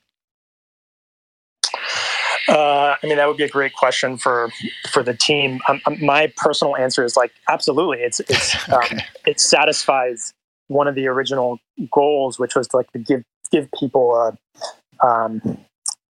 Uh, 2.49 2.97
I 3.03 3.07
mean, 3.07 3.17
that 3.17 3.29
would 3.29 3.37
be 3.37 3.45
a 3.45 3.49
great 3.49 3.73
question 3.73 4.17
for 4.17 4.51
for 4.91 5.03
the 5.03 5.15
team. 5.15 5.61
Um, 5.69 5.81
um 5.87 6.05
my 6.05 6.33
personal 6.37 6.77
answer 6.77 7.05
is 7.05 7.17
like 7.17 7.33
absolutely. 7.49 8.01
It's 8.01 8.21
it's 8.21 8.69
okay. 8.69 8.97
um, 8.97 9.03
it 9.27 9.41
satisfies 9.41 10.33
one 10.69 10.89
of 10.89 10.95
the 10.95 11.07
original 11.07 11.59
goals, 11.91 12.39
which 12.39 12.55
was 12.55 12.69
to 12.69 12.79
like 12.79 12.91
to 12.93 12.99
give 12.99 13.23
give 13.51 13.69
people 13.79 14.15
a 14.17 15.07
um, 15.07 15.41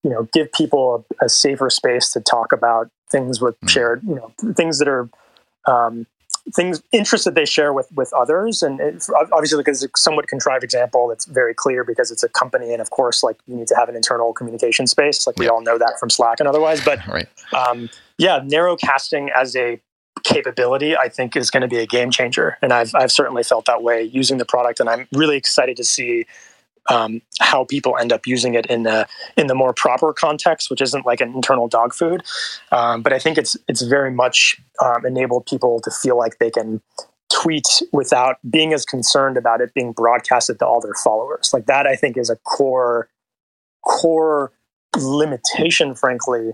you 0.03 0.11
know 0.11 0.29
give 0.33 0.53
people 0.53 1.05
a, 1.21 1.25
a, 1.27 1.29
safer 1.29 1.71
space 1.71 2.13
to 2.13 2.21
talk 2.21 2.53
about 2.53 2.89
things 3.11 3.41
with 3.41 3.61
mm. 3.61 3.69
shared 3.69 4.03
you 4.05 4.15
know 4.15 4.33
things 4.55 4.79
that 4.79 4.89
are 4.89 5.09
um, 5.67 6.07
things 6.55 6.83
interests 6.93 7.25
that 7.25 7.35
they 7.35 7.45
share 7.45 7.73
with 7.73 7.91
with 7.93 8.13
others. 8.13 8.63
And 8.63 8.81
it, 8.81 9.07
obviously 9.33 9.59
because 9.59 9.83
it's 9.83 9.93
a 9.93 10.01
somewhat 10.01 10.29
contrived 10.29 10.65
example 10.65 11.11
it's 11.11 11.27
very 11.27 11.55
clear 11.55 11.85
because 11.85 12.11
it's 12.11 12.23
a 12.23 12.29
company 12.29 12.73
and 12.73 12.81
of 12.81 12.91
course 12.91 13.23
like 13.23 13.37
you 13.47 13.57
need 13.57 13.69
to 13.69 13.77
have 13.77 13.89
an 13.89 13.97
internal 13.97 14.33
communication 14.33 14.87
space. 14.87 15.27
Like 15.27 15.39
we 15.39 15.49
all 15.49 15.61
know 15.61 15.79
that 15.79 15.95
from 15.99 16.11
slack 16.11 16.41
and 16.41 16.49
otherwise. 16.49 16.85
But 16.85 17.07
right. 17.07 17.29
um, 17.55 17.89
yeah 18.19 18.43
narrow 18.45 18.77
casting 18.77 19.31
as 19.35 19.57
a 19.57 19.81
capability 20.23 20.95
i 20.97 21.09
think 21.09 21.35
is 21.35 21.51
going 21.51 21.63
to 21.63 21.69
be 21.69 21.79
a 21.79 21.87
game 21.87 22.11
changer. 22.11 22.59
And 22.61 22.73
I've, 22.73 22.95
I've 22.95 23.13
certainly 23.13 23.43
felt 23.43 23.65
that 23.67 23.83
way 23.83 24.03
using 24.03 24.39
the 24.39 24.45
product. 24.45 24.81
And 24.81 24.89
i'm 24.89 25.09
really 25.13 25.37
excited 25.37 25.77
to 25.77 25.85
see 25.85 26.27
um, 26.89 27.23
how 27.41 27.65
people 27.65 27.97
end 27.97 28.13
up 28.13 28.27
using 28.27 28.55
it 28.55 28.67
in 28.67 28.83
the 28.83 29.07
in 29.37 29.47
the 29.47 29.55
more 29.55 29.73
proper 29.73 30.13
context, 30.13 30.71
which 30.71 30.81
isn't 30.81 31.07
like 31.07 31.21
an 31.21 31.33
internal 31.35 31.69
dog 31.69 31.95
food. 31.95 32.23
Um, 32.73 33.03
but 33.03 33.13
I 33.13 33.19
think 33.19 33.39
it's 33.39 33.57
it's 33.69 33.83
very 33.83 34.11
much 34.11 34.61
um, 34.83 35.05
enabled 35.07 35.47
people 35.47 35.81
to 35.81 35.91
feel 35.91 36.17
like 36.17 36.39
they 36.39 36.51
can 36.51 36.81
tweet 37.33 37.83
without 37.93 38.37
being 38.51 38.73
as 38.73 38.85
concerned 38.85 39.37
about 39.37 39.61
it 39.61 39.73
being 39.73 39.93
broadcasted 39.93 40.59
to 40.59 40.67
all 40.67 40.81
their 40.81 40.95
followers. 40.95 41.51
Like 41.53 41.67
that, 41.67 41.87
I 41.87 41.97
think 41.97 42.17
is 42.17 42.31
a 42.31 42.37
core 42.37 43.09
core 43.85 44.53
limitation, 44.97 45.95
frankly, 45.95 46.53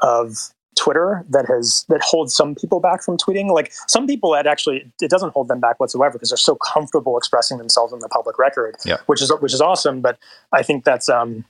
of 0.00 0.36
Twitter 0.82 1.24
that 1.28 1.46
has 1.46 1.84
that 1.88 2.00
holds 2.02 2.34
some 2.34 2.54
people 2.56 2.80
back 2.80 3.02
from 3.04 3.16
tweeting. 3.16 3.50
Like 3.50 3.72
some 3.86 4.06
people, 4.06 4.32
that 4.32 4.46
actually 4.46 4.90
it 5.00 5.10
doesn't 5.10 5.32
hold 5.32 5.46
them 5.48 5.60
back 5.60 5.78
whatsoever 5.78 6.14
because 6.14 6.30
they're 6.30 6.36
so 6.36 6.56
comfortable 6.56 7.16
expressing 7.16 7.58
themselves 7.58 7.92
on 7.92 8.00
the 8.00 8.08
public 8.08 8.38
record, 8.38 8.74
yeah. 8.84 8.96
which 9.06 9.22
is 9.22 9.32
which 9.40 9.54
is 9.54 9.60
awesome. 9.60 10.00
But 10.00 10.18
I 10.52 10.62
think 10.62 10.84
that's 10.84 11.08
um, 11.08 11.44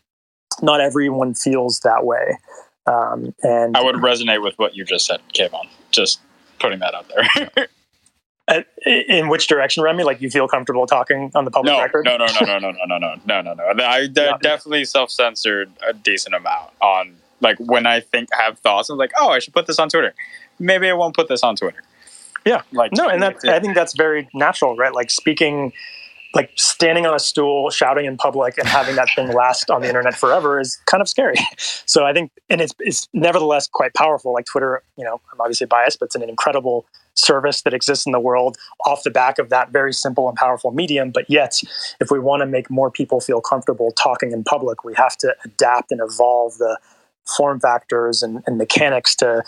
not 0.60 0.80
everyone 0.80 1.34
feels 1.34 1.80
that 1.80 2.04
way. 2.04 2.38
Um, 2.86 3.34
and 3.42 3.74
I 3.76 3.82
would 3.82 3.96
resonate 3.96 4.42
with 4.42 4.58
what 4.58 4.74
you 4.74 4.84
just 4.84 5.06
said, 5.06 5.20
Kayvon. 5.32 5.66
Just 5.92 6.20
putting 6.58 6.80
that 6.80 6.94
out 6.94 7.06
there. 7.08 7.68
in 9.08 9.28
which 9.28 9.46
direction, 9.46 9.82
Remy? 9.82 10.04
Like 10.04 10.20
you 10.20 10.28
feel 10.28 10.46
comfortable 10.46 10.86
talking 10.86 11.30
on 11.34 11.46
the 11.46 11.50
public 11.50 11.72
no, 11.72 11.80
record? 11.80 12.04
No, 12.04 12.18
no, 12.18 12.26
no, 12.26 12.58
no, 12.58 12.58
no, 12.58 12.70
no, 12.70 12.98
no, 12.98 13.14
no, 13.24 13.40
no, 13.40 13.54
no. 13.54 13.72
No. 13.72 13.84
I 13.84 13.98
yeah. 14.14 14.36
definitely 14.42 14.84
self 14.84 15.10
censored 15.10 15.72
a 15.88 15.94
decent 15.94 16.34
amount 16.34 16.70
on 16.82 17.16
like 17.42 17.58
when 17.58 17.86
I 17.86 18.00
think 18.00 18.28
have 18.32 18.58
thoughts, 18.58 18.88
I'm 18.88 18.98
like, 18.98 19.12
oh, 19.18 19.30
I 19.30 19.38
should 19.38 19.52
put 19.52 19.66
this 19.66 19.78
on 19.78 19.88
Twitter. 19.88 20.14
Maybe 20.58 20.88
I 20.88 20.92
won't 20.92 21.14
put 21.14 21.28
this 21.28 21.42
on 21.42 21.56
Twitter. 21.56 21.82
Yeah, 22.44 22.62
like 22.72 22.92
no, 22.92 23.08
and 23.08 23.22
that 23.22 23.36
I 23.44 23.60
think 23.60 23.74
that's 23.74 23.94
very 23.94 24.28
natural, 24.34 24.76
right? 24.76 24.92
Like 24.92 25.10
speaking 25.10 25.72
like 26.34 26.50
standing 26.56 27.06
on 27.06 27.14
a 27.14 27.18
stool, 27.18 27.70
shouting 27.70 28.06
in 28.06 28.16
public, 28.16 28.56
and 28.58 28.66
having 28.66 28.96
that 28.96 29.08
thing 29.14 29.28
last 29.32 29.70
on 29.70 29.82
the 29.82 29.88
internet 29.88 30.14
forever 30.14 30.58
is 30.58 30.80
kind 30.86 31.00
of 31.00 31.08
scary. 31.08 31.36
So 31.84 32.06
I 32.06 32.14
think, 32.14 32.32
and 32.48 32.62
it's 32.62 32.72
it's 32.78 33.06
nevertheless 33.12 33.68
quite 33.68 33.92
powerful. 33.92 34.32
Like 34.32 34.46
Twitter, 34.46 34.82
you 34.96 35.04
know, 35.04 35.20
I'm 35.30 35.40
obviously 35.40 35.66
biased, 35.66 35.98
but 35.98 36.06
it's 36.06 36.14
an 36.14 36.22
incredible 36.22 36.86
service 37.14 37.60
that 37.62 37.74
exists 37.74 38.06
in 38.06 38.12
the 38.12 38.20
world 38.20 38.56
off 38.86 39.02
the 39.02 39.10
back 39.10 39.38
of 39.38 39.50
that 39.50 39.70
very 39.70 39.92
simple 39.92 40.28
and 40.28 40.36
powerful 40.36 40.70
medium. 40.70 41.10
But 41.10 41.28
yet, 41.28 41.60
if 42.00 42.10
we 42.10 42.18
want 42.18 42.40
to 42.40 42.46
make 42.46 42.70
more 42.70 42.90
people 42.90 43.20
feel 43.20 43.42
comfortable 43.42 43.92
talking 43.92 44.32
in 44.32 44.42
public, 44.42 44.84
we 44.84 44.94
have 44.94 45.18
to 45.18 45.34
adapt 45.44 45.92
and 45.92 46.00
evolve 46.00 46.56
the 46.56 46.78
form 47.26 47.60
factors 47.60 48.22
and, 48.22 48.42
and 48.46 48.58
mechanics 48.58 49.14
to 49.16 49.42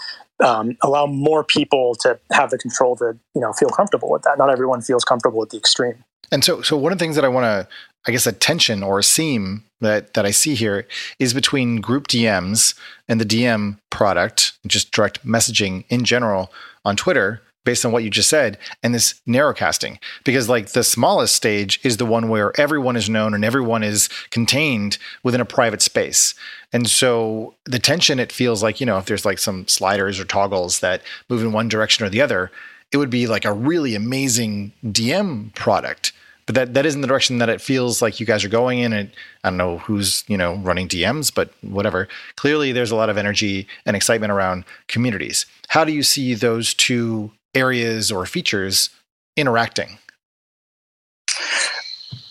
um, 0.45 0.77
allow 0.83 1.07
more 1.07 1.45
people 1.45 1.95
to 2.01 2.18
have 2.33 2.51
the 2.51 2.59
control 2.59 2.97
to 2.97 3.16
you 3.35 3.41
know 3.41 3.53
feel 3.53 3.70
comfortable 3.70 4.11
with 4.11 4.22
that. 4.22 4.39
Not 4.39 4.51
everyone 4.51 4.83
feels 4.83 5.05
comfortable 5.05 5.39
with 5.39 5.51
the 5.51 5.59
extreme. 5.59 6.05
And 6.33 6.43
so, 6.43 6.62
so 6.62 6.77
one 6.77 6.91
of 6.91 6.99
the 6.99 7.05
things 7.05 7.16
that 7.16 7.25
I 7.25 7.29
want 7.29 7.45
to, 7.45 7.68
I 8.07 8.11
guess, 8.11 8.27
a 8.27 8.33
tension 8.33 8.83
or 8.83 8.99
a 8.99 9.05
seam 9.05 9.64
that 9.81 10.14
that 10.14 10.27
I 10.27 10.31
see 10.31 10.55
here 10.55 10.87
is 11.18 11.35
between 11.35 11.81
group 11.81 12.09
DMs 12.09 12.75
and 13.09 13.20
the 13.20 13.25
DM 13.25 13.79
product, 13.91 14.53
just 14.66 14.91
direct 14.91 15.25
messaging 15.27 15.85
in 15.89 16.05
general 16.05 16.53
on 16.85 16.97
Twitter, 16.97 17.43
based 17.65 17.85
on 17.85 17.93
what 17.93 18.05
you 18.05 18.11
just 18.11 18.29
said, 18.29 18.59
and 18.83 18.95
this 18.95 19.21
narrowcasting. 19.27 19.99
Because 20.25 20.49
like 20.49 20.69
the 20.69 20.85
smallest 20.85 21.35
stage 21.35 21.81
is 21.83 21.97
the 21.97 22.07
one 22.07 22.29
where 22.29 22.59
everyone 22.61 22.97
is 22.97 23.09
known 23.09 23.35
and 23.35 23.45
everyone 23.45 23.83
is 23.83 24.09
contained 24.31 24.99
within 25.23 25.41
a 25.41 25.47
private 25.47 25.83
space. 25.83 26.35
And 26.73 26.89
so 26.89 27.55
the 27.65 27.79
tension, 27.79 28.19
it 28.19 28.33
feels 28.33 28.62
like, 28.62 28.81
you 28.81 28.87
know, 28.87 28.99
if 28.99 29.07
there's 29.07 29.25
like 29.25 29.39
some 29.39 29.67
sliders 29.69 30.19
or 30.21 30.25
toggles 30.25 30.81
that 30.81 31.03
move 31.29 31.43
in 31.43 31.53
one 31.53 31.69
direction 31.69 32.05
or 32.05 32.09
the 32.09 32.21
other, 32.21 32.51
it 32.93 32.97
would 32.97 33.11
be 33.11 33.27
like 33.27 33.45
a 33.45 33.53
really 33.53 33.95
amazing 33.95 34.73
DM 34.85 35.55
product. 35.55 36.12
But 36.47 36.55
that, 36.57 36.75
that 36.75 36.85
isn't 36.85 37.01
the 37.01 37.07
direction 37.07 37.39
that 37.39 37.49
it 37.49 37.61
feels 37.61 38.03
like 38.03 38.21
you 38.21 38.27
guys 38.27 38.45
are 38.45 38.51
going 38.51 38.81
in. 38.81 38.93
And 38.93 39.11
I 39.43 39.51
don't 39.51 39.57
know 39.57 39.79
who's, 39.79 40.25
you 40.29 40.37
know, 40.37 40.57
running 40.57 40.89
DMs, 40.89 41.35
but 41.35 41.53
whatever. 41.62 42.07
Clearly 42.37 42.73
there's 42.73 42.91
a 42.91 42.97
lot 42.97 43.09
of 43.09 43.17
energy 43.17 43.67
and 43.87 43.97
excitement 43.97 44.31
around 44.31 44.65
communities. 44.89 45.47
How 45.69 45.85
do 45.85 45.93
you 45.93 46.03
see 46.03 46.35
those 46.35 46.75
two 46.75 47.31
areas 47.55 48.11
or 48.11 48.27
features 48.27 48.91
interacting? 49.37 49.99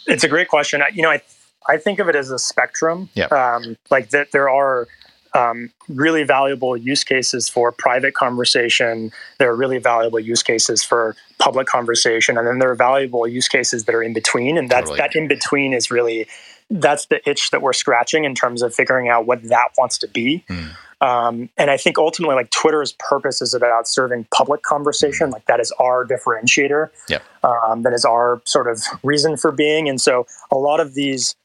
It's 0.06 0.24
a 0.24 0.28
great 0.28 0.50
question. 0.50 0.82
You 0.94 1.04
know, 1.04 1.12
I 1.12 1.22
I 1.68 1.78
think 1.78 2.00
of 2.00 2.10
it 2.10 2.16
as 2.16 2.30
a 2.30 2.40
spectrum. 2.40 3.10
Yeah. 3.14 3.26
Um, 3.26 3.78
like 3.90 4.10
that, 4.10 4.32
there 4.32 4.50
are 4.50 4.88
um, 5.34 5.72
really 5.90 6.24
valuable 6.24 6.78
use 6.78 7.04
cases 7.04 7.50
for 7.50 7.72
private 7.72 8.14
conversation. 8.14 9.12
There 9.40 9.50
are 9.50 9.56
really 9.56 9.80
valuable 9.80 10.20
use 10.20 10.44
cases 10.44 10.84
for 10.84 11.16
public 11.40 11.68
conversation, 11.68 12.38
and 12.38 12.46
then 12.48 12.60
there 12.60 12.70
are 12.70 12.76
valuable 12.76 13.28
use 13.28 13.48
cases 13.48 13.86
that 13.86 13.96
are 13.96 14.04
in 14.04 14.14
between. 14.14 14.58
And 14.58 14.70
that's 14.70 14.90
totally. 14.90 14.98
that 15.00 15.16
in 15.16 15.28
between 15.28 15.74
is 15.74 15.90
really 15.90 16.28
that's 16.70 17.08
the 17.08 17.28
itch 17.30 17.52
that 17.52 17.62
we're 17.62 17.74
scratching 17.74 18.24
in 18.24 18.36
terms 18.36 18.62
of 18.62 18.74
figuring 18.74 19.10
out 19.10 19.26
what 19.26 19.44
that 19.44 19.70
wants 19.78 19.98
to 20.00 20.08
be. 20.08 20.44
Mm. 20.50 20.76
Um, 21.04 21.50
and 21.58 21.70
I 21.70 21.78
think 21.84 21.98
ultimately, 21.98 22.36
like 22.36 22.50
Twitter's 22.62 22.94
purpose 22.98 23.42
is 23.42 23.54
about 23.54 23.88
serving 23.88 24.26
public 24.34 24.62
conversation. 24.62 25.32
Like 25.36 25.46
that 25.48 25.60
is 25.60 25.72
our 25.80 26.06
differentiator. 26.06 26.90
Yeah. 27.10 27.20
Um, 27.44 27.84
that 27.84 27.94
is 27.94 28.06
our 28.06 28.42
sort 28.46 28.68
of 28.72 28.78
reason 29.04 29.36
for 29.36 29.52
being. 29.52 29.90
And 29.90 30.00
so 30.00 30.26
a 30.50 30.56
lot 30.56 30.80
of 30.80 30.94
these, 30.94 31.36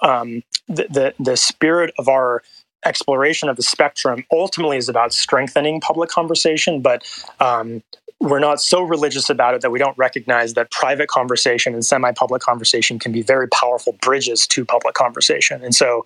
um, 0.00 0.42
the, 0.66 0.86
the 0.96 1.06
the 1.18 1.36
spirit 1.36 1.92
of 1.98 2.08
our 2.08 2.42
exploration 2.84 3.50
of 3.50 3.56
the 3.56 3.62
spectrum 3.62 4.24
ultimately 4.32 4.78
is 4.78 4.88
about 4.88 5.12
strengthening 5.12 5.80
public 5.80 6.08
conversation, 6.08 6.80
but 6.80 6.98
um, 7.38 7.82
we're 8.18 8.40
not 8.40 8.60
so 8.60 8.82
religious 8.82 9.28
about 9.28 9.54
it 9.54 9.60
that 9.60 9.70
we 9.70 9.78
don't 9.78 9.98
recognize 9.98 10.54
that 10.54 10.70
private 10.70 11.08
conversation 11.08 11.74
and 11.74 11.84
semi-public 11.84 12.40
conversation 12.40 12.98
can 12.98 13.12
be 13.12 13.22
very 13.22 13.48
powerful 13.48 13.92
bridges 14.00 14.46
to 14.46 14.64
public 14.64 14.94
conversation. 14.94 15.62
And 15.62 15.74
so 15.74 16.04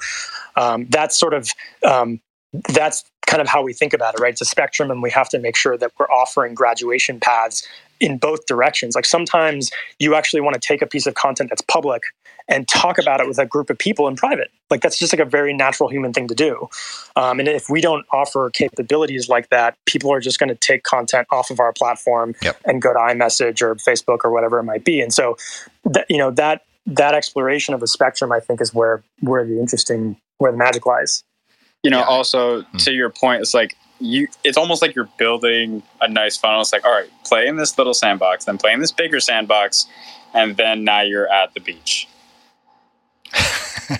um, 0.57 0.86
that's 0.88 1.16
sort 1.16 1.34
of 1.34 1.50
um, 1.84 2.20
that's 2.72 3.04
kind 3.26 3.40
of 3.40 3.48
how 3.48 3.62
we 3.62 3.72
think 3.72 3.92
about 3.92 4.14
it, 4.14 4.20
right? 4.20 4.32
It's 4.32 4.40
a 4.40 4.46
spectrum, 4.46 4.90
and 4.90 5.02
we 5.02 5.11
have 5.11 5.28
to 5.30 5.38
make 5.38 5.57
sure 5.57 5.76
that 5.76 5.92
we're 5.98 6.11
offering 6.11 6.54
graduation 6.54 7.20
paths 7.20 7.66
in 8.00 8.18
both 8.18 8.46
directions. 8.46 8.94
Like 8.94 9.04
sometimes 9.04 9.70
you 9.98 10.14
actually 10.14 10.40
want 10.40 10.54
to 10.54 10.61
take 10.61 10.82
a 10.82 10.86
piece 10.86 11.07
of 11.07 11.14
content 11.14 11.50
that's 11.50 11.62
public 11.62 12.02
and 12.48 12.68
talk 12.68 12.98
about 12.98 13.20
it 13.20 13.26
with 13.26 13.38
a 13.38 13.46
group 13.46 13.70
of 13.70 13.78
people 13.78 14.07
in 14.07 14.14
private. 14.14 14.50
Like 14.70 14.80
that's 14.80 14.98
just 14.98 15.12
like 15.12 15.20
a 15.20 15.28
very 15.28 15.52
natural 15.52 15.88
human 15.88 16.12
thing 16.12 16.28
to 16.28 16.34
do. 16.34 16.68
Um, 17.16 17.40
and 17.40 17.48
if 17.48 17.68
we 17.68 17.80
don't 17.80 18.07
offer 18.12 18.50
capabilities 18.50 19.28
like 19.28 19.48
that, 19.48 19.76
people 19.86 20.12
are 20.12 20.20
just 20.20 20.38
going 20.38 20.48
to 20.48 20.54
take 20.54 20.84
content 20.84 21.26
off 21.32 21.50
of 21.50 21.59
our 21.59 21.72
platform 21.72 22.34
yep. 22.42 22.61
and 22.64 22.80
go 22.80 22.92
to 22.92 22.98
iMessage 22.98 23.62
or 23.62 23.74
Facebook 23.76 24.18
or 24.22 24.30
whatever 24.30 24.59
it 24.59 24.64
might 24.64 24.84
be. 24.84 25.00
And 25.00 25.12
so, 25.12 25.36
that, 25.84 26.07
you 26.09 26.18
know 26.18 26.30
that 26.32 26.62
that 26.86 27.14
exploration 27.14 27.74
of 27.74 27.80
the 27.80 27.88
spectrum, 27.88 28.30
I 28.32 28.40
think, 28.40 28.61
is 28.61 28.72
where 28.72 29.02
where 29.20 29.44
the 29.44 29.59
interesting 29.59 30.16
where 30.38 30.52
the 30.52 30.59
magic 30.59 30.86
lies. 30.86 31.24
You 31.87 31.91
know, 31.91 32.01
yeah. 32.01 32.07
also 32.07 32.62
mm-hmm. 32.62 32.78
to 32.78 32.93
your 32.93 33.11
point, 33.11 33.43
it's 33.43 33.55
like 33.55 33.76
you 34.01 34.26
it's 34.43 34.57
almost 34.57 34.82
like 34.82 34.97
you're 34.97 35.09
building 35.18 35.84
a 36.01 36.09
nice 36.09 36.37
funnel. 36.37 36.61
It's 36.61 36.72
like, 36.72 36.84
all 36.84 36.91
right, 36.91 37.09
play 37.24 37.47
in 37.47 37.55
this 37.55 37.78
little 37.78 37.95
sandbox, 37.95 38.45
then 38.45 38.59
play 38.59 38.72
in 38.72 38.80
this 38.80 38.91
bigger 38.91 39.20
sandbox, 39.20 39.87
and 40.34 40.57
then 40.57 40.82
now 40.82 41.03
you're 41.03 41.28
at 41.28 41.55
the 41.55 41.61
beach. 41.61 42.09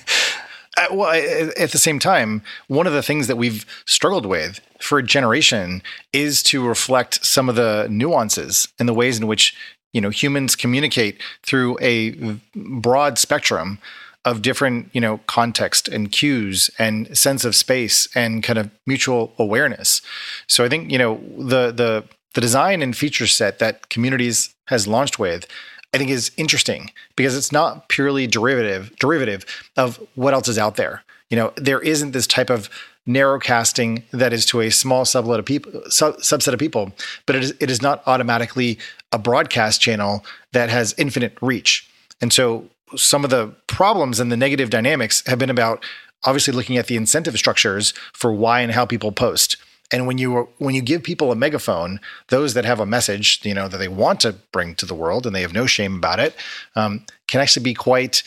Uh, 0.79 0.89
well, 0.91 1.11
at 1.57 1.71
the 1.71 1.79
same 1.79 1.99
time, 1.99 2.43
one 2.69 2.87
of 2.87 2.93
the 2.93 3.03
things 3.03 3.29
that 3.29 3.37
we've 3.37 3.65
struggled 3.87 4.27
with 4.27 4.61
for 4.79 4.99
a 4.99 5.03
generation 5.03 5.83
is 6.13 6.43
to 6.43 6.63
reflect 6.63 7.25
some 7.25 7.49
of 7.49 7.55
the 7.55 7.87
nuances 7.91 8.69
and 8.79 8.87
the 8.87 8.93
ways 8.93 9.19
in 9.19 9.27
which 9.27 9.57
you 9.95 10.03
know 10.03 10.11
humans 10.11 10.55
communicate 10.55 11.19
through 11.43 11.79
a 11.81 12.11
broad 12.55 13.17
spectrum 13.17 13.79
of 14.27 14.43
different 14.43 14.91
you 14.93 15.01
know 15.01 15.19
context 15.27 15.89
and 15.89 16.13
cues 16.13 16.69
and 16.79 17.17
sense 17.17 17.47
of 17.47 17.57
space 17.57 18.09
and 18.15 18.43
kind 18.43 18.59
of 18.59 18.71
mutual 18.87 19.33
awareness 19.39 20.03
so 20.47 20.63
i 20.63 20.69
think 20.69 20.93
you 20.93 20.99
know 20.99 21.19
the 21.39 21.73
the 21.73 22.05
the 22.35 22.41
design 22.43 22.83
and 22.83 22.95
feature 22.95 23.27
set 23.27 23.59
that 23.61 23.89
communities 23.89 24.55
has 24.67 24.87
launched 24.87 25.19
with 25.19 25.47
I 25.95 25.99
think 25.99 26.11
is 26.11 26.31
interesting 26.37 26.91
because 27.17 27.35
it's 27.35 27.53
not 27.53 27.89
purely 27.89 28.27
derivative 28.27 28.95
derivative 28.99 29.47
of 29.79 29.99
what 30.15 30.35
else 30.35 30.47
is 30.47 30.59
out 30.59 30.77
there. 30.77 31.03
You 31.31 31.39
know, 31.39 31.53
there 31.57 31.81
isn't 31.81 32.11
this 32.11 32.27
type 32.27 32.51
of 32.51 32.69
narrow 33.07 33.39
casting 33.39 34.03
that 34.11 34.33
is 34.33 34.45
to 34.47 34.61
a 34.61 34.71
small 34.71 35.05
subset 35.05 35.39
of 35.39 35.47
people 35.47 35.73
subset 35.89 36.53
of 36.53 36.59
people, 36.59 36.93
but 37.25 37.37
it 37.37 37.45
is 37.45 37.55
it 37.61 37.71
is 37.71 37.81
not 37.81 38.03
automatically 38.07 38.79
a 39.11 39.19
broadcast 39.19 39.81
channel 39.81 40.23
that 40.53 40.69
has 40.69 40.95
infinite 40.99 41.39
reach. 41.41 41.89
And 42.21 42.31
so 42.31 42.69
some 42.95 43.25
of 43.25 43.31
the 43.31 43.55
problems 43.67 44.21
and 44.21 44.31
the 44.31 44.37
negative 44.37 44.71
dynamics 44.71 45.23
have 45.27 45.39
been 45.39 45.51
about 45.51 45.85
obviously 46.25 46.53
looking 46.53 46.77
at 46.77 46.87
the 46.87 46.97
incentive 46.97 47.37
structures 47.37 47.93
for 48.13 48.33
why 48.33 48.61
and 48.61 48.73
how 48.73 48.87
people 48.87 49.13
post. 49.13 49.57
And 49.93 50.07
when 50.07 50.19
you 50.19 50.49
when 50.59 50.75
you 50.75 50.83
give 50.83 51.05
people 51.05 51.31
a 51.31 51.37
megaphone, 51.37 52.01
those 52.29 52.55
that 52.55 52.65
have 52.65 52.81
a 52.81 52.87
message, 52.87 53.41
you 53.45 53.55
know, 53.55 53.69
that 53.69 53.77
they 53.77 53.89
want 53.89 54.21
to 54.21 54.33
bring 54.51 54.75
to 54.77 54.87
the 54.87 54.95
world 54.95 55.27
and 55.27 55.35
they 55.35 55.43
have 55.43 55.53
no 55.53 55.67
shame 55.67 55.97
about 55.97 56.19
it, 56.19 56.35
um, 56.75 57.05
can 57.29 57.41
actually 57.41 57.63
be 57.63 57.75
quite, 57.75 58.25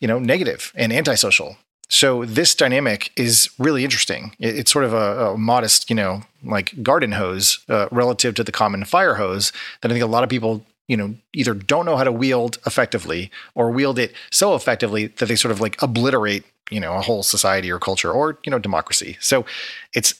you 0.00 0.06
know, 0.06 0.20
negative 0.20 0.72
and 0.76 0.92
antisocial. 0.92 1.56
So 1.88 2.24
this 2.24 2.54
dynamic 2.54 3.12
is 3.16 3.50
really 3.58 3.84
interesting. 3.84 4.34
it's 4.38 4.72
sort 4.72 4.84
of 4.84 4.92
a, 4.92 5.32
a, 5.32 5.38
modest, 5.38 5.90
you 5.90 5.96
know, 5.96 6.22
like 6.42 6.82
garden 6.82 7.12
hose 7.12 7.58
uh, 7.68 7.88
relative 7.90 8.34
to 8.36 8.44
the 8.44 8.52
common 8.52 8.84
fire 8.84 9.14
hose 9.14 9.52
that 9.80 9.90
I 9.90 9.94
think 9.94 10.02
a 10.02 10.08
lot 10.08 10.24
of 10.24 10.30
people, 10.30 10.64
you 10.88 10.96
know, 10.96 11.14
either 11.32 11.54
don't 11.54 11.86
know 11.86 11.96
how 11.96 12.04
to 12.04 12.12
wield 12.12 12.58
effectively 12.66 13.30
or 13.54 13.70
wield 13.70 13.98
it 13.98 14.12
so 14.30 14.54
effectively 14.54 15.06
that 15.06 15.26
they 15.26 15.36
sort 15.36 15.52
of 15.52 15.60
like 15.60 15.80
obliterate 15.82 16.44
you 16.70 16.80
know 16.80 16.94
a 16.94 17.02
whole 17.02 17.22
society 17.22 17.70
or 17.70 17.78
culture 17.78 18.10
or 18.10 18.38
you 18.42 18.50
know 18.50 18.58
democracy 18.58 19.18
so 19.20 19.44
it's 19.92 20.14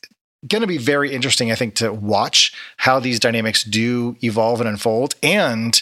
going 0.46 0.60
to 0.60 0.66
be 0.66 0.78
very 0.78 1.12
interesting, 1.12 1.50
I 1.50 1.54
think, 1.54 1.74
to 1.76 1.92
watch 1.92 2.52
how 2.76 3.00
these 3.00 3.18
dynamics 3.18 3.64
do 3.64 4.16
evolve 4.22 4.60
and 4.60 4.68
unfold. 4.68 5.14
And 5.22 5.80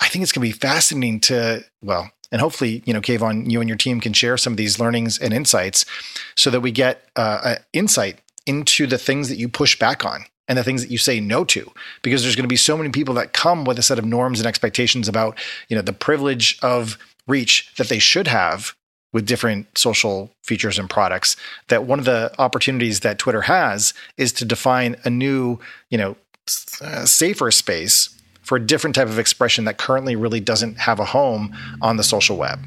I 0.00 0.08
think 0.08 0.22
it's 0.22 0.32
going 0.32 0.46
to 0.48 0.54
be 0.54 0.58
fascinating 0.58 1.20
to, 1.20 1.64
well, 1.82 2.10
and 2.30 2.40
hopefully, 2.40 2.82
you 2.86 2.94
know, 2.94 3.00
Kayvon, 3.00 3.50
you 3.50 3.60
and 3.60 3.68
your 3.68 3.76
team 3.76 4.00
can 4.00 4.12
share 4.12 4.36
some 4.36 4.54
of 4.54 4.56
these 4.56 4.80
learnings 4.80 5.18
and 5.18 5.32
insights 5.32 5.84
so 6.34 6.50
that 6.50 6.60
we 6.60 6.72
get 6.72 7.08
uh, 7.14 7.56
insight 7.72 8.20
into 8.46 8.86
the 8.86 8.98
things 8.98 9.28
that 9.28 9.36
you 9.36 9.48
push 9.48 9.78
back 9.78 10.04
on 10.04 10.24
and 10.48 10.58
the 10.58 10.64
things 10.64 10.82
that 10.82 10.90
you 10.90 10.98
say 10.98 11.20
no 11.20 11.44
to 11.44 11.70
because 12.02 12.22
there's 12.22 12.36
going 12.36 12.44
to 12.44 12.48
be 12.48 12.56
so 12.56 12.76
many 12.76 12.90
people 12.90 13.14
that 13.14 13.32
come 13.32 13.64
with 13.64 13.78
a 13.78 13.82
set 13.82 13.98
of 13.98 14.04
norms 14.04 14.40
and 14.40 14.46
expectations 14.46 15.08
about 15.08 15.38
you 15.68 15.76
know 15.76 15.82
the 15.82 15.92
privilege 15.92 16.58
of 16.62 16.98
reach 17.26 17.72
that 17.76 17.88
they 17.88 17.98
should 17.98 18.26
have 18.26 18.74
with 19.12 19.26
different 19.26 19.66
social 19.76 20.30
features 20.42 20.78
and 20.78 20.88
products 20.88 21.36
that 21.68 21.84
one 21.84 21.98
of 21.98 22.04
the 22.04 22.32
opportunities 22.38 23.00
that 23.00 23.18
twitter 23.18 23.42
has 23.42 23.94
is 24.16 24.32
to 24.32 24.44
define 24.44 24.96
a 25.04 25.10
new 25.10 25.58
you 25.90 25.98
know 25.98 26.16
uh, 26.80 27.04
safer 27.04 27.50
space 27.50 28.08
for 28.42 28.56
a 28.56 28.60
different 28.60 28.96
type 28.96 29.08
of 29.08 29.18
expression 29.18 29.64
that 29.64 29.78
currently 29.78 30.16
really 30.16 30.40
doesn't 30.40 30.76
have 30.78 30.98
a 30.98 31.04
home 31.04 31.56
on 31.80 31.96
the 31.96 32.02
social 32.02 32.36
web. 32.36 32.60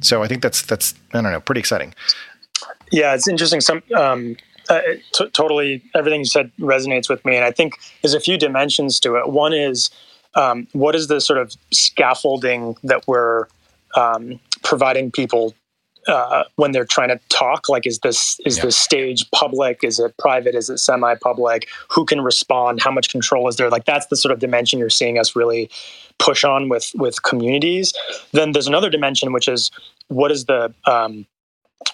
So 0.00 0.22
i 0.22 0.28
think 0.28 0.42
that's 0.42 0.62
that's 0.62 0.94
i 1.12 1.20
don't 1.20 1.32
know 1.32 1.40
pretty 1.40 1.60
exciting. 1.60 1.94
Yeah 2.90 3.14
it's 3.14 3.28
interesting. 3.28 3.60
Some 3.60 3.82
um, 3.96 4.36
uh, 4.70 4.80
t- 5.12 5.28
totally 5.30 5.82
everything 5.94 6.20
you 6.20 6.26
said 6.26 6.50
resonates 6.58 7.08
with 7.08 7.22
me 7.24 7.36
and 7.36 7.44
i 7.44 7.50
think 7.50 7.74
there's 8.02 8.14
a 8.14 8.20
few 8.20 8.38
dimensions 8.38 9.00
to 9.00 9.16
it. 9.16 9.28
One 9.28 9.52
is 9.52 9.90
um, 10.34 10.66
what 10.72 10.94
is 10.94 11.08
the 11.08 11.20
sort 11.20 11.38
of 11.38 11.52
scaffolding 11.72 12.76
that 12.84 13.06
we're 13.06 13.46
um, 13.96 14.38
providing 14.62 15.10
people 15.10 15.54
uh, 16.06 16.44
when 16.56 16.72
they're 16.72 16.84
trying 16.84 17.08
to 17.08 17.20
talk? 17.28 17.68
Like 17.68 17.86
is 17.86 17.98
this 18.00 18.40
is 18.46 18.58
yeah. 18.58 18.64
this 18.64 18.76
stage 18.76 19.30
public? 19.32 19.82
Is 19.82 19.98
it 19.98 20.16
private? 20.18 20.54
Is 20.54 20.70
it 20.70 20.78
semi-public? 20.78 21.68
Who 21.90 22.04
can 22.04 22.20
respond? 22.20 22.80
How 22.82 22.90
much 22.90 23.10
control 23.10 23.48
is 23.48 23.56
there? 23.56 23.70
Like 23.70 23.84
that's 23.84 24.06
the 24.06 24.16
sort 24.16 24.32
of 24.32 24.38
dimension 24.38 24.78
you're 24.78 24.90
seeing 24.90 25.18
us 25.18 25.36
really 25.36 25.68
push 26.18 26.44
on 26.44 26.68
with 26.68 26.92
with 26.94 27.22
communities. 27.22 27.92
Then 28.32 28.52
there's 28.52 28.68
another 28.68 28.90
dimension 28.90 29.32
which 29.32 29.48
is 29.48 29.70
what 30.08 30.30
is 30.30 30.46
the 30.46 30.72
um, 30.86 31.26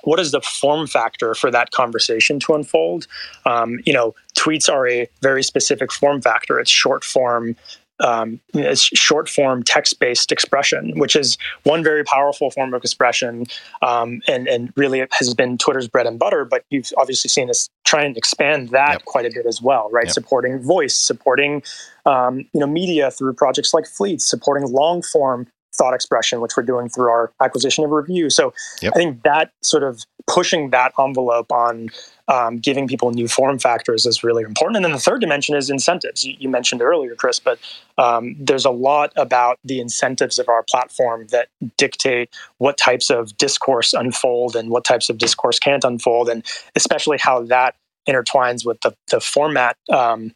what 0.02 0.20
is 0.20 0.32
the 0.32 0.40
form 0.40 0.86
factor 0.86 1.34
for 1.34 1.50
that 1.50 1.70
conversation 1.72 2.38
to 2.40 2.54
unfold? 2.54 3.06
Um, 3.44 3.80
you 3.84 3.92
know, 3.92 4.14
tweets 4.38 4.72
are 4.72 4.86
a 4.88 5.08
very 5.22 5.42
specific 5.42 5.92
form 5.92 6.22
factor. 6.22 6.58
It's 6.58 6.70
short 6.70 7.04
form. 7.04 7.56
Um, 7.98 8.40
it's 8.52 8.82
short 8.82 9.26
form 9.26 9.62
text 9.62 9.98
based 9.98 10.30
expression, 10.30 10.92
which 10.98 11.16
is 11.16 11.38
one 11.62 11.82
very 11.82 12.04
powerful 12.04 12.50
form 12.50 12.74
of 12.74 12.82
expression, 12.82 13.46
um, 13.80 14.20
and 14.28 14.46
and 14.48 14.70
really 14.76 15.00
it 15.00 15.08
has 15.12 15.32
been 15.32 15.56
Twitter's 15.56 15.88
bread 15.88 16.06
and 16.06 16.18
butter. 16.18 16.44
But 16.44 16.64
you've 16.68 16.92
obviously 16.98 17.28
seen 17.28 17.48
us 17.48 17.70
try 17.84 18.04
and 18.04 18.14
expand 18.14 18.68
that 18.68 18.92
yep. 18.92 19.04
quite 19.06 19.24
a 19.24 19.30
bit 19.30 19.46
as 19.46 19.62
well, 19.62 19.88
right? 19.90 20.04
Yep. 20.06 20.12
Supporting 20.12 20.62
voice, 20.62 20.94
supporting 20.94 21.62
um, 22.04 22.40
you 22.52 22.60
know 22.60 22.66
media 22.66 23.10
through 23.10 23.32
projects 23.32 23.72
like 23.72 23.86
Fleets, 23.86 24.26
supporting 24.26 24.70
long 24.70 25.00
form 25.00 25.46
thought 25.76 25.94
expression, 25.94 26.40
which 26.40 26.56
we're 26.56 26.62
doing 26.62 26.88
through 26.88 27.08
our 27.08 27.32
acquisition 27.40 27.84
of 27.84 27.90
Revue. 27.90 28.30
So 28.30 28.52
yep. 28.82 28.92
I 28.94 28.98
think 28.98 29.22
that 29.22 29.52
sort 29.62 29.82
of 29.82 30.04
pushing 30.26 30.70
that 30.70 30.92
envelope 30.98 31.52
on 31.52 31.88
um, 32.28 32.58
giving 32.58 32.88
people 32.88 33.12
new 33.12 33.28
form 33.28 33.58
factors 33.58 34.06
is 34.06 34.24
really 34.24 34.42
important. 34.42 34.76
And 34.76 34.84
then 34.84 34.92
the 34.92 34.98
third 34.98 35.20
dimension 35.20 35.54
is 35.54 35.70
incentives. 35.70 36.24
You, 36.24 36.34
you 36.38 36.48
mentioned 36.48 36.82
earlier, 36.82 37.14
Chris, 37.14 37.38
but 37.38 37.60
um, 37.98 38.34
there's 38.38 38.64
a 38.64 38.70
lot 38.70 39.12
about 39.16 39.58
the 39.64 39.80
incentives 39.80 40.38
of 40.38 40.48
our 40.48 40.64
platform 40.64 41.28
that 41.28 41.48
dictate 41.76 42.30
what 42.58 42.76
types 42.76 43.10
of 43.10 43.36
discourse 43.38 43.92
unfold 43.92 44.56
and 44.56 44.70
what 44.70 44.84
types 44.84 45.08
of 45.08 45.18
discourse 45.18 45.58
can't 45.60 45.84
unfold, 45.84 46.28
and 46.28 46.44
especially 46.74 47.18
how 47.18 47.42
that 47.44 47.76
intertwines 48.08 48.64
with 48.64 48.80
the, 48.80 48.94
the 49.10 49.20
format 49.20 49.76
um, 49.92 50.32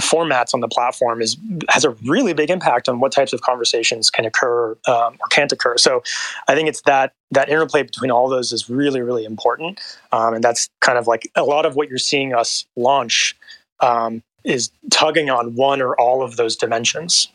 the 0.00 0.06
formats 0.06 0.54
on 0.54 0.60
the 0.60 0.68
platform 0.68 1.20
is 1.20 1.36
has 1.68 1.84
a 1.84 1.90
really 2.04 2.32
big 2.32 2.50
impact 2.50 2.88
on 2.88 3.00
what 3.00 3.12
types 3.12 3.32
of 3.32 3.40
conversations 3.42 4.10
can 4.10 4.24
occur 4.24 4.72
um, 4.86 5.14
or 5.20 5.26
can't 5.30 5.52
occur. 5.52 5.76
So 5.76 6.02
i 6.48 6.54
think 6.54 6.68
it's 6.68 6.82
that 6.82 7.12
that 7.30 7.48
interplay 7.48 7.82
between 7.82 8.10
all 8.10 8.28
those 8.28 8.52
is 8.52 8.68
really 8.70 9.02
really 9.02 9.24
important. 9.24 9.80
Um, 10.12 10.34
and 10.34 10.44
that's 10.44 10.68
kind 10.80 10.98
of 10.98 11.06
like 11.06 11.30
a 11.34 11.44
lot 11.44 11.66
of 11.66 11.76
what 11.76 11.88
you're 11.88 11.98
seeing 11.98 12.34
us 12.34 12.66
launch 12.76 13.36
um, 13.80 14.22
is 14.44 14.70
tugging 14.90 15.30
on 15.30 15.54
one 15.54 15.82
or 15.82 15.94
all 16.00 16.22
of 16.22 16.36
those 16.36 16.56
dimensions. 16.56 17.28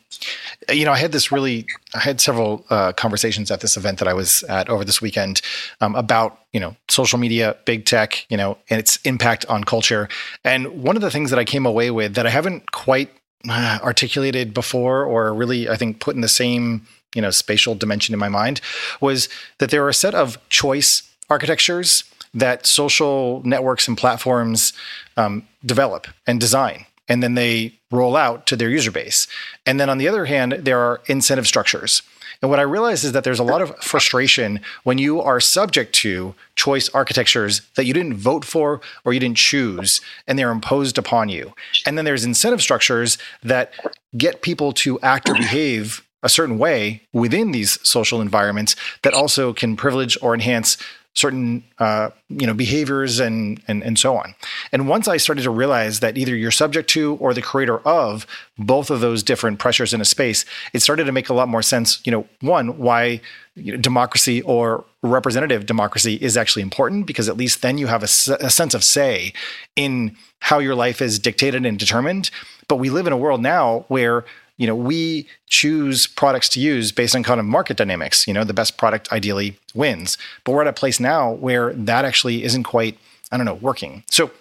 You 0.71 0.85
know, 0.85 0.91
I 0.91 0.97
had 0.97 1.11
this 1.11 1.31
really, 1.31 1.65
I 1.93 1.99
had 1.99 2.21
several 2.21 2.65
uh, 2.69 2.93
conversations 2.93 3.51
at 3.51 3.61
this 3.61 3.77
event 3.77 3.99
that 3.99 4.07
I 4.07 4.13
was 4.13 4.43
at 4.43 4.69
over 4.69 4.83
this 4.85 5.01
weekend 5.01 5.41
um, 5.81 5.95
about, 5.95 6.39
you 6.53 6.59
know, 6.59 6.75
social 6.87 7.19
media, 7.19 7.55
big 7.65 7.85
tech, 7.85 8.25
you 8.29 8.37
know, 8.37 8.57
and 8.69 8.79
its 8.79 8.97
impact 9.03 9.45
on 9.47 9.63
culture. 9.63 10.07
And 10.43 10.81
one 10.83 10.95
of 10.95 11.01
the 11.01 11.11
things 11.11 11.29
that 11.29 11.39
I 11.39 11.45
came 11.45 11.65
away 11.65 11.91
with 11.91 12.15
that 12.15 12.25
I 12.25 12.29
haven't 12.29 12.71
quite 12.71 13.11
uh, 13.47 13.79
articulated 13.83 14.53
before 14.53 15.03
or 15.03 15.33
really, 15.33 15.69
I 15.69 15.75
think, 15.75 15.99
put 15.99 16.15
in 16.15 16.21
the 16.21 16.27
same, 16.29 16.87
you 17.13 17.21
know, 17.21 17.29
spatial 17.29 17.75
dimension 17.75 18.13
in 18.13 18.19
my 18.19 18.29
mind 18.29 18.61
was 19.01 19.29
that 19.59 19.69
there 19.69 19.83
are 19.83 19.89
a 19.89 19.93
set 19.93 20.15
of 20.15 20.37
choice 20.49 21.03
architectures 21.29 22.03
that 22.33 22.65
social 22.65 23.41
networks 23.45 23.87
and 23.87 23.97
platforms 23.97 24.73
um, 25.17 25.47
develop 25.65 26.07
and 26.27 26.39
design 26.39 26.85
and 27.07 27.21
then 27.21 27.35
they 27.35 27.73
roll 27.91 28.15
out 28.15 28.45
to 28.47 28.55
their 28.55 28.69
user 28.69 28.91
base. 28.91 29.27
And 29.65 29.79
then 29.79 29.89
on 29.89 29.97
the 29.97 30.07
other 30.07 30.25
hand, 30.25 30.53
there 30.53 30.79
are 30.79 31.01
incentive 31.07 31.47
structures. 31.47 32.01
And 32.41 32.49
what 32.49 32.59
I 32.59 32.63
realize 32.63 33.03
is 33.03 33.13
that 33.13 33.23
there's 33.23 33.39
a 33.39 33.43
lot 33.43 33.61
of 33.61 33.75
frustration 33.77 34.59
when 34.83 34.97
you 34.97 35.21
are 35.21 35.39
subject 35.39 35.93
to 35.95 36.35
choice 36.55 36.89
architectures 36.89 37.61
that 37.75 37.85
you 37.85 37.93
didn't 37.93 38.15
vote 38.15 38.43
for 38.43 38.81
or 39.03 39.13
you 39.13 39.19
didn't 39.19 39.37
choose, 39.37 40.01
and 40.27 40.37
they're 40.37 40.51
imposed 40.51 40.97
upon 40.97 41.29
you. 41.29 41.53
And 41.85 41.97
then 41.97 42.05
there's 42.05 42.25
incentive 42.25 42.61
structures 42.61 43.17
that 43.41 43.71
get 44.17 44.41
people 44.41 44.73
to 44.73 44.99
act 44.99 45.29
or 45.29 45.35
behave 45.35 46.05
a 46.23 46.29
certain 46.29 46.57
way 46.57 47.03
within 47.13 47.51
these 47.51 47.79
social 47.87 48.19
environments 48.19 48.75
that 49.03 49.13
also 49.13 49.53
can 49.53 49.77
privilege 49.77 50.17
or 50.21 50.33
enhance 50.33 50.77
certain 51.15 51.63
uh, 51.79 52.09
you 52.29 52.45
know 52.45 52.53
behaviors 52.53 53.19
and, 53.19 53.61
and 53.67 53.83
and 53.83 53.97
so 53.97 54.17
on. 54.17 54.35
And 54.71 54.87
once 54.87 55.07
I 55.07 55.17
started 55.17 55.43
to 55.43 55.49
realize 55.49 56.01
that 56.01 56.17
either 56.17 56.35
you're 56.35 56.51
subject 56.51 56.89
to 56.91 57.15
or 57.15 57.33
the 57.33 57.41
creator 57.41 57.79
of 57.79 58.27
both 58.57 58.89
of 58.89 58.99
those 58.99 59.23
different 59.23 59.59
pressures 59.59 59.93
in 59.93 60.01
a 60.01 60.05
space, 60.05 60.45
it 60.73 60.81
started 60.81 61.05
to 61.05 61.11
make 61.11 61.29
a 61.29 61.33
lot 61.33 61.47
more 61.47 61.61
sense. 61.61 62.01
You 62.05 62.11
know, 62.11 62.27
one 62.41 62.77
why 62.77 63.21
you 63.55 63.71
know, 63.71 63.77
democracy 63.77 64.41
or 64.41 64.85
representative 65.01 65.65
democracy 65.65 66.15
is 66.15 66.35
actually 66.35 66.61
important 66.61 67.07
because 67.07 67.29
at 67.29 67.37
least 67.37 67.61
then 67.61 67.77
you 67.77 67.87
have 67.87 68.03
a, 68.03 68.09
a 68.45 68.49
sense 68.49 68.73
of 68.73 68.83
say 68.83 69.33
in 69.75 70.15
how 70.39 70.59
your 70.59 70.75
life 70.75 71.01
is 71.01 71.17
dictated 71.17 71.65
and 71.65 71.79
determined. 71.79 72.29
But 72.67 72.77
we 72.77 72.89
live 72.89 73.07
in 73.07 73.13
a 73.13 73.17
world 73.17 73.41
now 73.41 73.85
where 73.87 74.25
you 74.57 74.67
know, 74.67 74.75
we 74.75 75.27
choose 75.47 76.07
products 76.07 76.49
to 76.49 76.59
use 76.59 76.91
based 76.91 77.15
on 77.15 77.23
kind 77.23 77.39
of 77.39 77.45
market 77.45 77.77
dynamics. 77.77 78.27
You 78.27 78.33
know, 78.33 78.43
the 78.43 78.53
best 78.53 78.77
product 78.77 79.11
ideally 79.11 79.57
wins. 79.73 80.17
But 80.43 80.53
we're 80.53 80.61
at 80.61 80.67
a 80.67 80.73
place 80.73 80.99
now 80.99 81.31
where 81.33 81.73
that 81.73 82.05
actually 82.05 82.43
isn't 82.43 82.63
quite, 82.63 82.97
I 83.31 83.37
don't 83.37 83.45
know, 83.45 83.55
working. 83.55 84.03
So 84.09 84.31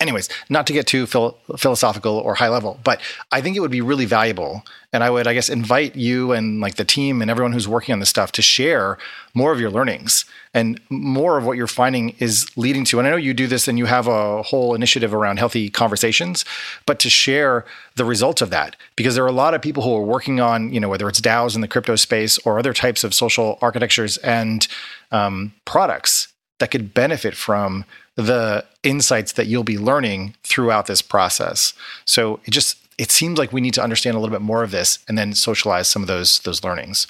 anyways, 0.00 0.28
not 0.48 0.66
to 0.66 0.72
get 0.72 0.86
too 0.86 1.06
phil- 1.06 1.38
philosophical 1.56 2.16
or 2.18 2.34
high 2.34 2.48
level, 2.48 2.80
but 2.82 3.00
I 3.30 3.40
think 3.40 3.56
it 3.56 3.60
would 3.60 3.70
be 3.70 3.82
really 3.82 4.06
valuable. 4.06 4.64
And 4.92 5.04
I 5.04 5.10
would, 5.10 5.28
I 5.28 5.34
guess, 5.34 5.48
invite 5.48 5.94
you 5.94 6.32
and 6.32 6.60
like 6.60 6.74
the 6.74 6.84
team 6.84 7.22
and 7.22 7.30
everyone 7.30 7.52
who's 7.52 7.68
working 7.68 7.92
on 7.92 8.00
this 8.00 8.08
stuff 8.08 8.32
to 8.32 8.42
share 8.42 8.98
more 9.34 9.52
of 9.52 9.60
your 9.60 9.70
learnings 9.70 10.24
and 10.52 10.80
more 10.88 11.38
of 11.38 11.44
what 11.44 11.56
you're 11.56 11.68
finding 11.68 12.16
is 12.18 12.50
leading 12.56 12.84
to. 12.86 12.98
And 12.98 13.06
I 13.06 13.12
know 13.12 13.16
you 13.16 13.34
do 13.34 13.46
this 13.46 13.68
and 13.68 13.78
you 13.78 13.84
have 13.84 14.08
a 14.08 14.42
whole 14.42 14.74
initiative 14.74 15.14
around 15.14 15.38
healthy 15.38 15.70
conversations, 15.70 16.44
but 16.86 16.98
to 17.00 17.10
share 17.10 17.64
the 17.94 18.04
results 18.04 18.42
of 18.42 18.50
that, 18.50 18.74
because 18.96 19.14
there 19.14 19.22
are 19.22 19.28
a 19.28 19.32
lot 19.32 19.54
of 19.54 19.62
people 19.62 19.82
who 19.84 19.94
are 19.94 20.02
working 20.02 20.40
on, 20.40 20.72
you 20.72 20.80
know, 20.80 20.88
whether 20.88 21.08
it's 21.08 21.20
DAOs 21.20 21.54
in 21.54 21.60
the 21.60 21.68
crypto 21.68 21.94
space 21.94 22.38
or 22.38 22.58
other 22.58 22.72
types 22.72 23.04
of 23.04 23.14
social 23.14 23.58
architectures 23.62 24.16
and 24.18 24.66
um, 25.12 25.52
products 25.66 26.29
that 26.60 26.70
could 26.70 26.94
benefit 26.94 27.34
from 27.34 27.84
the 28.14 28.64
insights 28.82 29.32
that 29.32 29.46
you'll 29.46 29.64
be 29.64 29.78
learning 29.78 30.36
throughout 30.44 30.86
this 30.86 31.02
process. 31.02 31.74
So 32.04 32.38
it 32.44 32.52
just 32.52 32.76
it 32.98 33.10
seems 33.10 33.38
like 33.38 33.52
we 33.52 33.62
need 33.62 33.74
to 33.74 33.82
understand 33.82 34.14
a 34.14 34.20
little 34.20 34.32
bit 34.32 34.42
more 34.42 34.62
of 34.62 34.70
this 34.70 34.98
and 35.08 35.16
then 35.16 35.34
socialize 35.34 35.88
some 35.88 36.02
of 36.02 36.08
those 36.08 36.38
those 36.40 36.62
learnings. 36.62 37.06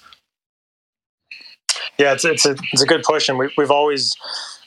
Yeah, 1.98 2.12
it's 2.12 2.24
it's 2.24 2.46
a 2.46 2.56
it's 2.72 2.82
a 2.82 2.86
good 2.86 3.02
push, 3.02 3.28
and 3.28 3.38
we, 3.38 3.50
we've 3.58 3.70
always 3.70 4.16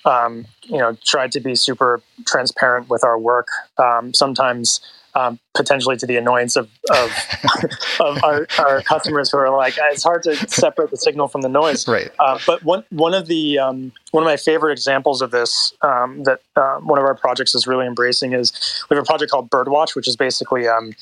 um, 0.06 0.46
you 0.64 0.78
know 0.78 0.98
tried 1.06 1.32
to 1.32 1.40
be 1.40 1.56
super 1.56 2.02
transparent 2.28 2.90
with 2.90 3.04
our 3.04 3.18
work. 3.18 3.48
Um, 3.78 4.14
sometimes 4.14 4.82
um, 5.16 5.40
potentially 5.54 5.98
to 5.98 6.06
the 6.06 6.18
annoyance 6.18 6.56
of 6.56 6.70
of, 6.92 7.12
of 8.00 8.24
our, 8.24 8.48
our, 8.60 8.82
customers 8.82 9.30
who 9.32 9.38
are 9.38 9.56
like, 9.56 9.76
it's 9.92 10.04
hard 10.04 10.24
to 10.24 10.36
separate 10.50 10.90
the 10.92 10.98
signal 10.98 11.28
from 11.28 11.42
the 11.42 11.50
noise. 11.50 11.88
Right. 11.88 12.12
Uh, 12.20 12.40
but 12.46 12.64
one 12.64 12.84
one 12.90 13.14
of 13.14 13.28
the 13.28 13.60
um, 13.60 13.92
one 14.12 14.24
of 14.24 14.28
my 14.28 14.38
favorite 14.38 14.72
examples 14.72 15.22
of 15.22 15.32
this 15.32 15.74
um, 15.82 16.24
that 16.24 16.40
uh, 16.56 16.78
one 16.78 17.00
of 17.00 17.06
our 17.06 17.16
projects 17.16 17.56
is 17.56 17.68
really 17.68 17.86
embracing 17.86 18.34
is 18.34 18.52
we 18.90 18.96
have 18.96 19.04
a 19.04 19.06
project 19.06 19.32
called 19.32 19.50
Birdwatch, 19.50 19.96
which 19.96 20.08
is 20.08 20.16
basically 20.16 20.68
um, 20.68 20.94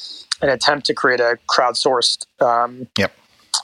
an 0.42 0.50
attempt 0.50 0.86
to 0.88 0.94
create 0.94 1.20
a 1.20 1.38
crowdsourced 1.50 2.26
um, 2.42 2.88
yep 2.98 3.14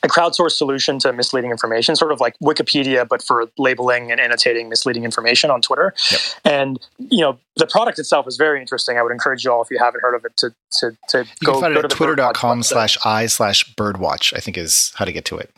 a 0.03 0.07
crowdsourced 0.07 0.51
solution 0.51 0.99
to 0.99 1.13
misleading 1.13 1.51
information, 1.51 1.95
sort 1.95 2.11
of 2.11 2.19
like 2.19 2.37
Wikipedia, 2.39 3.07
but 3.07 3.21
for 3.21 3.49
labeling 3.57 4.11
and 4.11 4.19
annotating 4.19 4.69
misleading 4.69 5.03
information 5.03 5.49
on 5.49 5.61
Twitter. 5.61 5.93
Yep. 6.11 6.21
And 6.45 6.79
you 6.97 7.21
know, 7.21 7.39
the 7.55 7.67
product 7.67 7.99
itself 7.99 8.27
is 8.27 8.37
very 8.37 8.61
interesting. 8.61 8.97
I 8.97 9.01
would 9.01 9.11
encourage 9.11 9.43
you 9.43 9.51
all, 9.51 9.61
if 9.61 9.71
you 9.71 9.79
haven't 9.79 10.01
heard 10.01 10.15
of 10.15 10.25
it, 10.25 10.35
to 10.37 10.53
to, 10.79 10.97
to 11.09 11.17
you 11.19 11.25
go, 11.45 11.53
can 11.53 11.61
find 11.61 11.73
go 11.73 11.79
it 11.79 11.85
at 11.85 11.91
twitter.com 11.91 12.63
slash 12.63 12.97
i 13.05 13.25
slash 13.25 13.73
birdwatch, 13.75 14.35
I 14.35 14.39
think 14.39 14.57
is 14.57 14.91
how 14.95 15.05
to 15.05 15.11
get 15.11 15.25
to 15.25 15.37
it. 15.37 15.51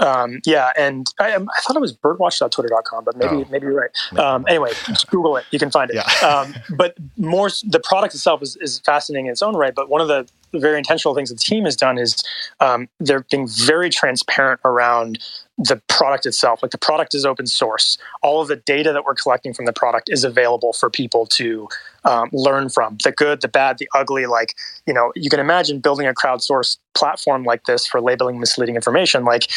Um, 0.00 0.40
yeah, 0.46 0.72
and 0.78 1.06
I, 1.18 1.34
I, 1.34 1.60
thought 1.60 1.76
it 1.76 1.80
was 1.80 1.94
birdwatch.twitter.com, 1.94 3.04
but 3.04 3.16
maybe 3.18 3.36
oh. 3.36 3.46
maybe 3.50 3.66
you're 3.66 3.74
right. 3.74 4.18
Um, 4.18 4.46
anyway, 4.48 4.70
just 4.86 5.10
Google 5.10 5.36
it; 5.36 5.44
you 5.50 5.58
can 5.58 5.70
find 5.70 5.90
it. 5.90 5.96
Yeah. 5.96 6.26
um, 6.26 6.54
but 6.76 6.96
more, 7.18 7.50
the 7.68 7.80
product 7.84 8.14
itself 8.14 8.42
is, 8.42 8.56
is 8.56 8.80
fascinating 8.80 9.26
in 9.26 9.32
its 9.32 9.42
own 9.42 9.56
right. 9.56 9.74
But 9.74 9.90
one 9.90 10.00
of 10.00 10.08
the 10.08 10.26
very 10.52 10.78
intentional 10.78 11.14
things 11.14 11.30
the 11.30 11.36
team 11.36 11.64
has 11.64 11.76
done 11.76 11.98
is 11.98 12.22
um, 12.60 12.88
they're 12.98 13.24
being 13.30 13.48
very 13.48 13.90
transparent 13.90 14.60
around 14.64 15.18
the 15.58 15.80
product 15.88 16.24
itself. 16.24 16.62
Like 16.62 16.72
the 16.72 16.78
product 16.78 17.14
is 17.14 17.26
open 17.26 17.46
source. 17.46 17.98
All 18.22 18.40
of 18.40 18.48
the 18.48 18.56
data 18.56 18.92
that 18.92 19.04
we're 19.04 19.14
collecting 19.14 19.52
from 19.52 19.66
the 19.66 19.72
product 19.72 20.08
is 20.08 20.24
available 20.24 20.72
for 20.72 20.88
people 20.88 21.26
to 21.26 21.68
um, 22.04 22.30
learn 22.32 22.70
from. 22.70 22.96
The 23.04 23.12
good, 23.12 23.42
the 23.42 23.48
bad, 23.48 23.78
the 23.78 23.88
ugly. 23.94 24.26
Like 24.26 24.54
you 24.86 24.94
know, 24.94 25.12
you 25.14 25.28
can 25.28 25.38
imagine 25.38 25.80
building 25.80 26.06
a 26.06 26.14
crowdsourced 26.14 26.78
platform 26.94 27.44
like 27.44 27.64
this 27.64 27.86
for 27.86 28.00
labeling 28.00 28.40
misleading 28.40 28.74
information. 28.74 29.24
Like 29.24 29.50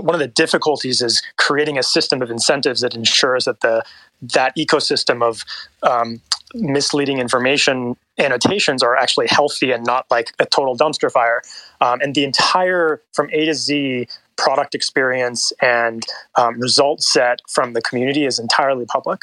one 0.00 0.14
of 0.14 0.20
the 0.20 0.28
difficulties 0.28 1.00
is 1.00 1.22
creating 1.38 1.78
a 1.78 1.82
system 1.82 2.20
of 2.20 2.30
incentives 2.30 2.82
that 2.82 2.94
ensures 2.94 3.46
that 3.46 3.60
the 3.60 3.82
that 4.20 4.54
ecosystem 4.56 5.22
of 5.22 5.44
um, 5.82 6.20
misleading 6.54 7.18
information 7.18 7.96
annotations 8.18 8.82
are 8.82 8.96
actually 8.96 9.26
healthy 9.28 9.72
and 9.72 9.84
not 9.84 10.06
like 10.10 10.32
a 10.38 10.46
total 10.46 10.76
dumpster 10.76 11.10
fire. 11.10 11.42
Um, 11.80 12.00
and 12.00 12.14
the 12.14 12.24
entire 12.24 13.02
from 13.12 13.28
A 13.32 13.46
to 13.46 13.54
Z 13.54 14.08
product 14.36 14.74
experience 14.74 15.52
and 15.62 16.04
um, 16.36 16.60
result 16.60 17.02
set 17.02 17.40
from 17.48 17.72
the 17.72 17.80
community 17.80 18.24
is 18.24 18.38
entirely 18.38 18.84
public, 18.86 19.20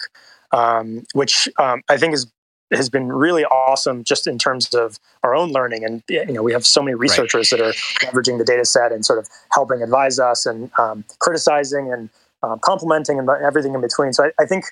um, 0.51 1.03
which 1.13 1.47
um, 1.57 1.81
I 1.89 1.97
think 1.97 2.13
is 2.13 2.31
has 2.71 2.89
been 2.89 3.11
really 3.11 3.45
awesome 3.45 4.03
just 4.03 4.25
in 4.25 4.39
terms 4.39 4.73
of 4.73 4.99
our 5.21 5.35
own 5.35 5.51
learning 5.51 5.85
and 5.85 6.01
you 6.09 6.25
know 6.25 6.41
we 6.41 6.51
have 6.51 6.65
so 6.65 6.81
many 6.81 6.95
researchers 6.95 7.51
right. 7.51 7.59
that 7.59 7.67
are 7.67 7.73
leveraging 8.05 8.39
the 8.39 8.43
data 8.43 8.65
set 8.65 8.91
and 8.91 9.05
sort 9.05 9.19
of 9.19 9.29
helping 9.51 9.83
advise 9.83 10.17
us 10.17 10.45
and 10.47 10.71
um, 10.79 11.03
criticizing 11.19 11.93
and 11.93 12.09
um, 12.43 12.59
complementing 12.59 13.19
and 13.19 13.27
everything 13.45 13.73
in 13.73 13.81
between 13.81 14.13
so 14.13 14.25
i, 14.25 14.31
I 14.41 14.45
think 14.45 14.65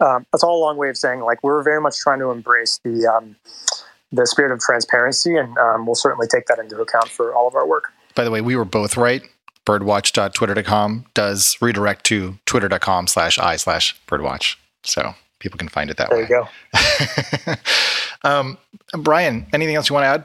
um, 0.00 0.26
that's 0.32 0.42
all 0.42 0.58
a 0.58 0.62
long 0.62 0.76
way 0.76 0.88
of 0.88 0.96
saying 0.96 1.20
like 1.20 1.42
we're 1.42 1.62
very 1.62 1.80
much 1.80 1.98
trying 1.98 2.18
to 2.18 2.30
embrace 2.30 2.80
the 2.84 3.06
um, 3.06 3.36
the 4.10 4.26
spirit 4.26 4.52
of 4.52 4.60
transparency 4.60 5.36
and 5.36 5.56
um, 5.58 5.86
we'll 5.86 5.94
certainly 5.94 6.26
take 6.26 6.46
that 6.46 6.58
into 6.58 6.80
account 6.80 7.08
for 7.08 7.34
all 7.34 7.48
of 7.48 7.54
our 7.54 7.66
work 7.66 7.92
by 8.14 8.24
the 8.24 8.30
way 8.30 8.40
we 8.40 8.56
were 8.56 8.64
both 8.64 8.96
right 8.96 9.22
birdwatch.twitter.com 9.64 11.06
does 11.14 11.56
redirect 11.60 12.04
to 12.04 12.38
twitter.com 12.46 13.06
slash 13.06 13.38
i 13.38 13.56
slash 13.56 13.96
birdwatch 14.08 14.56
so 14.82 15.14
people 15.42 15.58
can 15.58 15.68
find 15.68 15.90
it 15.90 15.96
that 15.98 16.08
there 16.08 16.20
way. 16.20 16.26
There 16.26 16.46
you 17.50 17.56
go. 17.56 18.28
um, 18.28 18.58
Brian, 18.98 19.46
anything 19.52 19.74
else 19.74 19.90
you 19.90 19.94
want 19.94 20.04
to 20.04 20.08
add? 20.08 20.24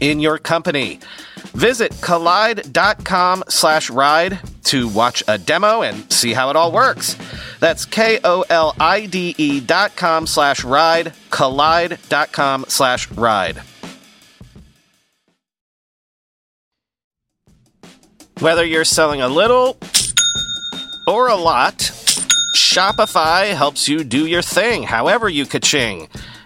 in 0.00 0.20
your 0.20 0.38
company. 0.38 1.00
Visit 1.54 1.92
kolide.com 1.92 3.44
slash 3.48 3.90
ride 3.90 4.38
to 4.64 4.88
watch 4.88 5.22
a 5.26 5.38
demo 5.38 5.82
and 5.82 6.10
see 6.12 6.32
how 6.32 6.50
it 6.50 6.56
all 6.56 6.72
works. 6.72 7.16
That's 7.58 7.84
K-O-L-I-D-E 7.84 9.60
dot 9.60 9.96
com 9.96 10.26
slash 10.26 10.64
ride, 10.64 11.12
kolide.com 11.30 12.66
slash 12.68 13.10
ride. 13.12 13.62
Whether 18.38 18.64
you're 18.64 18.84
selling 18.84 19.20
a 19.20 19.28
little 19.28 19.76
or 21.06 21.28
a 21.28 21.36
lot, 21.36 21.76
Shopify 22.54 23.54
helps 23.54 23.86
you 23.86 24.02
do 24.02 24.26
your 24.26 24.40
thing, 24.40 24.84
however 24.84 25.28
you 25.28 25.44
ka-ching. 25.44 26.08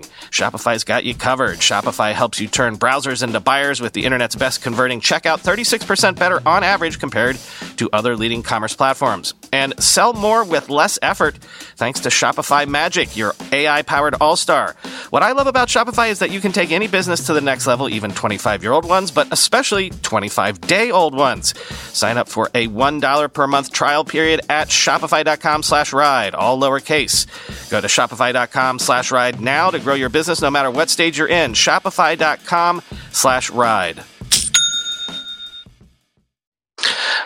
Shopify's 0.00 0.84
got 0.84 1.04
you 1.04 1.14
covered. 1.14 1.58
Shopify 1.58 2.12
helps 2.12 2.40
you 2.40 2.48
turn 2.48 2.78
browsers 2.78 3.22
into 3.22 3.38
buyers 3.38 3.80
with 3.80 3.92
the 3.92 4.04
internet's 4.04 4.34
best 4.34 4.62
converting 4.62 5.00
checkout, 5.00 5.40
36% 5.40 6.18
better 6.18 6.40
on 6.46 6.64
average 6.64 6.98
compared 6.98 7.36
to 7.76 7.90
other 7.92 8.16
leading 8.16 8.42
commerce 8.42 8.74
platforms. 8.74 9.34
And 9.52 9.74
sell 9.82 10.14
more 10.14 10.44
with 10.44 10.70
less 10.70 10.98
effort 11.02 11.36
thanks 11.76 12.00
to 12.00 12.08
Shopify 12.08 12.66
Magic, 12.66 13.16
your 13.16 13.34
AI 13.52 13.82
powered 13.82 14.14
all 14.20 14.36
star. 14.36 14.74
What 15.10 15.22
I 15.22 15.32
love 15.32 15.46
about 15.46 15.68
Shopify 15.68 16.10
is 16.10 16.20
that 16.20 16.30
you 16.30 16.40
can 16.40 16.52
take 16.52 16.72
any 16.72 16.88
business 16.88 17.26
to 17.26 17.32
the 17.34 17.40
next 17.40 17.66
level, 17.66 17.88
even 17.88 18.12
25 18.12 18.62
year 18.62 18.72
old 18.72 18.86
ones, 18.86 19.10
but 19.10 19.30
especially 19.30 19.90
25 19.90 20.60
day 20.62 20.90
old 20.90 21.14
ones. 21.14 21.54
Sign 21.92 22.16
up 22.16 22.28
for 22.28 22.46
a 22.54 22.68
$1 22.68 23.32
per 23.32 23.46
month 23.46 23.72
trial 23.72 24.04
period 24.04 24.40
at 24.48 24.68
shopify.com 24.68 25.62
slash 25.62 25.92
ride, 25.92 26.34
all 26.34 26.58
lowercase. 26.58 27.26
Go 27.70 27.80
to 27.80 27.86
shopify.com 27.86 28.78
slash 28.78 29.10
ride 29.10 29.40
now 29.40 29.70
to 29.70 29.78
grow 29.82 29.94
your 29.94 30.08
business 30.08 30.40
no 30.40 30.50
matter 30.50 30.70
what 30.70 30.88
stage 30.88 31.18
you're 31.18 31.28
in. 31.28 31.52
Shopify.com 31.52 32.82
slash 33.10 33.50
ride. 33.50 34.02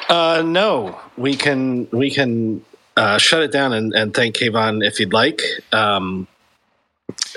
Uh, 0.08 0.42
no, 0.44 1.00
we 1.16 1.34
can 1.34 1.88
we 1.90 2.10
can 2.10 2.64
uh, 2.96 3.18
shut 3.18 3.42
it 3.42 3.52
down 3.52 3.72
and, 3.72 3.92
and 3.92 4.14
thank 4.14 4.36
Kayvon 4.36 4.86
if 4.86 5.00
you'd 5.00 5.12
like. 5.12 5.42
Um, 5.72 6.28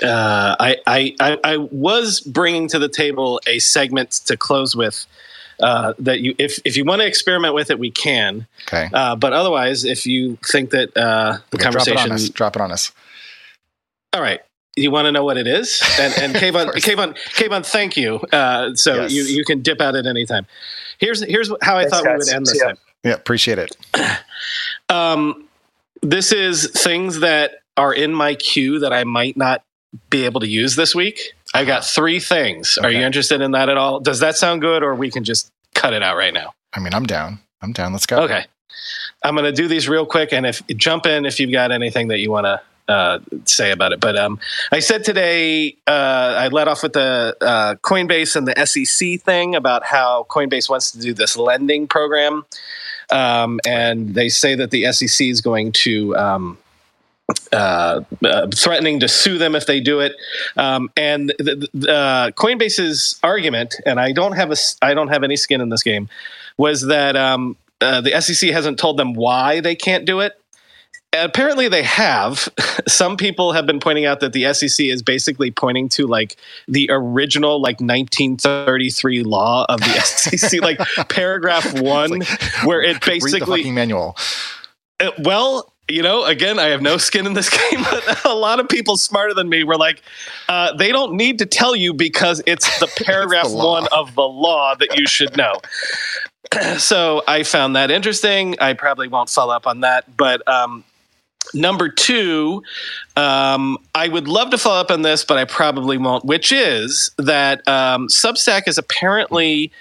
uh, 0.02 0.56
I, 0.58 0.76
I, 0.86 1.38
I 1.44 1.56
was 1.56 2.20
bringing 2.20 2.68
to 2.68 2.78
the 2.78 2.88
table 2.88 3.40
a 3.46 3.58
segment 3.58 4.12
to 4.26 4.36
close 4.36 4.74
with 4.74 5.06
uh, 5.60 5.94
that 5.98 6.20
you 6.20 6.34
if 6.38 6.58
if 6.64 6.76
you 6.76 6.84
want 6.84 7.00
to 7.00 7.06
experiment 7.06 7.54
with 7.54 7.70
it, 7.70 7.78
we 7.78 7.90
can. 7.90 8.46
Okay. 8.68 8.88
Uh, 8.92 9.16
but 9.16 9.32
otherwise, 9.32 9.84
if 9.84 10.06
you 10.06 10.38
think 10.46 10.70
that 10.70 10.96
uh, 10.96 11.38
the 11.50 11.56
okay, 11.56 11.64
conversation 11.64 11.94
drop 11.96 12.06
it 12.06 12.10
on 12.10 12.12
us. 12.12 12.28
Drop 12.30 12.56
it 12.56 12.62
on 12.62 12.72
us. 12.72 12.92
All 14.12 14.22
right 14.22 14.40
you 14.76 14.90
want 14.90 15.06
to 15.06 15.12
know 15.12 15.24
what 15.24 15.36
it 15.36 15.46
is? 15.46 15.82
And, 15.98 16.14
and 16.18 16.34
Kayvon, 16.36 16.72
Kayvon, 16.74 17.16
Kayvon, 17.34 17.66
thank 17.66 17.96
you. 17.96 18.16
Uh, 18.32 18.74
so 18.74 19.02
yes. 19.02 19.12
you, 19.12 19.24
you 19.24 19.44
can 19.44 19.62
dip 19.62 19.80
out 19.80 19.94
at 19.94 20.06
any 20.06 20.26
time. 20.26 20.46
Here's 20.98 21.22
here's 21.22 21.50
how 21.62 21.78
I 21.78 21.82
Thanks, 21.82 21.96
thought 21.96 22.04
guys. 22.04 22.12
we 22.12 22.18
would 22.18 22.36
end 22.36 22.46
this 22.46 22.58
yeah. 22.58 22.66
time. 22.66 22.78
Yeah, 23.04 23.12
appreciate 23.14 23.58
it. 23.58 23.76
um, 24.88 25.48
this 26.02 26.32
is 26.32 26.70
things 26.70 27.20
that 27.20 27.62
are 27.76 27.94
in 27.94 28.14
my 28.14 28.34
queue 28.34 28.78
that 28.78 28.92
I 28.92 29.04
might 29.04 29.36
not 29.36 29.62
be 30.10 30.24
able 30.24 30.40
to 30.40 30.46
use 30.46 30.76
this 30.76 30.94
week. 30.94 31.32
I 31.54 31.64
got 31.64 31.84
three 31.84 32.20
things. 32.20 32.78
Okay. 32.78 32.86
Are 32.86 32.90
you 32.90 33.00
interested 33.00 33.40
in 33.40 33.52
that 33.52 33.68
at 33.68 33.76
all? 33.76 34.00
Does 34.00 34.20
that 34.20 34.36
sound 34.36 34.60
good, 34.60 34.82
or 34.82 34.94
we 34.94 35.10
can 35.10 35.24
just 35.24 35.50
cut 35.74 35.94
it 35.94 36.02
out 36.02 36.16
right 36.16 36.34
now? 36.34 36.52
I 36.74 36.80
mean, 36.80 36.94
I'm 36.94 37.06
down. 37.06 37.40
I'm 37.62 37.72
down. 37.72 37.92
Let's 37.92 38.06
go. 38.06 38.22
Okay. 38.22 38.44
I'm 39.22 39.34
going 39.34 39.44
to 39.44 39.52
do 39.52 39.66
these 39.66 39.88
real 39.88 40.06
quick, 40.06 40.32
and 40.32 40.46
if 40.46 40.64
jump 40.76 41.06
in 41.06 41.26
if 41.26 41.40
you've 41.40 41.50
got 41.50 41.72
anything 41.72 42.08
that 42.08 42.18
you 42.18 42.30
want 42.30 42.46
to 42.46 42.60
uh, 42.90 43.20
say 43.44 43.70
about 43.70 43.92
it. 43.92 44.00
But 44.00 44.16
um, 44.16 44.38
I 44.72 44.80
said 44.80 45.04
today, 45.04 45.76
uh, 45.86 46.34
I 46.38 46.48
led 46.48 46.68
off 46.68 46.82
with 46.82 46.92
the 46.92 47.36
uh, 47.40 47.76
Coinbase 47.76 48.36
and 48.36 48.48
the 48.48 48.66
SEC 48.66 49.20
thing 49.20 49.54
about 49.54 49.84
how 49.84 50.26
Coinbase 50.28 50.68
wants 50.68 50.90
to 50.90 50.98
do 50.98 51.14
this 51.14 51.36
lending 51.36 51.86
program. 51.86 52.44
Um, 53.10 53.60
and 53.66 54.14
they 54.14 54.28
say 54.28 54.54
that 54.56 54.70
the 54.70 54.92
SEC 54.92 55.26
is 55.26 55.40
going 55.40 55.72
to. 55.72 56.16
Um, 56.16 56.58
uh, 57.52 58.00
uh, 58.24 58.48
threatening 58.52 58.98
to 58.98 59.06
sue 59.06 59.38
them 59.38 59.54
if 59.54 59.64
they 59.66 59.78
do 59.78 60.00
it. 60.00 60.16
Um, 60.56 60.90
and 60.96 61.32
the, 61.38 61.68
the, 61.72 61.92
uh, 61.92 62.30
Coinbase's 62.32 63.20
argument, 63.22 63.76
and 63.86 64.00
I 64.00 64.10
don't 64.10 64.32
have 64.32 64.50
a, 64.50 64.56
I 64.82 64.94
don't 64.94 65.08
have 65.08 65.22
any 65.22 65.36
skin 65.36 65.60
in 65.60 65.68
this 65.68 65.84
game, 65.84 66.08
was 66.56 66.88
that 66.88 67.14
um, 67.14 67.56
the 67.78 68.20
SEC 68.20 68.50
hasn't 68.50 68.80
told 68.80 68.96
them 68.96 69.14
why 69.14 69.60
they 69.60 69.76
can't 69.76 70.04
do 70.04 70.18
it 70.18 70.39
apparently 71.12 71.68
they 71.68 71.82
have 71.82 72.48
some 72.88 73.16
people 73.16 73.52
have 73.52 73.66
been 73.66 73.80
pointing 73.80 74.06
out 74.06 74.20
that 74.20 74.32
the 74.32 74.52
sec 74.52 74.80
is 74.80 75.02
basically 75.02 75.50
pointing 75.50 75.88
to 75.88 76.06
like 76.06 76.36
the 76.68 76.88
original 76.90 77.60
like 77.60 77.80
1933 77.80 79.22
law 79.24 79.66
of 79.68 79.80
the 79.80 80.00
sec 80.04 80.60
like 80.60 80.78
paragraph 81.08 81.80
one 81.80 82.20
like, 82.20 82.40
where 82.64 82.82
it 82.82 83.04
basically 83.04 83.70
manual 83.70 84.16
uh, 85.00 85.10
well 85.18 85.72
you 85.88 86.02
know, 86.02 86.24
again, 86.24 86.60
I 86.60 86.68
have 86.68 86.82
no 86.82 86.98
skin 86.98 87.26
in 87.26 87.32
this 87.32 87.50
game, 87.50 87.82
but 87.82 88.24
a 88.24 88.32
lot 88.32 88.60
of 88.60 88.68
people 88.68 88.96
smarter 88.96 89.34
than 89.34 89.48
me 89.48 89.64
were 89.64 89.76
like, 89.76 90.02
uh, 90.48 90.72
they 90.74 90.92
don't 90.92 91.14
need 91.14 91.40
to 91.40 91.46
tell 91.46 91.74
you 91.74 91.92
because 91.92 92.40
it's 92.46 92.78
the 92.78 92.86
paragraph 93.04 93.46
it's 93.46 93.54
the 93.54 93.58
one 93.58 93.88
of 93.90 94.14
the 94.14 94.22
law 94.22 94.76
that 94.76 94.96
you 94.96 95.08
should 95.08 95.36
know. 95.36 95.60
so 96.78 97.22
I 97.26 97.42
found 97.42 97.74
that 97.74 97.90
interesting. 97.90 98.56
I 98.60 98.74
probably 98.74 99.08
won't 99.08 99.30
follow 99.30 99.52
up 99.52 99.66
on 99.66 99.80
that, 99.80 100.16
but 100.16 100.46
um, 100.46 100.84
number 101.54 101.88
two, 101.88 102.62
um, 103.16 103.78
I 103.94 104.08
would 104.08 104.28
love 104.28 104.50
to 104.50 104.58
follow 104.58 104.80
up 104.80 104.90
on 104.90 105.02
this, 105.02 105.24
but 105.24 105.38
I 105.38 105.44
probably 105.44 105.98
won't. 105.98 106.24
Which 106.24 106.52
is 106.52 107.10
that 107.18 107.66
um, 107.68 108.08
Substack 108.08 108.68
is 108.68 108.78
apparently 108.78 109.72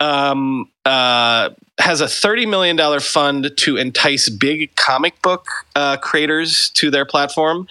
um, 0.00 0.70
uh, 0.86 1.50
has 1.78 2.00
a 2.00 2.06
$30 2.06 2.48
million 2.48 3.00
fund 3.00 3.50
to 3.56 3.76
entice 3.76 4.28
big 4.28 4.74
comic 4.76 5.20
book 5.20 5.46
uh, 5.74 5.96
creators 5.98 6.70
to 6.70 6.90
their 6.90 7.04
platform. 7.04 7.68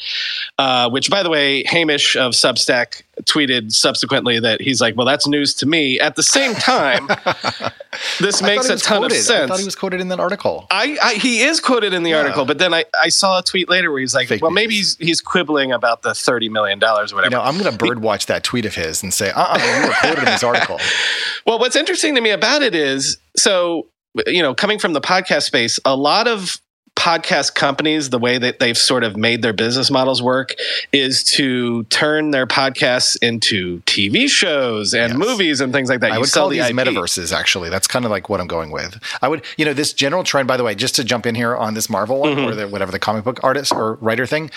Uh, 0.59 0.89
which, 0.89 1.09
by 1.09 1.23
the 1.23 1.29
way, 1.29 1.63
Hamish 1.63 2.15
of 2.15 2.33
Substack 2.33 3.01
tweeted 3.23 3.71
subsequently 3.71 4.39
that 4.39 4.61
he's 4.61 4.81
like, 4.81 4.95
well, 4.95 5.05
that's 5.05 5.27
news 5.27 5.53
to 5.55 5.65
me. 5.65 5.99
At 5.99 6.15
the 6.15 6.23
same 6.23 6.53
time, 6.53 7.07
this 8.19 8.41
makes 8.41 8.69
a 8.69 8.77
ton 8.77 8.99
quoted. 8.99 9.17
of 9.17 9.23
sense. 9.23 9.43
I 9.43 9.47
thought 9.47 9.59
he 9.59 9.65
was 9.65 9.75
quoted 9.75 10.01
in 10.01 10.09
that 10.09 10.19
article. 10.19 10.67
I, 10.69 10.97
I 11.01 11.13
he 11.15 11.41
is 11.41 11.59
quoted 11.59 11.93
in 11.93 12.03
the 12.03 12.11
yeah. 12.11 12.17
article, 12.17 12.45
but 12.45 12.57
then 12.57 12.73
I, 12.73 12.85
I 12.93 13.09
saw 13.09 13.39
a 13.39 13.43
tweet 13.43 13.69
later 13.69 13.91
where 13.91 14.01
he's 14.01 14.13
like, 14.13 14.27
Fake 14.27 14.41
well, 14.41 14.51
news. 14.51 14.55
maybe 14.55 14.75
he's, 14.75 14.97
he's 14.97 15.21
quibbling 15.21 15.71
about 15.71 16.01
the 16.01 16.09
$30 16.09 16.51
million 16.51 16.83
or 16.83 16.89
whatever. 16.89 17.23
You 17.23 17.29
know, 17.31 17.41
I'm 17.41 17.57
going 17.57 17.75
to 17.75 17.85
birdwatch 17.85 18.27
that 18.27 18.43
tweet 18.43 18.65
of 18.65 18.75
his 18.75 19.01
and 19.01 19.13
say, 19.13 19.31
uh 19.31 19.41
uh-uh, 19.41 19.81
you 19.81 19.87
were 19.87 19.93
quoted 19.93 20.19
in 20.19 20.25
this 20.25 20.43
article. 20.43 20.79
well, 21.45 21.57
what's 21.57 21.75
interesting 21.75 22.15
to 22.15 22.21
me 22.21 22.31
about 22.31 22.61
it 22.61 22.75
is 22.75 23.04
so 23.35 23.87
you 24.27 24.41
know, 24.41 24.53
coming 24.53 24.79
from 24.79 24.93
the 24.93 25.01
podcast 25.01 25.43
space, 25.43 25.79
a 25.83 25.95
lot 25.95 26.27
of 26.27 26.59
podcast 26.95 27.55
companies, 27.55 28.09
the 28.09 28.17
way 28.17 28.37
that 28.37 28.59
they've 28.59 28.77
sort 28.77 29.03
of 29.03 29.17
made 29.17 29.41
their 29.41 29.53
business 29.53 29.91
models 29.91 30.23
work 30.23 30.55
is 30.93 31.23
to 31.23 31.83
turn 31.85 32.31
their 32.31 32.47
podcasts 32.47 33.17
into 33.21 33.81
TV 33.81 34.29
shows 34.29 34.93
and 34.93 35.13
yes. 35.13 35.19
movies 35.19 35.61
and 35.61 35.73
things 35.73 35.89
like 35.89 35.99
that. 35.99 36.11
I 36.11 36.15
you 36.15 36.21
would 36.21 36.31
call 36.31 36.47
the 36.47 36.59
these 36.59 36.69
IP. 36.69 36.75
metaverses, 36.75 37.33
actually. 37.33 37.69
That's 37.69 37.87
kind 37.87 38.05
of 38.05 38.11
like 38.11 38.29
what 38.29 38.39
I'm 38.39 38.47
going 38.47 38.71
with. 38.71 38.97
I 39.21 39.27
would, 39.27 39.43
you 39.57 39.65
know, 39.65 39.73
this 39.73 39.91
general 39.91 40.23
trend, 40.23 40.47
by 40.47 40.55
the 40.55 40.63
way, 40.63 40.73
just 40.73 40.95
to 40.95 41.03
jump 41.03 41.25
in 41.25 41.35
here 41.35 41.55
on 41.55 41.73
this 41.73 41.89
Marvel 41.89 42.19
one 42.19 42.35
mm-hmm. 42.35 42.45
or 42.45 42.55
the, 42.55 42.67
whatever 42.67 42.91
the 42.91 42.99
comic 42.99 43.25
book 43.25 43.43
artist 43.43 43.73
or 43.73 43.95
writer 43.95 44.25
thing. 44.25 44.49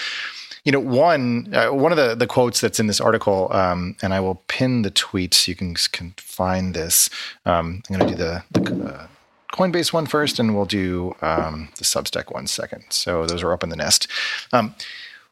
You 0.69 0.73
know, 0.73 0.81
one 0.81 1.49
uh, 1.55 1.71
one 1.71 1.93
of 1.93 1.97
the, 1.97 2.15
the 2.15 2.27
quotes 2.27 2.61
that's 2.61 2.79
in 2.79 2.89
this 2.89 3.01
article, 3.01 3.51
um, 3.55 3.97
and 4.03 4.13
I 4.13 4.21
will 4.21 4.43
pin 4.49 4.83
the 4.83 4.91
tweets 4.91 5.33
so 5.33 5.51
you 5.51 5.57
can, 5.57 5.75
can 5.93 6.13
find 6.19 6.75
this. 6.75 7.09
Um, 7.47 7.81
I'm 7.89 7.97
going 7.97 8.07
to 8.07 8.15
do 8.15 8.23
the, 8.23 8.43
the 8.51 8.85
uh, 8.85 9.07
Coinbase 9.51 9.95
one 9.95 10.05
first, 10.05 10.39
and 10.39 10.55
we'll 10.55 10.67
do 10.67 11.17
um, 11.23 11.71
the 11.79 11.85
Substack 11.85 12.35
one 12.35 12.47
second. 12.47 12.85
So 12.91 13.25
those 13.25 13.43
are 13.43 13.51
up 13.51 13.63
in 13.65 13.71
the 13.71 13.77
nest. 13.77 14.09
Um, 14.53 14.75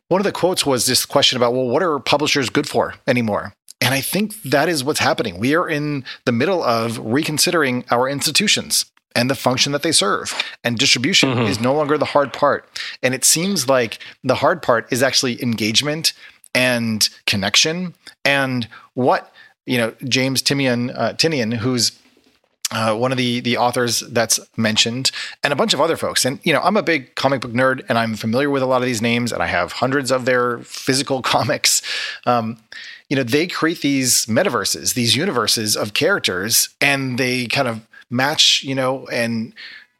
one 0.08 0.22
of 0.22 0.24
the 0.24 0.32
quotes 0.32 0.64
was 0.64 0.86
this 0.86 1.04
question 1.04 1.36
about, 1.36 1.52
well, 1.52 1.68
what 1.68 1.82
are 1.82 1.98
publishers 1.98 2.48
good 2.48 2.66
for 2.66 2.94
anymore? 3.06 3.52
And 3.82 3.92
I 3.92 4.00
think 4.00 4.40
that 4.42 4.70
is 4.70 4.84
what's 4.84 5.00
happening. 5.00 5.38
We 5.38 5.54
are 5.54 5.68
in 5.68 6.06
the 6.24 6.32
middle 6.32 6.64
of 6.64 6.98
reconsidering 6.98 7.84
our 7.90 8.08
institutions 8.08 8.86
and 9.16 9.30
the 9.30 9.34
function 9.34 9.72
that 9.72 9.82
they 9.82 9.90
serve. 9.90 10.32
And 10.62 10.78
distribution 10.78 11.30
mm-hmm. 11.30 11.46
is 11.46 11.58
no 11.58 11.74
longer 11.74 11.98
the 11.98 12.04
hard 12.04 12.32
part. 12.32 12.68
And 13.02 13.14
it 13.14 13.24
seems 13.24 13.68
like 13.68 13.98
the 14.22 14.36
hard 14.36 14.62
part 14.62 14.92
is 14.92 15.02
actually 15.02 15.42
engagement 15.42 16.12
and 16.54 17.08
connection 17.26 17.94
and 18.24 18.68
what 18.94 19.32
you 19.64 19.78
know 19.78 19.94
James 20.04 20.42
Tynion, 20.42 20.96
uh, 20.96 21.14
Tynion 21.14 21.54
who's 21.54 21.98
uh, 22.72 22.94
one 22.94 23.12
of 23.12 23.18
the 23.18 23.40
the 23.40 23.56
authors 23.56 24.00
that's 24.00 24.40
mentioned, 24.56 25.10
and 25.42 25.52
a 25.52 25.56
bunch 25.56 25.72
of 25.72 25.80
other 25.80 25.96
folks. 25.96 26.24
And 26.24 26.40
you 26.44 26.52
know, 26.52 26.60
I'm 26.60 26.76
a 26.76 26.82
big 26.82 27.14
comic 27.14 27.40
book 27.40 27.52
nerd, 27.52 27.84
and 27.88 27.98
I'm 27.98 28.14
familiar 28.14 28.50
with 28.50 28.62
a 28.62 28.66
lot 28.66 28.82
of 28.82 28.86
these 28.86 29.02
names, 29.02 29.32
and 29.32 29.42
I 29.42 29.46
have 29.46 29.72
hundreds 29.72 30.10
of 30.10 30.24
their 30.24 30.58
physical 30.58 31.22
comics. 31.34 31.82
Um, 32.26 32.58
you 33.08 33.16
know, 33.16 33.22
they 33.22 33.46
create 33.46 33.82
these 33.82 34.26
metaverses, 34.26 34.94
these 34.94 35.14
universes 35.14 35.76
of 35.76 35.94
characters, 35.94 36.70
and 36.80 37.18
they 37.18 37.46
kind 37.46 37.68
of 37.68 37.86
match, 38.10 38.62
you 38.62 38.74
know, 38.74 39.06
and 39.08 39.54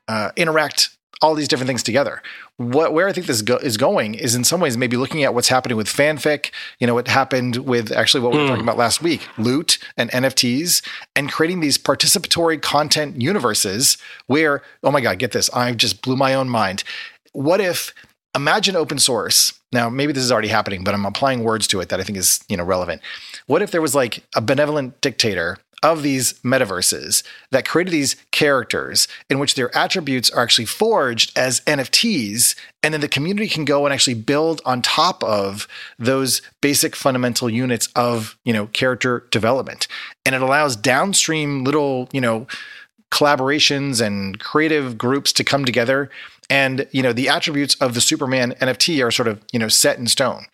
uh, 0.09 0.31
interact 0.37 0.97
all 1.23 1.35
these 1.35 1.49
different 1.49 1.69
things 1.69 1.83
together. 1.83 2.23
What 2.59 2.93
where 2.93 3.09
I 3.09 3.13
think 3.13 3.27
this 3.27 3.43
go, 3.43 3.57
is 3.57 3.77
going 3.77 4.15
is 4.15 4.35
in 4.35 4.45
some 4.45 4.61
ways 4.61 4.77
maybe 4.77 4.97
looking 4.97 5.25
at 5.25 5.35
what's 5.35 5.49
happening 5.49 5.77
with 5.77 5.89
fanfic. 5.89 6.51
You 6.79 6.87
know, 6.87 6.95
what 6.95 7.09
happened 7.09 7.57
with 7.59 7.93
actually 7.93 8.23
what 8.23 8.33
we 8.33 8.39
were 8.39 8.45
mm. 8.45 8.49
talking 8.49 8.65
about 8.65 8.77
last 8.77 9.03
week, 9.03 9.27
loot 9.39 9.79
and 9.97 10.11
NFTs, 10.11 10.83
and 11.15 11.31
creating 11.31 11.61
these 11.61 11.79
participatory 11.79 12.61
content 12.61 13.21
universes 13.21 13.99
where 14.27 14.63
oh 14.83 14.91
my 14.91 15.01
god, 15.01 15.19
get 15.19 15.33
this, 15.33 15.51
I 15.51 15.73
just 15.73 16.03
blew 16.03 16.17
my 16.17 16.35
own 16.35 16.49
mind. 16.49 16.85
What 17.33 17.61
if 17.61 17.95
imagine 18.35 18.77
open 18.77 18.99
source? 18.99 19.59
Now 19.73 19.91
maybe 19.91 20.13
this 20.13 20.25
is 20.25 20.33
already 20.33 20.49
happening, 20.49 20.85
but 20.85 20.95
I'm 20.95 21.07
applying 21.07 21.45
words 21.45 21.67
to 21.69 21.81
it 21.81 21.89
that 21.89 22.01
I 22.01 22.05
think 22.05 22.19
is 22.19 22.41
you 22.49 22.57
know 22.57 22.65
relevant. 22.65 23.03
What 23.47 23.63
if 23.63 23.71
there 23.71 23.83
was 23.83 23.95
like 23.95 24.23
a 24.35 24.41
benevolent 24.41 25.01
dictator 25.01 25.59
of 25.83 26.03
these 26.03 26.35
metaverses 26.41 27.23
that 27.51 27.69
created 27.69 27.93
these 27.93 28.17
characters 28.31 29.07
in 29.29 29.39
which 29.39 29.55
their 29.55 29.75
attributes 29.77 30.31
are 30.31 30.43
actually 30.43 30.65
forged 30.65 31.37
as 31.37 31.61
NFTs. 31.61 32.57
And 32.83 32.95
then 32.95 33.01
the 33.01 33.09
community 33.09 33.49
can 33.49 33.65
go 33.65 33.85
and 33.85 33.93
actually 33.93 34.15
build 34.15 34.63
on 34.65 34.81
top 34.81 35.23
of 35.23 35.69
those 35.99 36.43
basic 36.61 36.97
fundamental 36.97 37.51
units 37.51 37.89
of, 37.95 38.39
you 38.45 38.53
know, 38.53 38.67
character 38.69 39.27
development. 39.31 39.87
And 40.25 40.35
it 40.35 40.43
allows 40.43 40.77
downstream 40.77 41.65
little, 41.65 42.09
you 42.13 42.21
know, 42.21 42.47
collaborations 43.11 44.05
and 44.05 44.41
creative 44.41 44.99
groups 44.99 45.33
to 45.35 45.45
come 45.45 45.65
together. 45.65 46.11
And, 46.49 46.87
you 46.91 47.03
know, 47.03 47.13
the 47.13 47.29
attributes 47.29 47.75
of 47.77 47.95
the 47.95 48.01
Superman 48.01 48.55
NFT 48.61 49.05
are 49.05 49.11
sort 49.11 49.29
of, 49.29 49.43
you 49.53 49.59
know, 49.59 49.69
set 49.69 49.99
in 49.99 50.07
stone 50.07 50.47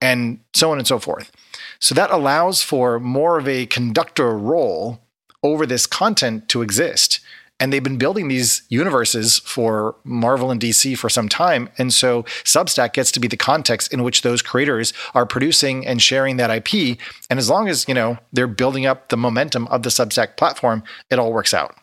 and 0.00 0.40
so 0.52 0.70
on 0.70 0.78
and 0.78 0.86
so 0.86 0.98
forth. 0.98 1.30
So 1.78 1.94
that 1.94 2.10
allows 2.10 2.62
for 2.62 2.98
more 2.98 3.38
of 3.38 3.48
a 3.48 3.66
conductor 3.66 4.36
role 4.36 5.00
over 5.42 5.66
this 5.66 5.86
content 5.86 6.48
to 6.48 6.62
exist. 6.62 7.20
And 7.60 7.72
they've 7.72 7.82
been 7.82 7.98
building 7.98 8.28
these 8.28 8.62
universes 8.68 9.38
for 9.38 9.94
Marvel 10.02 10.50
and 10.50 10.60
DC 10.60 10.98
for 10.98 11.08
some 11.08 11.28
time. 11.28 11.68
And 11.78 11.94
so 11.94 12.24
Substack 12.42 12.94
gets 12.94 13.12
to 13.12 13.20
be 13.20 13.28
the 13.28 13.36
context 13.36 13.92
in 13.92 14.02
which 14.02 14.22
those 14.22 14.42
creators 14.42 14.92
are 15.14 15.24
producing 15.24 15.86
and 15.86 16.02
sharing 16.02 16.36
that 16.38 16.50
IP. 16.50 16.98
And 17.30 17.38
as 17.38 17.48
long 17.48 17.68
as, 17.68 17.86
you 17.86 17.94
know, 17.94 18.18
they're 18.32 18.48
building 18.48 18.86
up 18.86 19.08
the 19.08 19.16
momentum 19.16 19.68
of 19.68 19.84
the 19.84 19.90
Substack 19.90 20.36
platform, 20.36 20.82
it 21.10 21.18
all 21.18 21.32
works 21.32 21.54
out. 21.54 21.76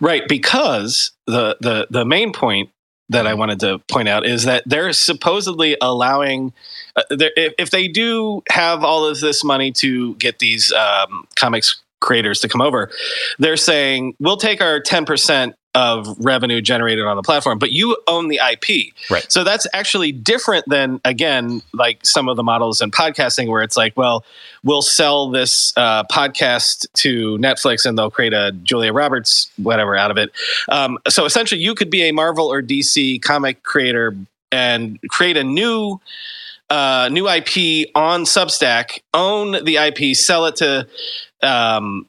Right, 0.00 0.22
because 0.28 1.12
the 1.26 1.56
the 1.60 1.86
the 1.90 2.04
main 2.04 2.32
point 2.32 2.70
that 3.08 3.26
I 3.26 3.34
wanted 3.34 3.60
to 3.60 3.78
point 3.90 4.08
out 4.08 4.26
is 4.26 4.44
that 4.44 4.62
they're 4.66 4.92
supposedly 4.92 5.76
allowing, 5.80 6.52
uh, 6.96 7.02
if, 7.10 7.54
if, 7.58 7.70
they 7.70 7.88
do 7.88 8.42
have 8.50 8.84
all 8.84 9.06
of 9.06 9.20
this 9.20 9.42
money 9.42 9.72
to 9.72 10.14
get 10.16 10.38
these 10.38 10.72
um, 10.72 11.26
comics 11.36 11.80
creators 12.00 12.40
to 12.40 12.48
come 12.48 12.60
over, 12.60 12.90
they're 13.38 13.56
saying 13.56 14.14
we'll 14.18 14.36
take 14.36 14.60
our 14.60 14.80
ten 14.80 15.04
percent 15.04 15.54
of 15.74 16.06
revenue 16.18 16.60
generated 16.60 17.04
on 17.06 17.16
the 17.16 17.22
platform, 17.22 17.58
but 17.58 17.72
you 17.72 17.96
own 18.06 18.28
the 18.28 18.38
IP. 18.50 18.92
Right. 19.10 19.24
So 19.32 19.42
that's 19.42 19.66
actually 19.72 20.12
different 20.12 20.66
than, 20.68 21.00
again, 21.04 21.62
like 21.72 22.04
some 22.04 22.28
of 22.28 22.36
the 22.36 22.42
models 22.42 22.82
in 22.82 22.90
podcasting 22.90 23.48
where 23.48 23.62
it's 23.62 23.76
like, 23.76 23.96
well, 23.96 24.24
we'll 24.62 24.82
sell 24.82 25.30
this 25.30 25.72
uh, 25.76 26.04
podcast 26.04 26.86
to 26.94 27.38
Netflix 27.38 27.86
and 27.86 27.96
they'll 27.96 28.10
create 28.10 28.34
a 28.34 28.52
Julia 28.62 28.92
Roberts, 28.92 29.50
whatever, 29.56 29.96
out 29.96 30.10
of 30.10 30.18
it. 30.18 30.30
Um, 30.68 30.98
so 31.08 31.24
essentially, 31.24 31.62
you 31.62 31.74
could 31.74 31.90
be 31.90 32.02
a 32.02 32.12
Marvel 32.12 32.52
or 32.52 32.62
DC 32.62 33.22
comic 33.22 33.62
creator 33.62 34.14
and 34.50 34.98
create 35.08 35.36
a 35.36 35.44
new. 35.44 36.00
Uh, 36.72 37.10
new 37.12 37.28
IP 37.28 37.90
on 37.94 38.24
Substack, 38.24 39.00
own 39.12 39.62
the 39.62 39.76
IP, 39.76 40.16
sell 40.16 40.46
it 40.46 40.56
to 40.56 40.88
um, 41.42 42.08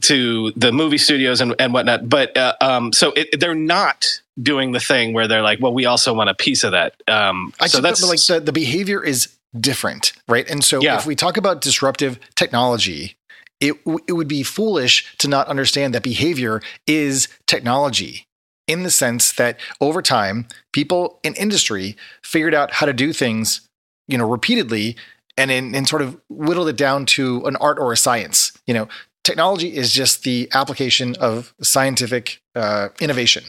to 0.00 0.50
the 0.56 0.72
movie 0.72 0.98
studios 0.98 1.40
and, 1.40 1.54
and 1.60 1.72
whatnot. 1.72 2.08
But 2.08 2.36
uh, 2.36 2.54
um, 2.60 2.92
so 2.92 3.12
it, 3.12 3.38
they're 3.38 3.54
not 3.54 4.20
doing 4.42 4.72
the 4.72 4.80
thing 4.80 5.12
where 5.12 5.28
they're 5.28 5.42
like, 5.42 5.60
well, 5.60 5.72
we 5.72 5.86
also 5.86 6.12
want 6.12 6.28
a 6.28 6.34
piece 6.34 6.64
of 6.64 6.72
that. 6.72 7.00
Um, 7.06 7.54
I 7.60 7.68
so 7.68 7.80
that's 7.80 8.02
like 8.02 8.18
the, 8.18 8.44
the 8.44 8.52
behavior 8.52 9.00
is 9.00 9.32
different, 9.60 10.12
right? 10.26 10.50
And 10.50 10.64
so 10.64 10.80
yeah. 10.82 10.98
if 10.98 11.06
we 11.06 11.14
talk 11.14 11.36
about 11.36 11.60
disruptive 11.60 12.18
technology, 12.34 13.16
it 13.60 13.76
it 14.08 14.14
would 14.14 14.26
be 14.26 14.42
foolish 14.42 15.16
to 15.18 15.28
not 15.28 15.46
understand 15.46 15.94
that 15.94 16.02
behavior 16.02 16.60
is 16.84 17.28
technology 17.46 18.26
in 18.66 18.82
the 18.82 18.90
sense 18.90 19.30
that 19.34 19.60
over 19.80 20.02
time 20.02 20.46
people 20.72 21.20
in 21.22 21.34
industry 21.34 21.96
figured 22.24 22.54
out 22.54 22.72
how 22.72 22.86
to 22.86 22.92
do 22.92 23.12
things 23.12 23.68
you 24.10 24.18
know 24.18 24.28
repeatedly 24.28 24.96
and 25.38 25.50
in, 25.50 25.86
sort 25.86 26.02
of 26.02 26.20
whittled 26.28 26.68
it 26.68 26.76
down 26.76 27.06
to 27.06 27.44
an 27.46 27.56
art 27.56 27.78
or 27.78 27.92
a 27.92 27.96
science 27.96 28.52
you 28.66 28.74
know 28.74 28.88
technology 29.24 29.76
is 29.76 29.92
just 29.92 30.24
the 30.24 30.48
application 30.52 31.14
of 31.16 31.54
scientific 31.60 32.42
uh, 32.54 32.88
innovation. 33.00 33.44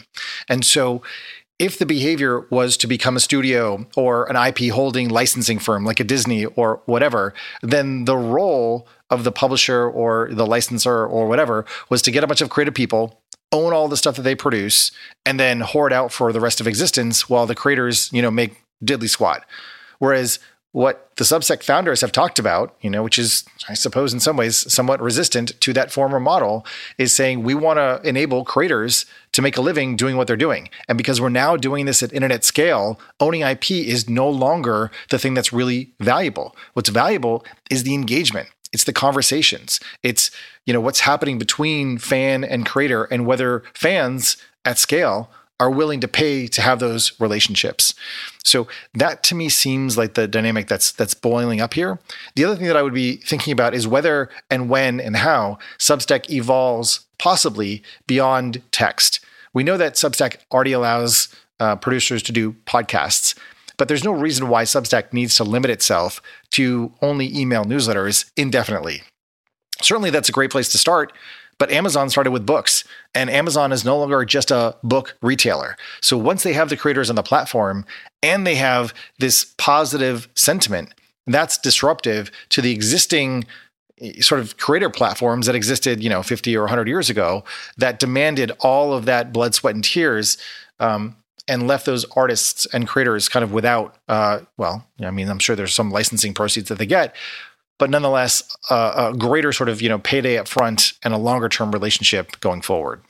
And 0.48 0.66
so, 0.66 1.02
if 1.60 1.78
the 1.78 1.86
behavior 1.86 2.48
was 2.50 2.76
to 2.78 2.88
become 2.88 3.16
a 3.16 3.20
studio 3.20 3.86
or 3.96 4.28
an 4.32 4.36
IP 4.36 4.72
holding 4.72 5.10
licensing 5.10 5.60
firm 5.60 5.86
like 5.86 6.00
a 6.00 6.04
Disney 6.04 6.46
or 6.46 6.82
whatever, 6.86 7.36
then 7.62 8.06
the 8.06 8.18
role 8.18 8.88
of 9.12 9.24
the 9.24 9.32
publisher 9.32 9.88
or 9.88 10.30
the 10.32 10.48
licensor 10.48 11.06
or 11.06 11.28
whatever 11.28 11.66
was 11.90 12.02
to 12.02 12.12
get 12.12 12.24
a 12.24 12.28
bunch 12.28 12.42
of 12.42 12.50
creative 12.50 12.74
people 12.74 13.22
own 13.52 13.74
all 13.74 13.88
the 13.88 13.98
stuff 13.98 14.16
that 14.16 14.24
they 14.24 14.34
produce 14.34 14.92
and 15.26 15.40
then 15.40 15.60
hoard 15.60 15.94
out 15.94 16.12
for 16.12 16.34
the 16.34 16.40
rest 16.40 16.62
of 16.62 16.68
existence 16.68 17.30
while 17.30 17.46
the 17.46 17.54
creators 17.54 18.10
you 18.14 18.22
know 18.22 18.32
make 18.32 18.64
diddly 18.84 19.10
squat 19.10 19.46
whereas 20.00 20.40
what 20.74 21.12
the 21.18 21.24
Substack 21.26 21.64
founders 21.64 22.02
have 22.02 22.14
talked 22.14 22.40
about, 22.40 22.76
you 22.82 22.90
know, 22.90 23.04
which 23.04 23.20
is, 23.20 23.44
I 23.68 23.74
suppose, 23.74 24.14
in 24.14 24.22
some 24.22 24.38
ways 24.38 24.72
somewhat 24.72 25.02
resistant 25.02 25.60
to 25.60 25.74
that 25.74 25.92
former 25.92 26.20
model, 26.20 26.66
is 26.98 27.14
saying 27.14 27.44
we 27.44 27.54
want 27.54 27.78
to 27.78 28.02
enable 28.08 28.46
creators 28.46 29.06
to 29.34 29.42
make 29.42 29.58
a 29.58 29.62
living 29.62 29.98
doing 29.98 30.16
what 30.16 30.28
they're 30.28 30.38
doing. 30.38 30.70
And 30.88 30.98
because 30.98 31.20
we're 31.20 31.30
now 31.30 31.58
doing 31.58 31.86
this 31.86 32.02
at 32.02 32.14
internet 32.14 32.46
scale, 32.46 33.00
owning 33.20 33.42
IP 33.42 33.72
is 33.72 34.10
no 34.10 34.30
longer 34.30 34.92
the 35.10 35.20
thing 35.20 35.34
that's 35.34 35.52
really 35.52 35.92
valuable. 36.00 36.56
What's 36.74 36.90
valuable 36.90 37.46
is 37.70 37.84
the 37.84 37.94
engagement. 37.94 38.48
It's 38.72 38.86
the 38.86 38.94
conversations. 38.94 39.82
It's, 40.04 40.32
you 40.66 40.74
know, 40.74 40.80
what's 40.80 41.02
happening 41.02 41.38
between 41.38 41.98
fan 41.98 42.46
and 42.46 42.66
creator 42.66 43.04
and 43.06 43.26
whether 43.26 43.64
fans 43.74 44.38
at 44.64 44.78
scale 44.78 45.30
are 45.62 45.70
willing 45.70 46.00
to 46.00 46.08
pay 46.08 46.48
to 46.48 46.60
have 46.60 46.80
those 46.80 47.14
relationships. 47.22 47.94
So 48.44 48.68
that 48.96 49.22
to 49.26 49.36
me 49.36 49.48
seems 49.48 49.96
like 49.96 50.16
the 50.16 50.28
dynamic 50.28 50.68
that's 50.68 50.92
that's 50.92 51.14
boiling 51.14 51.62
up 51.62 51.76
here. 51.76 52.00
The 52.36 52.46
other 52.46 52.56
thing 52.56 52.66
that 52.66 52.76
I 52.76 52.82
would 52.82 52.96
be 52.96 53.18
thinking 53.18 53.54
about 53.54 53.76
is 53.76 53.88
whether 53.88 54.28
and 54.50 54.70
when 54.70 55.00
and 55.00 55.18
how 55.18 55.60
Substack 55.78 56.32
evolves 56.32 57.06
possibly 57.20 57.84
beyond 58.08 58.64
text. 58.72 59.20
We 59.54 59.64
know 59.64 59.78
that 59.78 59.94
Substack 59.94 60.38
already 60.52 60.72
allows 60.72 61.28
uh, 61.60 61.76
producers 61.76 62.24
to 62.24 62.32
do 62.32 62.54
podcasts, 62.66 63.38
but 63.78 63.88
there's 63.88 64.04
no 64.04 64.14
reason 64.14 64.50
why 64.50 64.64
Substack 64.64 65.14
needs 65.14 65.36
to 65.36 65.44
limit 65.44 65.70
itself 65.70 66.24
to 66.52 66.92
only 67.04 67.38
email 67.38 67.66
newsletters 67.66 68.32
indefinitely. 68.36 69.04
Certainly, 69.80 70.10
that's 70.10 70.30
a 70.30 70.32
great 70.32 70.50
place 70.50 70.70
to 70.72 70.80
start, 70.80 71.14
but 71.62 71.70
Amazon 71.70 72.10
started 72.10 72.32
with 72.32 72.44
books, 72.44 72.84
and 73.14 73.30
Amazon 73.30 73.72
is 73.72 73.86
no 73.86 74.00
longer 74.00 74.26
just 74.26 74.50
a 74.50 74.76
book 74.82 75.16
retailer. 75.22 75.78
So 76.02 76.18
once 76.18 76.42
they 76.42 76.54
have 76.54 76.70
the 76.70 76.76
creators 76.76 77.08
on 77.08 77.16
the 77.16 77.22
platform 77.22 77.86
and 78.24 78.48
they 78.48 78.56
have 78.56 78.96
this 79.20 79.54
positive 79.60 80.28
sentiment, 80.34 80.92
that's 81.28 81.60
disruptive 81.60 82.32
to 82.50 82.64
the 82.64 82.72
existing 82.72 83.46
eh, 84.02 84.22
sort 84.22 84.42
of 84.42 84.58
creator 84.58 84.90
platforms 84.90 85.46
that 85.46 85.54
existed, 85.54 86.02
you 86.02 86.10
know, 86.10 86.24
50 86.24 86.58
or 86.58 86.62
100 86.62 86.88
years 86.88 87.12
ago 87.12 87.44
that 87.78 88.00
demanded 88.00 88.52
all 88.62 88.92
of 88.92 89.06
that 89.06 89.32
blood, 89.32 89.54
sweat, 89.54 89.76
and 89.76 89.84
tears. 89.84 90.40
Um, 90.80 91.16
and 91.48 91.68
left 91.68 91.86
those 91.86 92.06
artists 92.16 92.66
and 92.68 92.88
creators 92.88 93.28
kind 93.28 93.44
of 93.44 93.52
without, 93.52 93.98
uh, 94.08 94.40
well, 94.58 94.86
I 95.02 95.12
mean, 95.12 95.28
I'm 95.28 95.40
sure 95.40 95.56
there's 95.56 95.74
some 95.74 95.90
licensing 95.90 96.34
proceeds 96.34 96.70
that 96.70 96.78
they 96.78 96.86
get, 96.86 97.16
but 97.82 97.90
nonetheless, 97.90 98.44
uh, 98.70 99.12
a 99.12 99.18
greater 99.18 99.52
sort 99.52 99.68
of 99.68 99.82
you 99.82 99.90
know 99.90 99.98
payday 99.98 100.38
up 100.38 100.48
front 100.48 100.94
and 101.04 101.16
a 101.16 101.18
longer 101.18 101.50
term 101.50 101.72
relationship 101.72 102.40
going 102.40 102.62
forward. 102.62 103.02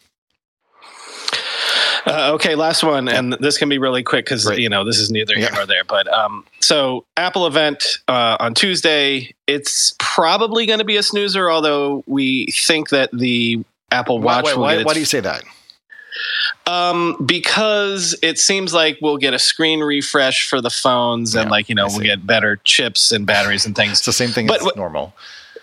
Uh, 2.08 2.32
okay, 2.34 2.56
last 2.56 2.82
one, 2.82 3.10
and 3.10 3.34
this 3.34 3.58
can 3.58 3.68
be 3.68 3.78
really 3.78 4.02
quick 4.02 4.24
because 4.24 4.46
you 4.58 4.70
know 4.70 4.86
this 4.86 4.98
is 4.98 5.12
neither 5.12 5.36
here 5.36 5.50
yeah. 5.52 5.56
nor 5.56 5.66
there. 5.66 5.84
But 5.84 6.08
um, 6.08 6.46
so 6.62 7.06
Apple 7.18 7.46
event 7.46 7.84
uh, 8.08 8.38
on 8.40 8.54
Tuesday. 8.54 9.36
It's 9.46 9.94
probably 10.00 10.66
going 10.66 10.80
to 10.80 10.86
be 10.86 10.96
a 10.96 11.04
snoozer, 11.04 11.52
although 11.52 12.06
we 12.08 12.48
think 12.54 12.90
that 12.90 13.10
the 13.12 13.66
Apple 13.92 14.20
Watch. 14.20 14.46
Why, 14.46 14.54
why, 14.54 14.78
why, 14.78 14.84
why 14.84 14.94
do 14.94 15.02
you 15.02 15.06
say 15.06 15.20
that? 15.20 15.44
Um, 16.68 17.18
because 17.26 18.18
it 18.22 18.40
seems 18.40 18.74
like 18.74 18.98
we'll 19.02 19.18
get 19.18 19.34
a 19.34 19.40
screen 19.40 19.82
refresh 19.82 20.48
for 20.48 20.62
the 20.62 20.70
phones, 20.70 21.36
and 21.36 21.46
yeah, 21.46 21.52
like 21.52 21.70
you 21.70 21.76
know, 21.76 21.88
we'll 21.88 22.00
get 22.00 22.26
better 22.26 22.58
chips 22.64 23.12
and 23.12 23.26
batteries 23.26 23.66
and 23.66 23.76
things. 23.76 23.94
it's 23.94 24.06
the 24.06 24.14
same 24.14 24.30
thing 24.30 24.48
but, 24.48 24.62
as 24.62 24.76
normal. 24.76 25.14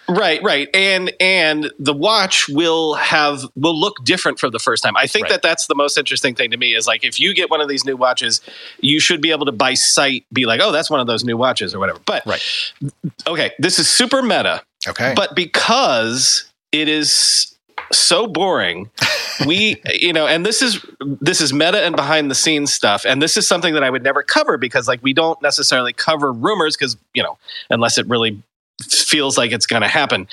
Right, 0.09 0.43
right, 0.43 0.69
and 0.73 1.12
and 1.20 1.70
the 1.79 1.93
watch 1.93 2.49
will 2.49 2.95
have 2.95 3.43
will 3.57 3.79
look 3.79 4.03
different 4.05 4.39
for 4.39 4.49
the 4.49 4.59
first 4.59 4.83
time. 4.83 4.97
I 4.97 5.07
think 5.07 5.25
right. 5.25 5.33
that 5.33 5.43
that's 5.43 5.66
the 5.66 5.75
most 5.75 5.99
interesting 5.99 6.35
thing 6.35 6.51
to 6.51 6.57
me 6.57 6.75
is 6.75 6.87
like 6.87 7.05
if 7.05 7.20
you 7.20 7.35
get 7.35 7.51
one 7.51 7.61
of 7.61 7.69
these 7.69 7.85
new 7.85 7.97
watches, 7.97 8.41
you 8.81 9.01
should 9.01 9.20
be 9.20 9.31
able 9.33 9.45
to 9.45 9.53
by 9.53 9.75
sight 9.75 10.25
be 10.33 10.47
like, 10.47 10.62
oh, 10.62 10.73
that's 10.73 10.89
one 10.89 10.99
of 10.99 11.07
those 11.07 11.25
new 11.25 11.37
watches 11.37 11.75
or 11.75 11.79
whatever. 11.79 12.01
But 12.07 12.25
right, 12.25 12.73
okay, 13.27 13.53
this 13.59 13.79
is 13.79 13.87
super 13.87 14.23
meta. 14.23 14.62
Okay, 14.89 15.12
but 15.15 15.37
because 15.37 16.51
it 16.73 16.89
is 16.89 17.57
so 17.93 18.27
boring. 18.27 18.90
we, 19.47 19.81
you 19.94 20.12
know, 20.12 20.27
and 20.27 20.44
this 20.44 20.62
is 20.62 20.85
this 21.01 21.40
is 21.40 21.52
meta 21.52 21.82
and 21.82 21.97
behind 21.97 22.31
the 22.31 22.35
scenes 22.35 22.73
stuff, 22.73 23.05
and 23.05 23.23
this 23.23 23.36
is 23.36 23.47
something 23.47 23.74
that 23.74 23.85
I 23.85 23.90
would 23.90 24.02
never 24.02 24.23
cover 24.23 24.59
because 24.59 24.89
like 24.89 25.02
we 25.02 25.12
don't 25.12 25.40
necessarily 25.43 25.93
cover 25.93 26.32
rumors 26.32 26.77
because 26.77 26.97
you 27.15 27.23
know 27.23 27.39
unless 27.70 27.98
it 27.98 28.06
really 28.06 28.43
feels 28.82 29.36
like 29.36 29.51
it's 29.51 29.66
going 29.66 29.82
to 29.82 29.89
happen. 29.89 30.28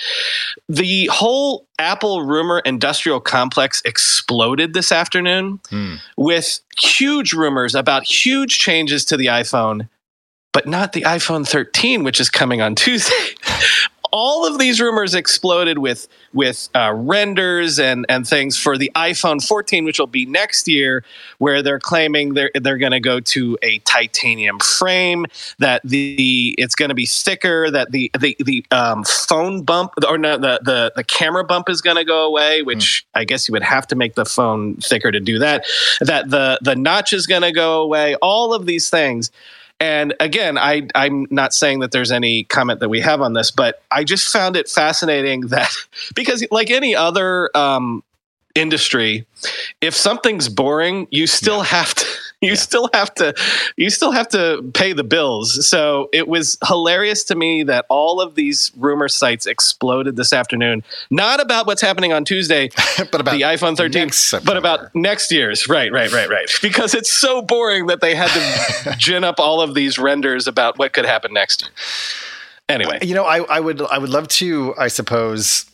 The 0.69 1.07
whole 1.07 1.65
Apple 1.80 2.22
rumor 2.22 2.60
industrial 2.60 3.19
complex 3.19 3.82
exploded 3.86 4.73
this 4.73 4.91
afternoon 4.91 5.60
hmm. 5.69 5.95
with 6.15 6.60
huge 6.77 7.34
rumors 7.34 7.73
about 7.73 8.03
huge 8.03 8.60
changes 8.60 9.03
to 9.06 9.18
the 9.18 9.27
iPhone 9.27 9.88
but 10.56 10.65
not 10.65 10.94
the 10.94 11.02
iPhone 11.02 11.45
13, 11.45 12.06
which 12.06 12.22
is 12.22 12.30
coming 12.30 12.61
on 12.61 12.76
Tuesday 12.76 13.36
all 14.16 14.48
of 14.48 14.58
these 14.60 14.80
rumors 14.80 15.14
exploded 15.14 15.80
with 15.80 16.08
with 16.34 16.70
uh, 16.74 16.94
renders 16.96 17.78
and 17.78 18.06
and 18.08 18.26
things 18.26 18.58
for 18.58 18.78
the 18.78 18.90
iPhone 18.96 19.46
14, 19.46 19.84
which 19.84 20.00
will 20.00 20.08
be 20.08 20.26
next 20.26 20.70
year, 20.70 21.04
where 21.40 21.62
they're 21.62 21.80
claiming 21.80 22.34
they're 22.34 22.50
they're 22.56 22.78
going 22.78 22.94
to 22.94 23.02
go 23.02 23.20
to 23.20 23.58
a 23.62 23.80
titanium 23.80 24.58
frame, 24.60 25.26
that 25.60 25.82
the 25.84 26.56
it's 26.58 26.76
going 26.76 26.88
to 26.88 26.96
be 26.96 27.06
thicker, 27.06 27.70
that 27.70 27.92
the 27.92 28.10
the 28.18 28.38
the 28.40 28.66
um, 28.72 29.04
phone 29.04 29.64
bump 29.64 29.92
or 30.08 30.18
no 30.18 30.38
the 30.38 30.62
the 30.64 30.94
the 30.96 31.04
camera 31.04 31.44
bump 31.44 31.68
is 31.68 31.82
going 31.82 31.98
to 31.98 32.06
go 32.06 32.26
away, 32.26 32.62
which 32.62 33.06
mm. 33.06 33.20
I 33.20 33.26
guess 33.26 33.50
you 33.50 33.52
would 33.52 33.64
have 33.64 33.86
to 33.88 33.98
make 33.98 34.16
the 34.16 34.26
phone 34.26 34.78
thicker 34.78 35.12
to 35.12 35.20
do 35.20 35.40
that. 35.40 35.66
That 36.00 36.30
the 36.30 36.58
the 36.62 36.78
notch 36.78 37.12
is 37.12 37.28
going 37.28 37.42
to 37.42 37.52
go 37.52 37.82
away. 37.82 38.16
All 38.22 38.54
of 38.54 38.66
these 38.66 38.90
things. 38.90 39.30
And 39.80 40.14
again, 40.19 40.57
I, 40.57 40.88
I'm 40.95 41.27
not 41.30 41.53
saying 41.53 41.80
that 41.80 41.91
there's 41.91 42.11
any 42.11 42.45
comment 42.45 42.80
that 42.80 42.89
we 42.89 43.02
have 43.02 43.22
on 43.22 43.34
this, 43.34 43.52
but 43.52 43.81
I 43.91 44.03
just 44.03 44.31
found 44.31 44.56
it 44.56 44.69
fascinating 44.69 45.41
that 45.47 45.73
because, 46.15 46.45
like 46.52 46.72
any 46.72 46.95
other 46.95 47.56
um, 47.56 48.03
industry, 48.56 49.26
if 49.81 49.93
something's 49.93 50.49
boring, 50.49 51.07
you 51.11 51.27
still 51.27 51.57
yeah. 51.57 51.65
have 51.65 51.93
to 51.95 52.06
you 52.46 52.52
yeah. 52.52 52.56
still 52.56 52.90
have 52.94 53.14
to 53.16 53.34
you 53.76 53.90
still 53.90 54.12
have 54.12 54.28
to 54.30 54.70
pay 54.74 54.94
the 54.94 55.04
bills. 55.04 55.68
So 55.68 56.10
it 56.14 56.28
was 56.28 56.58
hilarious 56.66 57.24
to 57.26 57.36
me 57.36 57.64
that 57.64 57.86
all 57.90 58.22
of 58.22 58.36
these 58.36 58.72
rumor 58.78 59.08
sites 59.08 59.46
exploded 59.46 60.16
this 60.16 60.32
afternoon. 60.32 60.84
Not 61.10 61.42
about 61.42 61.68
what's 61.68 61.82
happening 61.82 62.14
on 62.14 62.26
Tuesday, 62.26 62.70
but 63.12 63.20
about 63.20 63.34
the 63.34 63.42
iPhone 63.42 63.76
13, 63.76 64.44
but 64.46 64.58
about 64.58 64.94
next 64.96 65.32
year's. 65.32 65.68
Right, 65.68 65.92
right, 65.92 66.12
right, 66.12 66.30
right. 66.30 66.50
Because 66.62 66.94
it's 66.94 67.12
so 67.12 67.42
boring 67.42 67.88
that 67.88 68.02
they 68.02 68.16
had 68.16 68.30
to 68.30 68.96
gin 68.98 69.24
up 69.24 69.40
all 69.40 69.62
of 69.62 69.74
these 69.74 69.98
renders 69.98 70.48
about 70.48 70.78
what 70.78 70.94
could 70.94 71.06
happen 71.06 71.34
next 71.34 71.64
year. 71.64 71.72
Anyway, 72.68 72.98
you 73.04 73.14
know, 73.14 73.26
I, 73.26 73.44
I 73.44 73.60
would 73.60 73.82
I 73.82 74.00
would 74.00 74.10
love 74.10 74.28
to, 74.30 74.74
I 74.78 74.88
suppose 74.88 75.66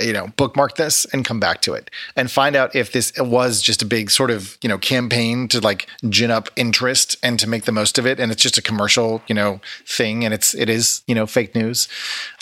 you 0.00 0.12
know 0.12 0.26
bookmark 0.36 0.74
this 0.76 1.04
and 1.06 1.24
come 1.24 1.38
back 1.38 1.60
to 1.62 1.72
it 1.72 1.88
and 2.16 2.30
find 2.30 2.56
out 2.56 2.74
if 2.74 2.90
this 2.90 3.12
was 3.18 3.62
just 3.62 3.80
a 3.80 3.86
big 3.86 4.10
sort 4.10 4.30
of 4.30 4.58
you 4.60 4.68
know 4.68 4.76
campaign 4.78 5.46
to 5.48 5.60
like 5.60 5.86
gin 6.08 6.30
up 6.30 6.48
interest 6.56 7.16
and 7.22 7.38
to 7.38 7.48
make 7.48 7.64
the 7.64 7.72
most 7.72 7.98
of 7.98 8.06
it. 8.06 8.18
And 8.18 8.32
it's 8.32 8.42
just 8.42 8.58
a 8.58 8.62
commercial 8.62 9.22
you 9.28 9.34
know 9.34 9.60
thing 9.86 10.24
and 10.24 10.34
it's 10.34 10.54
it 10.54 10.68
is 10.68 11.02
you 11.06 11.14
know 11.14 11.26
fake 11.26 11.54
news. 11.54 11.88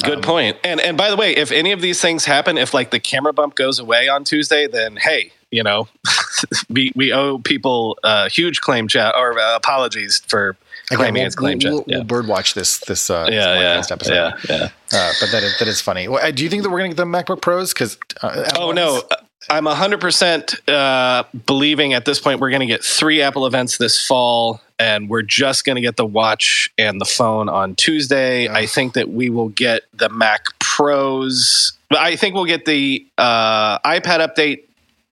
Good 0.02 0.16
um, 0.16 0.22
point. 0.22 0.56
And 0.64 0.80
and 0.80 0.96
by 0.96 1.10
the 1.10 1.16
way 1.16 1.36
if 1.36 1.52
any 1.52 1.72
of 1.72 1.80
these 1.80 2.00
things 2.00 2.24
happen 2.24 2.56
if 2.56 2.72
like 2.72 2.90
the 2.90 3.00
camera 3.00 3.32
bump 3.32 3.54
goes 3.54 3.78
away 3.78 4.08
on 4.08 4.24
tuesday 4.24 4.66
then 4.66 4.96
hey 4.96 5.32
you 5.50 5.62
know 5.62 5.88
we 6.70 6.92
we 6.94 7.12
owe 7.12 7.38
people 7.38 7.98
uh 8.02 8.28
huge 8.28 8.60
claim 8.60 8.88
chat 8.88 9.14
or 9.16 9.38
uh, 9.38 9.56
apologies 9.56 10.22
for 10.26 10.56
Again, 10.92 11.14
we'll, 11.14 11.30
claim 11.30 11.58
we'll, 11.62 11.84
we'll, 11.86 12.04
birdwatch 12.04 12.54
this 12.54 12.78
this 12.78 13.10
uh, 13.10 13.28
yeah, 13.30 13.76
this 13.76 13.90
yeah, 13.90 13.94
episode. 13.94 14.14
Yeah, 14.14 14.36
yeah. 14.48 14.68
Uh, 14.92 15.12
but 15.20 15.30
that 15.30 15.42
is, 15.42 15.58
that 15.58 15.68
is 15.68 15.80
funny. 15.80 16.08
Well, 16.08 16.24
uh, 16.24 16.30
do 16.30 16.44
you 16.44 16.50
think 16.50 16.62
that 16.62 16.70
we're 16.70 16.78
going 16.78 16.90
to 16.90 16.96
get 16.96 17.02
the 17.02 17.08
MacBook 17.08 17.40
Pros? 17.40 17.72
Because 17.72 17.98
uh, 18.22 18.50
oh 18.58 18.72
no, 18.72 19.02
I'm 19.50 19.64
100 19.64 20.00
percent 20.00 20.68
uh, 20.68 21.24
believing 21.46 21.94
at 21.94 22.04
this 22.04 22.20
point 22.20 22.40
we're 22.40 22.50
going 22.50 22.60
to 22.60 22.66
get 22.66 22.84
three 22.84 23.22
Apple 23.22 23.46
events 23.46 23.78
this 23.78 24.06
fall, 24.06 24.60
and 24.78 25.08
we're 25.08 25.22
just 25.22 25.64
going 25.64 25.76
to 25.76 25.82
get 25.82 25.96
the 25.96 26.06
watch 26.06 26.70
and 26.78 27.00
the 27.00 27.04
phone 27.04 27.48
on 27.48 27.74
Tuesday. 27.74 28.48
I 28.48 28.66
think 28.66 28.94
that 28.94 29.10
we 29.10 29.30
will 29.30 29.48
get 29.48 29.82
the 29.94 30.08
Mac 30.08 30.46
Pros. 30.58 31.72
I 31.90 32.16
think 32.16 32.34
we'll 32.34 32.44
get 32.44 32.64
the 32.64 33.06
uh, 33.18 33.78
iPad 33.80 34.26
update 34.26 34.64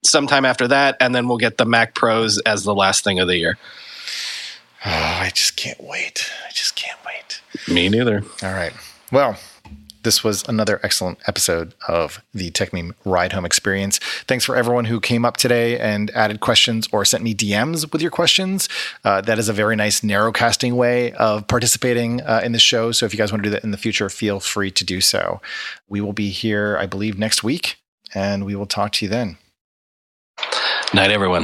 sometime 0.03 0.45
after 0.45 0.67
that, 0.67 0.97
and 0.99 1.13
then 1.13 1.27
we'll 1.27 1.37
get 1.37 1.57
the 1.57 1.65
Mac 1.65 1.95
Pros 1.95 2.39
as 2.39 2.63
the 2.63 2.75
last 2.75 3.03
thing 3.03 3.19
of 3.19 3.27
the 3.27 3.37
year. 3.37 3.57
Oh, 4.85 4.89
I 4.89 5.31
just 5.33 5.55
can't 5.57 5.81
wait. 5.81 6.31
I 6.47 6.51
just 6.51 6.75
can't 6.75 6.97
wait. 7.05 7.41
Me 7.67 7.87
neither. 7.89 8.23
All 8.41 8.53
right. 8.53 8.73
Well, 9.11 9.37
this 10.03 10.23
was 10.23 10.47
another 10.47 10.79
excellent 10.81 11.19
episode 11.27 11.75
of 11.87 12.21
the 12.33 12.49
Techmeme 12.49 12.93
Ride 13.05 13.33
Home 13.33 13.45
Experience. 13.45 13.99
Thanks 14.27 14.43
for 14.45 14.55
everyone 14.55 14.85
who 14.85 14.99
came 14.99 15.25
up 15.25 15.37
today 15.37 15.77
and 15.77 16.09
added 16.11 16.39
questions 16.39 16.87
or 16.91 17.05
sent 17.05 17.23
me 17.23 17.35
DMs 17.35 17.91
with 17.91 18.01
your 18.01 18.09
questions. 18.09 18.67
Uh, 19.03 19.21
that 19.21 19.37
is 19.37 19.47
a 19.49 19.53
very 19.53 19.75
nice 19.75 20.01
narrowcasting 20.01 20.73
way 20.73 21.11
of 21.13 21.47
participating 21.47 22.21
uh, 22.21 22.41
in 22.43 22.51
the 22.51 22.59
show. 22.59 22.91
So 22.91 23.05
if 23.05 23.13
you 23.13 23.17
guys 23.17 23.31
want 23.31 23.43
to 23.43 23.47
do 23.47 23.51
that 23.51 23.63
in 23.63 23.71
the 23.71 23.77
future, 23.77 24.09
feel 24.09 24.39
free 24.39 24.71
to 24.71 24.83
do 24.83 25.01
so. 25.01 25.41
We 25.87 26.01
will 26.01 26.13
be 26.13 26.29
here, 26.31 26.77
I 26.79 26.87
believe, 26.87 27.19
next 27.19 27.43
week, 27.43 27.77
and 28.15 28.45
we 28.45 28.55
will 28.55 28.65
talk 28.65 28.93
to 28.93 29.05
you 29.05 29.09
then. 29.09 29.37
Night, 30.93 31.11
everyone. 31.11 31.43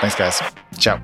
Thanks, 0.00 0.14
guys. 0.16 0.40
Ciao. 0.78 1.00